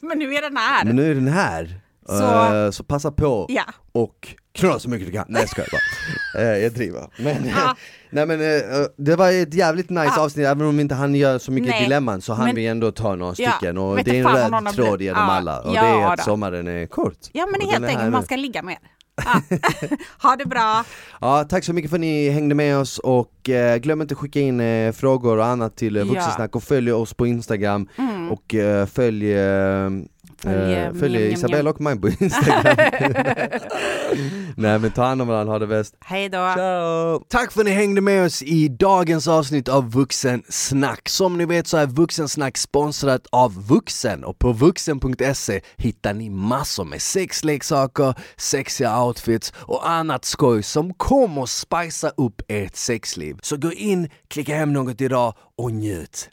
men 0.01 0.19
nu 0.19 0.33
är 0.33 0.41
den 0.41 0.57
här. 0.57 0.85
Men 0.85 0.95
nu 0.95 1.11
är 1.11 1.15
den 1.15 1.27
här. 1.27 1.80
Så, 2.05 2.53
uh, 2.53 2.71
så 2.71 2.83
passa 2.83 3.11
på 3.11 3.45
ja. 3.49 3.63
och 3.91 4.35
knulla 4.53 4.79
så 4.79 4.89
mycket 4.89 5.07
du 5.07 5.13
kan. 5.13 5.25
Nej 5.27 5.41
jag 5.41 5.49
skojar 5.49 5.69
bara. 5.71 6.43
Uh, 6.43 6.57
jag 6.63 6.73
driver. 6.73 7.07
Men, 7.19 7.47
ja. 7.47 7.75
nej, 8.09 8.25
men 8.25 8.41
uh, 8.41 8.87
det 8.97 9.15
var 9.15 9.31
ett 9.31 9.53
jävligt 9.53 9.89
nice 9.89 10.13
ja. 10.15 10.21
avsnitt, 10.21 10.45
även 10.45 10.67
om 10.67 10.79
inte 10.79 10.95
han 10.95 11.15
gör 11.15 11.39
så 11.39 11.51
mycket 11.51 11.69
nej. 11.69 11.83
dilemman 11.83 12.21
så 12.21 12.33
hann 12.33 12.55
vi 12.55 12.67
ändå 12.67 12.91
ta 12.91 13.15
några 13.15 13.33
stycken 13.33 13.77
och 13.77 14.03
det 14.03 14.19
är 14.19 14.25
en 14.25 14.51
röd 14.61 14.73
tråd 14.73 15.01
genom 15.01 15.29
alla 15.29 15.61
och 15.61 15.73
det 15.73 15.79
är 15.79 16.05
att 16.05 16.17
då. 16.17 16.23
sommaren 16.23 16.67
är 16.67 16.87
kort. 16.87 17.17
Ja 17.31 17.47
men 17.51 17.69
helt 17.69 17.85
enkelt, 17.85 18.11
man 18.11 18.23
ska 18.23 18.35
ligga 18.35 18.61
mer. 18.63 18.77
Ja. 19.25 19.41
ha 20.21 20.35
det 20.35 20.45
bra! 20.45 20.83
Ja, 21.21 21.43
tack 21.43 21.63
så 21.63 21.73
mycket 21.73 21.89
för 21.89 21.97
att 21.97 22.01
ni 22.01 22.29
hängde 22.29 22.55
med 22.55 22.77
oss 22.77 22.99
och 22.99 23.49
eh, 23.49 23.77
glöm 23.77 24.01
inte 24.01 24.13
att 24.13 24.17
skicka 24.17 24.39
in 24.39 24.59
eh, 24.59 24.91
frågor 24.91 25.37
och 25.37 25.45
annat 25.45 25.75
till 25.75 25.97
eh, 25.97 26.03
Vuxensnack 26.03 26.55
och 26.55 26.63
följ 26.63 26.91
oss 26.91 27.13
på 27.13 27.27
Instagram 27.27 27.87
mm. 27.97 28.31
och 28.31 28.55
eh, 28.55 28.85
följ 28.85 29.33
Följ, 30.43 30.75
uh, 30.75 30.93
följ 30.93 31.33
Isabella 31.33 31.69
och 31.69 31.81
mig 31.81 31.99
på 31.99 32.09
Instagram. 32.09 32.75
Nej 34.55 34.79
men 34.79 34.91
ta 34.91 35.03
hand 35.03 35.21
om 35.21 35.27
varandra, 35.27 35.53
ha 35.53 35.59
det 35.59 35.67
bäst. 35.67 35.95
Hej 35.99 36.29
då. 36.29 36.53
Ciao. 36.55 37.23
Tack 37.29 37.51
för 37.51 37.59
att 37.59 37.65
ni 37.65 37.71
hängde 37.71 38.01
med 38.01 38.25
oss 38.25 38.41
i 38.41 38.67
dagens 38.67 39.27
avsnitt 39.27 39.69
av 39.69 39.91
Vuxensnack. 39.91 41.09
Som 41.09 41.37
ni 41.37 41.45
vet 41.45 41.67
så 41.67 41.77
är 41.77 41.87
Vuxensnack 41.87 42.57
sponsrat 42.57 43.27
av 43.29 43.67
Vuxen 43.67 44.23
och 44.23 44.39
på 44.39 44.53
vuxen.se 44.53 45.61
hittar 45.77 46.13
ni 46.13 46.29
massor 46.29 46.85
med 46.85 47.01
sexleksaker, 47.01 48.13
sexiga 48.37 49.03
outfits 49.03 49.53
och 49.55 49.89
annat 49.89 50.25
skoj 50.25 50.63
som 50.63 50.93
kommer 50.93 51.45
spicea 51.45 52.11
upp 52.17 52.41
ert 52.47 52.75
sexliv. 52.75 53.37
Så 53.41 53.57
gå 53.57 53.71
in, 53.71 54.09
klicka 54.27 54.55
hem 54.55 54.73
något 54.73 55.01
idag 55.01 55.33
och 55.57 55.71
njut. 55.71 56.29